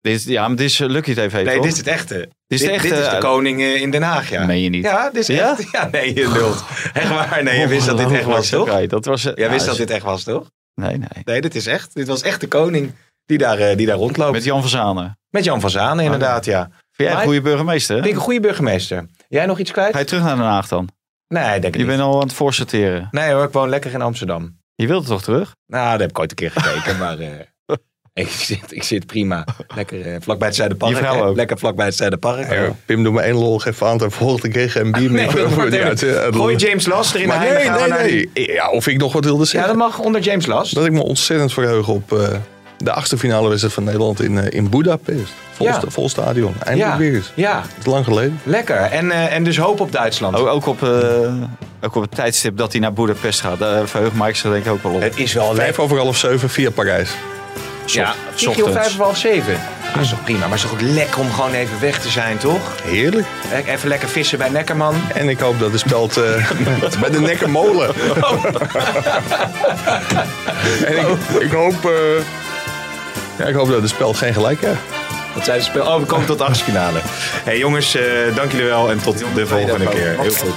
Dit 0.00 0.14
is, 0.14 0.24
ja, 0.24 0.48
maar 0.48 0.56
dit 0.56 0.66
is 0.66 0.80
eh, 0.80 0.88
Lucky 0.88 1.14
TV 1.14 1.32
Nee, 1.32 1.54
toch? 1.54 1.62
dit 1.62 1.72
is 1.72 1.78
het 1.78 1.86
echte. 1.86 2.28
is 2.46 2.60
dit, 2.60 2.68
echte, 2.70 2.88
dit 2.88 2.98
is 2.98 3.04
de 3.08 3.10
eh, 3.16 3.20
koning 3.20 3.60
eh, 3.60 3.80
in 3.80 3.90
Den 3.90 4.02
Haag, 4.02 4.30
ja. 4.30 4.44
Meen 4.46 4.60
je 4.62 4.68
niet? 4.68 4.84
Ja, 4.84 5.10
dit 5.10 5.28
is 5.28 5.36
Ja? 5.36 5.50
echt. 5.58 5.70
Ja, 5.72 5.88
nee, 5.92 6.14
je 6.14 6.28
lult. 6.32 6.64
Echt 6.92 7.08
waar. 7.08 7.42
Nee, 7.42 7.58
je 7.58 7.68
wist 7.68 7.86
dat 7.86 7.98
dit 7.98 8.10
echt 8.12 8.24
was, 8.24 8.48
toch? 8.58 8.86
Dat 8.86 9.04
was, 9.04 9.22
Jij 9.22 9.32
ja, 9.36 9.48
wist 9.50 9.64
dat 9.64 9.72
is- 9.74 9.80
dit 9.80 9.90
echt 9.90 10.04
was, 10.04 10.22
toch? 10.22 10.46
Nee, 10.74 10.96
nee. 10.96 11.22
Nee, 11.24 11.40
dit 11.40 11.54
is 11.54 11.66
echt. 11.66 11.94
Dit 11.94 12.06
was 12.06 12.22
echt 12.22 12.40
de 12.40 12.48
koning 12.48 12.92
die 13.26 13.38
daar, 13.38 13.58
eh, 13.58 13.76
die 13.76 13.86
daar 13.86 13.96
rondloopt. 13.96 14.32
Met 14.32 14.44
Jan 14.44 14.60
van 14.60 14.68
Zanen. 14.70 15.18
Met 15.30 15.44
Jan 15.44 15.60
van 15.60 15.70
Zanen, 15.70 16.04
inderdaad, 16.04 16.44
ja. 16.44 16.70
Vind 16.90 17.08
jij 17.10 17.18
een 17.18 17.24
goede 17.24 17.40
burgemeester? 17.40 18.00
Ben 18.00 18.08
ik 18.10 18.14
een 18.14 18.20
goede 18.20 18.40
burgemeester? 18.40 19.06
Jij 19.28 19.46
nog 19.46 19.58
iets 19.58 19.70
kwijt? 19.70 19.92
Ga 19.92 19.98
je 19.98 20.04
terug 20.04 20.22
naar 20.22 20.36
Den 20.36 20.44
Haag 20.44 20.68
dan? 20.68 20.88
Nee, 21.28 21.42
denk 21.60 21.64
ik 21.64 21.72
Je 21.72 21.78
niet. 21.78 21.86
bent 21.86 22.00
al 22.00 22.14
aan 22.14 22.20
het 22.26 22.32
voorsorteren. 22.32 23.08
Nee 23.10 23.32
hoor, 23.32 23.44
ik 23.44 23.52
woon 23.52 23.68
lekker 23.68 23.92
in 23.92 24.02
Amsterdam. 24.02 24.58
Je 24.74 24.86
wilt 24.86 25.06
toch 25.06 25.22
terug? 25.22 25.54
Nou, 25.66 25.84
daar 25.90 26.00
heb 26.00 26.10
ik 26.10 26.18
ooit 26.18 26.30
een 26.30 26.36
keer 26.36 26.50
gekeken, 26.50 26.98
maar 27.04 27.18
eh, 27.18 27.28
ik, 28.26 28.28
zit, 28.30 28.58
ik 28.68 28.82
zit 28.82 29.06
prima. 29.06 29.44
Lekker 29.74 30.06
eh, 30.06 30.16
vlakbij 30.20 30.46
het 30.46 30.56
Zuiderpark. 30.56 30.92
Je 30.92 30.96
vrouw 30.98 31.14
hè? 31.14 31.22
ook. 31.24 31.36
Lekker 31.36 31.58
vlakbij 31.58 31.86
het 31.86 31.96
Zuiderpark. 31.96 32.52
Ja, 32.52 32.72
Pim, 32.86 33.02
doe 33.02 33.12
me 33.12 33.20
één 33.20 33.34
lol, 33.34 33.58
geef 33.58 33.82
aan. 33.82 34.00
En 34.00 34.10
volgende 34.10 34.48
keer 34.48 34.70
geen 34.70 34.92
bier 34.92 35.10
meer. 35.12 35.26
Nee, 35.34 35.42
dat 35.44 35.52
wordt 35.54 35.74
echt- 35.74 36.04
Gooi 36.34 36.56
James 36.56 36.86
Last 36.86 37.14
erin. 37.14 37.28
Maar 37.28 37.36
en 37.36 37.44
dan 37.46 37.54
nee, 37.54 37.64
gaan 37.64 37.74
we 37.74 37.80
nee, 37.80 37.88
naar 37.88 38.06
die- 38.06 38.30
nee. 38.34 38.52
Ja, 38.52 38.70
of 38.70 38.86
ik 38.86 38.98
nog 38.98 39.12
wat 39.12 39.24
wilde 39.24 39.40
Ja, 39.40 39.46
zeggen. 39.48 39.68
dat 39.68 39.78
mag 39.78 39.98
onder 39.98 40.20
James 40.20 40.46
Last. 40.46 40.74
Dat 40.74 40.84
ik 40.84 40.92
me 40.92 41.02
ontzettend 41.02 41.52
verheug 41.52 41.88
op 41.88 42.12
eh, 42.12 42.28
de 42.78 42.92
achtste 42.92 43.18
finale 43.18 43.46
wedstrijd 43.48 43.74
van 43.74 43.84
Nederland 43.84 44.22
in, 44.22 44.38
eh, 44.38 44.56
in 44.58 44.68
Budapest. 44.70 45.32
Vol, 45.52 45.66
Ja. 45.66 45.78
sta- 45.78 45.90
vol 45.90 46.08
stadion. 46.08 46.54
Eindelijk 46.64 46.92
Ja. 46.92 46.98
weer 46.98 47.14
eens. 47.14 47.32
Ja, 47.34 47.54
Dat 47.54 47.64
is 47.78 47.86
lang 47.86 48.04
geleden. 48.04 48.40
lekker. 48.44 48.76
En, 48.76 49.10
eh, 49.10 49.34
en 49.34 49.44
dus 49.44 49.56
hoop 49.58 49.80
op 49.80 49.92
Duitsland. 49.92 50.36
Ook, 50.36 50.46
ook, 50.46 50.66
op, 50.66 50.82
eh, 50.82 50.88
ook 51.82 51.94
op 51.94 52.02
het 52.02 52.14
tijdstip 52.14 52.56
dat 52.56 52.72
hij 52.72 52.80
naar 52.80 52.92
Budapest 52.92 53.40
gaat. 53.40 53.58
Daar 53.58 53.88
verheugt 53.88 54.14
Mike 54.14 54.34
zich 54.36 54.50
denk 54.50 54.64
ik 54.64 54.72
ook 54.72 54.82
wel 54.82 54.92
op. 54.92 55.00
Het 55.00 55.18
is 55.18 55.32
wel 55.32 55.44
lekker. 55.46 55.62
Vijf 55.64 55.78
over 55.78 55.98
half 55.98 56.16
zeven 56.16 56.50
via 56.50 56.70
Parijs. 56.70 57.10
Ja, 57.92 58.14
vlieg 58.34 58.56
je 58.56 58.64
om 58.64 58.72
vijf 58.72 58.86
of 58.86 58.96
half 58.96 59.16
zeven? 59.16 59.60
Dat 59.94 60.02
is 60.02 60.08
toch 60.10 60.24
prima. 60.24 60.38
Maar 60.38 60.48
het 60.48 60.58
is 60.58 60.62
toch 60.62 60.72
ook 60.72 60.80
lekker 60.80 61.20
om 61.20 61.32
gewoon 61.32 61.52
even 61.52 61.80
weg 61.80 62.00
te 62.00 62.08
zijn, 62.08 62.38
toch? 62.38 62.60
Heerlijk. 62.82 63.26
Even 63.66 63.88
lekker 63.88 64.08
vissen 64.08 64.38
bij 64.38 64.48
Neckerman. 64.48 64.94
En 65.14 65.28
ik 65.28 65.38
hoop 65.40 65.58
dat 65.60 65.72
de 65.72 65.78
speld 65.78 66.16
eh, 66.16 66.50
bij 67.00 67.10
de 67.10 67.20
Nekkermolen. 67.20 67.94
en 70.84 70.98
ik, 70.98 71.06
ik 71.40 71.50
hoop... 71.52 71.84
eh, 71.84 72.22
ja, 73.38 73.44
ik 73.44 73.54
hoop 73.54 73.68
dat 73.70 73.82
de 73.82 73.88
speld 73.88 74.16
geen 74.16 74.34
gelijk 74.34 74.60
heeft. 74.60 74.78
Dat 75.34 75.44
zijn 75.44 75.58
de 75.58 75.64
spel. 75.64 75.86
Oh, 75.86 75.98
we 76.00 76.06
komen 76.06 76.26
tot 76.26 76.38
de 76.38 76.44
achtste 76.44 76.64
finale. 76.64 76.98
hey, 77.44 77.58
jongens, 77.58 77.94
eh, 77.94 78.02
dank 78.34 78.50
jullie 78.52 78.66
wel 78.66 78.90
en 78.90 79.02
tot 79.02 79.24
de 79.34 79.46
volgende 79.46 79.88
keer. 79.88 80.20
Heel 80.20 80.32
goed. 80.32 80.54